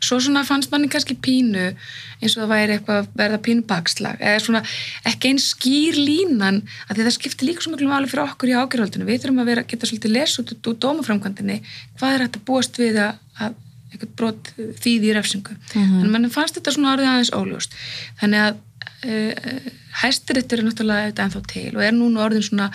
[0.00, 1.74] svo svona fannst manni kannski pínu
[2.22, 4.62] eins og það væri eitthvað að verða pínu bakslag eða svona
[5.04, 8.56] ekki einn skýr línan að því það skiptir líka svo miklu máli fyrir okkur í
[8.56, 11.60] ágjörhaldinu, við þurfum að vera, geta svolítið lesa út úr dómaframkvæmdini,
[11.98, 13.58] hvað er þetta búast við að, að
[13.92, 16.04] eitthvað brot þýði í refsingu, Mhm.
[16.04, 17.76] en manni fannst þetta svona orðið aðeins óljóst,
[18.20, 18.56] þannig að
[19.08, 19.70] uh,
[20.02, 22.70] hæstiréttur er náttúrulega þetta ennþá til og er núna orðin svona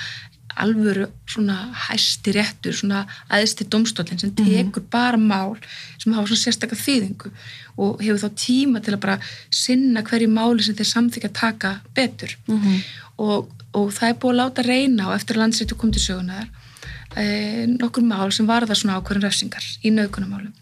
[0.56, 1.56] alvöru svona
[1.88, 5.56] hæstiréttur svona aðsti domstólinn sem tekur bara mál
[5.98, 7.32] sem hafa svona sérstakka þýðingu
[7.82, 9.16] og hefur þá tíma til að bara
[9.50, 12.36] sinna hverju máli sem þeir samþykja að taka betur.
[12.48, 12.84] Mhm.
[13.18, 16.48] og, og það er búið að láta reyna og eftir að landsréttu kom til sögunar
[17.18, 20.54] e, nokkur mál sem varða svona ákvörðin refsingar í naukunumálum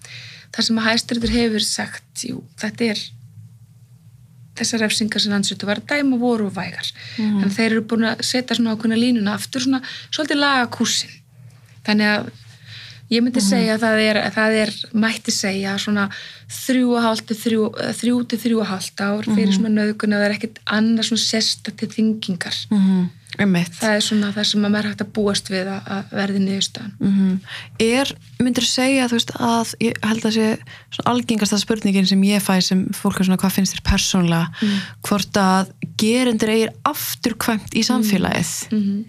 [0.56, 3.00] þar sem að hæstiréttur hefur sagt jú, þetta er
[4.60, 7.44] þessar refsingar sem landsréttu var dæma voru og vægar Mhm.
[7.44, 9.82] en þeir eru búin að setja svona ákveðna línuna aftur svona
[10.12, 11.10] svolítið laga kúsin
[11.86, 12.32] þannig að
[13.12, 14.74] ég myndi segja að það er, að það er
[15.04, 16.10] mætti segja svona
[16.52, 20.22] þrjú og hálft þrjú, eh, þrjú til þrjú og hálft ár fyrir svona nöðgun að
[20.22, 23.10] það er ekkert annað svona sérsta til þingingar Mhm.
[23.40, 23.72] Einmitt.
[23.80, 26.92] Það er svona það sem að maður hægt að búast við að, að verði niðurstaðan.
[27.00, 27.38] Mhm.
[27.86, 28.12] Er,
[28.44, 30.48] myndir þú segja þú veist, að ég held að sé
[30.92, 34.76] svona algengasta spurningin sem ég fæ sem fólk er svona hvað finnst þér persónlega
[35.08, 38.52] hvort að gerendur eigir afturkvæmt í samfélagið?
[38.72, 39.02] Mm -hmm.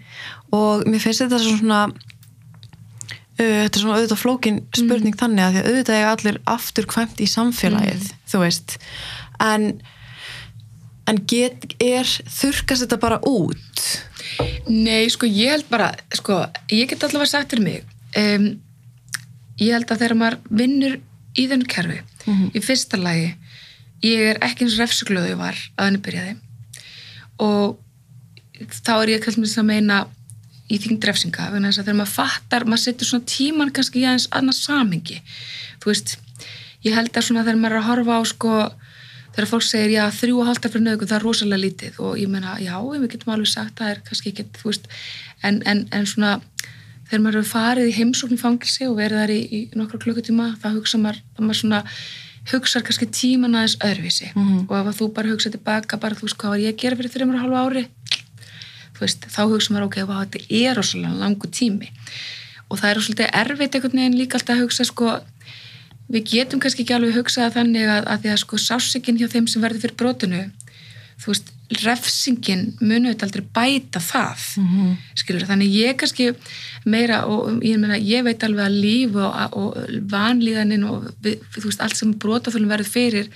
[0.55, 1.81] og mér finnst þetta svona
[3.37, 7.29] þetta er svona auðvitað flókin spurning þannig að því að auðvitað eiga allir afturkvæmt í
[7.31, 8.75] samfélagið þú veist.
[9.41, 9.69] En,
[11.09, 13.85] en get, er þurkast þetta bara út?
[14.69, 18.47] Nei, sko, ég held bara, sko, ég get allavega sagt fyrir mig, um,
[19.59, 20.99] ég held að þegar maður vinnur
[21.33, 21.99] í þennu kerfi,
[22.53, 23.33] í fyrsta lagi,
[24.05, 26.35] ég er ekki eins refsuglöðu var að henni byrjaði.
[27.43, 27.79] Og
[28.85, 30.03] þá er ég að meina
[30.71, 34.05] í þingd refsinga, vegna þess að þegar maður fattar, maður setur svona tíman kannski í
[34.07, 35.19] aðeins annað samingi,
[35.83, 36.15] þú veist,
[36.87, 38.55] ég held að svona þegar maður er að horfa á, sko,
[39.33, 42.01] þegar fólk segir já þrjú og hálftar fyrir nöðgun það er rosalega lítið.
[42.05, 44.91] Og ég meina já við getum alveg sagt það er kannski ekki þú veist
[45.41, 46.35] en, en, en svona
[47.09, 50.51] þegar maður er farið í heimsókn í fangilsi og verið þar í, í nokkra klukkutíma
[50.61, 51.81] það hugsa maður, það maður svona
[52.51, 54.29] hugsar kannski tíman aðeins öðruvísi.
[54.35, 54.65] Mhm.
[54.67, 57.13] og ef þú bara hugsa tilbaka bara þú veist hvað var ég að gera fyrir
[57.13, 57.83] þreymur og hálfa ári
[59.05, 61.91] veist þá hugsa maður ok, vá, þetta er rosalega langu tími
[62.69, 65.13] og það er svolítið erfitt einhvern veginn líka alltaf að hugsa sko
[66.13, 69.47] við getum kannski ekki alveg hugsað þannig að, að því að sko sásingin hjá þeim
[69.51, 70.41] sem verður fyrir brotinu
[71.23, 71.51] þú veist,
[71.83, 74.97] refsingin þetta aldrei bæta það Mhm.
[75.15, 76.33] skilur, þannig ég kannski
[76.85, 79.77] meira og ég meina, ég veit alveg að líf og, og
[80.11, 83.29] vanlíðanin og við, þú veist, allt sem brotaþólum verður fyrir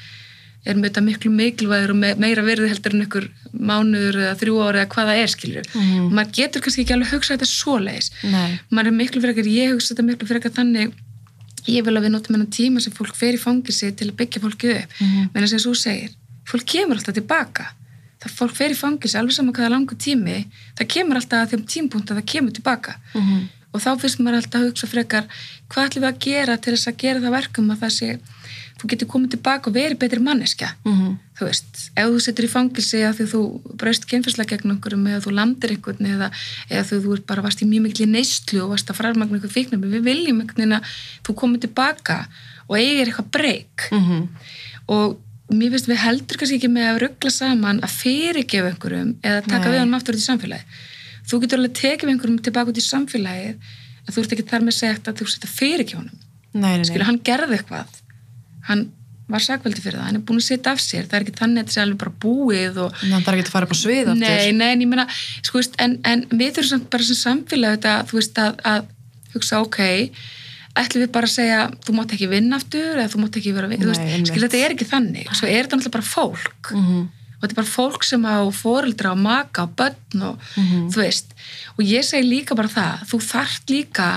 [0.67, 4.55] er með þetta miklu mikilvægur og me, meira verði heldur en ykkur mánuður eða þrjú
[4.67, 6.07] ára eða hvað það er skilur Mhm.
[6.17, 8.59] maður getur kannski ekki alveg hugsað þetta svoleiðis Nei.
[8.71, 10.93] maður er miklu frekar, ég hugsa þetta miklu frekar þannig
[11.67, 14.43] ég vil að við notum hennar tíma sem fólk fer í fangilsi til að byggja
[14.43, 15.29] fólkið upp Mhm.
[15.33, 16.09] menn sem þú segir,
[16.45, 17.65] fólk kemur alltaf tilbaka
[18.21, 21.51] það fólk fer í fangilsi alveg saman hvað er langu tími það kemur alltaf að
[21.53, 23.49] þeim tímpunkt að það kemur tilbaka Mhm.
[23.73, 25.23] og þá finnst maður alltaf að hugsa frekar
[25.69, 28.19] hvað ætlum við að gera til þess að gera það verkum að það sé,
[28.77, 31.17] þú getur komið tilbaka og verið betri manneskja Mhm.
[31.38, 33.41] þú veist, ef þú setur í fangilsi að þú
[33.77, 36.31] braust kynfærslega gegn einhverjum eða þú landir einhvern eða,
[36.69, 39.81] eða þú, þú bara varst í mjög miklu neyslu og varst að framagna einhver fíknum
[39.85, 40.83] við viljum einhvern veginn að
[41.25, 42.27] þú komið tilbaka
[42.69, 44.27] og eigir eitthvað breyk Mhm.
[44.89, 45.17] og
[45.51, 49.69] mér finnst við heldur kannski ekki með að ruggla saman að fyrirgefa einhverjum eða taka
[49.69, 49.73] Nei.
[49.73, 50.64] við honum aftur út í samfélagi
[51.27, 53.56] þú getur alveg tekið einhverjum tilbaka út í samfélagið
[54.07, 56.03] en þú ert ekki þar með sagt að þú setja
[56.53, 56.83] nei.
[56.83, 57.88] skilur, hann gerði eitthvað
[58.67, 58.85] hann
[59.27, 61.57] var sakveldi fyrir það, hann er búin að setja af sér það er ekki þannig
[61.59, 63.79] að þetta sé alveg bara búið og að það er ekki að fara upp á
[63.81, 64.21] svið aftur.
[64.21, 65.05] Nei, nei, en ég meina,
[65.43, 68.87] sko veist, en, en við þurfum samt bara sem samfélag þetta, þú veist, að, að
[69.33, 69.79] hugsa, ok,
[70.77, 73.67] ætlum við bara að segja, þú mátt ekki vinna aftur eða þú mátt ekki vera,
[73.71, 76.71] við, þú Nei, veist, skil, þetta er ekki þannig, svo er þetta náttúrulega bara fólk.
[76.77, 77.05] Mhm.
[77.37, 80.87] og þetta er bara fólk sem á foreldra og maka og börn og Mhm.
[80.89, 81.35] þú veist,
[81.77, 84.07] og ég segi líka bara það, þú þarft líka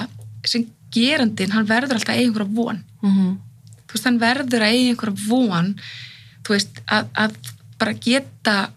[0.46, 0.64] sem
[0.94, 1.50] gerandinn,
[3.90, 3.92] Mhm.
[3.92, 5.74] þú veist, hann verður að eiga einhverja von
[6.44, 7.34] þú veist, að, að
[7.78, 8.70] bara geta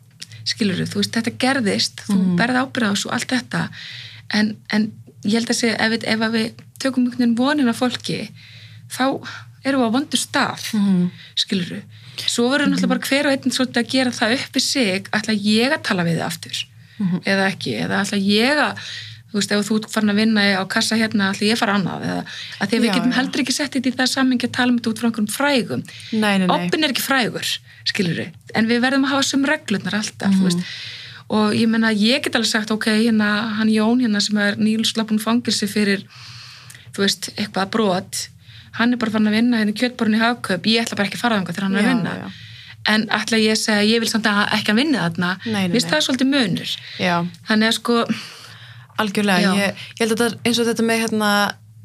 [0.46, 2.36] skilur þú veist, þetta gerðist þú Mhm.
[2.38, 3.70] berði ábyrða á svo allt þetta
[4.34, 4.92] en, en
[5.24, 8.32] ég held að segja ef, við- ef við tökum einhvern veginn vonin af fólki
[8.90, 9.22] þá
[9.64, 11.12] erum við á vondur stað Mhm.
[11.36, 11.82] skilur
[12.28, 15.34] svo verður náttúrulega bara hver og einn svolítið að gera það upp við sig ætla
[15.34, 16.66] ég að tala við þið aftur
[17.00, 17.22] Mhm.
[17.26, 18.78] eða ekki, eða ætla ég að
[19.34, 21.76] þú veist, ef þú ert farin að vinna á kassa hérna ætla ég að fara
[21.80, 22.24] annað, eða
[22.62, 23.18] að því að við Já, getum já.
[23.18, 25.84] heldur ekki sett þetta í það samhengi að tala um þetta út frá einhverjum frægum.
[26.14, 26.54] Nei, nei, nei.
[26.68, 27.48] oppin er ekki frægur,
[27.90, 30.38] skilur við en við verðum að hafa sem reglurnar alltaf Mhm.
[30.38, 30.60] þú veist,
[31.34, 35.20] og ég menna, ég get alveg sagt ok, hérna, hann Jón hérna sem er nýlslappun
[35.20, 36.04] fangilsi fyrir
[36.94, 38.28] þú veist, eitthvað brot
[38.78, 40.64] hann er bara farin að vinna hérna í kjötborun í hagkaup.
[40.66, 42.14] Ég ætla bara ekki að fara þangað þegar hann er að vinna.
[42.22, 42.32] já.
[42.86, 45.88] en ætla ég að segja, ég vil samt að ekki að vinna þarna, mér finnst
[45.88, 46.72] það svolítið munur.
[47.00, 47.14] Já,
[47.48, 47.96] þannig að sko,
[49.02, 49.54] algjörlega.
[49.58, 51.30] Ég, ég held að þetta, eins og þetta með hérna,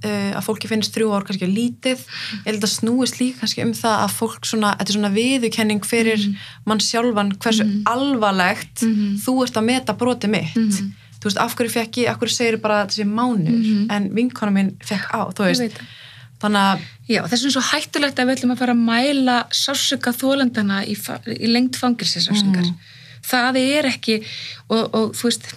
[0.05, 2.05] uh, að fólki finnst þrjú ár kannski lítið,
[2.45, 5.85] ég held að snúist líka kannski um það að fólk svona, þetta er svona viðurkenning
[5.89, 6.25] fyrir
[6.67, 9.19] mann sjálfan hversu alvarlegt Mhm.
[9.25, 10.55] þú ert að meta broti mitt.
[10.57, 10.93] Mhm.
[11.19, 13.91] Þú veist, af hverju fekk ég, af hverju segir bara þessi mánur, Mhm.
[13.91, 15.61] en vinkona minn fekk á, þú veist.
[15.61, 15.81] það
[16.39, 20.12] Þannig að, Já, þess er svo hættulegt að við ætlum að fara að mæla sársöka
[20.12, 20.95] þólendana í,
[21.41, 22.62] í lengt fangilsisrafsingar.
[22.69, 22.77] Mhm.
[23.25, 24.25] Það er ekki,
[24.69, 25.55] og, og þú veist,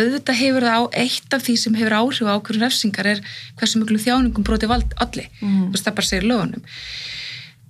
[0.00, 3.22] auðvitað hefur það á eitt af því sem hefur áhrif á ákveðum refsingar er
[3.60, 5.30] hversu miklu þjáningum broti vald allir.
[5.70, 6.66] Veist, það bara segir lögunum.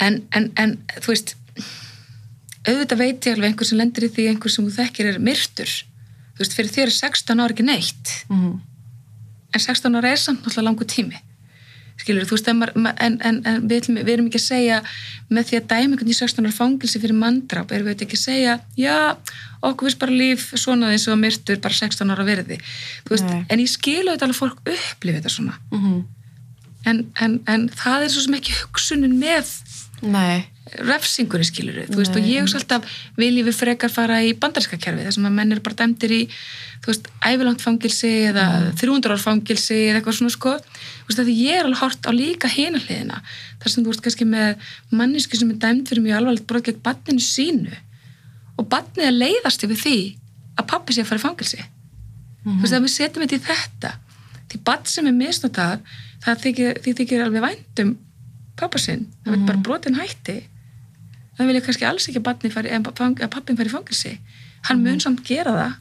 [0.00, 1.34] En, en, en, þú veist,
[2.65, 5.76] auðvitað veit ég alveg einhver sem lendir í því einhver sem þú þekkir er myrtur.
[6.34, 8.55] Þú veist, fyrir þér er 16 ára ekki neitt mm,
[9.52, 11.18] en 16 ára er samt náttúrulega langur tími
[12.01, 14.79] skilur, þú veist, en, maður- en, en, en við, ætlum, við erum ekki að segja
[15.31, 18.23] með því að dæmi einhvern í 16 ára fangilsi fyrir manndráp erum við ekki að
[18.25, 18.97] segja, já
[19.61, 22.57] okkur finnst bara líf svona eins og myrtur bara 16 ára verði,
[23.05, 23.43] þú veist Nei.
[23.53, 25.59] en ég skilu þetta alveg fólk upplifi þetta svona.
[25.77, 25.99] Mm,
[26.91, 29.53] en, en, en það er svo sem ekki hugsunin með
[30.01, 30.47] nei,
[30.86, 32.20] refsingur skilur þú veist, Nei.
[32.20, 35.55] og ég hugsa alltaf viljum við frekar fara í bandarska kerfi þar sem að menn
[35.55, 36.20] eru bara dæmdir í
[36.81, 38.44] þú veist, ævilangt fangilsi eða
[38.78, 40.55] 300 ár fangilsi eða eitthvað svona sko.
[40.57, 43.20] Þú veist, því ég er alveg hort á líka hina hliðina
[43.60, 46.84] þar sem þú veist kannski með manneski sem er dæmd fyrir mjög alvarlegt brot gegn
[46.86, 47.74] banninu sínu
[48.57, 49.99] og bannið er leiðast yfir því
[50.60, 51.65] að pappi sé að fara í fangilsi
[52.44, 53.92] þú veist, að við setjum þetta í þetta
[54.50, 57.94] því bann sem er þykir, því þykir alveg væntum
[58.60, 60.34] pappa sinn, það veit bara brotin hætti
[61.39, 62.25] það vilja kannski alls ekki að,
[63.34, 64.18] pappin fari í fangilsi
[64.68, 65.76] hann mun samt gera það.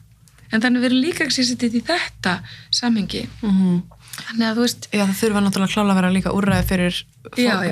[0.50, 2.32] En þannig verður líka ekki sér í þetta
[2.74, 3.20] samhengi.
[3.44, 3.82] Mm,
[4.20, 6.96] þannig að þú veist, já það þurfa náttúrulega klála að vera líka úrræði fyrir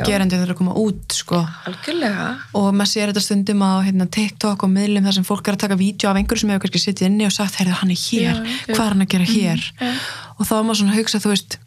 [0.06, 1.40] gerendi þegar að koma út, sko.
[1.66, 2.28] algjörlega.
[2.60, 5.64] Og maður sér þetta stundum á hérna, TikTok og miðlum þar sem fólk er að
[5.64, 8.38] taka vídeo af einhverju sem hefur kannski sittið inni og sagt, heyrðu hann er hér,
[8.38, 8.74] Já, já.
[8.76, 9.66] hvað er hann að gera hér?
[9.80, 9.92] ja.
[10.38, 11.58] og þá er maður svona að hugsa, þú veist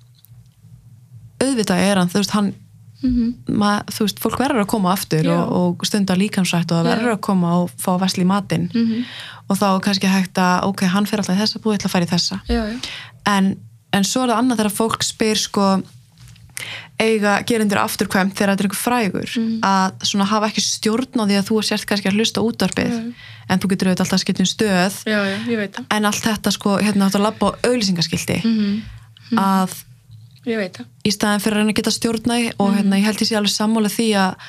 [1.41, 2.53] auðvitað er hann, þú veist hann
[3.03, 6.89] mm mað, þú veist, fólk verður að koma aftur og, og stunda líkamsrætt og það
[6.95, 8.69] verður að koma og fá vesla í matinn.
[8.73, 9.03] -hmm.
[9.49, 11.89] og þá er kannski hægt að, ok, hann fer alltaf í þessa búið, ég ætla
[11.89, 12.39] að fara í þessa.
[12.47, 12.77] Já, já,
[13.25, 13.57] en,
[13.93, 15.81] en svo er það annað þegar fólk spyr sko
[17.01, 19.59] eiga gerendur afturkvæmt þegar þetta er einhver frægur Mhm.
[19.65, 23.13] að svona hafa ekki stjórn á því að þú sért kannski að hlusta útvarpið Mhm.
[23.49, 24.93] en þú getur auðvitað alltaf að skipta um stöð.
[25.05, 28.81] Já, já, en allt þetta sko, hérna átt að labba á auðlýsingaskildi mm
[29.37, 29.69] að
[30.45, 30.91] ég veit það.
[31.05, 33.91] Í staðin fyrir að reyna að geta stjórnaði og hérna, ég held sé alveg sammála
[33.91, 34.45] því að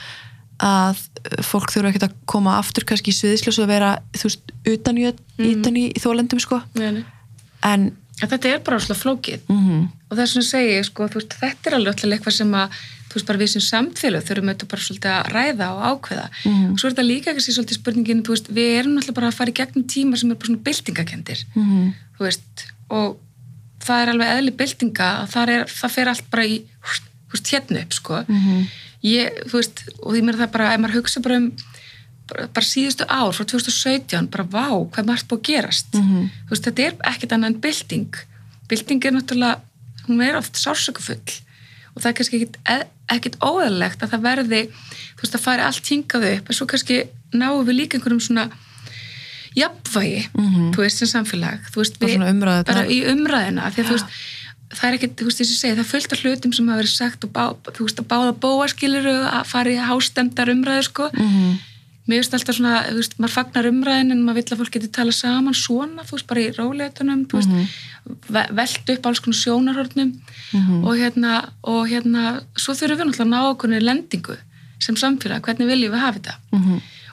[0.62, 0.98] að
[1.42, 5.08] fólk þurfa ekkert að koma aftur kannski í sviðisljós og vera þú veist, utan í,
[5.48, 6.60] utan í þólendum sko.
[6.78, 7.90] En
[8.22, 9.40] En þetta er bara svona flókið.
[9.50, 12.74] Mm og það er svona að segja, sko, veist, þetta er alveg eitthvað sem að,
[13.08, 16.26] þú veist, bara við sem samfélag þurfum þetta bara svolítið að ræða og ákveða.
[16.44, 16.66] Mhm.
[16.68, 19.52] og svo er þetta líka ekki svolítið spurningin, veist, við erum alltaf bara að fara
[19.54, 21.94] í gegnum tíma sem er bara svona byltingakendir -hmm.
[22.18, 23.16] þú veist, og
[23.86, 26.56] það er alveg eðli byltinga að það, er, það fer allt bara í,
[27.32, 28.66] veist, hérna upp, sko Mhm.
[29.02, 31.52] ég, þú veist, og því mér það bara, ef maður hugsa bara um
[32.32, 36.30] bara, bara síðustu ár, frá 2017 bara vá, hvað margt búið að gerast Mhm.
[36.46, 38.14] þú veist, þetta er ekkert annað en bylting
[38.68, 39.60] bylting er náttúrulega
[40.08, 41.40] hún er oft sársökufull
[41.94, 42.56] og það er kannski ekkit,
[43.12, 44.60] ekkit óæðilegt að það verði,
[45.16, 48.50] þú veist, að fari allt hingað upp, en svo kannski náum við líka einhverjum svona
[49.56, 50.70] jafnvægi, Mhm.
[50.74, 51.98] þú veist, sem samfélag veist,
[52.34, 54.06] umræðu bara í umræðina, því veist
[54.72, 56.80] það er ekkert, þú veist, þess að segja, það er fullt af hlutum sem hafa
[56.82, 57.44] verið sagt og bá,
[57.76, 61.10] þú veist, að báða bóa skiluru að fara í hástemdar umræðu, sko.
[61.12, 61.58] Mhm.
[62.08, 64.88] Mér finnst alltaf svona, þú veist, maður fagnar umræðin en maður vill að fólk geti
[64.90, 67.68] tala saman svona, þú veist, bara í róleitunum, þú veist,
[68.28, 70.10] ve velt upp alls konar sjónarhornum
[70.84, 74.36] og hérna, og hérna, svo þurfum við náttúrulega að ná okkur lendingu
[74.80, 76.34] sem samfélag, hvernig viljum við hafa þetta?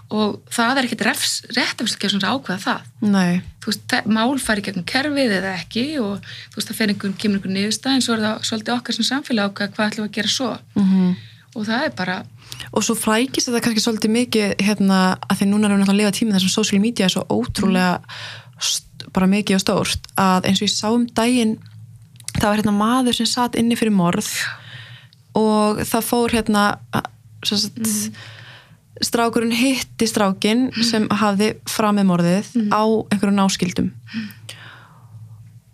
[0.10, 1.04] Og það er ekkert
[1.54, 2.86] réttafélskjá sem er ákveða það.
[3.14, 7.14] Nei, þú veist, mál fari gegnum kerfið eða ekki og þú veist, það fer einhvern,
[7.22, 10.16] kemur einhvern niðurstað en svo er það svolítið okkar sem samfélag ákveða hvað ætlum að
[10.18, 10.50] gera svo.
[10.76, 11.16] Mhm.
[11.56, 12.16] og það er bara,
[12.74, 16.02] og svo frækist þetta kannski svolítið mikið hérna, að því núna erum við náttúrulega að
[16.02, 18.02] lifa tímið þessum social media er svo ótrúlega
[18.62, 21.56] st- bara mikið og stórt að eins og ég sá um daginn
[22.38, 24.30] það var hérna maður sem satt inni fyrir morð
[25.42, 26.68] og það fór hérna
[27.44, 27.74] sem
[29.06, 33.92] strákurinn hitti strákin sem hafði framið morðið á einhverjum náskildum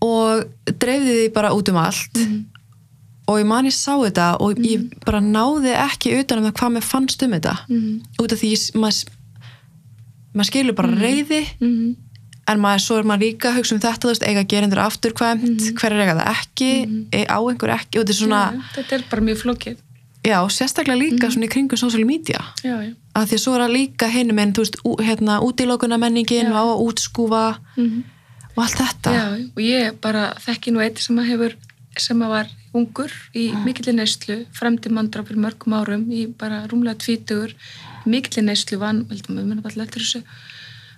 [0.06, 2.20] og dreifði því bara út um allt.
[3.26, 6.74] Og ég man ég sá þetta og ég bara náði ekki utan um það hvað
[6.76, 7.56] mér fannst um þetta.
[8.22, 9.16] Út af því maður
[10.36, 11.94] maður skilur bara reyði mm
[12.46, 15.64] en maður, svo er maður líka að hugsa um þetta þú veist, eiga gerendur afturkvæmt
[15.80, 18.96] hver er eiga það ekki, mm á einhver ekki og þetta er svona, já, þetta
[19.00, 19.80] er bara mjög flókið
[20.26, 22.42] já, sérstaklega líka svona í kringum social media.
[22.66, 26.00] Já, já, að því að svo er það líka hinum en, þú veist, hérna, útilókuna
[26.02, 27.46] menningin á að útskúfa
[28.56, 29.16] og allt þetta.
[29.16, 31.58] Já, og ég bara þekki nú eitt sem að hefur
[32.00, 37.00] sem að var ungur í mikillir neyslu fremdi mandra fyrir mörgum árum í bara rúmlega
[37.00, 37.54] tvítugur
[38.06, 40.22] mikillir neyslu vann, veldum við munum alltaf eftir þessu.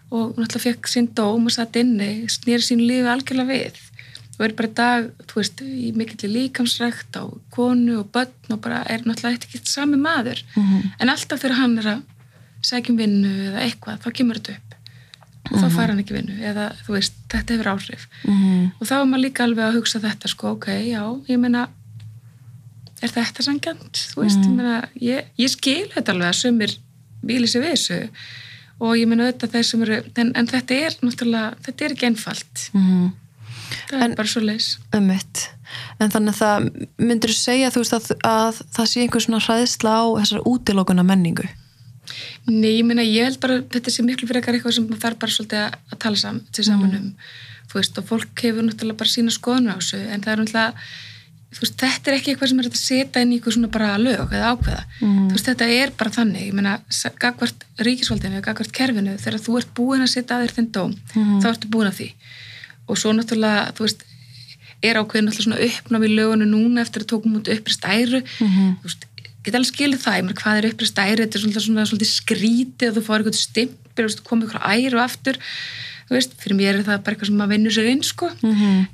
[0.07, 3.81] Og náttúrulega fekk sín dóm og satt inni, snýri sín lífi algjörlega við
[4.37, 8.83] og er bara dag, þú veist, í mikillir líkamsrækt á konu og börn og bara
[8.85, 10.43] er náttúrulega eitthvað ekki sami maður.
[11.01, 12.01] En alltaf þegar hann er að
[12.67, 14.63] sækjum vinnu eða eitthvað, þá kemur þetta upp.
[15.47, 18.07] Og þá fær hann ekki vinnu eða þú veist, þetta hefur áhrif.
[18.27, 18.71] Mhm.
[18.79, 21.67] og þá er maður líka alveg að hugsa þetta sko, ok, já, ég meina
[23.01, 27.63] er þetta sangjant þú veist, ég meina, ég, ég skil þetta alveg að sumirvíli sér
[27.63, 27.99] við þessu.
[28.79, 32.05] Og ég meina auðvitað þeir sem eru en, en þetta er náttúrulega, þetta er ekki
[32.11, 32.67] einfalt
[33.89, 35.45] Það er bara svo leis Ömmit.
[35.99, 36.67] En þannig að það
[37.09, 41.47] myndur segja þú veist að, að það sé einhver svona hræðsla á þessar útilókuna menningu.
[42.47, 45.35] Nei, ég meina, ég held bara þetta sé miklu fyrir eitthvað sem maður þarf bara
[45.35, 47.11] svolítið að, tala sam, til saman um
[47.67, 50.87] þú veist, og fólk hefur náttúrulega bara sína skoðun á þessu, en það er náttúrulega
[51.57, 53.89] þú veist, þetta er ekki eitthvað sem er að setja inn í eitthvað svona bara
[53.99, 56.73] lög eða ákveða þú veist, þetta er bara þannig, ég meina
[57.23, 60.95] gagvart ríkisvaldinu, gagvart kerfinu þegar þú ert búin að setja að þér þinn dóm
[61.43, 62.09] þá ertu búin að því
[62.87, 64.05] og svo náttúrulega, þú veist
[64.85, 68.21] er ákveðin náttúrulega svona uppnámi í lögunu núna eftir að tókum út upprist æru.
[68.81, 69.07] Þú veist,
[69.43, 71.25] get alveg skilið það, ég meina hvað er upprist æru?
[71.25, 75.41] Þetta er svona, svona, svona skrítið að þú fáir eitthvað stimpir komið eitthvað æru aftur.
[76.07, 78.29] Þú veist, fyrir mér er það bara eitthvað sem maður vinnur sér inn sko,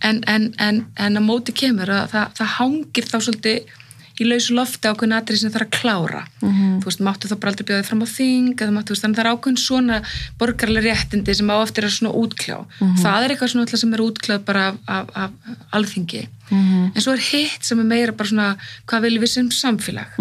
[0.02, 3.76] en, en, en, en að móti kemur að það, það hangir þá svolítið
[4.22, 6.19] í lausu lofti ákveðin atrið sem það er að klára.
[6.43, 9.25] Þú veist, máttu þá bara aldrei bjóðið fram á þing máttu, veist, þannig að það
[9.25, 9.98] er ákveðin svona
[10.38, 12.58] borgarlega réttindi sem á eftir að svona útkljá.
[13.01, 15.32] Það er eitthvað svona alltaf sem er útkláð bara af, af, af
[15.80, 16.24] alþingi.
[16.93, 18.50] En svo er hitt sem er meira bara svona
[18.85, 20.14] hvað viljum við sem samfélag?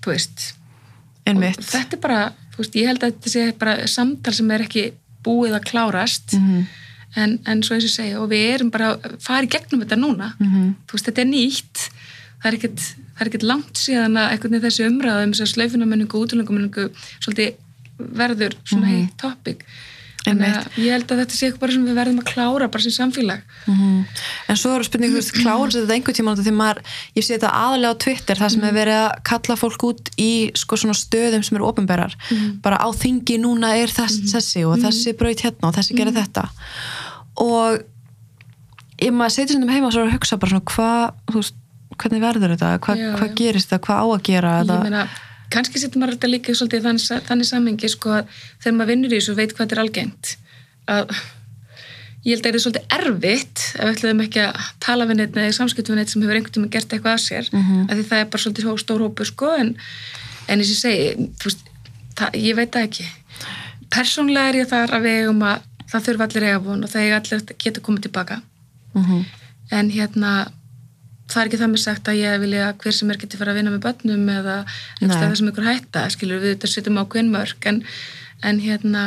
[0.00, 0.54] Þú veist.
[1.60, 2.20] Þetta er bara,
[2.54, 4.86] þú veist, ég held að þetta sé bara samtal sem er ekki
[5.22, 6.32] búið að klárast.
[7.16, 9.96] En, en svo eins og segja, og við erum bara að fara í gegnum þetta
[9.98, 10.28] núna.
[10.86, 11.90] Þú veist, þetta er nýtt
[12.40, 12.88] það er ekkert,
[13.20, 16.90] er langt síðan að veginn þessi umræðum, þessi slaufinamenningu og útlöngamenningu
[18.00, 19.16] verður svona mm -hmm.
[19.20, 19.64] topic.
[20.20, 22.82] Þannig að ég held að þetta sé eitthvað bara sem við verðum að klára bara
[22.84, 23.44] sem samfélag.
[23.66, 24.02] Mhm.
[24.52, 26.82] En svo eru spurning, þú veist, klára þetta einhver tíma því maður,
[27.16, 30.32] ég sé þetta aðalega á Twitter það sem er verið að kalla fólk út í
[30.54, 32.16] sko svona stöðum sem eru ofinberar
[32.60, 36.50] bara á þingi núna er þess, þessi og þessi braut hérna og þessi gerir þetta.
[37.40, 37.80] Og
[39.00, 41.59] ég maður setjum heima og svo að hugsa bara svona hvað, þú veist,
[42.00, 43.34] hvernig verður þetta hvað, Já, hvað já.
[43.40, 45.02] gerist þetta, hvað á að gera ég meina,
[45.50, 49.18] kannski setur maður þetta líka svolítið þannig, þannig samhengi sko að þegar maður vinnur í
[49.18, 50.32] þessu veit hvað þetta er algengt
[50.90, 51.14] að
[52.20, 55.36] ég held að það er svolítið erfitt ef við ætlaðum ekki að tala við neitt
[55.40, 57.86] eða samskiptum við neitt sem hefur einhvern tíma gert eitthvað að sér mm -hmm.
[57.94, 59.74] því það er bara svolítið stór hópu sko en,
[60.48, 61.64] en eins og ég segi veist,
[62.18, 63.06] það, ég veit það ekki
[63.90, 65.58] persónlega er ég þar að við eigum að
[65.90, 68.40] það þurfa allir eiga von og það eiga allir að geta komið tilbaka
[68.94, 69.24] Mhm.
[69.70, 70.50] en hérna
[71.30, 73.60] það er ekki það með sagt að ég vilja hver sem er geti fara að
[73.60, 74.56] vinna með börnum eða
[75.00, 75.08] Nei.
[75.16, 77.82] það sem ykkur hætta, skilur við þetta setjum á mörg en,
[78.42, 79.04] en hérna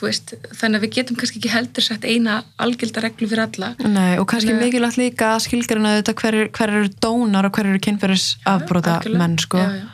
[0.00, 4.16] veist, þannig að við getum kannski ekki heldur sett eina algilda reglu fyrir alla Nei,
[4.18, 7.68] og kannski Þannig mikilvægt líka að skilgrina þetta hver, er- hver eru dónar og hver
[7.68, 9.86] eru kynferðis afbróta menn sko já, já.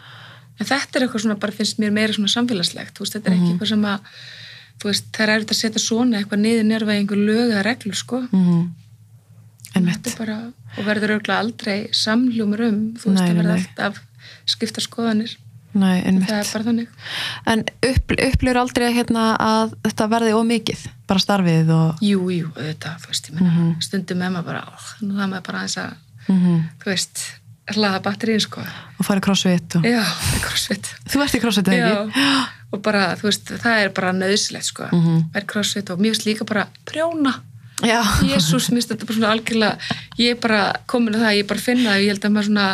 [0.62, 3.50] en þetta er eitthvað svona bara finnst mér meira svona samfélagslegt veist, þetta er ekki
[3.56, 3.98] eitthvað sem að
[4.86, 8.22] veist, það er að setja svona eitthvað niður nérfa í einhver lög eða reglur sko
[8.30, 8.58] Mhm.
[8.62, 8.85] Einmitt.
[9.74, 10.36] Þetta er bara,
[10.78, 13.98] og verður auðvitað aldrei samljúmur um, þú veist Nei, að verða alltaf
[14.46, 15.34] skipta skoðanir,
[15.76, 16.92] Nei, það er bara þannig.
[17.52, 21.98] En upp, upplifur aldrei hérna að þetta verði ómikið, bara starfið og...
[22.00, 23.74] Jú, jú, auðvitað, þú veist, ég meina Mhm.
[23.84, 25.96] stundum með maður bara, ó, nú það maður bara aðeins að
[26.26, 27.20] Mm þú veist,
[27.76, 28.62] hlaða batterín sko,
[28.98, 29.84] Og farið crossfit og...
[29.84, 30.88] já, það er crossfit.
[31.12, 32.24] Þú ert í crossfit, eða já, ekki?
[32.72, 35.20] og bara, þú veist, það er bara nöðslegt sko, Mhm.
[35.36, 37.34] er crossfit og mér finnst líka bara prjóna
[37.84, 38.00] Já.
[38.24, 39.78] Jésús, minnst þetta bara svona algjörlega
[40.18, 42.68] ég er bara komin að það, ég bara finna það ég held að maður svona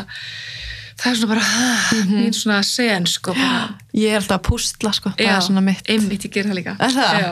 [1.02, 1.46] það er svona bara,
[1.92, 2.18] Mhm.
[2.22, 3.32] mín svona sen sko,
[3.92, 5.10] Ég er alltaf að pústla, sko.
[5.10, 5.82] Það já, er svona mitt.
[5.90, 7.18] einmitt, ég ger það líka Er það?
[7.18, 7.30] Já,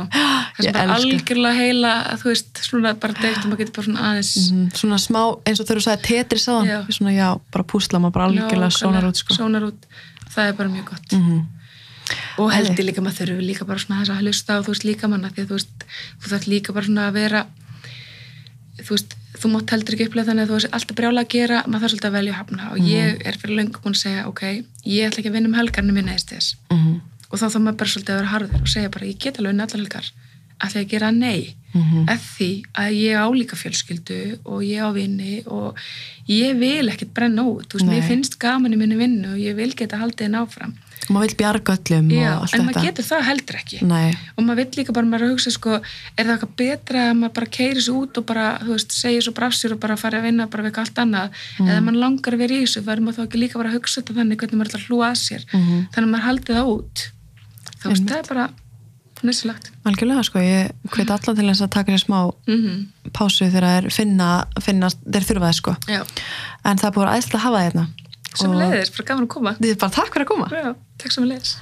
[0.59, 4.03] það er bara algjörlega heila þú veist, svona bara deitt og maður getur bara svona
[4.11, 6.79] aðeins Mm, svona smá, eins og þegar þú sagði tetris á Já.
[6.91, 9.35] svona já, bara púsla maður bara algjörlega sónar út sko.
[9.35, 9.79] sónar út,
[10.35, 11.47] það er bara mjög gott mm
[12.39, 12.77] og held Æði.
[12.81, 15.31] ég líka maður þurfi líka bara svona þess að hlusta á þú veist líka manna
[15.31, 15.85] því að þú veist,
[16.21, 17.43] þú þarf líka bara svona að vera
[18.81, 21.63] þú veist, þú mátt heldur ekki upplega þannig að þú veist alltaf brjála að gera,
[21.67, 24.27] maður þarf svolítið að velja að hafna og ég er fyrir löngu búin að segja,
[24.31, 27.01] ok ég ætla ekki að vinna um helgarni minna eða þess -hmm.
[27.31, 29.53] og þá þarf maður bara svolítið að vera harður og segja bara, ég get alveg
[29.53, 30.07] unni allar helgar
[30.61, 32.09] ætla ég að gera nei Mhm.
[32.11, 35.77] eða því að ég á líka fjölskyldu og ég á vinni og
[36.27, 38.01] ég vil ekkert brenna út þú veist, Nei.
[38.01, 40.75] mér finnst gaman í minni vinnu og ég vil geta haldið henn áfram
[41.11, 42.67] og maður vil bjarga öllum Já, og allt en þetta.
[42.69, 43.81] maður getur það heldur ekki.
[43.91, 47.19] Nei, og maður vill líka bara, maður að hugsa sko, er það eitthvað betra að
[47.19, 50.21] maður bara keiri svo út og bara, þú veist, segja svo brafsir og bara fara
[50.21, 51.37] að vinna bara við allt annað?
[51.59, 51.69] Mm.
[51.75, 54.01] eða mann langar að vera í þessu, verður maður þá ekki líka bara að hugsa
[54.01, 55.47] þetta þannig hvernig maður ætla að hlúa að sér?
[55.51, 55.79] Mhm.
[55.91, 57.07] þannig að maður haldi það út.
[57.81, 58.51] Þá veist, það er bara
[59.21, 62.79] næsilegt algjörlega sko ég hveit allan til þess að taka sér smá mm
[63.11, 64.29] pásu þegar er finna,
[64.63, 65.73] finna þeir þurfa það sko.
[66.65, 66.99] En það
[67.59, 67.89] er
[68.39, 69.55] sem leiðis, bara gaman að koma.
[69.59, 70.49] Þið er bara takk fyrir að koma.
[70.55, 71.55] Já, takk sem leiðis